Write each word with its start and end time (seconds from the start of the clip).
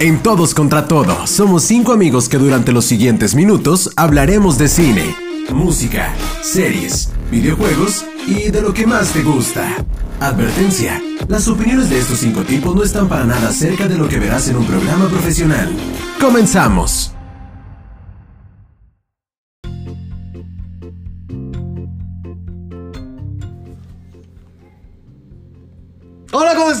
En 0.00 0.20
Todos 0.22 0.54
contra 0.54 0.88
Todo, 0.88 1.24
somos 1.28 1.62
cinco 1.62 1.92
amigos 1.92 2.28
que 2.28 2.36
durante 2.36 2.72
los 2.72 2.84
siguientes 2.84 3.36
minutos 3.36 3.92
hablaremos 3.94 4.58
de 4.58 4.66
cine, 4.66 5.14
música, 5.52 6.12
series, 6.42 7.10
videojuegos 7.30 8.04
y 8.26 8.50
de 8.50 8.60
lo 8.60 8.74
que 8.74 8.88
más 8.88 9.12
te 9.12 9.22
gusta. 9.22 9.72
Advertencia, 10.18 11.00
las 11.28 11.46
opiniones 11.46 11.90
de 11.90 12.00
estos 12.00 12.18
cinco 12.18 12.42
tipos 12.42 12.74
no 12.74 12.82
están 12.82 13.08
para 13.08 13.24
nada 13.24 13.52
cerca 13.52 13.86
de 13.86 13.96
lo 13.96 14.08
que 14.08 14.18
verás 14.18 14.48
en 14.48 14.56
un 14.56 14.66
programa 14.66 15.06
profesional. 15.06 15.70
Comenzamos. 16.20 17.13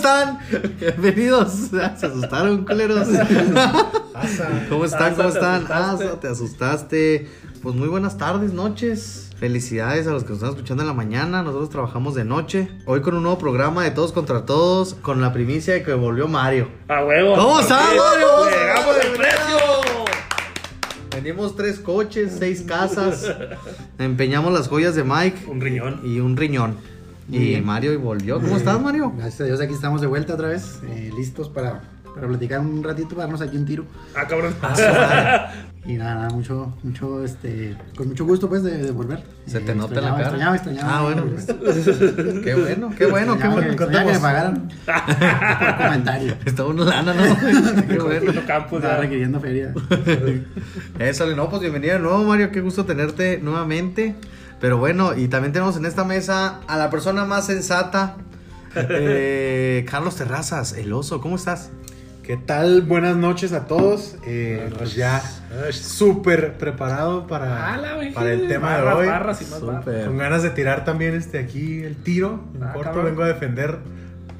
Están? 0.04 0.38
Bienvenidos. 0.80 1.52
Se 1.70 1.82
asustaron, 1.82 2.66
culeros. 2.66 3.08
¿Cómo 4.68 4.84
están? 4.84 5.14
¿Cómo 5.14 5.30
están? 5.30 5.64
Ah, 5.70 5.96
te 6.20 6.28
asustaste. 6.28 7.30
Pues 7.62 7.74
muy 7.74 7.88
buenas 7.88 8.18
tardes, 8.18 8.52
noches. 8.52 9.30
Felicidades 9.38 10.06
a 10.06 10.10
los 10.10 10.24
que 10.24 10.30
nos 10.30 10.38
están 10.38 10.50
escuchando 10.50 10.82
en 10.82 10.88
la 10.88 10.92
mañana. 10.94 11.42
Nosotros 11.42 11.70
trabajamos 11.70 12.14
de 12.14 12.26
noche. 12.26 12.68
Hoy 12.84 13.00
con 13.00 13.14
un 13.14 13.22
nuevo 13.22 13.38
programa 13.38 13.82
de 13.82 13.92
Todos 13.92 14.12
contra 14.12 14.44
Todos. 14.44 14.92
Con 14.94 15.22
la 15.22 15.32
primicia 15.32 15.72
de 15.72 15.82
que 15.82 15.94
volvió 15.94 16.28
Mario. 16.28 16.68
A 16.88 17.02
huevo. 17.02 17.34
¿Cómo 17.34 17.60
estás, 17.60 17.88
Sí, 17.90 17.96
Mario? 17.96 18.60
Llegamos 18.60 18.94
de 18.96 19.10
precio. 19.16 19.58
Tenemos 21.08 21.56
tres 21.56 21.78
coches, 21.78 22.36
seis 22.38 22.62
casas. 22.66 23.32
Empeñamos 23.98 24.52
las 24.52 24.68
joyas 24.68 24.94
de 24.94 25.04
Mike 25.04 25.46
Un 25.46 25.62
riñón. 25.62 26.00
y 26.04 26.20
un 26.20 26.36
riñón. 26.36 26.76
Y 27.30 27.60
Mario 27.62 27.98
volvió. 28.00 28.40
¿Cómo 28.40 28.56
estás, 28.56 28.80
Mario? 28.80 29.12
Gracias 29.16 29.40
a 29.40 29.44
Dios, 29.44 29.60
aquí 29.60 29.72
estamos 29.74 30.00
de 30.00 30.06
vuelta 30.06 30.34
otra 30.34 30.48
vez, 30.48 30.80
eh, 30.84 31.10
listos 31.16 31.48
para, 31.48 31.80
para 32.14 32.28
platicar 32.28 32.60
un 32.60 32.82
ratito, 32.84 33.14
darnos 33.14 33.40
aquí 33.40 33.56
un 33.56 33.64
tiro. 33.64 33.84
Ah, 34.14 34.26
cabrón. 34.28 34.54
Y 35.86 35.94
nada, 35.98 36.14
nada, 36.14 36.30
mucho, 36.30 36.72
mucho, 36.82 37.22
este, 37.24 37.76
con 37.94 38.08
mucho 38.08 38.24
gusto, 38.24 38.48
pues, 38.48 38.62
de, 38.62 38.78
de 38.78 38.90
volver. 38.90 39.22
Se 39.46 39.60
te 39.60 39.72
Eh, 39.72 39.74
nota 39.74 40.00
la 40.00 40.08
extrañaba, 40.16 40.16
cara. 40.16 40.22
Extrañaba, 40.28 40.56
extrañaba. 40.56 40.98
Ah, 40.98 41.02
bueno. 41.02 41.24
pues, 41.26 41.46
Qué 42.42 42.54
bueno, 42.54 42.90
qué 42.96 43.06
bueno, 43.06 43.38
qué 43.38 43.48
bueno. 43.48 43.76
que- 43.76 43.86
que 43.86 44.04
me 44.12 44.18
pagaran 44.18 44.68
por 44.86 45.76
comentario. 45.76 46.34
Está 46.46 46.64
una 46.64 46.84
lana, 46.84 47.12
¿no? 47.12 47.86
Qué 47.88 47.98
bueno. 47.98 48.32
Campus, 48.46 48.78
Estaba 48.78 48.94
ya. 48.94 49.00
requiriendo 49.02 49.40
feria. 49.40 49.74
Eso, 50.98 51.26
no, 51.36 51.50
pues 51.50 51.60
bienvenido 51.60 51.94
de 51.94 52.00
nuevo, 52.00 52.24
Mario. 52.24 52.50
Qué 52.50 52.60
gusto 52.62 52.84
tenerte 52.86 53.38
nuevamente. 53.42 54.14
Pero 54.64 54.78
bueno, 54.78 55.14
y 55.14 55.28
también 55.28 55.52
tenemos 55.52 55.76
en 55.76 55.84
esta 55.84 56.04
mesa 56.04 56.60
a 56.66 56.78
la 56.78 56.88
persona 56.88 57.26
más 57.26 57.44
sensata, 57.48 58.16
eh, 58.74 59.84
Carlos 59.90 60.16
Terrazas, 60.16 60.72
el 60.72 60.90
oso. 60.94 61.20
¿Cómo 61.20 61.36
estás? 61.36 61.68
¿Qué 62.22 62.38
tal? 62.38 62.80
Buenas 62.80 63.14
noches 63.14 63.52
a 63.52 63.66
todos. 63.66 64.16
Eh, 64.26 64.70
pues 64.78 64.94
ya 64.94 65.22
súper 65.70 66.56
preparado 66.56 67.26
para, 67.26 67.78
para 68.14 68.32
el 68.32 68.48
tema 68.48 68.68
barras, 68.78 68.94
de 68.94 69.00
hoy. 69.02 69.06
barras 69.06 69.42
y 69.42 69.44
más 69.50 69.60
barras. 69.60 69.84
Súper. 69.84 70.06
Con 70.06 70.16
ganas 70.16 70.42
de 70.42 70.48
tirar 70.48 70.86
también 70.86 71.14
este 71.14 71.38
aquí 71.40 71.82
el 71.82 71.96
tiro. 71.96 72.40
En 72.54 72.62
Ah, 72.62 72.72
corto 72.72 72.84
cabrón. 72.88 73.04
vengo 73.04 73.22
a 73.22 73.26
defender 73.26 73.76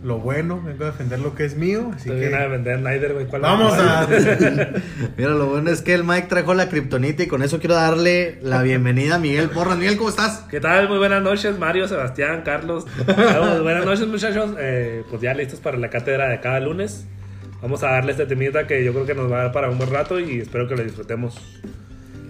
lo 0.04 0.18
bueno, 0.18 0.60
vengo 0.62 0.84
a 0.84 0.88
defender 0.88 1.18
lo 1.18 1.34
que 1.34 1.46
es 1.46 1.56
mío. 1.56 1.90
Así 1.96 2.10
Te 2.10 2.14
que 2.14 2.20
viene 2.20 2.36
a 2.36 2.46
vender 2.46 2.78
Snyder, 2.78 3.14
güey. 3.14 3.26
¿Cuál 3.26 3.40
vamos 3.40 3.72
a. 3.72 4.06
Mira, 5.16 5.30
lo 5.30 5.46
bueno 5.46 5.70
es 5.70 5.80
que 5.80 5.94
el 5.94 6.04
Mike 6.04 6.26
trajo 6.28 6.52
la 6.52 6.68
kriptonita 6.68 7.22
y 7.22 7.26
con 7.26 7.42
eso 7.42 7.58
quiero 7.58 7.74
darle 7.74 8.38
la 8.42 8.62
bienvenida 8.62 9.14
a 9.14 9.18
Miguel 9.18 9.48
Porras. 9.48 9.78
Miguel, 9.78 9.96
¿cómo 9.96 10.10
estás? 10.10 10.44
¿Qué 10.50 10.60
tal? 10.60 10.90
Muy 10.90 10.98
buenas 10.98 11.22
noches, 11.22 11.58
Mario, 11.58 11.88
Sebastián, 11.88 12.42
Carlos. 12.44 12.84
Vamos, 13.06 13.62
buenas 13.62 13.86
noches, 13.86 14.06
muchachos. 14.06 14.54
Eh, 14.58 15.04
pues 15.08 15.22
ya 15.22 15.32
listos 15.32 15.60
para 15.60 15.78
la 15.78 15.88
cátedra 15.88 16.28
de 16.28 16.38
cada 16.38 16.60
lunes. 16.60 17.06
Vamos 17.62 17.82
a 17.82 17.92
darle 17.92 18.12
este 18.12 18.26
temita 18.26 18.66
que 18.66 18.84
yo 18.84 18.92
creo 18.92 19.06
que 19.06 19.14
nos 19.14 19.32
va 19.32 19.40
a 19.40 19.42
dar 19.44 19.52
para 19.52 19.70
un 19.70 19.78
buen 19.78 19.90
rato 19.90 20.20
y 20.20 20.40
espero 20.40 20.68
que 20.68 20.76
lo 20.76 20.84
disfrutemos. 20.84 21.40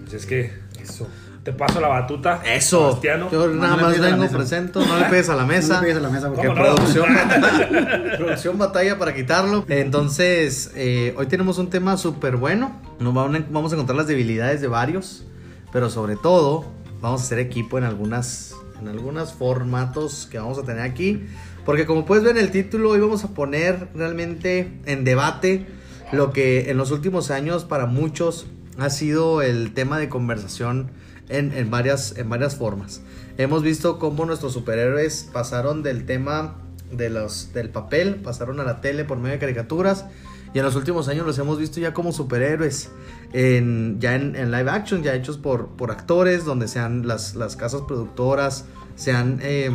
Así 0.07 0.15
es 0.15 0.25
que 0.25 0.49
Eso. 0.81 1.09
Te 1.45 1.53
paso 1.53 1.79
la 1.79 1.87
batuta. 1.87 2.41
Eso. 2.43 2.87
Sebastiano. 2.89 3.29
Yo 3.31 3.47
nada 3.49 3.77
No 3.77 3.77
le 3.91 3.99
más 3.99 3.99
vengo, 4.19 4.27
presento, 4.29 4.83
no 4.85 4.97
le 4.97 5.05
pegues 5.05 5.29
a 5.29 5.35
la 5.35 5.43
No 5.43 5.47
mesa. 5.47 5.75
me 5.75 5.81
pegues 5.81 5.97
a 5.97 5.99
la 6.01 6.09
mesa, 6.09 6.27
porque 6.27 6.41
Que 6.41 6.47
¿Cómo 6.47 6.59
no? 6.59 6.75
producción, 6.75 7.05
producción 8.17 8.57
batalla 8.57 8.97
para 8.97 9.13
quitarlo. 9.13 9.63
Entonces, 9.69 10.71
eh, 10.75 11.13
hoy 11.17 11.27
tenemos 11.27 11.57
un 11.57 11.69
tema 11.69 11.97
súper 11.97 12.35
bueno. 12.37 12.81
Nos 12.99 13.13
van 13.13 13.35
a- 13.35 13.45
vamos 13.49 13.71
a 13.71 13.75
encontrar 13.75 13.95
las 13.95 14.07
debilidades 14.07 14.59
de 14.59 14.67
varios, 14.67 15.23
pero 15.71 15.89
sobre 15.89 16.15
todo 16.15 16.65
vamos 17.01 17.21
a 17.21 17.23
hacer 17.25 17.39
equipo 17.39 17.77
en 17.77 17.83
algunas, 17.83 18.55
en 18.81 18.87
algunos 18.87 19.33
formatos 19.33 20.27
que 20.31 20.39
vamos 20.39 20.57
a 20.57 20.63
tener 20.63 20.81
aquí. 20.81 21.25
Porque 21.63 21.85
como 21.85 22.05
puedes 22.05 22.23
ver 22.23 22.37
en 22.37 22.43
el 22.43 22.51
título, 22.51 22.89
hoy 22.91 22.99
vamos 22.99 23.23
a 23.23 23.29
poner 23.29 23.87
realmente 23.95 24.79
en 24.85 25.03
debate 25.03 25.67
lo 26.11 26.31
que 26.31 26.69
en 26.71 26.77
los 26.77 26.91
últimos 26.91 27.31
años 27.31 27.65
para 27.65 27.85
muchos 27.85 28.47
ha 28.77 28.89
sido 28.89 29.41
el 29.41 29.73
tema 29.73 29.97
de 29.99 30.09
conversación 30.09 30.91
en, 31.29 31.51
en 31.53 31.69
varias, 31.71 32.17
en 32.17 32.29
varias 32.29 32.55
formas. 32.55 33.01
Hemos 33.37 33.63
visto 33.63 33.99
cómo 33.99 34.25
nuestros 34.25 34.53
superhéroes 34.53 35.29
pasaron 35.33 35.83
del 35.83 36.05
tema 36.05 36.55
de 36.91 37.09
los, 37.09 37.51
del 37.53 37.69
papel, 37.69 38.15
pasaron 38.15 38.59
a 38.59 38.63
la 38.63 38.81
tele 38.81 39.03
por 39.05 39.17
medio 39.17 39.33
de 39.33 39.39
caricaturas. 39.39 40.05
Y 40.53 40.59
en 40.59 40.63
los 40.63 40.75
últimos 40.77 41.09
años 41.09 41.25
los 41.25 41.37
hemos 41.37 41.57
visto 41.59 41.81
ya 41.81 41.93
como 41.93 42.13
superhéroes, 42.13 42.89
en, 43.33 43.97
ya 43.99 44.15
en, 44.15 44.37
en 44.37 44.51
live 44.51 44.69
action, 44.71 45.03
ya 45.03 45.13
hechos 45.13 45.37
por, 45.37 45.67
por 45.75 45.91
actores, 45.91 46.45
donde 46.45 46.69
sean 46.69 47.05
las, 47.07 47.35
las 47.35 47.57
casas 47.57 47.81
productoras, 47.81 48.63
se 48.95 49.11
han 49.11 49.39
eh, 49.41 49.69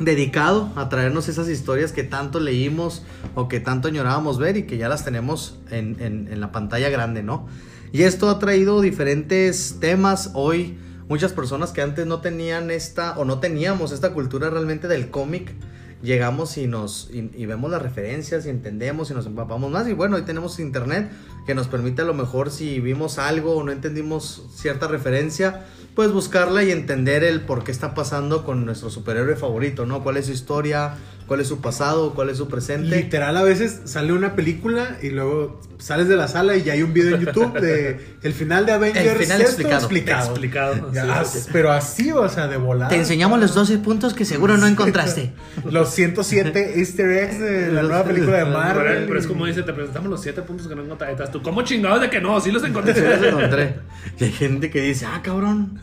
dedicado 0.00 0.72
a 0.74 0.88
traernos 0.88 1.28
esas 1.28 1.48
historias 1.48 1.92
que 1.92 2.02
tanto 2.02 2.40
leímos 2.40 3.02
o 3.36 3.46
que 3.46 3.60
tanto 3.60 3.86
añorábamos 3.86 4.38
ver 4.38 4.56
y 4.56 4.64
que 4.64 4.76
ya 4.78 4.88
las 4.88 5.04
tenemos 5.04 5.58
en, 5.70 5.96
en- 6.00 6.26
en 6.32 6.40
la 6.40 6.50
pantalla 6.50 6.88
grande, 6.88 7.22
¿no? 7.22 7.46
Y 7.94 8.02
esto 8.02 8.28
ha 8.28 8.40
traído 8.40 8.80
diferentes 8.80 9.76
temas. 9.78 10.32
Hoy 10.34 10.76
muchas 11.08 11.32
personas 11.32 11.70
que 11.70 11.80
antes 11.80 12.08
no 12.08 12.20
tenían 12.20 12.72
esta 12.72 13.16
o 13.16 13.24
no 13.24 13.38
teníamos 13.38 13.92
esta 13.92 14.12
cultura 14.12 14.50
realmente 14.50 14.88
del 14.88 15.10
cómic, 15.10 15.54
llegamos 16.02 16.56
y 16.58 16.66
nos 16.66 17.08
y, 17.12 17.46
vemos 17.46 17.70
las 17.70 17.80
referencias 17.80 18.46
y 18.46 18.48
entendemos 18.48 19.12
y 19.12 19.14
nos 19.14 19.26
empapamos 19.26 19.70
más. 19.70 19.86
Y 19.86 19.92
bueno, 19.92 20.16
hoy 20.16 20.22
tenemos 20.22 20.58
internet 20.58 21.08
que 21.46 21.54
nos 21.54 21.68
permite 21.68 22.02
a 22.02 22.04
lo 22.04 22.14
mejor 22.14 22.50
si 22.50 22.80
vimos 22.80 23.18
algo 23.18 23.54
o 23.54 23.62
no 23.62 23.70
entendimos 23.70 24.44
cierta 24.52 24.88
referencia, 24.88 25.64
pues 25.94 26.10
buscarla 26.10 26.64
y 26.64 26.72
entender 26.72 27.22
el 27.22 27.42
por 27.42 27.62
qué 27.62 27.70
está 27.70 27.94
pasando 27.94 28.44
con 28.44 28.66
nuestro 28.66 28.90
superhéroe 28.90 29.36
favorito, 29.36 29.86
¿no? 29.86 30.02
¿Cuál 30.02 30.16
es 30.16 30.26
su 30.26 30.32
historia? 30.32 30.96
¿Cuál 31.26 31.40
es 31.40 31.48
su 31.48 31.60
pasado? 31.60 32.14
¿Cuál 32.14 32.30
es 32.30 32.36
su 32.36 32.48
presente? 32.48 32.96
Literal, 32.96 33.36
a 33.36 33.42
veces 33.42 33.80
sale 33.84 34.12
una 34.12 34.34
película 34.34 34.98
y 35.02 35.10
luego 35.10 35.60
sales 35.78 36.08
de 36.08 36.16
la 36.16 36.28
sala 36.28 36.56
y 36.56 36.62
ya 36.62 36.74
hay 36.74 36.82
un 36.82 36.92
video 36.92 37.16
en 37.16 37.24
YouTube 37.24 37.58
de 37.60 38.16
el 38.22 38.32
final 38.32 38.66
de 38.66 38.72
Avengers. 38.72 39.06
El 39.06 39.16
final 39.16 39.38
sexto 39.38 39.62
explicado. 39.62 39.80
explicado. 39.80 40.30
Explicado. 40.30 40.92
Ya, 40.92 41.24
Sí. 41.24 41.48
Pero 41.52 41.72
así, 41.72 42.12
o 42.12 42.28
sea, 42.28 42.46
de 42.48 42.56
volada. 42.56 42.90
Te 42.90 42.96
enseñamos 42.96 43.40
los 43.40 43.54
12 43.54 43.78
puntos 43.78 44.14
que 44.14 44.24
seguro 44.24 44.56
no 44.56 44.66
encontraste. 44.66 45.32
Los 45.70 45.90
107 45.90 46.78
easter 46.78 47.10
eggs 47.10 47.40
de 47.40 47.72
la 47.72 47.82
nueva 47.82 48.04
película 48.04 48.38
de 48.38 48.44
Marvel. 48.44 48.84
Pero, 48.84 49.06
pero 49.06 49.20
es 49.20 49.26
como 49.26 49.46
dice, 49.46 49.62
te 49.62 49.72
presentamos 49.72 50.10
los 50.10 50.20
siete 50.20 50.42
puntos 50.42 50.66
que 50.66 50.74
no 50.74 50.82
encontraste. 50.82 51.26
Tú, 51.32 51.42
¿cómo 51.42 51.62
chingados 51.62 52.00
de 52.00 52.10
que 52.10 52.20
no? 52.20 52.38
Sí 52.40 52.50
los 52.50 52.62
encontré. 52.64 52.94
Sí, 52.94 53.00
los 53.00 53.32
encontré. 53.32 53.76
Y 54.18 54.24
hay 54.24 54.32
gente 54.32 54.70
que 54.70 54.80
dice, 54.82 55.06
ah, 55.06 55.20
cabrón. 55.22 55.80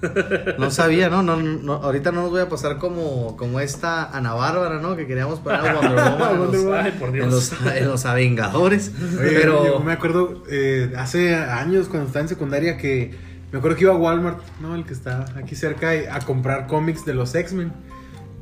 No 0.58 0.72
sabía, 0.72 1.10
¿no? 1.10 1.24
no, 1.24 1.38
no 1.38 1.74
ahorita 1.74 2.12
no 2.12 2.22
nos 2.22 2.32
voy 2.32 2.42
a 2.42 2.50
pasar 2.50 2.78
como, 2.78 3.36
como 3.38 3.60
esta 3.60 4.16
Ana 4.16 4.34
Bárbara, 4.34 4.80
¿no? 4.80 4.96
Que 4.96 5.08
queríamos 5.08 5.31
parar 5.40 5.68
a 5.68 5.74
Wonder 5.80 5.96
Woman 6.12 6.32
en 6.34 6.40
Wonder 6.40 6.60
los, 6.60 6.64
Woman. 6.66 6.86
Ay, 6.86 6.92
por 7.00 7.08
en 7.10 7.14
Dios. 7.16 7.30
los, 7.32 7.76
en 7.76 7.88
los 7.88 8.06
Avengadores. 8.06 8.92
Oye, 9.20 9.30
pero 9.42 9.66
yo 9.66 9.80
me 9.80 9.94
acuerdo 9.94 10.44
eh, 10.50 10.94
hace 10.98 11.36
años 11.36 11.88
cuando 11.88 12.08
estaba 12.08 12.24
en 12.24 12.30
secundaria 12.30 12.78
que 12.78 13.12
me 13.52 13.58
acuerdo 13.60 13.78
que 13.78 13.84
iba 13.84 13.94
a 13.94 13.98
Walmart, 13.98 14.40
¿no? 14.62 14.76
El 14.76 14.86
que 14.86 14.94
está 14.94 15.26
aquí 15.36 15.56
cerca 15.56 15.96
y- 15.96 16.06
a 16.06 16.20
comprar 16.20 16.68
cómics 16.68 17.06
de 17.06 17.14
los 17.14 17.34
X-Men. 17.36 17.74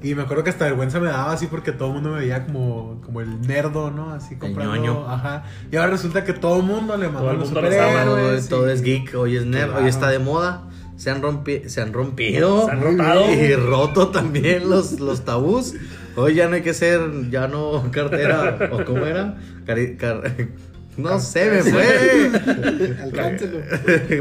Y 0.02 0.16
me 0.16 0.22
acuerdo 0.22 0.46
que 0.46 0.50
hasta 0.50 0.64
vergüenza 0.66 1.00
me 1.02 1.08
daba 1.08 1.34
así 1.34 1.48
porque 1.48 1.74
todo 1.74 1.90
el 1.90 1.96
mundo 1.96 2.12
me 2.12 2.20
veía 2.20 2.46
como, 2.46 3.02
como 3.04 3.20
el 3.20 3.42
nerdo, 3.42 3.92
¿no? 3.92 4.12
Así 4.14 4.36
comprando. 4.38 4.76
ñoño. 4.78 5.10
Ajá. 5.10 5.44
Y 5.72 5.76
ahora 5.76 5.92
resulta 5.92 6.24
que 6.24 6.32
todo 6.32 6.58
el 6.58 6.64
mundo 6.64 6.96
le 6.96 7.08
mandó 7.08 7.22
Todo 7.24 7.32
el 7.32 7.38
los 7.40 7.50
todo, 7.50 7.62
superhéroes. 7.64 8.48
todo 8.48 8.70
y- 8.70 8.72
es 8.74 8.82
geek, 8.82 9.14
hoy 9.16 9.36
es 9.36 9.46
nerd, 9.46 9.70
hoy 9.70 9.74
Claro. 9.74 9.88
está 9.88 10.10
de 10.10 10.20
moda. 10.20 10.64
Se 10.96 11.10
han, 11.10 11.22
rompi- 11.22 11.68
se 11.68 11.82
han 11.82 11.92
rompido. 11.94 12.66
Se 12.66 12.72
han 12.72 12.82
rotado. 12.82 13.30
Y 13.34 13.56
roto 13.56 14.10
también 14.10 14.70
los, 14.70 15.00
los 15.00 15.26
tabús. 15.26 15.74
Hoy 16.20 16.36
ya 16.36 16.48
no 16.50 16.56
hay 16.56 16.62
que 16.62 16.74
ser, 16.74 17.00
ya 17.30 17.48
no 17.48 17.90
cartera, 17.92 18.70
o 18.72 18.84
cómo 18.84 19.06
era. 19.06 19.38
Cari- 19.66 19.96
car- 19.98 20.22
no 20.98 21.18
sé, 21.20 21.50
me 21.50 21.64
fue. 21.64 22.98
Alcáncelo. 23.04 23.60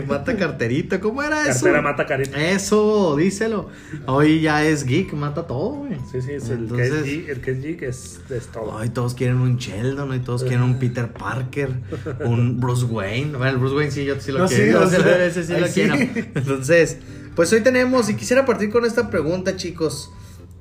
mata 0.07 0.37
carterita, 0.37 1.01
¿cómo 1.01 1.23
era 1.23 1.43
eso? 1.43 1.65
Cartera 1.65 1.83
mata 1.83 2.07
carita. 2.07 2.41
Eso, 2.51 3.17
díselo. 3.17 3.69
Hoy 4.07 4.41
ya 4.43 4.65
es 4.65 4.85
geek, 4.85 5.13
mata 5.15 5.47
todo, 5.47 5.71
güey. 5.87 5.97
Sí, 6.13 6.23
sí, 6.23 6.33
es 6.33 6.49
el, 6.51 6.59
Entonces- 6.59 6.91
que 6.93 6.99
es 6.99 7.05
G, 7.27 7.29
el 7.31 7.41
que 7.41 7.51
es 7.51 7.59
G, 7.65 7.77
que 7.79 7.89
es, 7.89 8.21
es 8.31 8.47
todo. 8.49 8.65
Hoy 8.77 8.91
todos 8.91 9.15
quieren 9.15 9.39
un 9.39 9.57
Sheldon, 9.57 10.11
hoy 10.11 10.21
todos 10.21 10.43
quieren 10.45 10.63
un 10.63 10.79
Peter 10.79 11.09
Parker, 11.13 11.71
un 12.25 12.61
Bruce 12.61 12.85
Wayne. 12.85 13.33
Bueno, 13.37 13.49
el 13.51 13.57
Bruce 13.57 13.75
Wayne 13.75 13.91
sí, 13.91 14.05
yo 14.05 14.15
sí 14.21 14.31
lo 14.31 14.39
No, 14.41 14.49
sí, 14.49 14.55
quiero. 14.57 14.89
sea, 14.89 15.27
ese 15.27 15.43
sí 15.43 15.53
ahí 15.55 15.61
lo 15.63 15.67
sí. 15.67 15.73
quiero. 15.75 15.95
Entonces, 16.35 16.99
pues 17.35 17.53
hoy 17.53 17.61
tenemos, 17.63 18.09
y 18.09 18.15
quisiera 18.15 18.47
partir 18.47 18.71
con 18.71 18.85
esta 18.85 19.11
pregunta, 19.11 19.57
chicos. 19.57 20.13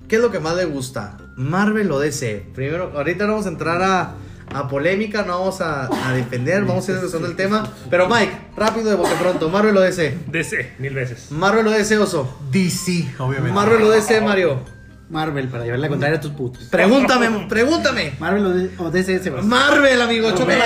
¿Qué 0.08 0.16
es 0.16 0.22
lo 0.22 0.32
que 0.32 0.40
más 0.40 0.56
le 0.56 0.64
gusta? 0.66 1.18
¿Marvel 1.36 1.92
o 1.92 2.00
DC? 2.00 2.46
Primero, 2.56 2.94
ahorita 2.96 3.26
vamos 3.26 3.46
a 3.46 3.50
entrar 3.50 3.82
a, 3.82 4.14
a 4.54 4.68
polémica, 4.70 5.24
no 5.24 5.40
vamos 5.40 5.60
a, 5.60 5.90
a 6.08 6.14
defender, 6.14 6.64
vamos 6.64 6.88
a 6.88 6.92
ir 6.92 6.96
desglosando 6.96 7.28
el 7.28 7.36
tema. 7.36 7.70
Pero 7.90 8.08
Mike, 8.08 8.32
rápido 8.56 8.90
de 8.90 8.96
bote 8.96 9.16
pronto, 9.20 9.50
Marvel 9.50 9.76
o 9.76 9.82
DC. 9.82 10.18
DC, 10.28 10.76
mil 10.80 10.94
veces. 10.94 11.30
Marvel 11.32 11.68
o 11.68 11.72
DC, 11.72 11.98
oso. 11.98 12.38
DC, 12.52 13.16
obviamente. 13.20 13.54
Marvel 13.54 13.84
o 13.84 13.90
DC, 13.92 14.22
Mario. 14.22 14.77
Marvel, 15.10 15.48
para 15.48 15.64
llevarle 15.64 15.84
la 15.84 15.90
contraria 15.90 16.18
a 16.18 16.22
tus 16.22 16.32
putos. 16.32 16.66
Pregúntame, 16.66 17.46
pregúntame. 17.48 18.14
Marvel 18.20 18.46
o, 18.46 18.50
D- 18.54 18.70
o 18.78 18.92
DC, 18.92 19.20
se 19.24 19.30
va. 19.30 19.42
Marvel, 19.42 20.02
amigo, 20.02 20.30
güey. 20.32 20.58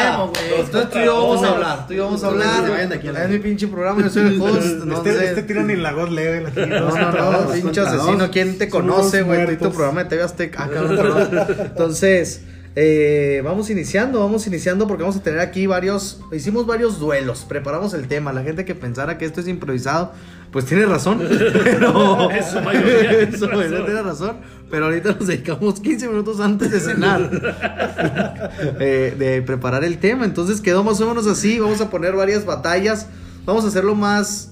Entonces 0.59 0.89
tú 0.89 0.97
y 0.97 1.05
yo 1.05 1.15
vamos 1.21 1.43
a 1.43 1.49
hablar, 1.49 1.87
tú 1.87 1.93
y 1.93 1.97
yo 1.97 2.05
vamos 2.05 2.23
a 2.23 2.27
hablar. 2.27 2.63
se 2.65 2.69
vayan 2.71 2.89
de 2.89 2.95
aquí 2.95 3.07
a 3.07 3.11
la- 3.11 3.23
Es 3.25 3.29
mi 3.29 3.37
pinche 3.39 3.67
programa, 3.67 4.01
yo 4.01 4.09
soy 4.09 4.27
el 4.27 4.41
host. 4.41 4.55
Este, 4.61 4.83
entonces- 4.83 5.21
este 5.21 5.43
tiro 5.43 5.63
ni 5.63 5.73
en 5.73 5.83
la 5.83 5.91
God 5.93 6.09
level 6.09 6.47
aquí. 6.47 6.59
No, 6.61 6.89
no, 6.89 7.31
no, 7.43 7.49
pinche 7.51 7.81
asesino. 7.81 8.31
¿quién 8.31 8.57
te 8.57 8.67
conoce, 8.67 9.21
güey? 9.21 9.57
Tu 9.57 9.71
programa 9.71 10.03
de 10.05 10.09
TV 10.09 10.23
Azteca. 10.23 10.67
Ah. 10.73 11.47
Entonces, 11.65 12.41
eh, 12.75 13.41
vamos 13.43 13.69
iniciando, 13.69 14.19
vamos 14.21 14.47
iniciando 14.47 14.87
porque 14.87 15.03
vamos 15.03 15.17
a 15.17 15.23
tener 15.23 15.39
aquí 15.39 15.67
varios, 15.67 16.21
hicimos 16.31 16.65
varios 16.65 16.99
duelos, 16.99 17.45
preparamos 17.47 17.93
el 17.93 18.07
tema. 18.07 18.31
La 18.33 18.43
gente 18.43 18.63
que 18.65 18.75
pensara 18.75 19.17
que 19.17 19.25
esto 19.25 19.41
es 19.41 19.47
improvisado, 19.47 20.13
pues 20.51 20.65
tiene 20.65 20.85
razón. 20.85 21.21
Pero, 21.63 22.31
En 22.31 22.43
su 22.43 22.61
mayoría 22.61 22.99
tiene 23.09 23.23
en 23.23 23.37
su 23.39 23.47
mayoría 23.47 23.69
razón. 23.79 23.85
tiene 23.85 24.01
razón. 24.03 24.37
Pero 24.69 24.85
ahorita 24.85 25.11
nos 25.19 25.27
dedicamos 25.27 25.79
15 25.81 26.07
minutos 26.07 26.39
antes 26.39 26.71
de 26.71 26.79
cenar. 26.79 27.29
eh, 28.79 29.15
de 29.19 29.41
preparar 29.41 29.83
el 29.83 29.97
tema. 29.97 30.23
Entonces 30.23 30.61
quedó 30.61 30.83
más 30.83 30.99
o 31.01 31.07
menos 31.07 31.27
así. 31.27 31.59
Vamos 31.59 31.81
a 31.81 31.89
poner 31.89 32.13
varias 32.15 32.45
batallas. 32.45 33.07
Vamos 33.45 33.65
a 33.65 33.67
hacerlo 33.67 33.95
más 33.95 34.51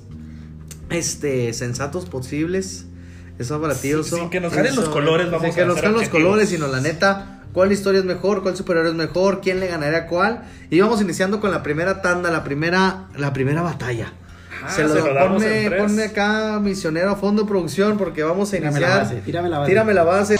este, 0.89 1.53
sensatos 1.53 2.05
posibles. 2.05 2.85
Eso 3.37 3.61
para 3.61 3.73
ti, 3.75 3.91
Sin- 3.93 4.03
sin 4.03 4.29
que 4.29 4.41
nos 4.41 4.51
jalen 4.53 4.75
los 4.75 4.89
colores, 4.89 5.27
vamos 5.31 5.43
sin 5.45 5.55
que 5.55 5.65
nos 5.65 5.77
jalen 5.77 5.93
los 5.93 6.09
colores, 6.09 6.49
sino 6.49 6.67
la 6.67 6.81
neta, 6.81 7.38
cuál 7.53 7.71
historia 7.71 7.99
es 7.99 8.05
mejor, 8.05 8.43
cuál 8.43 8.55
superhéroe 8.55 8.89
es 8.91 8.95
mejor, 8.95 9.41
quién 9.41 9.59
le 9.59 9.67
ganaría 9.67 9.99
a 9.99 10.07
cuál. 10.07 10.43
Y 10.69 10.79
vamos 10.81 11.01
iniciando 11.01 11.39
con 11.39 11.51
la 11.51 11.63
primera 11.63 12.01
tanda, 12.01 12.29
la 12.31 12.43
primera, 12.43 13.05
la 13.15 13.33
primera 13.33 13.61
batalla. 13.61 14.13
Ah, 14.63 14.69
se 14.69 14.83
lo, 14.83 14.89
se 14.89 14.95
lo 14.99 15.13
damos 15.13 15.41
en 15.43 15.49
ponme, 15.49 15.69
tres. 15.69 15.81
ponme 15.83 16.03
acá 16.03 16.59
misionero 16.59 17.11
a 17.11 17.15
fondo 17.15 17.45
producción 17.45 17.97
porque 17.97 18.23
vamos 18.23 18.49
a 18.49 18.57
Tírame 18.57 18.79
la 18.79 18.87
iniciar. 18.87 19.03
base, 19.03 19.15
tírame 19.21 19.49
la 19.49 19.59
base. 19.59 19.69
Tírame 19.71 19.93
la 19.93 20.03
base. 20.03 20.35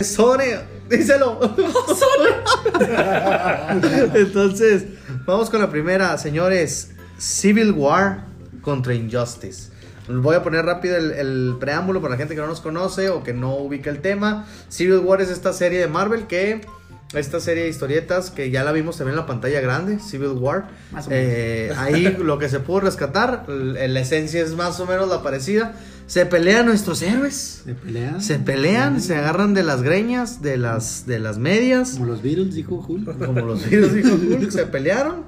Sone, 0.00 0.58
díselo. 0.90 1.38
Entonces, 4.14 4.84
vamos 5.24 5.48
con 5.48 5.60
la 5.60 5.70
primera, 5.70 6.18
señores. 6.18 6.90
Civil 7.18 7.70
War 7.72 8.24
contra 8.62 8.94
Injustice. 8.94 9.70
Voy 10.08 10.34
a 10.34 10.42
poner 10.42 10.64
rápido 10.64 10.96
el, 10.96 11.12
el 11.12 11.54
preámbulo 11.60 12.00
para 12.00 12.12
la 12.12 12.18
gente 12.18 12.34
que 12.34 12.40
no 12.40 12.46
nos 12.48 12.60
conoce 12.60 13.08
o 13.10 13.22
que 13.22 13.32
no 13.32 13.56
ubica 13.56 13.90
el 13.90 14.00
tema. 14.00 14.46
Civil 14.68 14.98
War 14.98 15.20
es 15.20 15.30
esta 15.30 15.52
serie 15.52 15.78
de 15.78 15.86
Marvel 15.86 16.26
que. 16.26 16.60
Esta 17.14 17.40
serie 17.40 17.64
de 17.64 17.68
historietas 17.68 18.30
que 18.30 18.50
ya 18.50 18.64
la 18.64 18.72
vimos 18.72 18.96
también 18.96 19.12
en 19.12 19.20
la 19.20 19.26
pantalla 19.26 19.60
grande, 19.60 19.98
Civil 19.98 20.28
War. 20.28 20.68
Más 20.92 21.06
o 21.06 21.10
menos. 21.10 21.24
Eh, 21.28 21.72
ahí 21.76 22.04
lo 22.18 22.38
que 22.38 22.48
se 22.48 22.58
pudo 22.58 22.80
rescatar, 22.80 23.44
la 23.50 24.00
esencia 24.00 24.42
es 24.42 24.54
más 24.54 24.80
o 24.80 24.86
menos 24.86 25.10
la 25.10 25.22
parecida. 25.22 25.74
Se 26.06 26.24
pelean 26.24 26.64
nuestros 26.64 27.02
héroes. 27.02 27.62
Se 27.66 27.74
pelean. 27.74 28.22
Se 28.22 28.38
pelean, 28.38 29.00
se 29.02 29.14
agarran 29.16 29.52
de 29.52 29.62
las 29.62 29.82
greñas, 29.82 30.40
de 30.40 30.56
las, 30.56 31.04
de 31.04 31.18
las 31.18 31.36
medias, 31.36 31.92
Como 31.92 32.06
los 32.06 32.22
Beatles, 32.22 32.54
dijo 32.54 32.76
Hulk. 32.76 33.26
como 33.26 33.40
los 33.42 33.66
virus 33.70 33.92
dijo 33.92 34.14
Hulk, 34.14 34.50
se 34.50 34.64
pelearon. 34.64 35.24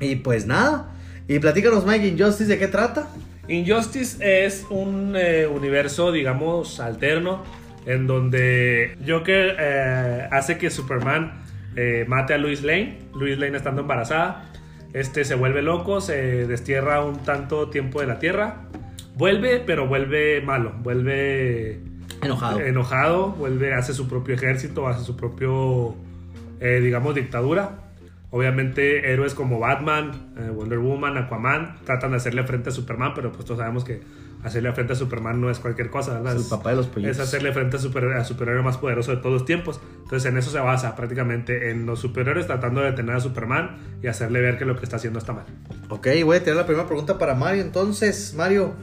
Y 0.00 0.16
pues 0.16 0.46
nada. 0.46 0.90
Y 1.28 1.38
platícanos, 1.38 1.86
Mike, 1.86 2.08
Injustice, 2.08 2.46
¿de 2.50 2.58
qué 2.58 2.66
trata? 2.66 3.08
Injustice 3.48 4.44
es 4.44 4.66
un 4.68 5.16
eh, 5.16 5.46
universo, 5.46 6.12
digamos, 6.12 6.80
alterno, 6.80 7.42
en 7.86 8.06
donde 8.06 8.98
Joker 9.06 9.56
eh, 9.58 10.28
hace 10.30 10.58
que 10.58 10.68
Superman 10.68 11.44
eh, 11.74 12.04
mate 12.06 12.34
a 12.34 12.38
Lois 12.38 12.62
Lane, 12.62 12.98
Lois 13.14 13.38
Lane 13.38 13.56
estando 13.56 13.80
embarazada, 13.80 14.50
este 14.92 15.24
se 15.24 15.34
vuelve 15.34 15.62
loco, 15.62 16.02
se 16.02 16.46
destierra 16.46 17.02
un 17.02 17.18
tanto 17.20 17.70
tiempo 17.70 18.00
de 18.00 18.06
la 18.06 18.18
Tierra, 18.18 18.64
vuelve, 19.14 19.60
pero 19.60 19.86
vuelve 19.86 20.42
malo, 20.42 20.74
vuelve 20.80 21.80
Enojado. 22.20 22.60
enojado, 22.60 23.30
vuelve, 23.30 23.72
hace 23.72 23.94
su 23.94 24.08
propio 24.08 24.34
ejército, 24.34 24.86
hace 24.88 25.04
su 25.04 25.16
propio, 25.16 25.94
digamos, 26.60 27.14
dictadura. 27.14 27.87
Obviamente 28.30 29.10
héroes 29.12 29.32
como 29.34 29.58
Batman, 29.58 30.32
eh, 30.38 30.50
Wonder 30.50 30.78
Woman, 30.78 31.16
Aquaman 31.16 31.76
tratan 31.84 32.10
de 32.10 32.18
hacerle 32.18 32.44
frente 32.44 32.68
a 32.68 32.72
Superman, 32.72 33.12
pero 33.14 33.32
pues 33.32 33.46
todos 33.46 33.58
sabemos 33.60 33.84
que 33.84 34.02
hacerle 34.44 34.70
frente 34.72 34.92
a 34.92 34.96
Superman 34.96 35.40
no 35.40 35.50
es 35.50 35.58
cualquier 35.58 35.88
cosa, 35.90 36.12
¿verdad? 36.14 36.36
Es 36.36 36.42
el 36.44 36.48
papá 36.48 36.70
de 36.70 36.76
los 36.76 36.86
pollitos. 36.88 37.16
Es 37.16 37.22
hacerle 37.22 37.52
frente 37.52 37.76
a 37.78 37.80
super, 37.80 38.04
a 38.12 38.24
superhéroe 38.24 38.62
más 38.62 38.76
poderoso 38.76 39.12
de 39.12 39.16
todos 39.16 39.32
los 39.32 39.44
tiempos. 39.46 39.80
Entonces 40.02 40.30
en 40.30 40.36
eso 40.36 40.50
se 40.50 40.58
basa 40.60 40.94
prácticamente, 40.94 41.70
en 41.70 41.86
los 41.86 42.00
superhéroes 42.00 42.46
tratando 42.46 42.82
de 42.82 42.90
detener 42.90 43.16
a 43.16 43.20
Superman 43.20 43.78
y 44.02 44.08
hacerle 44.08 44.42
ver 44.42 44.58
que 44.58 44.66
lo 44.66 44.76
que 44.76 44.84
está 44.84 44.96
haciendo 44.96 45.18
está 45.18 45.32
mal. 45.32 45.46
Ok, 45.88 46.08
voy 46.24 46.36
a 46.36 46.40
tener 46.40 46.56
la 46.56 46.66
primera 46.66 46.86
pregunta 46.86 47.16
para 47.18 47.34
Mario. 47.34 47.62
Entonces, 47.62 48.34
Mario, 48.36 48.74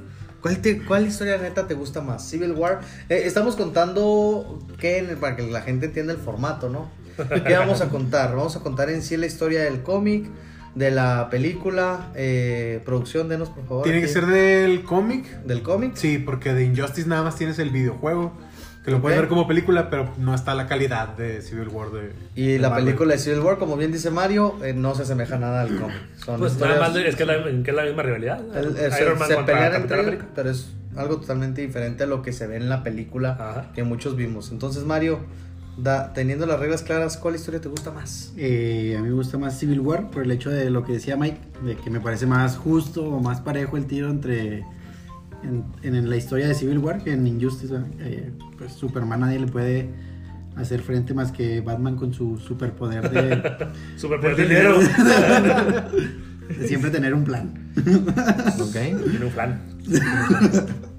¿cuál, 0.42 0.58
te- 0.58 0.82
cuál 0.84 1.06
historia 1.06 1.38
neta 1.38 1.68
te 1.68 1.76
gusta 1.76 2.02
más? 2.02 2.28
Civil 2.28 2.54
War. 2.54 2.80
Eh, 3.10 3.22
estamos 3.26 3.56
contando 3.56 4.60
que 4.80 5.16
para 5.22 5.36
que 5.36 5.44
la 5.44 5.62
gente 5.62 5.86
entienda 5.86 6.14
el 6.14 6.20
formato, 6.20 6.68
¿no? 6.68 6.90
¿Qué 7.46 7.54
vamos 7.54 7.82
a 7.82 7.90
contar? 7.90 8.36
Vamos 8.36 8.56
a 8.56 8.60
contar 8.60 8.90
en 8.90 9.02
sí 9.02 9.18
la 9.18 9.26
historia 9.26 9.64
del 9.64 9.82
cómic, 9.84 10.26
de 10.76 10.92
la 10.92 11.30
película, 11.30 12.12
eh, 12.16 12.82
producción, 12.86 13.30
denos 13.30 13.50
por 13.50 13.66
favor. 13.68 13.84
Tiene 13.84 14.02
que 14.02 14.08
ser 14.08 14.26
del 14.26 14.84
cómic. 14.84 15.26
del 15.44 15.62
cómic. 15.62 15.92
Sí, 15.96 16.18
porque 16.18 16.54
de 16.54 16.66
Injustice 16.66 17.08
nada 17.08 17.24
más 17.24 17.36
tienes 17.36 17.60
el 17.60 17.70
videojuego. 17.70 18.34
Que 18.84 18.92
lo 18.92 19.02
puedes 19.02 19.18
Ok. 19.18 19.22
ver 19.24 19.30
como 19.30 19.48
película, 19.48 19.90
pero 19.90 20.14
no 20.20 20.36
está 20.36 20.54
la 20.54 20.68
calidad 20.68 21.08
de 21.18 21.42
Civil 21.42 21.70
War. 21.70 21.90
De, 21.90 22.12
Y 22.36 22.52
de 22.54 22.60
la 22.60 22.70
Marvel. 22.70 22.86
película 22.86 23.14
de 23.14 23.20
Civil 23.20 23.40
War, 23.40 23.58
como 23.58 23.78
bien 23.78 23.92
dice 23.92 24.12
Mario, 24.12 24.58
eh, 24.64 24.74
no 24.74 24.94
se 24.94 25.02
asemeja 25.02 25.40
nada 25.40 25.62
al 25.62 25.70
cómic. 25.76 25.96
Son 26.24 26.38
Pues 26.40 26.52
historias- 26.54 26.78
nada 26.78 26.90
más 26.90 26.98
es 26.98 27.16
que 27.16 27.24
es 27.24 27.28
la, 27.28 27.44
que 27.64 27.72
es 27.72 27.76
la 27.76 27.84
misma 27.84 28.04
rivalidad. 28.04 28.42
El- 28.56 28.78
el- 28.78 28.92
se, 28.92 29.02
Iron 29.02 29.18
Man 29.18 29.28
se 29.28 29.38
pelean 29.38 29.74
entre 29.74 30.02
ellos, 30.02 30.24
pero 30.36 30.52
es 30.52 30.68
algo 30.96 31.18
totalmente 31.20 31.62
diferente 31.64 32.04
a 32.04 32.06
lo 32.06 32.22
que 32.22 32.32
se 32.32 32.46
ve 32.46 32.58
en 32.58 32.70
la 32.70 32.84
película 32.84 33.32
Ajá. 33.32 33.72
que 33.74 33.84
muchos 33.84 34.16
vimos. 34.16 34.52
Entonces, 34.52 34.84
Mario, 34.84 35.20
da- 35.78 36.14
teniendo 36.14 36.46
las 36.46 36.60
reglas 36.60 36.82
claras, 36.84 37.18
¿cuál 37.18 37.36
historia 37.36 37.62
te 37.62 37.70
gusta 37.70 37.92
más? 37.92 38.34
Eh, 38.38 38.96
a 38.98 39.02
mí 39.02 39.10
me 39.10 39.14
gusta 39.16 39.38
más 39.38 39.58
Civil 39.60 39.80
War 39.82 40.10
por 40.12 40.24
el 40.24 40.32
hecho 40.32 40.50
de 40.50 40.70
lo 40.70 40.84
que 40.84 40.94
decía 40.94 41.16
Mike, 41.18 41.38
de 41.66 41.76
que 41.76 41.90
me 41.90 42.00
parece 42.00 42.26
más 42.26 42.58
justo 42.58 43.04
o 43.06 43.20
más 43.22 43.42
parejo 43.42 43.78
el 43.78 43.86
tiro 43.86 44.10
entre 44.10 44.64
en, 45.44 45.64
en 45.84 46.10
la 46.10 46.16
historia 46.16 46.48
de 46.48 46.56
Civil 46.56 46.80
War 46.80 47.04
que 47.04 47.14
en 47.14 47.26
Injustice. 47.28 47.76
Eh, 48.00 48.32
pues 48.58 48.74
Superman 48.74 49.20
nadie 49.22 49.40
le 49.40 49.48
puede 49.48 49.90
hacer 50.56 50.82
frente 50.82 51.14
más 51.14 51.32
que 51.32 51.60
Batman 51.62 51.96
con 51.98 52.14
su 52.14 52.38
superpoder 52.38 53.10
de, 53.12 53.68
Superpoder 53.98 54.36
del 54.38 54.48
dinero. 54.50 54.80
de 56.60 56.68
siempre 56.68 56.90
tener 56.92 57.14
un 57.14 57.24
plan. 57.26 57.74
Ok. 58.60 58.72
Tiene 58.72 59.26
un 59.26 59.32
plan. 59.32 59.62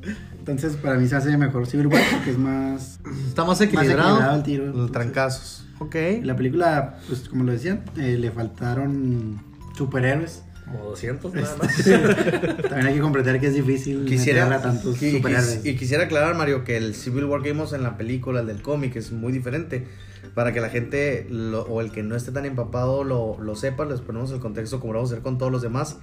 Entonces 0.47 0.77
para 0.77 0.97
mí 0.97 1.09
se 1.09 1.17
hace 1.17 1.37
mejor 1.37 1.67
Civil 1.67 1.89
War 1.89 2.03
porque 2.13 2.31
es 2.31 2.39
más... 2.39 3.01
Está 3.27 3.45
más 3.45 3.61
equilibrado. 3.61 4.03
equilibrado 4.11 4.37
el 4.37 4.43
tiro. 4.45 4.67
Los 4.73 4.93
trancazos. 4.93 5.67
Ok. 5.81 5.97
La 6.23 6.37
película, 6.37 6.99
pues 7.09 7.29
como 7.29 7.43
lo 7.45 7.53
decían, 7.53 7.83
eh, 7.97 8.17
le 8.19 8.31
faltaron 8.31 9.41
superhéroes. 9.77 10.43
Como 10.65 10.85
200 10.85 11.33
nada 11.35 11.57
más. 11.63 11.77
También 11.85 12.87
hay 12.87 12.95
que 12.95 13.01
comprender 13.01 13.39
que 13.41 13.47
es 13.49 13.55
difícil 13.55 14.05
Quisiera, 14.05 14.47
a 14.53 14.63
tantos 14.63 15.01
qui- 15.01 15.17
superhéroes. 15.17 15.65
y 15.65 15.77
quisiera 15.77 16.05
aclarar, 16.05 16.35
Mario, 16.37 16.65
que 16.65 16.77
el 16.77 16.95
Civil 16.95 17.25
War 17.25 17.43
que 17.43 17.53
vimos 17.53 17.73
en 17.73 17.83
la 17.83 17.97
película, 17.97 18.41
el 18.41 18.47
del 18.47 18.63
cómic, 18.63 18.97
es 18.97 19.13
muy 19.13 19.33
diferente. 19.33 19.87
Para 20.35 20.53
que 20.53 20.61
la 20.61 20.69
gente 20.69 21.27
lo- 21.31 21.63
o 21.63 21.81
el 21.81 21.93
que 21.93 22.03
no 22.03 22.17
esté 22.17 22.33
tan 22.33 22.45
empapado 22.47 23.05
lo, 23.05 23.39
lo 23.41 23.55
sepa, 23.57 23.85
les 23.85 24.01
ponemos 24.01 24.31
el 24.33 24.41
contexto 24.41 24.81
como 24.81 24.93
lo 24.93 24.99
vamos 25.01 25.11
a 25.11 25.15
hacer 25.15 25.23
con 25.23 25.39
todos 25.39 25.53
los 25.53 25.63
demás. 25.63 25.99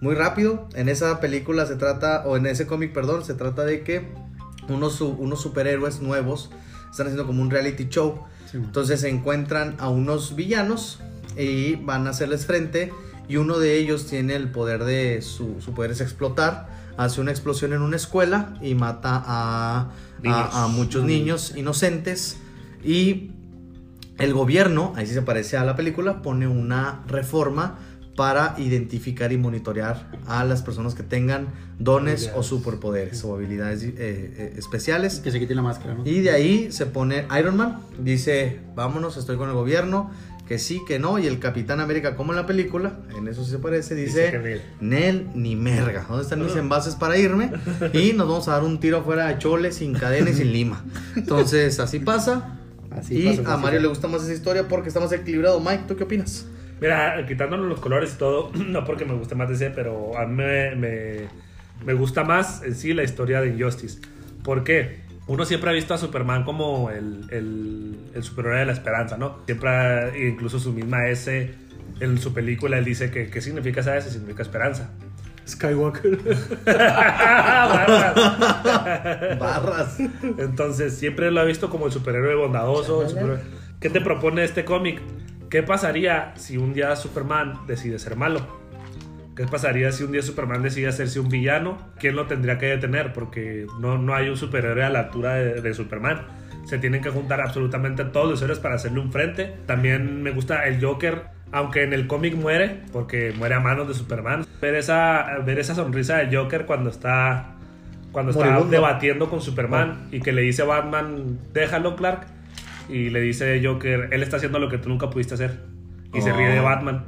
Muy 0.00 0.14
rápido, 0.14 0.68
en 0.74 0.88
esa 0.88 1.20
película 1.20 1.66
se 1.66 1.76
trata, 1.76 2.22
o 2.24 2.36
en 2.36 2.46
ese 2.46 2.66
cómic, 2.66 2.92
perdón, 2.92 3.24
se 3.24 3.34
trata 3.34 3.64
de 3.64 3.82
que 3.82 4.08
unos, 4.68 5.00
unos 5.00 5.40
superhéroes 5.40 6.00
nuevos 6.00 6.50
están 6.90 7.06
haciendo 7.06 7.26
como 7.26 7.42
un 7.42 7.50
reality 7.50 7.88
show. 7.88 8.24
Sí. 8.50 8.58
Entonces 8.58 9.00
se 9.00 9.08
encuentran 9.08 9.76
a 9.78 9.88
unos 9.88 10.36
villanos 10.36 11.00
y 11.36 11.74
van 11.76 12.06
a 12.06 12.10
hacerles 12.10 12.46
frente 12.46 12.92
y 13.28 13.36
uno 13.36 13.58
de 13.58 13.76
ellos 13.76 14.06
tiene 14.06 14.36
el 14.36 14.50
poder 14.50 14.84
de 14.84 15.20
su, 15.20 15.60
su 15.60 15.74
poder 15.74 15.90
es 15.90 16.00
explotar, 16.00 16.68
hace 16.96 17.20
una 17.20 17.30
explosión 17.30 17.72
en 17.72 17.82
una 17.82 17.96
escuela 17.96 18.54
y 18.62 18.74
mata 18.74 19.22
a, 19.24 19.90
a, 20.24 20.64
a 20.64 20.68
muchos 20.68 21.04
niños 21.04 21.54
inocentes 21.56 22.38
y 22.82 23.32
el 24.18 24.32
gobierno, 24.32 24.94
ahí 24.96 25.06
sí 25.06 25.14
se 25.14 25.22
parece 25.22 25.56
a 25.56 25.64
la 25.64 25.76
película, 25.76 26.22
pone 26.22 26.48
una 26.48 27.04
reforma 27.06 27.78
para 28.18 28.56
identificar 28.58 29.30
y 29.30 29.38
monitorear 29.38 30.10
a 30.26 30.44
las 30.44 30.62
personas 30.62 30.96
que 30.96 31.04
tengan 31.04 31.46
dones 31.78 32.32
o 32.34 32.42
superpoderes 32.42 33.22
o 33.22 33.32
habilidades 33.32 33.84
eh, 33.84 33.94
eh, 33.96 34.54
especiales. 34.56 35.20
Que 35.20 35.30
se 35.30 35.38
quite 35.38 35.54
la 35.54 35.62
máscara, 35.62 35.94
¿no? 35.94 36.04
Y 36.04 36.22
de 36.22 36.32
ahí 36.32 36.72
se 36.72 36.86
pone 36.86 37.28
Iron 37.38 37.56
Man, 37.56 37.78
dice, 38.00 38.58
vámonos, 38.74 39.16
estoy 39.16 39.36
con 39.36 39.48
el 39.48 39.54
gobierno, 39.54 40.10
que 40.48 40.58
sí, 40.58 40.80
que 40.84 40.98
no, 40.98 41.20
y 41.20 41.28
el 41.28 41.38
Capitán 41.38 41.78
América, 41.78 42.16
como 42.16 42.32
en 42.32 42.38
la 42.38 42.46
película, 42.46 42.98
en 43.16 43.28
eso 43.28 43.44
sí 43.44 43.52
se 43.52 43.58
parece, 43.58 43.94
dice, 43.94 44.32
Dice 44.32 44.62
Nel. 44.80 45.28
Ni 45.36 45.54
merga, 45.54 46.04
¿dónde 46.08 46.24
están 46.24 46.42
mis 46.42 46.56
envases 46.56 46.96
para 46.96 47.16
irme? 47.16 47.52
Y 47.92 48.14
nos 48.14 48.26
vamos 48.26 48.48
a 48.48 48.54
dar 48.54 48.64
un 48.64 48.80
tiro 48.80 48.98
afuera 48.98 49.28
de 49.28 49.38
Chole, 49.38 49.70
sin 49.70 49.94
cadena 49.94 50.30
y 50.30 50.34
sin 50.34 50.52
lima. 50.52 50.84
Entonces, 51.14 51.78
así 51.78 52.00
pasa, 52.00 52.58
Así 52.90 53.16
y 53.16 53.42
a 53.46 53.56
Mario 53.58 53.78
le 53.78 53.86
gusta 53.86 54.08
más 54.08 54.24
esa 54.24 54.32
historia 54.32 54.66
porque 54.66 54.88
está 54.88 54.98
más 54.98 55.12
equilibrado. 55.12 55.60
Mike, 55.60 55.84
¿tú 55.86 55.94
qué 55.94 56.02
opinas? 56.02 56.46
Mira, 56.80 57.24
quitándonos 57.26 57.66
los 57.66 57.80
colores 57.80 58.14
y 58.14 58.18
todo, 58.18 58.50
no 58.54 58.84
porque 58.84 59.04
me 59.04 59.14
guste 59.14 59.34
más 59.34 59.48
DC, 59.48 59.70
pero 59.70 60.16
a 60.18 60.26
mí 60.26 60.34
me, 60.36 60.74
me, 60.76 61.16
me 61.84 61.92
gusta 61.94 62.24
más 62.24 62.62
en 62.62 62.74
sí 62.74 62.92
la 62.94 63.02
historia 63.02 63.40
de 63.40 63.48
Injustice. 63.48 64.00
¿Por 64.44 64.64
qué? 64.64 65.00
Uno 65.26 65.44
siempre 65.44 65.68
ha 65.70 65.72
visto 65.74 65.92
a 65.92 65.98
Superman 65.98 66.44
como 66.44 66.90
el, 66.90 67.26
el, 67.30 67.96
el 68.14 68.22
superhéroe 68.22 68.60
de 68.60 68.66
la 68.66 68.72
esperanza, 68.72 69.18
¿no? 69.18 69.40
Siempre, 69.46 69.68
ha- 69.68 70.16
incluso 70.16 70.58
su 70.58 70.72
misma 70.72 71.06
S, 71.08 71.54
en 72.00 72.18
su 72.18 72.32
película, 72.32 72.78
él 72.78 72.84
dice 72.84 73.10
que 73.10 73.28
¿qué 73.28 73.40
significa 73.42 73.80
esa 73.80 73.96
S? 73.96 74.10
Significa 74.10 74.42
esperanza. 74.42 74.90
Skywalker. 75.46 76.18
Barras. 79.38 79.98
Entonces, 80.38 80.96
siempre 80.96 81.30
lo 81.30 81.42
he 81.42 81.46
visto 81.46 81.70
como 81.70 81.86
el 81.86 81.92
superhéroe 81.92 82.34
bondadoso. 82.34 83.02
el 83.02 83.08
superhéroe- 83.08 83.40
¿Qué 83.80 83.90
te 83.90 84.00
propone 84.00 84.44
este 84.44 84.64
cómic? 84.64 85.00
¿Qué 85.50 85.62
pasaría 85.62 86.32
si 86.36 86.58
un 86.58 86.74
día 86.74 86.94
Superman 86.94 87.66
decide 87.66 87.98
ser 87.98 88.16
malo? 88.16 88.40
¿Qué 89.34 89.46
pasaría 89.46 89.92
si 89.92 90.04
un 90.04 90.12
día 90.12 90.20
Superman 90.20 90.62
decide 90.62 90.88
hacerse 90.88 91.20
un 91.20 91.28
villano? 91.28 91.78
¿Quién 91.98 92.16
lo 92.16 92.26
tendría 92.26 92.58
que 92.58 92.66
detener? 92.66 93.12
Porque 93.12 93.66
no, 93.80 93.96
no 93.96 94.14
hay 94.14 94.28
un 94.28 94.36
superhéroe 94.36 94.84
a 94.84 94.90
la 94.90 94.98
altura 95.00 95.34
de, 95.34 95.62
de 95.62 95.74
Superman. 95.74 96.26
Se 96.66 96.78
tienen 96.78 97.00
que 97.00 97.08
juntar 97.10 97.40
absolutamente 97.40 98.04
todos 98.04 98.28
los 98.28 98.42
héroes 98.42 98.58
para 98.58 98.74
hacerle 98.74 99.00
un 99.00 99.10
frente. 99.10 99.54
También 99.64 100.22
me 100.22 100.32
gusta 100.32 100.66
el 100.66 100.84
Joker, 100.84 101.22
aunque 101.50 101.82
en 101.84 101.94
el 101.94 102.06
cómic 102.06 102.34
muere, 102.34 102.80
porque 102.92 103.32
muere 103.38 103.54
a 103.54 103.60
manos 103.60 103.88
de 103.88 103.94
Superman. 103.94 104.44
Ver 104.60 104.74
esa, 104.74 105.38
ver 105.46 105.58
esa 105.58 105.74
sonrisa 105.74 106.18
del 106.18 106.36
Joker 106.36 106.66
cuando 106.66 106.90
está, 106.90 107.54
cuando 108.12 108.32
está 108.32 108.44
Moribundo. 108.44 108.70
debatiendo 108.70 109.30
con 109.30 109.40
Superman 109.40 110.08
y 110.10 110.20
que 110.20 110.32
le 110.32 110.42
dice 110.42 110.62
a 110.62 110.66
Batman, 110.66 111.38
déjalo 111.54 111.96
Clark. 111.96 112.26
Y 112.88 113.10
le 113.10 113.20
dice 113.20 113.60
Joker, 113.64 114.08
él 114.12 114.22
está 114.22 114.36
haciendo 114.36 114.58
lo 114.58 114.68
que 114.68 114.78
tú 114.78 114.88
nunca 114.88 115.10
pudiste 115.10 115.34
hacer. 115.34 115.60
Y 116.14 116.20
se 116.22 116.32
Oh. 116.32 116.36
ríe 116.36 116.48
de 116.48 116.60
Batman. 116.60 117.04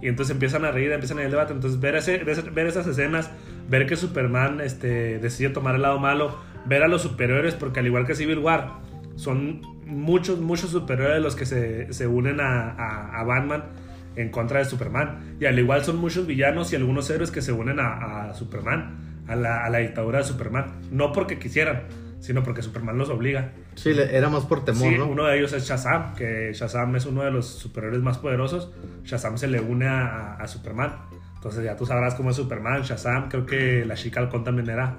Y 0.00 0.08
entonces 0.08 0.32
empiezan 0.34 0.64
a 0.64 0.70
reír, 0.70 0.90
empiezan 0.92 1.18
a 1.18 1.20
ir 1.22 1.26
el 1.26 1.32
debate. 1.32 1.52
Entonces 1.52 1.80
ver, 1.80 1.96
ese, 1.96 2.18
ver, 2.24 2.50
ver 2.52 2.66
esas 2.66 2.86
escenas, 2.86 3.30
ver 3.68 3.86
que 3.86 3.96
Superman 3.96 4.60
este, 4.60 5.18
decide 5.18 5.50
tomar 5.50 5.74
el 5.74 5.82
lado 5.82 5.98
malo, 5.98 6.38
ver 6.66 6.82
a 6.82 6.88
los 6.88 7.02
superhéroes, 7.02 7.54
porque 7.54 7.80
al 7.80 7.86
igual 7.86 8.06
que 8.06 8.14
Civil 8.14 8.38
War, 8.38 8.74
son 9.16 9.60
muchos, 9.84 10.38
muchos 10.40 10.70
superhéroes 10.70 11.20
los 11.22 11.34
que 11.34 11.44
se, 11.46 11.92
se 11.92 12.06
unen 12.06 12.40
a, 12.40 12.70
a- 12.70 13.20
a 13.20 13.24
Batman 13.24 13.64
en 14.16 14.30
contra 14.30 14.60
de 14.60 14.64
Superman. 14.64 15.36
Y 15.40 15.44
al 15.46 15.58
igual 15.58 15.84
son 15.84 15.96
muchos 15.96 16.26
villanos 16.26 16.72
y 16.72 16.76
algunos 16.76 17.10
héroes 17.10 17.30
que 17.30 17.42
se 17.42 17.52
unen 17.52 17.80
a, 17.80 18.28
a 18.30 18.34
Superman, 18.34 19.24
a 19.26 19.34
la, 19.36 19.64
a 19.64 19.68
la 19.70 19.78
dictadura 19.78 20.18
de 20.18 20.24
Superman. 20.24 20.66
No 20.92 21.12
porque 21.12 21.38
quisieran, 21.38 21.82
sino 22.20 22.42
porque 22.42 22.62
Superman 22.62 22.98
los 22.98 23.08
obliga. 23.10 23.52
Sí, 23.74 23.90
era 23.90 24.28
más 24.28 24.44
por 24.44 24.64
temor, 24.64 24.88
Sí, 24.90 24.96
¿no? 24.98 25.06
uno 25.06 25.24
de 25.24 25.38
ellos 25.38 25.52
es 25.52 25.64
Shazam, 25.68 26.14
que 26.14 26.52
Shazam 26.52 26.94
es 26.96 27.06
uno 27.06 27.22
de 27.22 27.30
los 27.30 27.46
superhéroes 27.46 28.02
más 28.02 28.18
poderosos. 28.18 28.70
Shazam 29.04 29.38
se 29.38 29.46
le 29.48 29.60
une 29.60 29.86
a, 29.86 30.06
a- 30.06 30.34
a 30.36 30.48
Superman. 30.48 30.96
Entonces 31.36 31.64
ya 31.64 31.76
tú 31.76 31.86
sabrás 31.86 32.14
cómo 32.16 32.30
es 32.30 32.36
Superman, 32.36 32.82
Shazam. 32.82 33.28
Creo 33.28 33.46
que 33.46 33.84
la 33.86 33.94
chica 33.94 34.20
halcón 34.20 34.42
también 34.44 34.68
era 34.68 34.96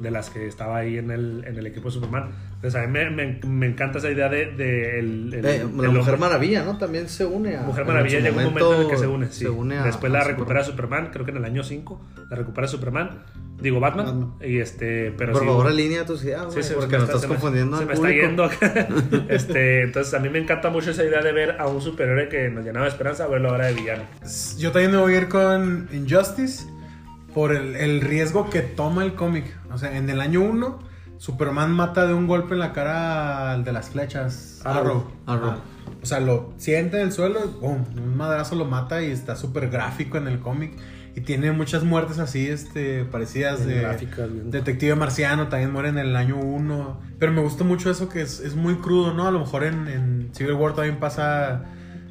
de 0.00 0.10
las 0.10 0.30
que 0.30 0.46
estaba 0.46 0.78
ahí 0.78 0.96
en 0.96 1.10
el, 1.10 1.44
en 1.46 1.58
el 1.58 1.66
equipo 1.66 1.88
de 1.88 1.90
Superman. 1.94 2.30
Entonces 2.54 2.80
a 2.80 2.86
mí 2.86 2.92
me, 2.92 3.10
me- 3.10 3.40
me 3.44 3.66
encanta 3.66 3.98
esa 3.98 4.10
idea 4.10 4.28
de, 4.30 4.46
de 4.52 4.98
el, 5.00 5.34
el- 5.34 5.44
Eh, 5.44 5.66
la 5.76 5.90
Mujer 5.90 6.16
Maravilla, 6.18 6.62
¿no? 6.64 6.78
También 6.78 7.08
se 7.08 7.26
une 7.26 7.56
a. 7.56 7.62
Mujer 7.62 7.84
Maravilla 7.84 8.20
llega 8.20 8.36
un 8.38 8.44
momento 8.44 8.74
en 8.76 8.80
el 8.82 8.88
que 8.88 8.96
se 8.96 9.06
une. 9.08 9.26
sí. 9.26 9.40
se 9.44 9.50
une 9.50 9.76
a- 9.78 9.82
Después 9.84 10.10
a 10.10 10.14
la 10.14 10.20
Superman. 10.20 10.38
recupera 10.38 10.64
Superman, 10.64 11.10
creo 11.12 11.24
que 11.26 11.32
en 11.32 11.36
el 11.38 11.44
año 11.44 11.62
5 11.64 12.00
la 12.30 12.36
recupera 12.36 12.66
Superman. 12.68 13.10
Digo 13.60 13.80
Batman. 13.80 14.06
Batman. 14.06 14.32
Y 14.42 14.58
este, 14.58 15.12
pero 15.16 15.32
Por 15.32 15.42
sí, 15.42 15.46
favor, 15.48 15.66
alinea 15.66 16.04
tus 16.06 16.24
ideas, 16.24 16.44
Sí, 16.48 16.52
güey, 16.52 16.62
sí, 16.64 16.72
porque 16.74 16.90
se 16.90 16.92
me 16.92 16.98
nos 16.98 17.08
está- 17.08 17.16
estás 17.16 17.20
se 17.20 17.26
me- 17.28 17.34
confundiendo 17.34 17.76
Se 17.76 17.82
al 17.82 17.88
me 17.88 17.94
está 17.94 18.10
yendo 18.10 18.44
acá. 18.44 18.88
este, 19.28 19.82
entonces, 19.82 20.14
a 20.14 20.18
mí 20.18 20.28
me 20.28 20.38
encanta 20.38 20.70
mucho 20.70 20.90
esa 20.90 21.04
idea 21.04 21.20
de 21.22 21.32
ver 21.32 21.56
a 21.60 21.66
un 21.66 21.80
superhéroe 21.82 22.28
que 22.28 22.48
nos 22.48 22.64
llenaba 22.64 22.86
de 22.86 22.90
esperanza, 22.92 23.26
verlo 23.26 23.50
ahora 23.50 23.66
de 23.66 23.74
villano. 23.74 24.02
Yo 24.58 24.72
también 24.72 24.90
me 24.92 24.96
voy 24.98 25.14
a 25.14 25.18
ir 25.18 25.28
con 25.28 25.88
Injustice 25.92 26.66
por 27.34 27.52
el, 27.54 27.76
el 27.76 28.00
riesgo 28.00 28.50
que 28.50 28.60
toma 28.62 29.04
el 29.04 29.14
cómic. 29.14 29.44
O 29.72 29.78
sea, 29.78 29.96
en 29.96 30.10
el 30.10 30.20
año 30.20 30.40
1, 30.42 30.78
Superman 31.18 31.70
mata 31.70 32.06
de 32.06 32.14
un 32.14 32.26
golpe 32.26 32.54
en 32.54 32.60
la 32.60 32.72
cara 32.72 33.52
al 33.52 33.62
de 33.64 33.72
las 33.72 33.90
flechas. 33.90 34.60
Arrow. 34.64 34.80
Arrow. 34.80 35.06
Arrow. 35.26 35.50
Ajá. 35.50 35.58
O 36.02 36.06
sea, 36.06 36.18
lo 36.20 36.52
siente 36.56 36.96
en 36.96 37.02
el 37.08 37.12
suelo, 37.12 37.40
y 37.44 37.60
¡pum! 37.60 37.84
un 37.94 38.16
madrazo 38.16 38.54
lo 38.54 38.64
mata 38.64 39.02
y 39.02 39.10
está 39.10 39.36
súper 39.36 39.68
gráfico 39.68 40.16
en 40.16 40.28
el 40.28 40.38
cómic. 40.40 40.72
Y 41.16 41.22
tiene 41.22 41.50
muchas 41.52 41.82
muertes 41.82 42.18
así, 42.20 42.46
este, 42.48 43.04
parecidas 43.04 43.66
de 43.66 43.80
gráficas, 43.80 44.32
bien- 44.32 44.50
Detective 44.50 44.94
Marciano, 44.94 45.48
también 45.48 45.72
muere 45.72 45.88
en 45.88 45.98
el 45.98 46.14
año 46.14 46.36
1. 46.36 47.00
Pero 47.18 47.32
me 47.32 47.40
gusta 47.42 47.64
mucho 47.64 47.90
eso 47.90 48.08
que 48.08 48.22
es, 48.22 48.38
es 48.40 48.54
muy 48.54 48.76
crudo, 48.76 49.12
¿no? 49.12 49.26
A 49.26 49.30
lo 49.32 49.40
mejor 49.40 49.64
en, 49.64 49.88
en 49.88 50.30
Civil 50.32 50.52
War 50.54 50.74
también 50.74 50.98
pasa, 51.00 51.64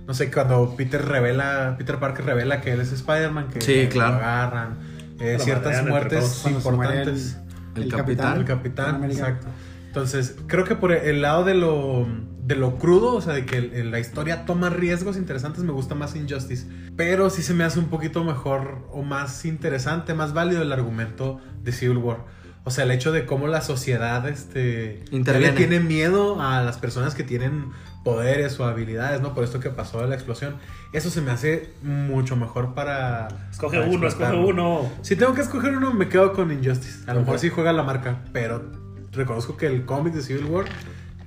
no 0.05 0.13
sé, 0.13 0.29
cuando 0.29 0.75
Peter 0.75 1.03
revela, 1.05 1.75
Peter 1.77 1.97
Parker 1.97 2.25
revela 2.25 2.59
que 2.59 2.73
él 2.73 2.81
es 2.81 2.91
Spider-Man, 2.91 3.47
que 3.47 3.61
Sí, 3.61 3.83
lo 3.85 3.89
claro. 3.89 4.15
agarran. 4.15 4.77
Eh, 5.19 5.35
Lo 5.37 5.43
ciertas 5.43 5.65
madrean 5.65 5.79
entre 5.79 5.91
muertes 6.19 6.45
importantes. 6.47 7.37
El 7.75 7.83
el 7.83 7.89
capitán. 7.91 8.37
El 8.37 8.45
capitán, 8.45 9.03
exacto. 9.05 9.47
Entonces, 9.87 10.35
creo 10.47 10.65
que 10.65 10.75
por 10.75 10.91
el 10.91 11.21
lado 11.21 11.43
de 11.45 11.55
lo, 11.55 12.05
de 12.49 12.55
lo 12.55 12.79
crudo, 12.79 13.13
o 13.13 13.21
sea, 13.21 13.33
de 13.33 13.45
que 13.45 13.61
la 13.83 13.99
historia 13.99 14.43
toma 14.45 14.71
riesgos 14.71 15.17
interesantes, 15.17 15.63
me 15.63 15.71
gusta 15.71 15.93
más 15.93 16.15
Injustice. 16.15 16.65
Pero 16.97 17.29
sí 17.29 17.43
se 17.43 17.53
me 17.53 17.63
hace 17.63 17.77
un 17.77 17.89
poquito 17.89 18.23
mejor 18.23 18.87
o 18.91 19.03
más 19.03 19.45
interesante, 19.45 20.15
más 20.15 20.33
válido 20.33 20.63
el 20.63 20.71
argumento 20.71 21.39
de 21.61 21.71
Civil 21.71 21.97
War. 21.97 22.25
O 22.63 22.71
sea, 22.71 22.85
el 22.85 22.91
hecho 22.91 23.11
de 23.11 23.27
cómo 23.27 23.47
la 23.47 23.61
sociedad 23.61 24.27
este, 24.27 25.03
le 25.11 25.51
tiene 25.51 25.79
miedo 25.79 26.41
a 26.41 26.63
las 26.63 26.79
personas 26.79 27.13
que 27.13 27.23
tienen 27.23 27.69
poderes 28.03 28.59
o 28.59 28.65
habilidades, 28.65 29.21
¿no? 29.21 29.35
Por 29.35 29.43
esto 29.43 29.59
que 29.59 29.69
pasó 29.69 30.01
de 30.01 30.07
la 30.07 30.15
explosión. 30.15 30.55
Eso 30.91 31.11
se 31.11 31.21
me 31.21 31.29
hace 31.29 31.69
mucho 31.83 32.35
mejor 32.35 32.73
para... 32.73 33.27
Escoge 33.51 33.77
para 33.77 33.91
uno, 33.91 34.07
escoge 34.07 34.35
uno. 34.35 34.91
Si 35.03 35.15
tengo 35.15 35.35
que 35.35 35.41
escoger 35.41 35.77
uno, 35.77 35.93
me 35.93 36.09
quedo 36.09 36.33
con 36.33 36.51
Injustice. 36.51 37.03
A 37.05 37.13
lo 37.13 37.19
mejor 37.19 37.37
sí 37.37 37.49
juega 37.49 37.71
la 37.73 37.83
marca, 37.83 38.23
pero 38.33 38.71
reconozco 39.11 39.55
que 39.55 39.67
el 39.67 39.85
cómic 39.85 40.13
de 40.13 40.23
Civil 40.23 40.45
War 40.45 40.65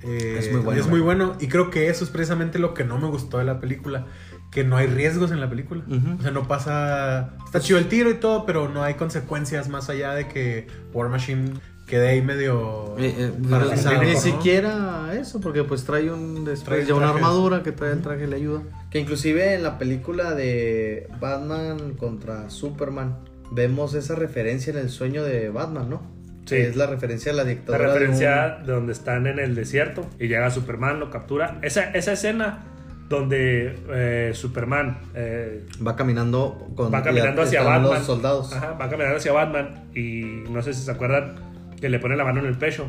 eh, 0.03 0.35
Es 0.39 0.51
muy 0.51 0.61
bueno. 0.61 0.81
es 0.81 0.87
muy 0.87 0.99
bueno. 0.99 1.35
Y 1.39 1.47
creo 1.47 1.69
que 1.69 1.89
eso 1.89 2.03
es 2.03 2.09
precisamente 2.09 2.59
lo 2.59 2.73
que 2.73 2.83
no 2.83 2.97
me 2.97 3.07
gustó 3.07 3.37
de 3.37 3.45
la 3.45 3.59
película. 3.59 4.05
Que 4.51 4.63
no 4.63 4.77
hay 4.77 4.87
riesgos 4.87 5.31
en 5.31 5.39
la 5.39 5.49
película. 5.49 5.83
O 6.19 6.21
sea, 6.21 6.31
no 6.31 6.47
pasa... 6.47 7.35
Está 7.45 7.59
chido 7.59 7.79
el 7.79 7.87
tiro 7.87 8.09
y 8.11 8.15
todo, 8.15 8.45
pero 8.45 8.69
no 8.69 8.83
hay 8.83 8.93
consecuencias 8.93 9.67
más 9.67 9.89
allá 9.89 10.13
de 10.13 10.27
que 10.27 10.67
War 10.93 11.09
Machine 11.09 11.53
quede 11.87 12.09
ahí 12.09 12.21
medio... 12.21 12.95
Eh, 12.97 13.13
eh, 13.17 13.33
paralizado, 13.49 14.03
ni 14.03 14.13
¿no? 14.13 14.19
siquiera 14.19 15.13
eso, 15.19 15.41
porque 15.41 15.63
pues 15.63 15.83
trae 15.83 16.11
un 16.11 16.45
después 16.45 16.63
Trae 16.63 16.85
ya 16.85 16.95
una 16.95 17.09
armadura 17.09 17.63
que 17.63 17.71
trae 17.71 17.91
el 17.93 18.01
traje 18.01 18.27
le 18.27 18.35
ayuda. 18.35 18.61
Que 18.91 18.99
inclusive 18.99 19.55
en 19.55 19.63
la 19.63 19.77
película 19.77 20.33
de 20.33 21.09
Batman 21.19 21.93
contra 21.95 22.49
Superman 22.49 23.17
vemos 23.51 23.93
esa 23.93 24.15
referencia 24.15 24.71
en 24.71 24.77
el 24.77 24.89
sueño 24.89 25.23
de 25.23 25.49
Batman, 25.49 25.89
¿no? 25.89 26.12
Sí. 26.45 26.55
Que 26.55 26.67
es 26.67 26.75
la 26.75 26.87
referencia 26.87 27.31
a 27.31 27.35
la 27.35 27.43
La 27.43 27.49
dictadura. 27.49 27.79
de 27.87 27.93
referencia 27.93 28.57
de 28.65 28.71
donde 28.73 28.91
están 28.93 29.27
en 29.27 29.39
el 29.39 29.55
desierto 29.55 30.09
y 30.19 30.27
llega 30.27 30.49
Superman, 30.51 30.99
lo 30.99 31.09
captura. 31.09 31.57
Esa, 31.61 31.91
esa 31.91 32.13
escena 32.13 32.63
donde 33.09 33.77
eh, 33.89 34.31
Superman 34.33 34.97
eh, 35.13 35.65
va 35.85 35.95
caminando 35.95 36.67
con 36.75 36.93
va 36.93 37.03
caminando 37.03 37.43
hacia 37.43 37.61
Batman. 37.61 37.93
los 37.93 38.05
soldados. 38.05 38.53
Ajá, 38.53 38.71
va 38.73 38.89
caminando 38.89 39.17
hacia 39.17 39.31
Batman 39.33 39.85
y 39.93 40.43
no 40.49 40.61
sé 40.61 40.73
si 40.73 40.81
se 40.83 40.91
acuerdan 40.91 41.35
que 41.79 41.89
le 41.89 41.99
pone 41.99 42.15
la 42.15 42.23
mano 42.23 42.39
en 42.39 42.47
el 42.47 42.57
pecho 42.57 42.87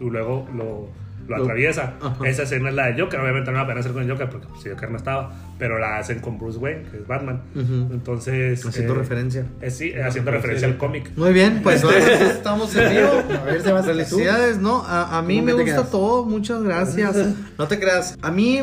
y 0.00 0.04
luego 0.08 0.48
lo, 0.54 0.88
lo 1.30 1.42
atraviesa. 1.42 1.94
Ajá. 2.00 2.26
Esa 2.28 2.42
escena 2.42 2.68
es 2.68 2.74
la 2.74 2.86
de 2.88 3.00
Joker. 3.00 3.20
Obviamente 3.20 3.50
no 3.50 3.58
la 3.58 3.64
van 3.64 3.76
a 3.76 3.80
hacer 3.80 3.92
con 3.92 4.02
el 4.02 4.10
Joker 4.10 4.28
porque 4.28 4.46
pues, 4.48 4.62
Joker 4.68 4.90
no 4.90 4.96
estaba, 4.96 5.32
pero 5.58 5.78
la 5.78 5.98
hacen 5.98 6.20
con 6.20 6.38
Bruce 6.38 6.58
Wayne, 6.58 6.82
que 6.90 6.98
es 6.98 7.06
Batman. 7.06 7.42
Entonces. 7.54 8.64
Haciendo 8.64 8.94
eh, 8.94 8.98
referencia. 8.98 9.46
eh, 9.60 9.70
sí, 9.70 9.90
eh, 9.90 10.02
haciendo 10.02 10.30
referencia 10.30 10.68
al 10.68 10.76
cómic. 10.76 11.10
Muy 11.16 11.32
bien, 11.32 11.60
pues 11.62 11.80
sí 11.80 11.86
estamos 12.30 12.74
en 12.76 12.90
vivo. 12.90 13.08
A 13.40 13.44
ver, 13.44 13.62
Sebastián, 13.62 13.96
¿tú? 13.98 14.04
Felicidades, 14.16 14.58
¿no? 14.58 14.84
A, 14.84 15.18
a 15.18 15.22
mí 15.22 15.36
¿Cómo 15.36 15.46
me 15.46 15.52
gusta 15.54 15.76
quedas? 15.76 15.90
todo, 15.90 16.24
muchas 16.24 16.62
gracias. 16.62 17.16
No 17.58 17.68
te 17.68 17.78
creas. 17.78 18.16
A 18.22 18.30
mí 18.30 18.62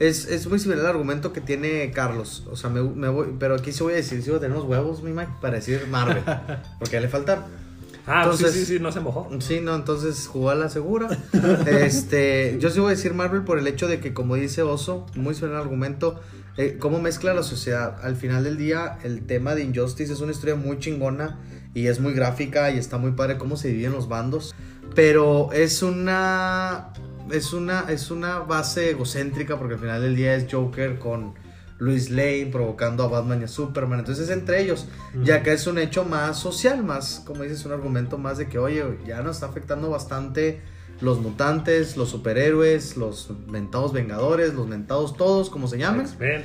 es, 0.00 0.26
es 0.28 0.46
muy 0.48 0.58
similar 0.58 0.84
al 0.86 0.90
argumento 0.92 1.32
que 1.32 1.40
tiene 1.40 1.90
Carlos. 1.92 2.46
O 2.50 2.56
sea, 2.56 2.68
me, 2.70 2.82
me 2.82 3.08
voy, 3.08 3.28
pero 3.38 3.54
aquí 3.54 3.70
sí 3.72 3.82
voy 3.82 3.92
a 3.92 3.96
decir, 3.96 4.22
sí 4.22 4.30
voy 4.30 4.38
a 4.38 4.40
tener 4.40 4.56
unos 4.56 4.68
huevos, 4.68 5.02
mi 5.02 5.12
Mike, 5.12 5.32
para 5.40 5.54
decir 5.56 5.86
Marvel. 5.88 6.22
Porque 6.80 7.00
le 7.00 7.08
faltan. 7.08 7.61
Ah, 8.06 8.22
Entonces- 8.24 8.52
sí, 8.52 8.60
sí, 8.60 8.66
sí, 8.76 8.80
no 8.80 8.90
se 8.92 9.00
mojó. 9.00 9.28
Sí, 9.40 9.60
no, 9.60 9.74
entonces 9.74 10.26
jugó 10.26 10.50
a 10.50 10.54
la 10.54 10.68
segura. 10.68 11.08
Este, 11.66 12.56
yo 12.60 12.70
sí 12.70 12.80
voy 12.80 12.88
a 12.92 12.96
decir 12.96 13.14
Marvel 13.14 13.42
por 13.42 13.58
el 13.58 13.66
hecho 13.66 13.86
de 13.88 14.00
que, 14.00 14.12
como 14.12 14.34
dice 14.36 14.62
Oso, 14.62 15.06
muy 15.14 15.34
similar 15.34 15.58
al 15.58 15.62
argumento, 15.62 16.20
eh, 16.56 16.76
cómo 16.78 17.00
mezcla 17.00 17.32
la 17.34 17.42
sociedad. 17.42 17.96
Al 18.02 18.16
final 18.16 18.44
del 18.44 18.56
día, 18.56 18.98
el 19.04 19.24
tema 19.26 19.54
de 19.54 19.62
Injustice 19.64 20.12
es 20.12 20.20
una 20.20 20.32
historia 20.32 20.54
muy 20.56 20.78
chingona 20.78 21.38
y 21.74 21.86
es 21.86 22.00
muy 22.00 22.12
gráfica 22.12 22.70
y 22.70 22.78
está 22.78 22.98
muy 22.98 23.12
padre 23.12 23.38
cómo 23.38 23.56
se 23.56 23.68
dividen 23.68 23.92
los 23.92 24.08
bandos. 24.08 24.54
Pero 24.94 25.52
es 25.52 25.82
una. 25.82 26.88
Es 27.30 27.52
una, 27.52 27.86
es 27.88 28.10
una 28.10 28.40
base 28.40 28.90
egocéntrica 28.90 29.56
porque 29.56 29.74
al 29.74 29.80
final 29.80 30.02
del 30.02 30.16
día 30.16 30.34
es 30.34 30.52
Joker 30.52 30.98
con 30.98 31.34
Luis 31.78 32.10
Lane 32.10 32.48
provocando 32.52 33.02
a 33.04 33.08
Batman 33.08 33.40
y 33.40 33.44
a 33.44 33.48
Superman. 33.48 34.00
Entonces 34.00 34.28
es 34.28 34.36
entre 34.36 34.62
ellos. 34.62 34.86
Ya 35.22 35.42
que 35.42 35.52
es 35.52 35.66
un 35.66 35.78
hecho 35.78 36.04
más 36.04 36.38
social, 36.38 36.84
más, 36.84 37.22
como 37.26 37.42
dices, 37.42 37.64
un 37.64 37.72
argumento 37.72 38.18
más 38.18 38.38
de 38.38 38.48
que, 38.48 38.58
oye, 38.58 38.84
ya 39.06 39.22
nos 39.22 39.36
está 39.36 39.46
afectando 39.46 39.90
bastante 39.90 40.60
los 41.02 41.18
mutantes, 41.18 41.96
los 41.96 42.10
superhéroes, 42.10 42.96
los 42.96 43.30
mentados 43.48 43.92
vengadores, 43.92 44.54
los 44.54 44.68
mentados 44.68 45.16
todos, 45.16 45.50
como 45.50 45.66
se 45.66 45.78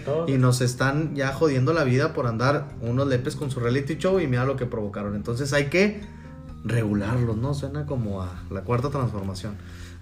todo. 0.04 0.28
Y 0.28 0.38
nos 0.38 0.62
están 0.62 1.16
ya 1.16 1.32
jodiendo 1.32 1.74
la 1.74 1.84
vida 1.84 2.14
por 2.14 2.26
andar 2.26 2.70
unos 2.82 3.08
lepes 3.08 3.36
con 3.36 3.52
su 3.52 3.60
reality 3.60 3.98
show 3.98 4.20
y 4.20 4.28
mira 4.28 4.46
lo 4.46 4.56
que 4.56 4.66
provocaron. 4.66 5.16
Entonces 5.16 5.54
hay 5.54 5.66
que 5.66 6.02
regularlos, 6.66 7.38
¿no? 7.38 7.54
Suena 7.54 7.86
como 7.86 8.24
a 8.24 8.44
la 8.50 8.62
cuarta 8.62 8.90
transformación. 8.90 9.58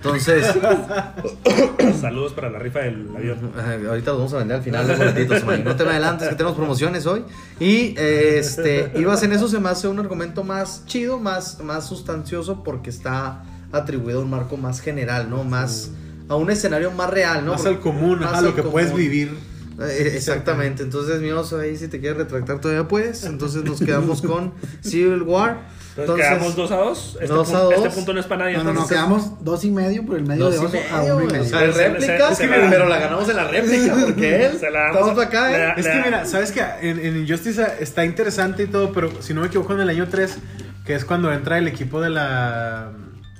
Entonces, 0.05 0.45
Saludos 1.99 2.33
para 2.33 2.51
la 2.51 2.59
rifa 2.59 2.79
del 2.79 3.09
avión. 3.15 3.51
Ahorita 3.87 4.11
los 4.11 4.19
vamos 4.19 4.33
a 4.33 4.37
vender 4.37 4.57
al 4.57 4.63
final 4.63 4.87
los 4.87 4.97
boletitos, 4.99 5.43
Mike. 5.43 5.63
No 5.63 5.75
te 5.75 5.83
me 5.83 5.91
adelantes 5.91 6.29
que 6.29 6.35
tenemos 6.35 6.55
promociones 6.55 7.07
hoy. 7.07 7.23
Y 7.59 7.95
eh, 7.97 8.37
este, 8.37 8.91
ibas 8.95 9.23
en 9.23 9.33
eso 9.33 9.47
se 9.47 9.59
me 9.59 9.69
hace 9.69 9.87
un 9.87 9.99
argumento 9.99 10.43
más 10.43 10.85
chido, 10.85 11.19
más, 11.19 11.59
más 11.63 11.87
sustancioso, 11.87 12.63
porque 12.63 12.91
está 12.91 13.43
atribuido 13.71 14.19
a 14.19 14.23
un 14.23 14.29
marco 14.29 14.57
más 14.57 14.79
general, 14.79 15.27
¿no? 15.29 15.43
Más 15.43 15.89
a 16.29 16.35
un 16.35 16.51
escenario 16.51 16.91
más 16.91 17.09
real, 17.09 17.43
¿no? 17.43 17.53
Más 17.53 17.65
al 17.65 17.79
común, 17.79 18.19
Más 18.19 18.33
a 18.33 18.41
lo 18.41 18.53
que 18.53 18.61
puedes 18.61 18.93
vivir. 18.93 19.35
Eh, 19.79 20.13
Exactamente, 20.15 20.83
entonces 20.83 21.19
mi 21.19 21.31
oso 21.31 21.59
ahí 21.59 21.75
si 21.75 21.89
te 21.89 21.99
quieres 21.99 22.17
retractar 22.17 22.61
todavía 22.61 22.87
puedes, 22.87 23.25
entonces 23.25 23.63
nos 23.65 23.79
quedamos 23.79 24.21
con 24.21 24.53
Civil 24.81 25.23
War. 25.23 25.67
Entonces, 25.97 26.25
quedamos 26.27 26.55
2 26.55 26.71
a 26.71 26.75
2. 26.75 27.17
Este, 27.21 27.27
dos 27.27 27.49
a 27.49 27.51
punto, 27.59 27.71
este 27.71 27.85
dos. 27.87 27.95
punto 27.95 28.13
no 28.13 28.19
es 28.19 28.25
para 28.25 28.43
nadie. 28.45 28.57
No, 28.57 28.63
no, 28.65 28.73
no, 28.73 28.87
quedamos 28.87 29.43
dos 29.45 29.63
y 29.63 29.71
medio 29.71 30.05
por 30.05 30.17
el 30.17 30.25
medio 30.25 30.49
de 30.49 30.57
Dos 30.57 30.73
y 30.73 30.77
oso 30.77 30.85
a 30.93 30.97
medio, 30.99 31.15
uno 31.15 31.23
y 31.23 31.27
güey. 31.27 31.39
medio. 31.39 31.45
O 31.45 31.59
sea, 31.59 31.59
Se- 31.59 31.73
se- 31.73 31.87
réplica, 31.89 32.35
se- 32.35 32.47
pero, 32.49 32.69
se- 32.83 32.89
la 32.89 32.97
ganamos 32.99 33.29
en 33.29 33.35
la 33.37 33.43
réplica, 33.47 33.95
porque 34.05 34.45
él. 34.45 34.57
Se 34.59 34.69
la 34.71 34.79
damos 34.79 34.97
Estamos 35.01 35.25
acá, 35.25 35.51
¿eh? 35.69 35.73
Es 35.77 35.85
le 35.85 35.91
que 35.91 36.01
mira, 36.03 36.25
¿sabes 36.25 36.51
que 36.51 36.61
En, 36.81 36.99
en 36.99 37.17
Injustice 37.17 37.65
está 37.79 38.03
interesante 38.03 38.63
y 38.63 38.67
todo, 38.67 38.91
pero 38.91 39.09
si 39.21 39.33
no 39.33 39.41
me 39.41 39.47
equivoco, 39.47 39.73
en 39.73 39.79
el 39.79 39.89
año 39.89 40.07
3, 40.09 40.37
que 40.85 40.95
es 40.95 41.05
cuando 41.05 41.31
entra 41.31 41.57
el 41.57 41.67
equipo 41.67 42.01
de 42.01 42.09
la 42.09 42.91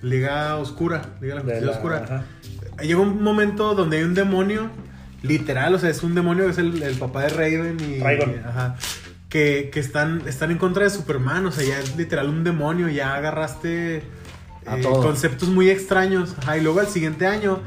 Liga 0.02 0.56
Oscura, 0.56 1.02
Liga 1.20 1.36
de 1.36 1.42
la 1.42 1.42
Justicia 1.52 1.72
Oscura. 1.72 2.04
ajá. 2.06 2.24
Llega 2.84 3.00
un 3.00 3.22
momento 3.22 3.74
donde 3.76 3.98
hay 3.98 4.04
un 4.04 4.14
demonio, 4.14 4.70
literal, 5.24 5.74
o 5.76 5.80
sea, 5.80 5.90
es 5.90 6.04
un 6.04 6.14
demonio, 6.16 6.50
es 6.50 6.58
el, 6.58 6.82
el 6.84 6.96
papá 6.96 7.24
de 7.24 7.30
Raven 7.30 7.78
y... 7.80 8.00
Trigon. 8.02 8.42
Ajá. 8.48 8.76
Que, 9.36 9.70
que 9.70 9.82
están, 9.82 10.22
están 10.28 10.52
en 10.52 10.58
contra 10.58 10.86
de 10.86 10.90
Superman, 10.90 11.46
o 11.46 11.52
sea, 11.52 11.66
ya 11.66 11.78
es 11.78 11.98
literal 11.98 12.30
un 12.30 12.46
demonio, 12.46 12.88
ya 12.88 13.16
agarraste 13.16 14.02
A 14.66 14.78
eh, 14.78 14.82
todo. 14.82 15.02
conceptos 15.04 15.50
muy 15.50 15.70
extraños. 15.70 16.34
Ajá, 16.38 16.58
y 16.58 16.62
luego 16.62 16.80
al 16.80 16.88
siguiente 16.88 17.28
año 17.28 17.60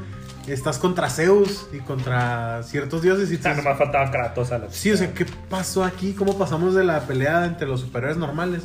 estás 0.47 0.79
contra 0.79 1.11
Zeus 1.11 1.67
y 1.71 1.77
contra 1.77 2.63
ciertos 2.63 3.03
dioses 3.03 3.31
y 3.31 3.35
O 3.35 3.39
sea, 3.39 3.51
tú- 3.55 3.61
nomás 3.61 3.77
faltaba 3.77 4.09
Kratos 4.09 4.51
a 4.51 4.57
la 4.57 4.71
Sí, 4.71 4.91
o 4.91 4.97
sea, 4.97 5.13
¿qué 5.13 5.27
pasó 5.47 5.83
aquí? 5.83 6.13
¿Cómo 6.13 6.39
pasamos 6.39 6.73
de 6.73 6.83
la 6.83 7.01
pelea 7.01 7.45
entre 7.45 7.67
los 7.67 7.81
superhéroes 7.81 8.17
normales 8.17 8.63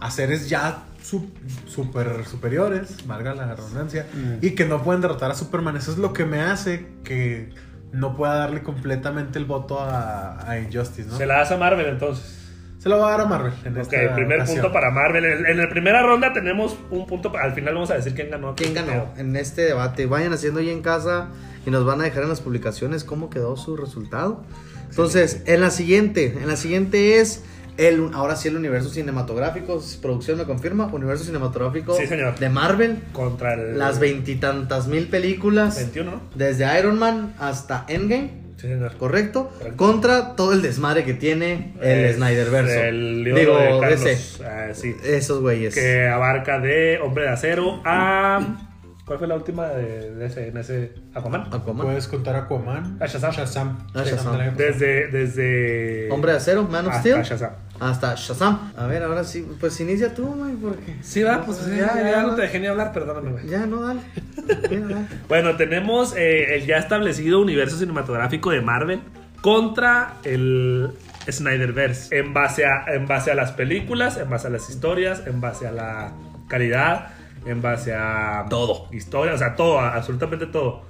a 0.00 0.10
seres 0.10 0.50
ya 0.50 0.82
su- 1.02 1.30
super 1.66 2.26
superiores, 2.26 3.06
valga 3.06 3.34
la 3.34 3.54
redundancia, 3.54 4.06
Mm. 4.12 4.44
y 4.44 4.50
que 4.50 4.66
no 4.66 4.82
pueden 4.82 5.00
derrotar 5.00 5.30
a 5.30 5.34
Superman? 5.34 5.74
Eso 5.78 5.90
es 5.92 5.96
lo 5.96 6.12
que 6.12 6.26
me 6.26 6.42
hace 6.42 6.86
que 7.02 7.48
no 7.92 8.14
pueda 8.14 8.34
darle 8.34 8.62
completamente 8.62 9.38
el 9.38 9.46
voto 9.46 9.80
a, 9.80 10.46
a 10.50 10.58
Injustice, 10.58 11.08
¿no? 11.08 11.16
Se 11.16 11.24
la 11.24 11.36
das 11.38 11.50
a 11.50 11.56
Marvel 11.56 11.86
entonces. 11.86 12.40
Se 12.82 12.88
lo 12.88 12.98
va 12.98 13.08
a 13.08 13.10
dar 13.12 13.20
a 13.20 13.24
Marvel. 13.26 13.52
En 13.64 13.74
Ok, 13.76 13.92
esta 13.92 14.14
primer 14.16 14.38
ocasión. 14.38 14.60
punto 14.60 14.72
para 14.72 14.90
Marvel. 14.90 15.24
En, 15.24 15.46
en 15.46 15.56
la 15.56 15.68
primera 15.68 16.02
ronda 16.02 16.32
tenemos 16.32 16.76
un 16.90 17.06
punto. 17.06 17.32
Al 17.36 17.52
final 17.52 17.74
vamos 17.74 17.90
a 17.92 17.94
decir 17.94 18.12
quién 18.14 18.28
ganó. 18.30 18.54
¿Quién 18.56 18.74
ganó 18.74 19.06
en 19.16 19.36
este 19.36 19.62
debate? 19.62 20.06
Vayan 20.06 20.32
haciendo 20.32 20.58
ahí 20.58 20.70
en 20.70 20.82
casa 20.82 21.28
y 21.64 21.70
nos 21.70 21.84
van 21.84 22.00
a 22.00 22.04
dejar 22.04 22.24
en 22.24 22.28
las 22.30 22.40
publicaciones 22.40 23.04
cómo 23.04 23.30
quedó 23.30 23.56
su 23.56 23.76
resultado. 23.76 24.42
Entonces, 24.90 25.42
en 25.46 25.60
la 25.60 25.70
siguiente, 25.70 26.36
en 26.42 26.48
la 26.48 26.56
siguiente 26.56 27.20
es 27.20 27.44
el 27.78 28.10
ahora 28.12 28.36
sí 28.36 28.48
el 28.48 28.56
universo 28.56 28.90
cinematográfico, 28.90 29.80
si 29.80 29.98
producción 29.98 30.36
me 30.38 30.44
confirma, 30.44 30.86
universo 30.92 31.24
cinematográfico 31.24 31.94
Sí, 31.96 32.06
señor. 32.06 32.38
de 32.38 32.48
Marvel, 32.50 32.98
Contra 33.12 33.54
el. 33.54 33.78
las 33.78 33.98
veintitantas 34.00 34.88
mil 34.88 35.06
películas 35.08 35.76
21, 35.76 36.10
¿no? 36.10 36.20
desde 36.34 36.78
Iron 36.78 36.98
Man 36.98 37.32
hasta 37.38 37.84
Endgame. 37.88 38.41
Sí, 38.62 38.68
señor. 38.68 38.96
¿Correcto? 38.96 39.50
Correcto. 39.58 39.76
Contra 39.76 40.36
todo 40.36 40.52
el 40.52 40.62
desmadre 40.62 41.04
que 41.04 41.14
tiene 41.14 41.72
el 41.82 42.04
Es 42.04 42.16
Snyderverso. 42.16 42.72
El 42.80 43.24
libro 43.24 43.40
Digo, 43.40 43.58
de 43.58 43.80
Carlos. 43.80 44.04
DC. 44.04 44.44
ah, 44.46 44.68
sí. 44.72 44.94
Esos 45.04 45.40
güeyes. 45.40 45.74
Que 45.74 46.06
abarca 46.06 46.60
de 46.60 46.98
Hombre 47.02 47.24
de 47.24 47.30
Acero 47.30 47.82
a. 47.84 48.68
¿Cuál 49.04 49.18
fue 49.18 49.26
la 49.26 49.34
última 49.34 49.66
de, 49.66 50.14
de 50.14 50.26
ese, 50.26 50.48
en 50.48 50.56
ese 50.56 50.94
Aquaman? 51.12 51.52
Aquaman. 51.52 51.86
Puedes 51.86 52.06
contar 52.06 52.36
a 52.36 52.38
Aquaman. 52.40 52.98
A 53.00 53.06
Shazam. 53.06 53.32
Shazam. 53.32 53.86
A 53.94 54.04
Shazam. 54.04 54.32
del 54.32 54.40
año 54.40 54.50
pasado. 54.52 54.72
Desde. 54.72 55.08
desde 55.08 56.08
Hombre 56.12 56.32
de 56.32 56.38
Acero, 56.38 56.62
Man 56.64 56.86
of 56.86 56.92
hasta 56.92 57.00
Steel. 57.00 57.22
Shazam. 57.22 57.50
Hasta 57.80 58.14
Shazam. 58.14 58.72
A 58.76 58.86
ver, 58.86 59.02
ahora 59.02 59.24
sí, 59.24 59.44
pues 59.58 59.80
inicia 59.80 60.14
tú, 60.14 60.26
güey, 60.26 60.54
porque. 60.54 60.98
Sí, 61.02 61.24
va, 61.24 61.44
pues 61.44 61.66
ya, 61.66 62.00
ya, 62.00 62.22
no 62.22 62.36
te 62.36 62.42
dejé 62.42 62.60
ni 62.60 62.68
hablar, 62.68 62.92
perdóname, 62.92 63.32
güey. 63.32 63.48
Ya, 63.48 63.66
no, 63.66 63.82
dale. 63.82 64.00
Bueno, 65.28 65.56
tenemos 65.56 66.14
eh, 66.16 66.56
el 66.56 66.66
ya 66.66 66.76
establecido 66.76 67.40
universo 67.40 67.76
cinematográfico 67.76 68.50
de 68.50 68.60
Marvel 68.60 69.00
contra 69.40 70.14
el 70.24 70.92
Snyderverse. 71.30 72.16
En 72.16 72.32
base, 72.32 72.64
a, 72.66 72.84
en 72.94 73.06
base 73.06 73.30
a 73.30 73.34
las 73.34 73.52
películas, 73.52 74.16
en 74.16 74.30
base 74.30 74.46
a 74.46 74.50
las 74.50 74.70
historias, 74.70 75.26
en 75.26 75.40
base 75.40 75.66
a 75.66 75.72
la 75.72 76.12
calidad, 76.48 77.08
en 77.46 77.60
base 77.62 77.94
a 77.94 78.46
Todo. 78.48 78.86
Historia, 78.92 79.34
o 79.34 79.38
sea, 79.38 79.54
todo, 79.56 79.80
absolutamente 79.80 80.46
todo. 80.46 80.82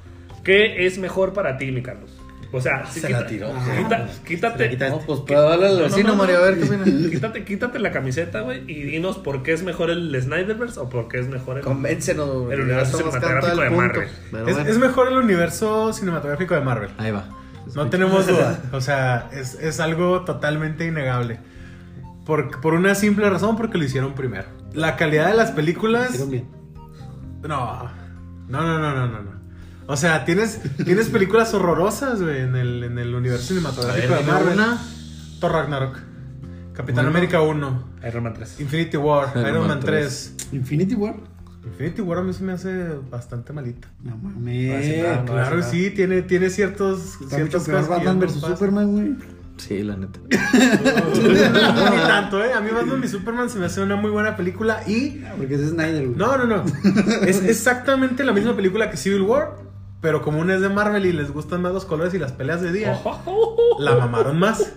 ¿Qué 0.45 0.87
es 0.87 0.99
mejor 0.99 1.33
para 1.33 1.57
ti, 1.57 1.71
mi 1.73 1.83
Carlos? 1.83 2.11
O 2.55 2.61
sea, 2.61 2.85
sí, 2.85 3.01
Se 3.01 3.07
quita- 3.07 3.21
la 3.23 3.27
tiró. 3.27 3.49
quita- 4.27 4.59
quítate, 4.69 4.91
No, 4.91 4.99
pues 5.01 5.21
puedo 5.21 5.49
darle 5.49 5.69
al 5.69 5.73
No, 5.73 5.79
no, 5.79 5.85
vecino, 5.85 6.09
no, 6.09 6.15
no. 6.15 6.19
Mario, 6.19 6.37
a 6.39 6.41
ver 6.43 6.59
qué 6.59 6.65
opina. 6.65 6.85
quítate, 7.11 7.45
quítate 7.45 7.79
la 7.79 7.93
camiseta, 7.93 8.41
güey, 8.43 8.71
y 8.71 8.83
dinos 8.83 9.17
por 9.17 9.43
qué 9.43 9.55
es 9.55 9.63
mejor 9.63 9.89
el 9.89 10.15
Snyderverse 10.21 10.79
o 10.81 10.91
por 10.91 11.09
qué 11.09 11.21
es 11.21 11.29
mejor 11.29 11.57
el... 11.59 11.65
Convéncenos, 11.65 12.29
güey. 12.43 12.53
El 12.55 12.61
universo 12.65 12.99
cinematográfico 12.99 13.63
de. 13.63 13.71
Marvel. 13.71 14.03
Es, 14.05 14.31
bueno. 14.31 14.49
es 14.69 14.79
mejor 14.79 15.09
el 15.09 15.17
universo 15.17 15.93
cinematográfico 15.95 16.55
de 16.55 16.61
Marvel. 16.61 16.91
Ahí 16.99 17.11
va. 17.11 17.25
No 17.75 17.89
tenemos 17.89 18.27
duda. 18.27 18.61
O 18.73 18.83
sea, 18.83 19.31
es, 19.33 19.55
es 19.55 19.81
algo 19.81 20.23
totalmente 20.27 20.85
innegable. 20.87 21.39
Por, 22.27 22.61
por 22.61 22.75
una 22.75 22.95
simple 22.95 23.31
razón, 23.31 23.57
porque 23.57 23.79
lo 23.79 23.85
hicieron 23.85 24.13
primero. 24.15 24.45
La 24.75 24.97
calidad 24.97 25.29
de 25.29 25.35
las 25.35 25.51
películas. 25.53 26.29
Bien. 26.29 26.47
No. 27.43 27.91
No, 28.49 28.63
no, 28.63 28.79
no, 28.79 28.95
no, 28.95 29.07
no. 29.09 29.23
no. 29.23 29.43
O 29.87 29.97
sea, 29.97 30.25
tienes, 30.25 30.61
tienes 30.85 31.09
películas 31.09 31.53
horrorosas, 31.55 32.23
güey, 32.23 32.41
en 32.41 32.55
el, 32.57 32.85
en 32.85 32.99
el 32.99 33.15
universo 33.15 33.49
cinematográfico 33.49 34.15
ver, 34.15 34.25
de 34.25 34.31
Marvel. 34.33 34.53
una. 34.55 34.79
Thor 35.41 35.53
Ragnarok. 35.53 35.99
Capitán 36.73 37.05
Bueno. 37.05 37.11
América 37.11 37.43
1. 37.43 37.85
Iron 38.09 38.23
Man 38.25 38.35
3. 38.35 38.61
Infinity 38.61 38.97
War. 38.97 39.29
Iron 39.35 39.47
Iron, 39.49 39.59
Man 39.61 39.69
Man 39.69 39.81
3. 39.81 40.35
Infinity 40.53 40.95
War. 40.95 41.17
Infinity 41.65 42.01
War 42.01 42.19
a 42.19 42.23
mí 42.23 42.33
se 42.33 42.43
me 42.45 42.53
hace 42.53 42.89
bastante 43.11 43.53
malita. 43.53 43.89
No 44.03 44.17
mames. 44.17 44.95
claro. 45.01 45.21
No, 45.25 45.33
claro, 45.33 45.57
no. 45.59 45.63
sí, 45.63 45.91
tiene, 45.91 46.23
tiene 46.23 46.49
ciertos, 46.51 47.21
Está 47.21 47.39
mucho 47.39 47.61
ciertas 47.61 47.65
peor 47.65 47.81
cosas. 47.87 47.99
que 48.01 48.07
Batman 48.07 48.21
vs. 48.29 48.41
Superman, 48.41 48.93
güey. 48.93 49.15
Sí, 49.63 49.81
la 49.85 49.97
neta. 49.97 50.19
No, 50.21 51.91
ni 51.91 51.97
tanto, 51.99 52.43
¿eh? 52.43 52.53
A 52.53 52.61
mí 52.61 52.71
Batman 52.75 53.01
y 53.05 53.09
Superman 53.09 53.49
se 53.49 53.61
me 53.61 53.67
hace 53.67 53.81
una 53.81 53.95
muy 53.95 54.11
buena 54.11 54.37
película 54.37 54.83
y... 54.89 55.23
Porque 55.37 55.55
ese 55.55 55.65
es 55.65 55.71
Snyder, 55.71 56.07
güey. 56.09 56.19
No, 56.19 56.37
no, 56.37 56.47
no. 56.47 56.65
Es 57.25 57.45
exactamente 57.45 58.25
la 58.25 58.33
misma 58.33 58.57
película 58.57 58.91
que 58.91 58.97
Civil 58.97 59.23
War, 59.23 59.53
pero 60.01 60.21
como 60.21 60.41
una 60.41 60.55
es 60.55 60.61
de 60.63 60.69
Marvel 60.69 61.07
y 61.07 61.13
les 61.13 61.31
gustan 61.31 61.63
más 61.63 61.73
los 61.73 61.85
colores 61.85 62.13
y 62.13 62.19
las 62.19 62.33
peleas 62.33 62.61
de 62.61 62.73
día, 62.73 63.01
la 63.79 63.95
mamaron 63.97 64.37
más. 64.37 64.73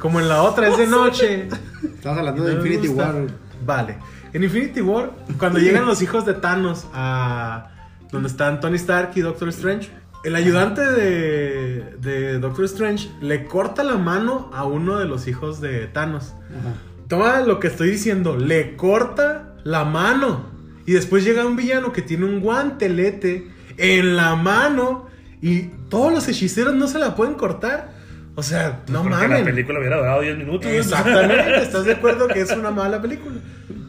Como 0.00 0.18
en 0.18 0.28
la 0.28 0.42
otra 0.42 0.66
es 0.66 0.78
de 0.78 0.88
noche. 0.88 1.48
Estabas 1.94 2.18
hablando 2.18 2.42
No 2.42 2.48
de 2.48 2.54
Infinity 2.54 2.88
gusta. 2.88 3.12
War. 3.12 3.26
Vale. 3.64 3.98
En 4.32 4.42
Infinity 4.42 4.80
War, 4.80 5.12
cuando 5.38 5.60
llegan 5.60 5.86
los 5.86 6.02
hijos 6.02 6.26
de 6.26 6.34
Thanos 6.34 6.86
a 6.92 7.68
donde 8.10 8.28
están 8.28 8.60
Tony 8.60 8.76
Stark 8.76 9.12
y 9.14 9.20
Doctor 9.20 9.48
Strange, 9.50 9.90
el 10.24 10.34
ayudante 10.36 10.80
de, 10.82 11.84
de 12.00 12.38
Doctor 12.38 12.64
Strange 12.64 13.08
le 13.20 13.44
corta 13.46 13.82
la 13.84 13.96
mano 13.96 14.50
a 14.54 14.64
uno 14.64 14.98
de 14.98 15.04
los 15.06 15.26
hijos 15.28 15.60
de 15.60 15.86
Thanos. 15.86 16.34
Ajá. 16.50 16.74
Toma 17.08 17.40
lo 17.40 17.60
que 17.60 17.66
estoy 17.68 17.90
diciendo, 17.90 18.36
le 18.36 18.76
corta 18.76 19.54
la 19.64 19.84
mano. 19.84 20.46
Y 20.86 20.92
después 20.92 21.24
llega 21.24 21.46
un 21.46 21.56
villano 21.56 21.92
que 21.92 22.02
tiene 22.02 22.24
un 22.26 22.40
guantelete 22.40 23.48
en 23.76 24.16
la 24.16 24.36
mano 24.36 25.06
y 25.40 25.70
todos 25.88 26.12
los 26.12 26.26
hechiceros 26.28 26.74
no 26.74 26.86
se 26.88 26.98
la 26.98 27.14
pueden 27.14 27.34
cortar. 27.34 27.92
O 28.36 28.42
sea, 28.42 28.80
no 28.88 29.02
Porque 29.02 29.16
mames. 29.16 29.38
la 29.40 29.44
película 29.44 29.78
hubiera 29.78 29.96
durado 29.98 30.20
10 30.22 30.38
minutos. 30.38 30.66
Exactamente, 30.70 31.56
¿estás 31.62 31.84
de 31.84 31.92
acuerdo 31.92 32.26
que 32.28 32.40
es 32.40 32.50
una 32.50 32.70
mala 32.70 33.00
película? 33.00 33.36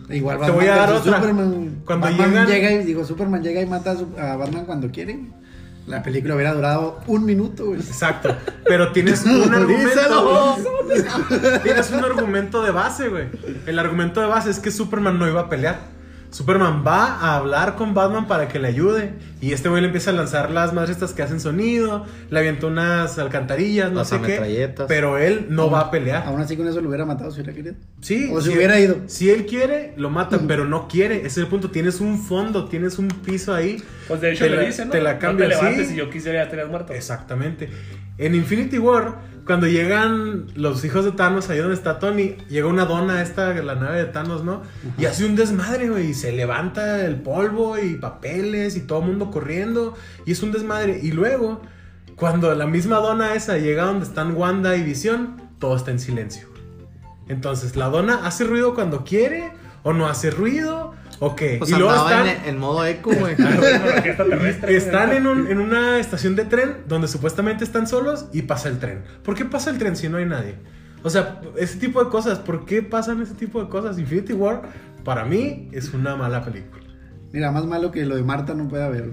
Igual 0.09 0.39
Te 0.45 0.51
voy 0.51 0.67
a 0.67 0.75
dar 0.75 0.91
otra. 0.91 1.17
Superman. 1.17 1.81
Cuando 1.83 2.05
Batman 2.07 2.29
llegan- 2.29 2.47
llega 2.47 2.71
y 2.73 2.85
digo, 2.85 3.03
Superman 3.05 3.41
llega 3.41 3.61
y 3.61 3.65
mata 3.65 3.95
a 4.19 4.35
Batman 4.35 4.65
cuando 4.65 4.91
quiere. 4.91 5.19
La 5.87 6.01
película 6.01 6.33
hubiera 6.33 6.53
durado 6.53 6.99
un 7.05 7.25
minuto, 7.25 7.65
güey. 7.65 7.79
Exacto. 7.79 8.35
Pero 8.65 8.91
tienes 8.91 9.23
un 9.25 9.53
argumento. 9.53 10.57
tienes 11.63 11.91
un 11.91 12.03
argumento 12.03 12.63
de 12.63 12.71
base, 12.71 13.09
güey. 13.09 13.25
El 13.65 13.77
argumento 13.77 14.21
de 14.21 14.27
base 14.27 14.49
es 14.49 14.59
que 14.59 14.71
Superman 14.71 15.19
no 15.19 15.27
iba 15.27 15.41
a 15.41 15.49
pelear. 15.49 15.94
Superman 16.35 16.83
va 16.85 17.15
a 17.21 17.37
hablar 17.37 17.75
con 17.75 17.93
Batman 17.93 18.27
para 18.27 18.49
que 18.49 18.59
le 18.59 18.67
ayude. 18.67 19.13
Y 19.39 19.53
este 19.53 19.69
güey 19.69 19.79
le 19.81 19.87
empieza 19.87 20.09
a 20.09 20.13
lanzar 20.13 20.51
las 20.51 20.73
madres 20.73 20.89
estas 20.91 21.13
que 21.13 21.23
hacen 21.23 21.39
sonido. 21.39 22.05
Le 22.29 22.39
avienta 22.39 22.67
unas 22.67 23.17
alcantarillas, 23.17 23.89
no 23.89 23.99
Las 23.99 24.09
sé 24.09 24.19
qué. 24.19 24.73
Pero 24.85 25.17
él 25.17 25.45
no 25.49 25.69
va 25.71 25.79
a 25.79 25.91
pelear. 25.91 26.23
Aún 26.25 26.41
así 26.41 26.57
con 26.57 26.67
eso 26.67 26.81
lo 26.81 26.89
hubiera 26.89 27.05
matado 27.05 27.31
si 27.31 27.39
hubiera 27.39 27.53
querido. 27.55 27.75
Sí. 28.01 28.29
O 28.33 28.41
si 28.41 28.49
hubiera 28.49 28.77
ido. 28.77 28.97
Si 29.07 29.29
él 29.29 29.45
quiere, 29.45 29.93
lo 29.95 30.09
mata, 30.09 30.37
pero 30.45 30.65
no 30.65 30.89
quiere. 30.89 31.19
Ese 31.19 31.27
es 31.27 31.37
el 31.37 31.47
punto. 31.47 31.71
Tienes 31.71 32.01
un 32.01 32.19
fondo, 32.21 32.65
tienes 32.65 32.99
un 32.99 33.07
piso 33.07 33.53
ahí. 33.53 33.81
Pues 34.09 34.19
de 34.19 34.33
hecho 34.33 34.43
Te 34.43 34.49
le 34.49 34.57
la- 34.57 34.63
dicen, 34.63 34.87
¿no? 34.89 34.91
te 34.91 35.01
la 35.01 35.13
No 35.13 35.19
cambia, 35.19 35.47
te 35.47 35.55
levantes 35.55 35.87
sí. 35.87 35.93
si 35.93 35.99
yo 35.99 36.09
quisiera 36.09 36.43
ya 36.43 36.49
tenías 36.49 36.67
muerto. 36.67 36.91
Exactamente. 36.91 37.69
En 38.17 38.35
Infinity 38.35 38.77
War, 38.77 39.19
cuando 39.45 39.67
llegan 39.67 40.47
los 40.55 40.83
hijos 40.85 41.05
de 41.05 41.11
Thanos, 41.11 41.49
ahí 41.49 41.59
donde 41.59 41.75
está 41.75 41.99
Tony, 41.99 42.35
llega 42.49 42.67
una 42.67 42.85
dona 42.85 43.21
esta, 43.21 43.53
la 43.53 43.75
nave 43.75 43.99
de 43.99 44.05
Thanos, 44.05 44.43
¿no? 44.43 44.63
Y 44.97 45.05
hace 45.05 45.23
un 45.25 45.35
desmadre, 45.35 45.89
güey. 45.89 46.09
Y 46.09 46.13
se 46.15 46.31
levanta 46.31 47.05
el 47.05 47.21
polvo 47.21 47.77
y 47.77 47.95
papeles 47.95 48.75
y 48.75 48.81
todo 48.81 48.99
el 48.99 49.05
mundo 49.05 49.29
corriendo. 49.29 49.93
Y 50.25 50.31
es 50.31 50.41
un 50.41 50.51
desmadre. 50.51 50.99
Y 51.03 51.11
luego, 51.11 51.61
cuando 52.15 52.53
la 52.55 52.65
misma 52.65 52.97
dona 52.97 53.35
esa 53.35 53.59
llega 53.59 53.85
donde 53.85 54.05
están 54.05 54.35
Wanda 54.35 54.75
y 54.75 54.83
Visión, 54.83 55.39
todo 55.59 55.75
está 55.75 55.91
en 55.91 55.99
silencio. 55.99 56.47
Entonces, 57.27 57.75
¿la 57.75 57.89
dona 57.89 58.25
hace 58.25 58.45
ruido 58.45 58.73
cuando 58.73 59.03
quiere? 59.03 59.51
¿O 59.83 59.93
no 59.93 60.07
hace 60.07 60.31
ruido? 60.31 60.94
¿O 61.19 61.35
qué? 61.35 61.55
Pues 61.59 61.71
y 61.71 61.75
luego 61.75 61.95
están... 61.95 62.27
en, 62.27 62.37
en 62.45 62.57
modo 62.57 62.85
eco, 62.85 63.11
güey. 63.19 63.35
Están 64.67 65.11
en, 65.13 65.27
un- 65.27 65.47
en 65.47 65.59
una 65.59 65.99
estación 65.99 66.35
de 66.35 66.45
tren 66.45 66.77
donde 66.87 67.07
supuestamente 67.07 67.63
están 67.63 67.87
solos 67.87 68.25
y 68.33 68.41
pasa 68.43 68.69
el 68.69 68.79
tren. 68.79 69.03
¿Por 69.23 69.35
qué 69.35 69.45
pasa 69.45 69.69
el 69.69 69.77
tren 69.77 69.95
si 69.95 70.09
no 70.09 70.17
hay 70.17 70.25
nadie? 70.25 70.55
O 71.03 71.09
sea, 71.09 71.39
ese 71.57 71.77
tipo 71.77 72.03
de 72.03 72.09
cosas, 72.09 72.39
¿por 72.39 72.65
qué 72.65 72.81
pasan 72.81 73.21
ese 73.21 73.35
tipo 73.35 73.61
de 73.63 73.69
cosas? 73.69 73.97
Infinity 73.99 74.33
War, 74.33 74.63
para 75.03 75.23
mí, 75.23 75.69
es 75.71 75.93
una 75.93 76.15
mala 76.15 76.43
película. 76.43 76.83
Mira, 77.31 77.51
más 77.51 77.65
malo 77.65 77.91
que 77.91 78.05
lo 78.05 78.15
de 78.15 78.23
Marta 78.23 78.53
no 78.53 78.67
puede 78.67 78.83
haber. 78.83 79.11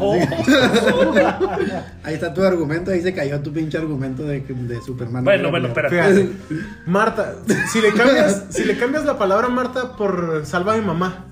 Oh. 0.00 0.14
Ahí 2.04 2.14
está 2.14 2.32
tu 2.32 2.42
argumento, 2.42 2.90
ahí 2.90 3.02
se 3.02 3.12
cayó 3.12 3.40
tu 3.40 3.52
pinche 3.52 3.76
argumento 3.76 4.22
de, 4.22 4.40
de 4.40 4.80
Superman. 4.80 5.22
Bueno, 5.24 5.50
bueno, 5.50 5.68
espera. 5.68 5.90
Fíjate, 5.90 6.30
Marta, 6.86 7.34
si 7.70 7.80
le 7.82 7.92
cambias, 7.92 8.46
si 8.50 8.64
le 8.64 8.78
cambias 8.78 9.04
la 9.04 9.18
palabra 9.18 9.48
Marta 9.48 9.96
por 9.96 10.42
salva 10.46 10.74
a 10.74 10.76
mi 10.78 10.84
mamá, 10.86 11.26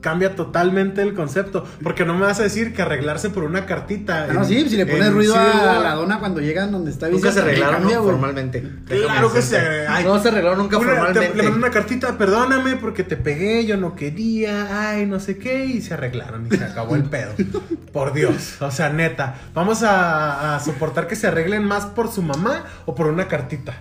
cambia 0.00 0.34
totalmente 0.36 1.02
el 1.02 1.14
concepto. 1.14 1.64
Porque 1.82 2.04
no 2.04 2.14
me 2.14 2.20
vas 2.26 2.40
a 2.40 2.42
decir 2.44 2.72
que 2.74 2.82
arreglarse 2.82 3.30
por 3.30 3.44
una 3.44 3.66
cartita. 3.66 4.24
Ah, 4.28 4.32
no, 4.32 4.40
en- 4.40 4.46
sí, 4.46 4.68
si 4.68 4.76
le 4.76 4.86
pones 4.86 5.12
ruido 5.12 5.34
a 5.36 5.78
la 5.80 5.94
dona 5.94 6.18
cuando 6.18 6.40
llegan 6.40 6.72
donde 6.72 6.90
está 6.90 7.08
Nunca 7.08 7.32
se 7.32 7.40
arreglaron 7.40 7.80
cambia, 7.80 8.00
formalmente. 8.00 8.62
Claro 8.86 9.32
que 9.32 9.42
se 9.42 9.58
ay, 9.86 10.04
No 10.04 10.20
se 10.20 10.28
arreglaron 10.28 10.58
nunca 10.58 10.78
Una- 10.78 10.88
te- 10.90 10.96
formalmente. 10.96 11.36
le 11.36 11.42
mandó 11.44 11.58
una 11.58 11.70
cartita, 11.70 12.16
perdóname 12.18 12.76
porque 12.76 13.04
te 13.04 13.16
pegué, 13.16 13.64
yo 13.66 13.76
no 13.76 13.94
quería, 13.96 14.90
ay, 14.90 15.06
no 15.06 15.20
sé 15.20 15.38
qué, 15.38 15.64
y 15.66 15.80
se 15.82 15.94
arreglaron 15.94 16.46
y 16.50 16.56
se 16.56 16.64
acabó 16.64 16.96
el 16.96 17.04
pedo. 17.04 17.32
Por 17.92 18.12
Dios, 18.12 18.60
o 18.60 18.70
sea, 18.70 18.88
neta, 18.90 19.34
vamos 19.54 19.82
a, 19.82 20.54
a 20.56 20.60
soportar 20.60 21.06
que 21.08 21.16
se 21.16 21.26
arreglen 21.26 21.64
más 21.64 21.86
por 21.86 22.10
su 22.10 22.22
mamá 22.22 22.64
o 22.86 22.94
por 22.94 23.06
una 23.06 23.26
cartita. 23.28 23.74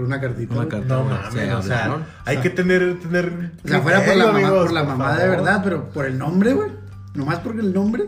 Por 0.00 0.06
una 0.06 0.20
cartita. 0.20 0.54
Una 0.54 0.68
carta. 0.68 0.94
No 0.96 1.04
se 1.30 1.36
mames, 1.46 1.54
o 1.54 1.62
sea, 1.62 1.84
hablaron. 1.84 2.04
hay 2.24 2.36
que 2.38 2.50
tener, 2.50 2.98
tener. 3.00 3.50
O 3.64 3.68
sea, 3.68 3.80
fuera 3.82 4.04
por 4.04 4.16
la 4.16 4.26
mamá, 4.26 4.38
amigos, 4.38 4.58
por 4.64 4.72
la 4.72 4.84
mamá 4.84 5.12
de 5.12 5.20
favor. 5.20 5.36
verdad, 5.36 5.60
pero 5.62 5.88
por 5.90 6.06
el 6.06 6.16
nombre, 6.18 6.54
güey. 6.54 6.70
Nomás 7.14 7.38
porque 7.40 7.60
el 7.60 7.72
nombre. 7.74 8.04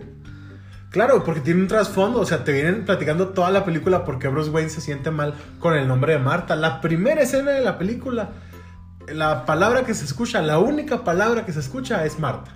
Claro, 0.90 1.22
porque 1.24 1.40
tiene 1.40 1.60
un 1.62 1.68
trasfondo, 1.68 2.20
o 2.20 2.24
sea, 2.26 2.44
te 2.44 2.52
vienen 2.52 2.84
platicando 2.84 3.28
toda 3.28 3.50
la 3.50 3.64
película 3.64 4.04
porque 4.04 4.28
Bruce 4.28 4.50
Wayne 4.50 4.70
se 4.70 4.80
siente 4.80 5.10
mal 5.10 5.34
con 5.58 5.74
el 5.74 5.86
nombre 5.88 6.12
de 6.14 6.18
Marta. 6.18 6.54
La 6.56 6.80
primera 6.80 7.20
escena 7.22 7.50
de 7.52 7.60
la 7.62 7.78
película, 7.78 8.30
la 9.08 9.44
palabra 9.46 9.84
que 9.84 9.94
se 9.94 10.04
escucha, 10.04 10.40
la 10.42 10.58
única 10.58 11.04
palabra 11.04 11.44
que 11.46 11.52
se 11.52 11.60
escucha 11.60 12.04
es 12.04 12.18
Marta. 12.18 12.50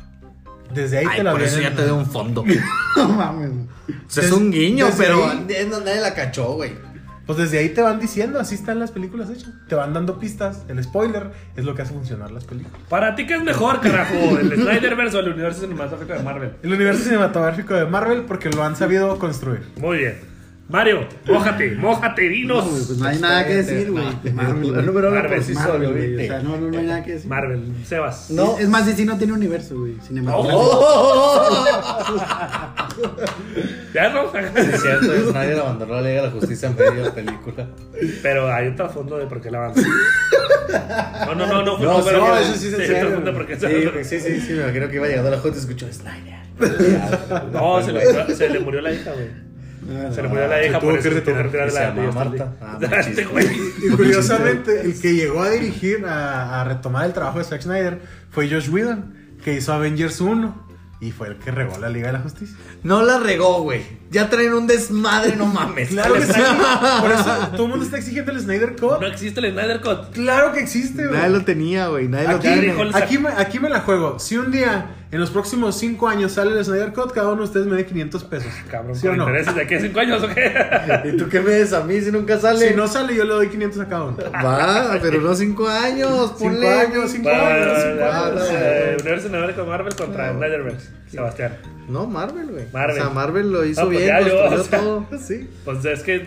Desde 0.73 0.99
ahí 0.99 1.07
Ay, 1.11 1.17
te 1.19 1.23
la 1.25 1.31
por 1.33 1.43
eso 1.43 1.57
vienen- 1.59 1.73
ya 1.73 1.77
te 1.79 1.85
dio 1.85 1.95
un 1.97 2.07
fondo. 2.07 2.43
No 2.97 3.09
mames. 3.09 3.51
O 3.51 3.93
sea, 4.09 4.25
es 4.25 4.33
un 4.33 4.51
guiño, 4.51 4.89
pero 4.97 5.25
ahí- 5.31 5.47
nadie 5.71 6.01
la 6.01 6.15
cachó, 6.15 6.55
güey. 6.55 6.73
Pues 7.27 7.39
desde 7.39 7.59
ahí 7.59 7.71
te 7.71 7.83
van 7.83 7.99
diciendo, 7.99 8.39
así 8.39 8.55
están 8.55 8.79
las 8.79 8.93
películas 8.93 9.29
hechas. 9.31 9.51
Te 9.69 9.75
van 9.75 9.93
dando 9.93 10.19
pistas. 10.19 10.63
El 10.69 10.83
spoiler 10.83 11.33
es 11.57 11.65
lo 11.65 11.75
que 11.75 11.83
hace 11.83 11.93
funcionar 11.93 12.31
las 12.31 12.45
películas. 12.45 12.81
Para 12.89 13.17
ti, 13.17 13.27
¿qué 13.27 13.35
es 13.35 13.43
mejor, 13.43 13.81
carajo? 13.81 14.15
¿El 14.41 14.55
Snyderverse 14.55 15.17
o 15.17 15.21
el 15.21 15.33
universo 15.33 15.63
cinematográfico 15.63 16.13
de 16.13 16.23
Marvel? 16.23 16.53
El 16.63 16.73
universo 16.73 17.03
cinematográfico 17.03 17.75
de 17.75 17.87
Marvel 17.87 18.23
porque 18.23 18.49
lo 18.51 18.63
han 18.63 18.77
sabido 18.77 19.19
construir. 19.19 19.63
Muy 19.77 19.99
bien. 19.99 20.36
Mario, 20.69 21.07
mójate, 21.27 21.77
mójate, 21.77 22.23
dinos. 22.23 22.65
No, 22.65 22.71
pues 22.73 22.99
no 22.99 23.07
hay 23.07 23.19
nada 23.21 23.47
que 23.47 23.55
decir, 23.55 23.93
güey. 23.93 24.05
de 24.25 24.33
Marvel, 24.33 24.75
El 24.77 24.87
número 24.87 25.09
uno 25.11 25.21
Marvel, 25.21 25.45
sí 25.45 25.53
Marvel, 25.53 25.73
solo, 25.75 25.93
güey. 25.93 26.15
O 26.17 26.27
sea, 26.27 26.39
no, 26.41 26.57
no, 26.57 26.71
no 26.71 26.79
hay 26.79 26.87
nada 26.87 27.05
que 27.05 27.13
decir. 27.13 27.31
Marvel, 27.31 27.73
Sebas. 27.85 28.31
No. 28.31 28.57
Es, 28.57 28.65
es 28.65 28.69
más, 28.69 28.85
DC 28.85 29.05
no 29.05 29.17
tiene 29.17 29.33
universo, 29.33 29.79
güey. 29.79 29.95
Cinematográfico. 30.07 31.43
Ya 33.95 34.09
no. 34.11 34.25
Es 34.35 34.83
cierto, 34.83 35.31
Snyder 35.31 35.59
abandonó 35.61 35.95
la 35.95 36.03
Liga 36.03 36.15
de 36.23 36.23
la 36.29 36.31
Justicia 36.31 36.69
en 36.69 36.77
medio 36.77 37.05
de 37.05 37.11
película. 37.13 37.69
Pero 38.23 38.53
hay 38.53 38.69
un 38.69 38.77
trasfondo 38.77 39.17
de 39.19 39.27
por 39.27 39.41
qué 39.41 39.51
la 39.51 39.61
banda. 39.61 39.83
No, 41.27 41.35
no, 41.35 41.47
no, 41.47 41.63
no. 41.63 41.79
No, 41.79 42.05
pero 42.05 42.19
no, 42.19 42.37
eso 42.37 42.55
sí 42.55 42.69
es 42.69 42.77
serio. 42.77 43.23
Sí, 44.03 44.05
sí, 44.05 44.21
sí, 44.21 44.41
sí, 44.41 44.53
me 44.53 44.63
imagino 44.65 44.89
que 44.89 44.97
iba 44.97 45.07
llegando 45.07 45.29
a 45.29 45.33
la 45.33 45.39
Junta 45.39 45.57
y 45.57 45.61
escuchó 45.61 45.87
Snyder. 45.93 46.37
No, 47.53 47.83
se 47.83 47.93
le, 47.93 48.35
se 48.35 48.49
le 48.49 48.61
murió 48.61 48.81
la 48.81 48.93
hija, 48.93 49.13
güey. 49.13 49.46
Ah, 49.89 50.11
Se 50.13 50.23
le 50.23 50.29
murió 50.29 50.49
la 50.49 50.65
hija 50.67 50.81
por 50.81 50.93
que 50.95 51.01
eso 51.01 51.11
que 51.11 51.25
se 51.25 51.75
la 51.75 51.91
de 51.93 52.13
Marta. 52.13 52.53
Ah. 52.61 52.79
Y 53.83 53.89
curiosamente, 53.91 54.81
el 54.83 55.01
que 55.01 55.15
llegó 55.15 55.43
a 55.43 55.51
dirigir, 55.51 56.05
a, 56.07 56.61
a 56.61 56.65
retomar 56.65 57.07
el 57.07 57.13
trabajo 57.13 57.39
de 57.39 57.45
Zack 57.45 57.63
Snyder, 57.63 58.01
fue 58.31 58.49
Josh 58.51 58.69
Whedon, 58.71 59.15
que 59.45 59.55
hizo 59.55 59.73
Avengers 59.73 60.21
1 60.21 60.67
y 60.99 61.13
fue 61.13 61.29
el 61.29 61.37
que 61.37 61.51
regó 61.51 61.77
la 61.79 61.91
Liga 61.91 62.07
de 62.07 62.15
la 62.15 62.21
Justicia. 62.21 62.57
No 62.83 63.03
la 63.03 63.19
regó, 63.21 63.63
güey. 63.63 63.83
Ya 64.11 64.31
traen 64.31 64.55
un 64.55 64.67
desmadre, 64.67 65.37
no 65.37 65.45
mames. 65.47 65.91
Claro 65.91 66.15
que 66.15 66.23
sí. 66.27 66.33
Por 67.01 67.11
eso 67.13 67.49
todo 67.53 67.65
el 67.65 67.69
mundo 67.71 67.85
está 67.85 67.99
exigiendo 67.99 68.33
el 68.33 68.41
Snyder 68.41 68.77
Cut. 68.77 69.01
No 69.01 69.07
existe 69.07 69.41
el 69.41 69.53
Snyder 69.53 69.81
Cut. 69.83 70.13
Claro 70.15 70.53
que 70.53 70.61
existe, 70.61 71.07
güey. 71.07 71.19
Nadie 71.19 71.31
lo 71.33 71.45
tenía, 71.45 71.89
güey. 71.89 72.09
Nadie 72.09 72.29
lo 72.29 72.37
Aquí, 72.37 72.49
tiene. 72.49 72.81
el- 72.81 72.95
aquí, 72.97 73.19
me, 73.19 73.29
aquí 73.29 73.61
me 73.61 73.69
la 73.69 73.81
juego. 73.81 74.19
Si 74.19 74.39
un 74.39 74.51
día, 74.51 74.87
en 75.13 75.21
los 75.21 75.31
próximos 75.31 75.77
5 75.79 76.09
años, 76.09 76.33
sale 76.33 76.59
el 76.59 76.65
Snyder 76.65 76.93
Cut, 76.93 77.13
cada 77.13 77.29
uno 77.29 77.39
de 77.39 77.45
ustedes 77.45 77.67
me 77.67 77.77
dé 77.77 77.87
500 77.87 78.25
pesos. 78.25 78.53
Cabrón, 78.71 78.97
¿Sí 78.97 79.07
o 79.07 79.11
¿con 79.11 79.19
no? 79.19 79.25
intereses 79.25 79.55
de 79.55 79.63
aquí 79.63 79.75
a 79.77 79.81
cinco 79.81 80.01
años 80.01 80.23
o 80.23 80.29
qué? 80.29 80.53
¿Y 81.05 81.17
tú 81.17 81.29
qué 81.29 81.41
me 81.41 81.51
des 81.53 81.73
a 81.73 81.85
mí 81.85 82.01
si 82.01 82.11
nunca 82.11 82.39
sale? 82.39 82.69
Si 82.71 82.75
no 82.75 82.89
sale, 82.89 83.15
yo 83.15 83.25
le 83.25 83.31
doy 83.35 83.49
500 83.49 83.81
a 83.81 83.89
cada 83.89 84.05
uno. 84.05 84.17
Va, 84.35 84.99
pero 85.01 85.21
no 85.21 85.35
cinco 85.35 85.69
años. 85.69 86.33
5 86.37 86.39
Ponle 86.39 86.69
años, 86.69 87.11
5 87.11 87.29
Va, 87.29 87.55
años, 87.55 87.79
5 87.83 88.01
va, 88.01 88.27
años. 88.27 88.41
va, 88.41 88.93
Universo 89.01 89.27
cinematográfico 89.29 89.61
de 89.63 89.69
Marvel 89.69 89.95
contra 89.95 90.33
Snyderverse. 90.33 90.89
Sebastián. 91.11 91.53
No, 91.89 92.07
Marvel, 92.07 92.47
güey. 92.49 92.65
Marvel. 92.73 92.99
O 92.99 93.05
sea, 93.05 93.11
Marvel 93.11 93.53
lo 93.53 93.65
hizo 93.65 93.83
No, 93.83 93.87
pues 93.87 93.99
bien, 94.01 94.09
ya 94.11 94.21
yo, 94.21 94.37
construyó 94.41 94.61
o 94.61 94.65
sea, 94.65 94.79
todo. 94.81 95.07
Sí. 95.21 95.51
Pues 95.65 95.85
es 95.85 96.03
que, 96.03 96.27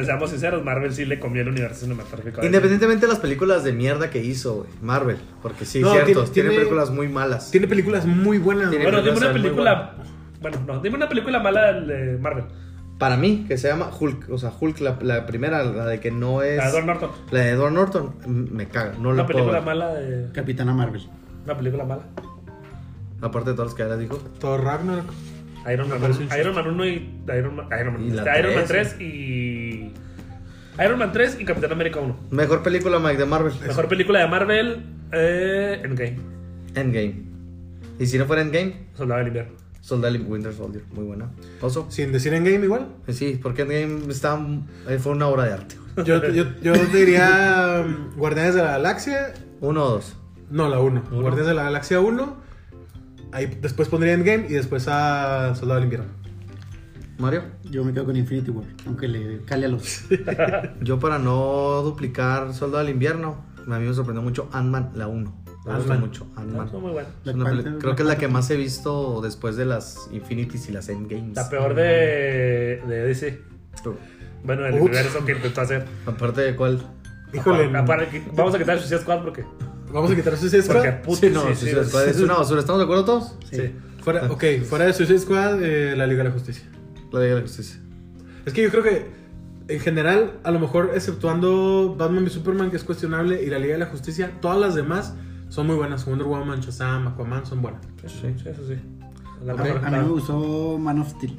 te 0.00 0.04
seamos 0.04 0.30
sinceros, 0.30 0.62
Marvel 0.64 0.92
sí 0.92 1.04
le 1.04 1.18
conviene 1.18 1.48
el 1.48 1.54
universo 1.54 1.80
cinematográfico. 1.82 2.44
Independientemente 2.44 3.06
de 3.06 3.12
las 3.12 3.20
películas 3.20 3.64
de 3.64 3.72
mierda 3.72 4.10
que 4.10 4.22
hizo. 4.22 4.66
Marvel. 4.82 5.16
Porque 5.42 5.64
sí, 5.64 5.80
No, 5.80 5.92
cierto. 5.92 6.24
tiene- 6.24 6.50
películas 6.50 6.90
muy 6.90 7.08
malas. 7.08 7.50
Tiene 7.50 7.66
películas 7.66 8.04
muy 8.06 8.38
buenas. 8.38 8.70
Tiene-. 8.70 8.84
Bueno, 8.84 9.02
dime 9.02 9.16
una 9.16 9.32
película. 9.32 9.94
Bueno, 10.40 10.58
no, 10.66 10.80
dime 10.80 10.96
una 10.96 11.08
película 11.08 11.38
mala 11.40 11.72
de 11.72 12.18
Marvel. 12.18 12.44
Para 12.98 13.16
mí, 13.16 13.44
que 13.48 13.58
se 13.58 13.68
llama 13.68 13.90
Hulk. 13.98 14.30
O 14.30 14.38
sea, 14.38 14.50
Hulk, 14.58 14.80
la, 14.80 14.98
la 15.02 15.26
primera, 15.26 15.62
la 15.64 15.86
de 15.86 16.00
que 16.00 16.10
no 16.10 16.42
es. 16.42 16.56
La 16.58 16.64
de 16.64 16.70
Edward 16.70 16.86
Norton. 16.86 17.10
La 17.30 17.40
de 17.40 17.50
Edward 17.50 17.72
Norton. 17.72 18.14
Me 18.52 18.68
caga. 18.68 18.92
No 18.98 19.08
Una 19.10 19.18
la 19.18 19.26
puedo 19.26 19.38
película 19.38 19.58
ver. 19.58 19.64
mala 19.66 19.94
de. 19.94 20.32
Capitana 20.32 20.72
Marvel. 20.72 21.06
Una 21.44 21.56
película 21.56 21.84
mala. 21.84 22.02
Aparte 23.20 23.50
de 23.50 23.56
todas 23.56 23.72
las 23.72 23.74
que 23.74 23.88
ya 23.88 23.96
dijo. 23.96 24.16
Thor 24.38 24.62
Ragnarok. 24.62 25.06
Iron 25.72 25.88
Man, 25.88 26.00
Iron 26.38 26.54
Man 26.54 26.66
1 26.68 26.86
y 26.86 27.10
Iron 27.36 27.56
Man, 27.56 27.68
Iron 27.78 27.94
Man, 27.94 28.04
Y 28.04 28.16
este, 28.16 28.38
Iron 28.38 28.54
Man 28.54 28.64
tres, 28.66 28.96
3 28.96 29.00
y 29.00 29.92
Iron 30.78 30.98
Man 30.98 31.12
3 31.12 31.38
y 31.40 31.44
Capitán 31.44 31.72
América 31.72 32.00
1. 32.00 32.16
Mejor 32.30 32.62
película, 32.62 32.98
Mike, 32.98 33.18
de 33.18 33.26
Marvel. 33.26 33.52
Mejor 33.66 33.88
película 33.88 34.20
de 34.20 34.28
Marvel 34.28 34.84
eh, 35.12 35.80
Endgame. 35.82 36.18
Endgame. 36.74 37.22
Y 37.98 38.06
si 38.06 38.18
no 38.18 38.26
fuera 38.26 38.42
Endgame, 38.42 38.86
Soldado 38.94 39.18
del 39.18 39.28
invierno. 39.28 39.52
Soldado 39.80 40.18
Winter 40.26 40.52
Soldier. 40.52 40.82
Muy 40.92 41.04
buena. 41.04 41.30
Oso. 41.60 41.86
Sin 41.90 42.12
decir 42.12 42.34
en 42.34 42.44
game 42.44 42.64
igual. 42.64 42.88
Sí, 43.08 43.38
porque 43.40 43.62
Endgame 43.62 44.10
está, 44.12 44.38
eh, 44.88 44.98
fue 44.98 45.12
una 45.12 45.28
obra 45.28 45.44
de 45.44 45.52
arte. 45.52 45.76
Yo, 46.04 46.22
yo, 46.28 46.44
yo 46.60 46.74
diría 46.86 47.84
um, 47.86 48.10
Guardianes 48.16 48.54
de 48.54 48.62
la 48.62 48.72
Galaxia. 48.72 49.32
Uno 49.60 49.84
o 49.84 49.90
dos. 49.92 50.16
No, 50.50 50.68
la 50.68 50.78
1. 50.78 51.04
Guardianes 51.10 51.46
de 51.46 51.54
la 51.54 51.62
Galaxia 51.62 52.00
1. 52.00 52.45
Ahí 53.36 53.58
después 53.60 53.88
pondría 53.90 54.14
Endgame 54.14 54.46
y 54.48 54.54
después 54.54 54.88
a 54.88 55.54
Soldado 55.56 55.74
del 55.80 55.84
Invierno. 55.84 56.06
Mario. 57.18 57.42
Yo 57.64 57.84
me 57.84 57.92
quedo 57.92 58.06
con 58.06 58.16
Infinity 58.16 58.50
War, 58.50 58.64
aunque 58.86 59.08
le 59.08 59.42
cale 59.44 59.66
a 59.66 59.68
los. 59.68 60.04
Yo 60.80 60.98
para 60.98 61.18
no 61.18 61.82
duplicar 61.82 62.54
Soldado 62.54 62.82
del 62.84 62.94
Invierno, 62.94 63.44
a 63.70 63.78
mí 63.78 63.86
me 63.86 63.92
sorprendió 63.92 64.22
mucho 64.22 64.48
Ant-Man, 64.52 64.92
la 64.94 65.06
1. 65.08 65.42
Me 65.66 65.72
Ant-Man. 65.72 66.00
mucho 66.00 66.26
Ant-Man. 66.34 66.70
Son 66.70 66.80
muy. 66.80 66.92
Es 67.26 67.34
una 67.34 67.44
peli- 67.50 67.64
Creo 67.78 67.94
que 67.94 68.02
es 68.02 68.08
la 68.08 68.16
que 68.16 68.28
más 68.28 68.48
he 68.50 68.56
visto 68.56 69.20
después 69.20 69.56
de 69.56 69.66
las 69.66 70.08
Infinities 70.12 70.68
y 70.70 70.72
las 70.72 70.88
Endgames. 70.88 71.36
La 71.36 71.48
peor 71.50 71.74
de, 71.74 72.82
de 72.88 73.04
DC. 73.04 73.42
Bueno, 74.44 74.64
el 74.64 74.74
Ups. 74.76 74.82
universo 74.82 75.24
que 75.26 75.32
intentó 75.32 75.60
hacer. 75.60 75.84
Aparte 76.06 76.40
de 76.40 76.56
cuál. 76.56 76.80
Híjole. 77.34 77.64
Aparte- 77.66 77.78
aparte- 78.14 78.24
vamos 78.34 78.54
a 78.54 78.58
quitar 78.58 78.78
Suicide 78.78 79.00
Squad 79.00 79.22
porque. 79.24 79.44
Vamos 79.96 80.10
a 80.12 80.16
quitar 80.16 80.36
Suicide 80.36 80.62
Squad. 80.62 80.76
Porque 80.76 80.92
puto, 80.92 81.16
Sí, 81.20 81.30
no, 81.30 81.40
sí, 81.48 81.54
Suicide 81.56 81.84
sí, 81.84 81.88
Squad 81.90 82.04
sí. 82.04 82.10
es 82.10 82.20
una 82.20 82.34
basura. 82.34 82.60
¿Estamos 82.60 82.78
de 82.80 82.84
acuerdo 82.84 83.04
todos? 83.04 83.36
Sí. 83.50 83.72
Fuera, 84.02 84.30
ok, 84.30 84.44
fuera 84.68 84.84
de 84.84 84.92
Suicide 84.92 85.18
Squad, 85.18 85.62
eh, 85.62 85.96
la 85.96 86.06
Liga 86.06 86.18
de 86.22 86.28
la 86.28 86.32
Justicia. 86.34 86.64
La 87.12 87.20
Liga 87.20 87.34
de 87.34 87.40
la 87.40 87.46
Justicia. 87.46 87.80
Es 88.44 88.52
que 88.52 88.62
yo 88.62 88.70
creo 88.70 88.82
que, 88.84 89.06
en 89.68 89.80
general, 89.80 90.34
a 90.44 90.50
lo 90.52 90.60
mejor, 90.60 90.92
exceptuando 90.94 91.96
Batman 91.98 92.24
y 92.26 92.30
Superman, 92.30 92.70
que 92.70 92.76
es 92.76 92.84
cuestionable, 92.84 93.42
y 93.42 93.46
la 93.50 93.58
Liga 93.58 93.72
de 93.72 93.78
la 93.80 93.86
Justicia, 93.86 94.32
todas 94.40 94.58
las 94.60 94.74
demás 94.76 95.14
son 95.48 95.66
muy 95.66 95.74
buenas. 95.76 96.04
Wonder 96.06 96.26
Woman, 96.26 96.60
Shazam, 96.60 97.08
Aquaman 97.08 97.46
son 97.46 97.62
buenas. 97.62 97.80
Sí, 98.06 98.32
sí, 98.40 98.48
eso 98.48 98.66
sí. 98.68 98.74
La 99.44 99.54
A, 99.54 99.56
mejor. 99.56 99.84
a 99.84 99.90
mí 99.90 99.98
me 99.98 100.04
gustó 100.04 100.78
Man 100.78 101.00
of 101.00 101.08
Steel. 101.10 101.36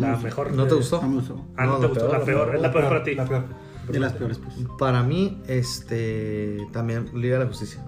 La 0.00 0.16
mejor. 0.16 0.52
¿No 0.52 0.66
te 0.66 0.74
gustó? 0.74 1.00
No 1.02 1.08
me 1.08 1.14
gustó. 1.16 1.44
Ah, 1.56 1.66
no, 1.66 1.78
No, 1.78 1.78
te 1.78 1.82
la 1.82 1.88
gustó. 1.88 2.08
peor, 2.08 2.18
La 2.18 2.24
peor. 2.24 2.56
Es 2.56 2.62
la 2.62 2.72
peor 2.72 2.84
para 2.88 3.02
ti. 3.04 3.14
La 3.14 3.24
peor. 3.26 3.44
De 3.88 4.00
las 4.00 4.14
peores, 4.14 4.38
pues. 4.38 4.54
Para 4.78 5.02
mí, 5.02 5.40
este. 5.46 6.58
También 6.72 7.10
Liga 7.14 7.38
de 7.38 7.44
la 7.44 7.50
Justicia. 7.50 7.82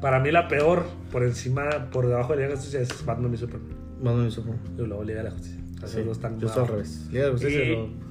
Para 0.00 0.20
mí 0.20 0.30
la 0.30 0.48
peor, 0.48 0.86
por 1.10 1.22
encima, 1.22 1.90
por 1.90 2.06
debajo 2.06 2.32
de 2.32 2.36
Liga 2.36 2.48
de 2.48 2.54
la 2.54 2.60
Justicia, 2.60 2.80
es 2.80 3.04
Batman 3.04 3.34
y 3.34 3.36
Superman. 3.36 3.68
Batman 4.02 4.26
y 4.26 4.30
Superman. 4.30 4.60
Y 4.76 4.82
luego 4.82 5.04
Liga 5.04 5.18
de 5.18 5.24
la 5.24 5.30
Justicia. 5.30 5.60
Esos 5.78 5.90
Sí, 5.90 6.00
están 6.10 6.40
yo 6.40 6.48
estoy 6.48 6.62
al 6.62 6.68
revés. 6.68 7.06
Liga 7.10 7.24
de 7.24 7.26
la 7.26 7.32
Justicia. 7.32 7.62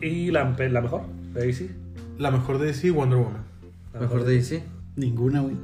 Y, 0.02 0.32
la, 0.32 0.56
la 0.70 0.82
mejor, 0.82 1.02
de 1.34 1.46
DC. 1.46 1.70
La 2.18 2.32
mejor 2.32 2.58
de 2.60 2.68
DC, 2.68 2.92
Wonder 2.92 3.20
Woman. 3.20 3.44
La 3.94 4.00
Mejor 4.02 4.24
de 4.24 4.36
DC. 4.36 4.64
Ninguna, 4.96 5.42
güey. 5.42 5.56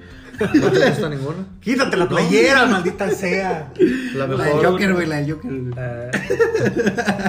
¿No 0.55 0.71
te 0.71 0.89
gusta 0.89 1.09
ninguna? 1.09 1.45
Quítate 1.61 1.95
la 1.97 2.07
playera, 2.09 2.65
maldita 2.65 3.09
sea. 3.11 3.71
La 4.15 4.27
La 4.27 4.27
del 4.27 4.37
mejor. 4.37 4.65
Joker, 4.65 4.93
güey, 4.93 5.07
la 5.07 5.15
del 5.17 5.31
Joker. 5.33 5.51
güey. 5.51 5.73
Eh, 5.77 6.11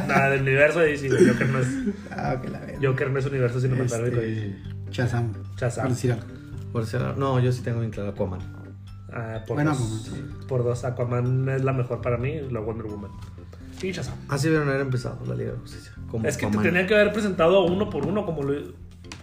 nada, 0.08 0.30
del 0.30 0.42
universo 0.42 0.80
de 0.80 0.86
DC, 0.88 1.08
güey. 1.08 1.28
Joker 1.28 1.48
no 1.48 1.58
es, 1.60 1.66
Ah, 2.10 2.36
que 2.42 2.48
la 2.48 2.58
verga. 2.60 2.78
Joker 2.82 3.10
no 3.10 3.18
es 3.18 3.26
universo 3.26 3.60
cinematográfico. 3.60 4.20
Este, 4.20 4.56
Shazam. 4.90 5.32
Shazam. 5.56 5.82
Por 5.84 5.92
decir 5.94 6.12
algo. 6.12 6.24
Por 6.72 6.86
ser- 6.86 7.16
No, 7.18 7.38
yo 7.40 7.52
sí 7.52 7.62
tengo 7.62 7.80
bien 7.80 7.90
claro 7.92 8.10
Aquaman. 8.10 8.40
Ah, 9.12 9.44
por, 9.46 9.56
Bueno, 9.56 9.70
dos, 9.70 9.80
Aquaman, 10.08 10.28
sí. 10.40 10.46
por 10.48 10.64
dos, 10.64 10.84
Aquaman 10.84 11.48
es 11.50 11.62
la 11.64 11.72
mejor 11.72 12.00
para 12.00 12.16
mí, 12.16 12.40
la 12.50 12.60
Wonder 12.60 12.86
Woman. 12.86 13.10
Y 13.82 13.92
Shazam. 13.92 14.14
Así 14.28 14.44
debieron 14.46 14.68
haber 14.68 14.80
empezado 14.82 15.18
la 15.26 15.34
Liga 15.34 15.52
de 15.52 15.58
Justicia. 15.58 15.92
Como 16.10 16.26
Es 16.26 16.36
que 16.36 16.46
te 16.46 16.58
tenían 16.58 16.86
que 16.86 16.94
haber 16.94 17.12
presentado 17.12 17.64
uno 17.64 17.90
por 17.90 18.06
uno 18.06 18.24
como 18.24 18.42
lo 18.42 18.72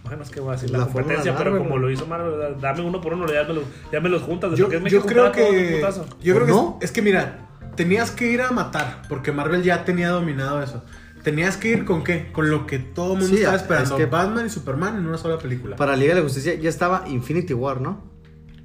bueno, 0.04 0.22
es 0.22 0.30
que 0.30 0.40
voy 0.40 0.50
a 0.50 0.52
decir 0.52 0.70
la, 0.70 0.78
La 0.78 0.84
competencia, 0.86 1.36
pero 1.36 1.56
como 1.58 1.78
lo 1.78 1.90
hizo 1.90 2.06
Marvel, 2.06 2.56
dame 2.60 2.82
uno 2.82 3.00
por 3.00 3.14
uno, 3.14 3.26
ya 3.26 3.44
me 3.44 3.54
los, 3.54 3.64
ya 3.92 4.00
me 4.00 4.08
los 4.08 4.22
juntas. 4.22 4.56
Yo, 4.56 4.66
es 4.66 4.72
yo 4.72 4.80
México 4.80 5.04
creo 5.06 5.32
que. 5.32 5.82
Yo 6.22 6.34
creo 6.34 6.42
¿O 6.42 6.46
que 6.46 6.52
no? 6.52 6.78
es, 6.80 6.86
es 6.86 6.92
que 6.92 7.02
mira, 7.02 7.48
tenías 7.76 8.10
que 8.10 8.30
ir 8.30 8.40
a 8.42 8.50
matar, 8.50 9.02
porque 9.08 9.32
Marvel 9.32 9.62
ya 9.62 9.84
tenía 9.84 10.08
dominado 10.10 10.62
eso. 10.62 10.82
Tenías 11.22 11.58
que 11.58 11.68
ir 11.68 11.84
con 11.84 12.02
qué? 12.02 12.32
Con 12.32 12.48
lo 12.50 12.66
que 12.66 12.78
todo 12.78 13.12
el 13.12 13.18
mundo 13.20 13.26
Sí, 13.28 13.36
estaba 13.42 13.56
es 13.56 13.62
esperando. 13.62 13.96
que- 13.96 14.06
Batman 14.06 14.46
y 14.46 14.48
Superman 14.48 14.96
en 14.96 15.06
una 15.06 15.18
sola 15.18 15.36
película. 15.38 15.76
Para 15.76 15.94
Liga 15.94 16.14
de 16.14 16.20
la 16.20 16.24
Justicia 16.24 16.54
ya 16.54 16.70
estaba 16.70 17.04
Infinity 17.08 17.52
War, 17.52 17.80
¿no? 17.80 18.08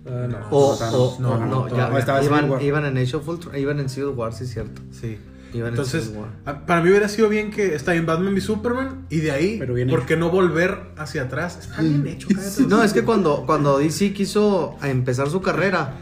Ah, 0.07 0.27
no. 0.29 0.38
O, 0.51 0.77
No, 1.19 1.38
no, 1.38 1.45
no, 1.45 1.67
no, 1.67 1.67
ya 1.69 2.21
iban, 2.23 2.61
iban 2.61 2.85
en 2.85 2.97
Age 2.97 3.17
of 3.17 3.27
Ultron, 3.27 3.57
iban 3.57 3.79
en 3.79 3.89
Civil 3.89 4.09
War, 4.15 4.31
sí 4.33 4.43
es 4.45 4.51
cierto. 4.53 4.81
Sí. 4.91 5.17
Entonces, 5.53 6.12
a- 6.45 6.65
para 6.65 6.81
mí 6.81 6.89
hubiera 6.89 7.08
sido 7.08 7.29
bien 7.29 7.49
que 7.51 7.75
está 7.75 7.95
en 7.95 8.05
Batman 8.05 8.36
y 8.36 8.41
Superman 8.41 9.05
y 9.10 9.19
de 9.19 9.31
ahí, 9.31 9.55
Pero 9.60 9.73
bien 9.73 9.89
¿por 9.89 10.05
qué 10.05 10.17
no 10.17 10.29
volver 10.29 10.77
hacia 10.97 11.23
atrás? 11.23 11.58
Está 11.62 11.81
bien 11.81 12.05
hecho, 12.08 12.27
cállate. 12.34 12.63
No, 12.63 12.84
es 12.84 12.91
que 12.93 13.03
cuando, 13.03 13.45
cuando 13.45 13.77
DC 13.77 14.13
quiso 14.13 14.75
empezar 14.84 15.29
su 15.29 15.41
carrera, 15.41 15.93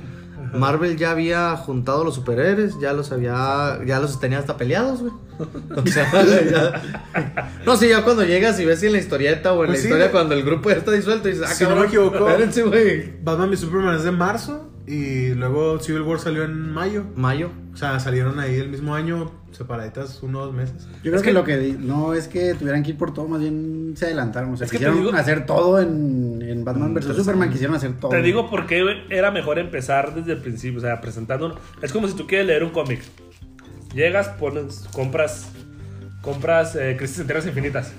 Marvel 0.58 0.98
ya 0.98 1.12
había 1.12 1.56
juntado 1.56 2.02
a 2.02 2.06
los 2.06 2.14
superhéroes, 2.16 2.80
ya 2.80 2.94
los 2.94 3.12
había, 3.12 3.80
ya 3.88 4.00
los 4.00 4.20
tenía 4.20 4.38
hasta 4.40 4.56
peleados, 4.58 5.02
güey. 5.02 5.14
O 5.76 5.88
sea, 5.88 6.08
ya- 6.14 7.52
No, 7.66 7.76
sí, 7.76 7.90
ya 7.90 8.04
cuando 8.04 8.24
llegas 8.24 8.60
y 8.60 8.66
ves 8.66 8.82
en 8.84 8.92
la 8.94 9.00
historieta 9.00 9.54
o 9.54 9.62
en 9.64 9.68
Pues 9.68 9.80
la 9.80 9.82
sí, 9.82 9.88
historia 9.88 10.12
cuando 10.12 10.36
el 10.36 10.44
grupo 10.44 10.70
ya 10.70 10.76
está 10.78 10.92
disuelto 10.92 11.28
y 11.28 11.32
dices, 11.34 11.48
ah, 11.50 11.54
Si 11.54 11.64
no 11.64 11.76
me 11.76 11.86
equivoco. 11.88 12.28
espérense, 12.28 12.64
güey. 12.64 13.14
Batman 13.24 13.54
y 13.54 13.58
Superman 13.58 13.96
es 13.96 14.04
de 14.04 14.12
marzo 14.12 14.70
y 14.86 15.30
luego 15.36 15.80
Civil 15.80 16.02
War 16.02 16.20
salió 16.20 16.44
en 16.44 16.72
mayo. 16.72 17.06
Mayo. 17.16 17.52
O 17.74 17.78
sea, 17.78 18.00
salieron 18.00 18.40
ahí 18.40 18.56
el 18.56 18.70
mismo 18.70 18.94
año, 18.96 19.32
separaditas 19.52 20.22
uno 20.24 20.42
o 20.42 20.46
dos 20.48 20.54
meses. 20.54 20.88
Yo 21.04 21.12
creo 21.12 21.16
Es 21.16 21.22
que, 21.22 21.30
que- 21.30 21.34
lo 21.34 21.44
que 21.44 21.58
di- 21.58 21.78
no 21.80 22.14
es 22.14 22.28
que 22.28 22.54
tuvieran 22.54 22.84
que 22.84 22.92
ir 22.92 22.98
por 22.98 23.14
todo, 23.14 23.28
más 23.28 23.40
bien 23.40 23.94
se 23.96 24.06
adelantaron. 24.06 24.54
O 24.54 24.58
sea, 24.58 24.66
Es 24.66 24.72
que 24.72 24.78
te 24.78 24.86
quisieron 24.86 25.06
digo- 25.06 25.18
hacer 25.18 25.46
todo 25.46 25.80
en, 25.80 26.42
en 26.42 26.66
Batman 26.66 26.94
vs 26.94 27.16
Superman, 27.16 27.50
quisieron 27.50 27.76
hacer 27.76 27.94
todo. 28.00 28.12
Te 28.12 28.22
digo 28.22 28.50
por 28.50 28.68
qué 28.68 28.84
era 29.10 29.32
mejor 29.32 29.58
empezar 29.58 30.14
desde 30.14 30.34
el 30.34 30.40
principio, 30.42 30.80
o 30.80 30.82
sea, 30.82 31.00
presentando. 31.02 31.58
Es 31.82 31.92
como 31.94 32.08
si 32.08 32.16
tú 32.16 32.28
quieres 32.28 32.48
leer 32.48 32.64
un 32.64 32.72
cómic. 32.72 33.02
Llegas, 33.96 34.28
pones, 34.30 34.88
compras, 34.94 35.50
compras 36.22 36.76
eh, 36.76 36.96
Crisis 36.98 37.20
en 37.20 37.26
Tierras 37.28 37.46
Infinitas. 37.48 37.94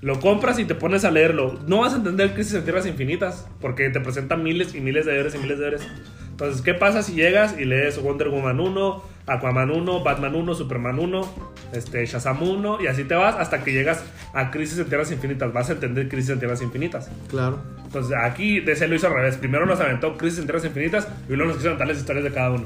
Lo 0.00 0.18
compras 0.18 0.58
y 0.58 0.64
te 0.64 0.74
pones 0.74 1.04
a 1.04 1.10
leerlo. 1.10 1.58
No 1.66 1.80
vas 1.80 1.92
a 1.92 1.96
entender 1.96 2.32
Crisis 2.32 2.54
en 2.54 2.64
Tierras 2.64 2.86
Infinitas 2.86 3.46
porque 3.60 3.90
te 3.90 4.00
presentan 4.00 4.42
miles 4.42 4.74
y 4.74 4.80
miles 4.80 5.04
de 5.04 5.18
héroes 5.18 5.34
y 5.34 5.38
miles 5.38 5.58
de 5.58 5.66
héroes. 5.66 5.86
Entonces, 6.30 6.62
¿qué 6.62 6.72
pasa 6.72 7.02
si 7.02 7.12
llegas 7.12 7.58
y 7.58 7.66
lees 7.66 8.00
Wonder 8.02 8.30
Woman 8.30 8.60
1, 8.60 9.04
Aquaman 9.26 9.70
1, 9.70 10.02
Batman 10.02 10.34
1, 10.34 10.54
Superman 10.54 10.98
1, 10.98 11.34
este, 11.74 12.06
Shazam 12.06 12.42
1 12.42 12.80
y 12.80 12.86
así 12.86 13.04
te 13.04 13.14
vas 13.14 13.36
hasta 13.36 13.62
que 13.62 13.74
llegas 13.74 14.02
a 14.32 14.50
Crisis 14.50 14.78
en 14.78 14.86
Tierras 14.86 15.12
Infinitas? 15.12 15.52
Vas 15.52 15.68
a 15.68 15.72
entender 15.74 16.08
Crisis 16.08 16.30
en 16.30 16.38
Tierras 16.38 16.62
Infinitas. 16.62 17.10
Claro. 17.28 17.58
Entonces 17.84 18.16
aquí 18.16 18.60
DC 18.60 18.88
lo 18.88 18.94
hizo 18.94 19.08
al 19.08 19.14
revés. 19.14 19.36
Primero 19.36 19.66
nos 19.66 19.80
aventó 19.80 20.16
Crisis 20.16 20.38
en 20.38 20.46
Tierras 20.46 20.64
Infinitas 20.64 21.08
y 21.28 21.34
luego 21.34 21.48
nos 21.48 21.58
quiso 21.58 21.68
aventar 21.68 21.88
las 21.88 21.98
historias 21.98 22.24
de 22.24 22.32
cada 22.32 22.50
uno. 22.52 22.64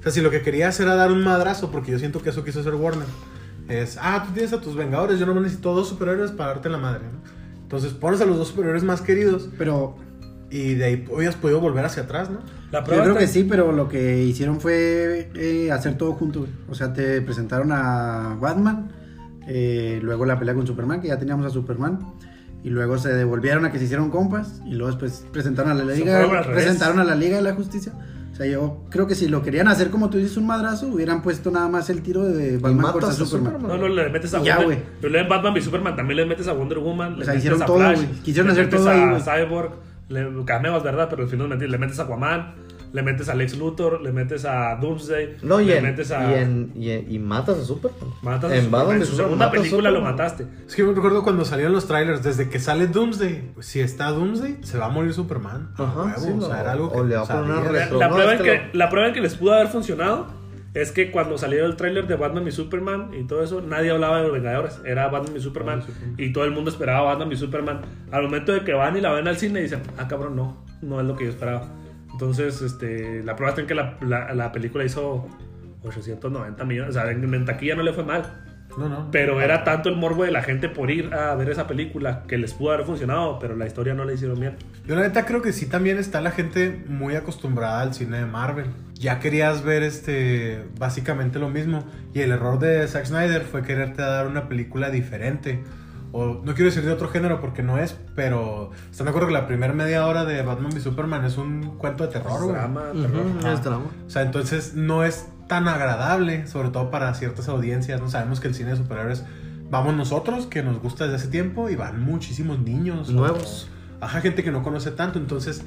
O 0.00 0.02
sea, 0.02 0.12
si 0.12 0.20
lo 0.20 0.30
que 0.30 0.42
quería 0.42 0.68
hacer 0.68 0.84
era 0.86 0.96
dar 0.96 1.10
un 1.10 1.24
madrazo, 1.24 1.70
porque 1.70 1.92
yo 1.92 1.98
siento 1.98 2.20
que 2.20 2.28
eso 2.28 2.44
quiso 2.44 2.60
hacer 2.60 2.74
Warner, 2.74 3.06
es, 3.70 3.98
ah, 4.00 4.24
tú 4.26 4.32
tienes 4.34 4.52
a 4.52 4.60
tus 4.60 4.74
Vengadores, 4.76 5.18
yo 5.18 5.26
no 5.26 5.40
necesito 5.40 5.74
dos 5.74 5.88
superhéroes 5.88 6.30
para 6.32 6.50
darte 6.54 6.68
la 6.68 6.78
madre, 6.78 7.04
¿no? 7.12 7.20
Entonces 7.62 7.92
pones 7.92 8.20
a 8.20 8.26
los 8.26 8.36
dos 8.36 8.48
superhéroes 8.48 8.82
más 8.82 9.00
queridos 9.00 9.48
Pero 9.56 9.94
y 10.50 10.74
de 10.74 10.84
ahí 10.84 11.06
hubieras 11.08 11.36
podido 11.36 11.60
volver 11.60 11.84
hacia 11.84 12.02
atrás, 12.02 12.28
¿no? 12.28 12.40
La 12.72 12.80
yo 12.80 12.84
prueba 12.86 13.02
creo 13.04 13.14
está- 13.14 13.26
que 13.26 13.32
sí, 13.32 13.44
pero 13.48 13.70
lo 13.72 13.88
que 13.88 14.24
hicieron 14.24 14.60
fue 14.60 15.30
eh, 15.34 15.70
hacer 15.70 15.96
todo 15.96 16.12
junto. 16.14 16.46
O 16.68 16.74
sea, 16.74 16.92
te 16.92 17.20
presentaron 17.22 17.70
a 17.70 18.36
Batman, 18.40 18.90
eh, 19.46 20.00
luego 20.02 20.24
la 20.26 20.38
pelea 20.40 20.54
con 20.54 20.66
Superman, 20.66 21.00
que 21.00 21.06
ya 21.08 21.18
teníamos 21.18 21.46
a 21.46 21.50
Superman. 21.50 22.00
Y 22.62 22.68
luego 22.70 22.98
se 22.98 23.08
devolvieron 23.14 23.64
a 23.64 23.72
que 23.72 23.78
se 23.78 23.84
hicieron 23.84 24.10
compas. 24.10 24.60
Y 24.66 24.74
luego 24.74 24.88
después 24.88 25.24
presentaron 25.32 25.70
a 25.70 25.74
la 25.74 25.84
Liga, 25.84 26.42
presentaron 26.52 26.98
a 26.98 27.04
la 27.04 27.14
Liga 27.14 27.36
de 27.36 27.42
la 27.42 27.54
Justicia. 27.54 27.92
O 28.40 28.42
sea, 28.42 28.50
yo 28.50 28.86
creo 28.88 29.06
que 29.06 29.14
si 29.14 29.28
lo 29.28 29.42
querían 29.42 29.68
hacer 29.68 29.90
como 29.90 30.08
tú 30.08 30.16
dices, 30.16 30.38
un 30.38 30.46
madrazo, 30.46 30.88
hubieran 30.88 31.20
puesto 31.20 31.50
nada 31.50 31.68
más 31.68 31.90
el 31.90 32.00
tiro 32.00 32.24
de 32.24 32.56
Batman 32.56 32.92
contra 32.92 33.10
a 33.10 33.12
Superman. 33.12 33.52
Superman. 33.52 33.78
No, 33.78 33.86
no, 33.86 33.94
le 33.94 34.08
metes 34.08 34.32
a 34.32 34.42
Ya, 34.42 34.56
Wonder 34.56 34.78
güey. 34.78 34.78
Pero 34.98 35.18
en 35.18 35.28
Batman 35.28 35.56
y 35.58 35.60
Superman 35.60 35.94
también 35.94 36.16
le 36.16 36.24
metes 36.24 36.48
a 36.48 36.54
Wonder 36.54 36.78
Woman. 36.78 37.16
Le 37.16 37.20
O 37.20 37.24
sea, 37.26 37.34
metes 37.34 37.40
hicieron 37.40 37.62
a 37.62 37.66
todo, 37.66 37.76
Flash, 37.76 37.96
güey. 37.96 38.08
Quisieron 38.22 38.46
le 38.46 38.52
hacer 38.52 38.64
metes 38.64 38.80
todo 38.80 38.88
a 38.88 38.92
ahí. 38.94 39.42
Cyborg. 39.44 39.72
Le, 40.08 40.44
cameos, 40.46 40.82
¿verdad? 40.82 41.08
Pero 41.10 41.24
al 41.24 41.28
final 41.28 41.50
le 41.50 41.54
metes, 41.56 41.70
le 41.70 41.76
metes 41.76 42.00
a 42.00 42.04
Aquaman. 42.04 42.54
Le 42.92 43.02
metes 43.02 43.28
a 43.28 43.34
Lex 43.34 43.56
Luthor. 43.56 44.00
Le 44.00 44.12
metes 44.12 44.44
a 44.44 44.76
Doomsday. 44.80 45.36
No, 45.42 45.60
y, 45.60 45.66
le 45.66 45.78
en, 45.78 45.84
metes 45.84 46.10
a. 46.10 46.30
y, 46.30 46.34
en- 46.42 46.72
y 46.74 46.90
en- 46.90 47.12
y 47.12 47.18
matas 47.18 47.58
a 47.58 47.64
Superman. 47.64 48.00
Matas 48.22 48.50
a 48.50 48.56
en 48.56 48.64
Superman. 48.64 48.86
Batman 48.86 49.00
En 49.02 49.06
su 49.06 49.16
segunda 49.16 49.50
película 49.50 49.90
lo 49.90 50.00
mataste. 50.00 50.46
Es 50.66 50.74
que 50.74 50.82
me 50.82 50.92
recuerdo 50.92 51.22
cuando 51.22 51.44
salieron 51.44 51.72
los 51.72 51.86
trailers, 51.86 52.22
desde 52.22 52.48
que 52.48 52.58
sale 52.58 52.86
Doomsday, 52.88 53.52
pues, 53.54 53.66
si 53.66 53.80
está 53.80 54.10
Doomsday, 54.10 54.58
se 54.62 54.78
va 54.78 54.86
a 54.86 54.88
morir 54.90 55.12
Superman. 55.14 55.70
Ajá, 55.78 56.02
huevo, 56.02 56.18
sí, 56.18 56.32
o 56.38 56.46
sea, 56.48 56.60
era 56.60 56.72
algo 56.72 56.90
que 56.92 56.98
O 56.98 57.04
le 57.04 57.16
va 57.16 57.22
a 57.22 57.26
poner 57.26 57.72
La, 57.72 57.86
la 57.90 58.08
no, 58.08 58.14
prueba 58.14 58.34
en 58.34 58.42
que 58.42 58.60
la 58.72 58.88
prueba 58.88 59.08
en 59.08 59.14
que 59.14 59.20
les 59.20 59.34
pudo 59.36 59.52
haber 59.54 59.68
funcionado 59.68 60.26
es 60.72 60.92
que 60.92 61.10
cuando 61.10 61.36
salió 61.36 61.66
el 61.66 61.74
tráiler 61.74 62.06
de 62.06 62.14
Batman 62.14 62.46
y 62.46 62.52
Superman 62.52 63.10
y 63.12 63.24
todo 63.26 63.42
eso, 63.42 63.60
nadie 63.60 63.90
hablaba 63.90 64.18
de 64.18 64.22
los 64.24 64.32
Vengadores. 64.32 64.80
Era 64.84 65.08
Batman 65.08 65.36
y 65.36 65.40
Superman. 65.40 65.82
Y 66.16 66.32
todo 66.32 66.44
el 66.44 66.52
mundo 66.52 66.70
esperaba 66.70 67.02
Batman 67.02 67.32
y 67.32 67.36
Superman. 67.36 67.80
Al 68.12 68.22
momento 68.22 68.52
de 68.52 68.62
que 68.62 68.72
van 68.72 68.96
y 68.96 69.00
la 69.00 69.10
ven 69.12 69.26
al 69.26 69.36
cine, 69.36 69.60
dicen, 69.62 69.82
ah, 69.98 70.06
cabrón, 70.06 70.36
no, 70.36 70.64
no 70.80 71.00
es 71.00 71.06
lo 71.06 71.16
que 71.16 71.24
yo 71.24 71.30
esperaba. 71.30 71.66
Entonces, 72.24 72.60
este, 72.60 73.22
la 73.24 73.34
prueba 73.34 73.50
está 73.52 73.62
en 73.62 73.66
que 73.66 73.74
la, 73.74 73.96
la- 74.02 74.34
la 74.34 74.52
película 74.52 74.84
hizo 74.84 75.26
890 75.84 76.64
millones. 76.66 76.90
O 76.90 77.00
sea, 77.00 77.10
en, 77.10 77.32
en 77.32 77.44
taquilla 77.46 77.74
no 77.76 77.82
le 77.82 77.94
fue 77.94 78.04
mal. 78.04 78.44
No, 78.76 78.88
no. 78.90 79.08
Pero 79.10 79.40
era 79.40 79.64
tanto 79.64 79.88
el 79.88 79.96
morbo 79.96 80.22
de 80.24 80.30
la 80.30 80.42
gente 80.42 80.68
por 80.68 80.90
ir 80.90 81.12
a 81.14 81.34
ver 81.34 81.48
esa 81.48 81.66
película 81.66 82.22
que 82.28 82.36
les 82.36 82.52
pudo 82.52 82.72
haber 82.72 82.84
funcionado, 82.84 83.38
pero 83.40 83.56
la 83.56 83.66
historia 83.66 83.94
no 83.94 84.04
le 84.04 84.14
hicieron 84.14 84.38
bien. 84.38 84.54
Yo 84.86 84.94
la 84.96 85.00
neta 85.00 85.24
creo 85.24 85.40
que 85.40 85.52
sí 85.54 85.64
también 85.66 85.96
está 85.98 86.20
la 86.20 86.30
gente 86.30 86.84
muy 86.86 87.16
acostumbrada 87.16 87.80
al 87.80 87.94
cine 87.94 88.18
de 88.18 88.26
Marvel. 88.26 88.66
Ya 88.94 89.18
querías 89.18 89.64
ver 89.64 89.82
este 89.82 90.62
básicamente 90.78 91.38
lo 91.40 91.48
mismo 91.48 91.84
y 92.14 92.20
el 92.20 92.30
error 92.32 92.58
de 92.60 92.86
Zack 92.86 93.06
Snyder 93.06 93.42
fue 93.42 93.62
quererte 93.62 94.02
dar 94.02 94.26
una 94.28 94.46
película 94.48 94.90
diferente. 94.90 95.64
O 96.12 96.40
no 96.44 96.54
quiero 96.54 96.64
decir 96.64 96.84
de 96.84 96.90
otro 96.92 97.08
género 97.08 97.40
porque 97.40 97.62
no 97.62 97.78
es, 97.78 97.96
pero 98.16 98.70
están 98.90 99.04
de 99.04 99.10
acuerdo 99.10 99.28
que 99.28 99.34
la 99.34 99.46
primera 99.46 99.72
media 99.72 100.06
hora 100.06 100.24
de 100.24 100.42
Batman 100.42 100.72
v 100.72 100.80
Superman 100.80 101.24
es 101.24 101.36
un 101.38 101.76
cuento 101.78 102.04
de 102.06 102.12
terror, 102.12 102.42
güey. 102.42 102.56
Drama, 102.56 102.82
terror. 102.92 103.52
Es 103.52 103.62
drama. 103.62 103.84
O 104.06 104.10
sea, 104.10 104.22
entonces 104.22 104.74
no 104.74 105.04
es 105.04 105.28
tan 105.46 105.68
agradable, 105.68 106.46
sobre 106.46 106.70
todo 106.70 106.90
para 106.90 107.14
ciertas 107.14 107.48
audiencias. 107.48 108.00
No 108.00 108.08
sabemos 108.10 108.40
que 108.40 108.48
el 108.48 108.54
cine 108.54 108.70
de 108.70 108.76
superhéroes 108.76 109.24
vamos 109.70 109.94
nosotros, 109.94 110.46
que 110.46 110.62
nos 110.64 110.80
gusta 110.80 111.04
desde 111.04 111.16
hace 111.16 111.28
tiempo, 111.28 111.70
y 111.70 111.76
van 111.76 112.00
muchísimos 112.00 112.58
niños. 112.58 113.08
o- 113.10 113.12
Nuevos. 113.12 113.68
ajá, 114.00 114.20
gente 114.20 114.42
que 114.42 114.50
no 114.50 114.62
conoce 114.64 114.90
tanto. 114.90 115.18
Entonces 115.20 115.62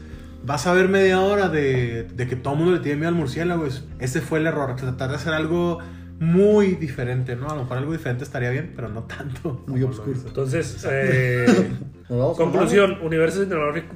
vas 0.45 0.67
a 0.67 0.73
ver 0.73 0.89
media 0.89 1.21
hora 1.21 1.47
de, 1.47 2.03
de 2.03 2.27
que 2.27 2.35
todo 2.35 2.53
el 2.55 2.59
mundo 2.59 2.73
le 2.75 2.79
tiene 2.81 2.97
miedo 2.97 3.09
al 3.09 3.15
murciélago. 3.15 3.65
Es- 3.65 3.85
Ese 3.99 4.19
fue 4.19 4.39
el 4.39 4.47
error, 4.47 4.75
tratar 4.75 5.09
de 5.09 5.15
hacer 5.15 5.33
algo 5.33 5.79
muy 6.19 6.75
diferente, 6.75 7.35
¿no? 7.35 7.49
A 7.49 7.55
lo 7.55 7.63
mejor 7.63 7.77
algo 7.79 7.91
diferente 7.91 8.23
estaría 8.23 8.49
bien, 8.49 8.71
pero 8.75 8.87
no 8.89 9.03
tanto. 9.03 9.63
Muy 9.67 9.81
hizo. 10.11 10.27
Entonces, 10.27 10.85
eh, 10.89 11.45
Conclusión, 12.37 12.97
universo 13.01 13.43
cinematográfico- 13.43 13.95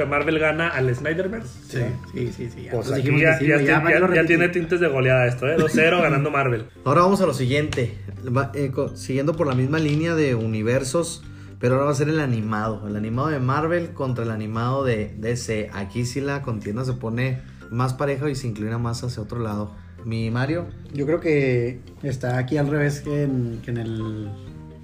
de 0.00 0.06
Marvel 0.06 0.38
gana 0.38 0.68
al 0.68 0.94
Snyderverse. 0.94 1.48
Sí, 1.68 1.78
sí, 2.12 2.32
sí. 2.36 2.50
sí 2.50 2.62
ya. 2.64 2.70
Pues 2.72 2.92
aquí 2.92 3.20
ya, 3.20 3.38
ya 3.40 4.26
tiene- 4.26 4.48
tintes 4.50 4.80
de 4.80 4.88
goleada 4.88 5.26
esto, 5.26 5.48
¿eh? 5.48 5.56
2-0 5.56 6.00
ganando 6.02 6.30
Marvel. 6.30 6.66
Ahora 6.84 7.02
vamos 7.02 7.20
a 7.20 7.26
lo 7.26 7.34
siguiente. 7.34 7.96
Va- 8.26 8.52
eh, 8.54 8.70
siguiendo 8.94 9.34
por 9.34 9.46
la 9.46 9.54
misma 9.54 9.78
línea 9.78 10.14
de 10.14 10.34
universos, 10.34 11.24
pero 11.58 11.74
ahora 11.74 11.86
va 11.86 11.92
a 11.92 11.94
ser 11.94 12.08
el 12.08 12.20
animado. 12.20 12.86
El 12.86 12.96
animado 12.96 13.28
de 13.28 13.40
Marvel 13.40 13.90
contra 13.90 14.24
el 14.24 14.30
animado 14.30 14.84
de 14.84 15.14
DC. 15.18 15.70
Aquí 15.72 16.04
sí 16.04 16.20
la 16.20 16.42
contienda 16.42 16.84
se 16.84 16.92
pone 16.92 17.40
más 17.70 17.94
pareja 17.94 18.28
y 18.30 18.34
se 18.34 18.46
inclina 18.46 18.78
más 18.78 19.02
hacia 19.02 19.22
otro 19.22 19.40
lado. 19.40 19.74
Mi 20.04 20.30
Mario, 20.30 20.66
Yo 20.94 21.06
creo 21.06 21.20
que 21.20 21.80
está 22.02 22.38
aquí 22.38 22.56
al 22.56 22.68
revés 22.68 23.00
que 23.00 23.24
en, 23.24 23.60
que 23.62 23.70
en 23.70 23.76
el, 23.76 24.28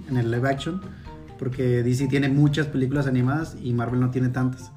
en 0.09 0.17
el 0.17 0.31
live 0.31 0.47
action, 0.47 0.81
porque 1.39 1.83
DC 1.83 2.07
tiene 2.07 2.29
muchas 2.29 2.67
películas 2.67 3.07
animadas 3.07 3.57
y 3.61 3.73
Marvel 3.73 3.99
no 3.99 4.11
tiene 4.11 4.29
tantas. 4.29 4.71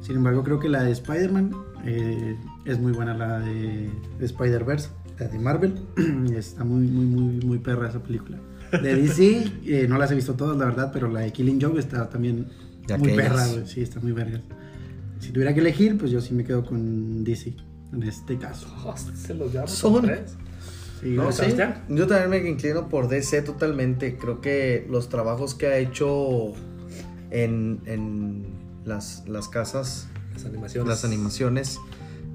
Sin 0.00 0.16
embargo, 0.16 0.44
creo 0.44 0.60
que 0.60 0.68
la 0.68 0.82
de 0.82 0.92
Spider-Man 0.92 1.52
eh, 1.84 2.36
es 2.64 2.78
muy 2.78 2.92
buena, 2.92 3.14
la 3.14 3.40
de, 3.40 3.90
de 4.18 4.24
Spider-Verse, 4.24 4.90
la 5.18 5.28
de 5.28 5.38
Marvel. 5.38 5.74
está 6.36 6.64
muy, 6.64 6.86
muy, 6.86 7.06
muy, 7.06 7.44
muy 7.44 7.58
perra 7.58 7.88
esa 7.88 8.02
película. 8.02 8.38
De 8.70 8.94
DC, 9.02 9.52
eh, 9.64 9.86
no 9.88 9.98
las 9.98 10.10
he 10.12 10.14
visto 10.14 10.34
todas, 10.34 10.56
la 10.56 10.66
verdad, 10.66 10.90
pero 10.92 11.08
la 11.08 11.20
de 11.20 11.32
Killing 11.32 11.60
Joke 11.60 11.78
está 11.78 12.08
también 12.08 12.46
muy 12.98 13.10
aquellas. 13.10 13.50
perra. 13.50 13.66
Sí, 13.66 13.80
está 13.80 14.00
muy 14.00 14.12
verga. 14.12 14.40
Si 15.18 15.32
tuviera 15.32 15.54
que 15.54 15.60
elegir, 15.60 15.96
pues 15.96 16.10
yo 16.10 16.20
sí 16.20 16.34
me 16.34 16.44
quedo 16.44 16.64
con 16.64 17.24
DC 17.24 17.56
en 17.96 18.02
este 18.04 18.38
caso. 18.38 18.66
Oh, 18.86 18.94
se 18.96 19.34
los 19.34 19.50
llevamos 19.50 19.72
Son- 19.72 20.02
tres. 20.04 20.34
Sí, 21.00 21.08
No. 21.10 21.30
Sí, 21.32 21.42
yo 21.88 22.06
también 22.06 22.30
me 22.44 22.48
inclino 22.48 22.88
por 22.88 23.08
DC 23.08 23.42
totalmente. 23.42 24.16
Creo 24.16 24.40
que 24.40 24.86
los 24.88 25.08
trabajos 25.08 25.54
que 25.54 25.66
ha 25.66 25.76
hecho 25.78 26.52
en, 27.30 27.80
en 27.86 28.46
las, 28.84 29.24
las 29.26 29.48
casas, 29.48 30.08
Las 30.34 30.44
animaciones. 30.46 30.88
las 30.88 31.04
animaciones, 31.04 31.78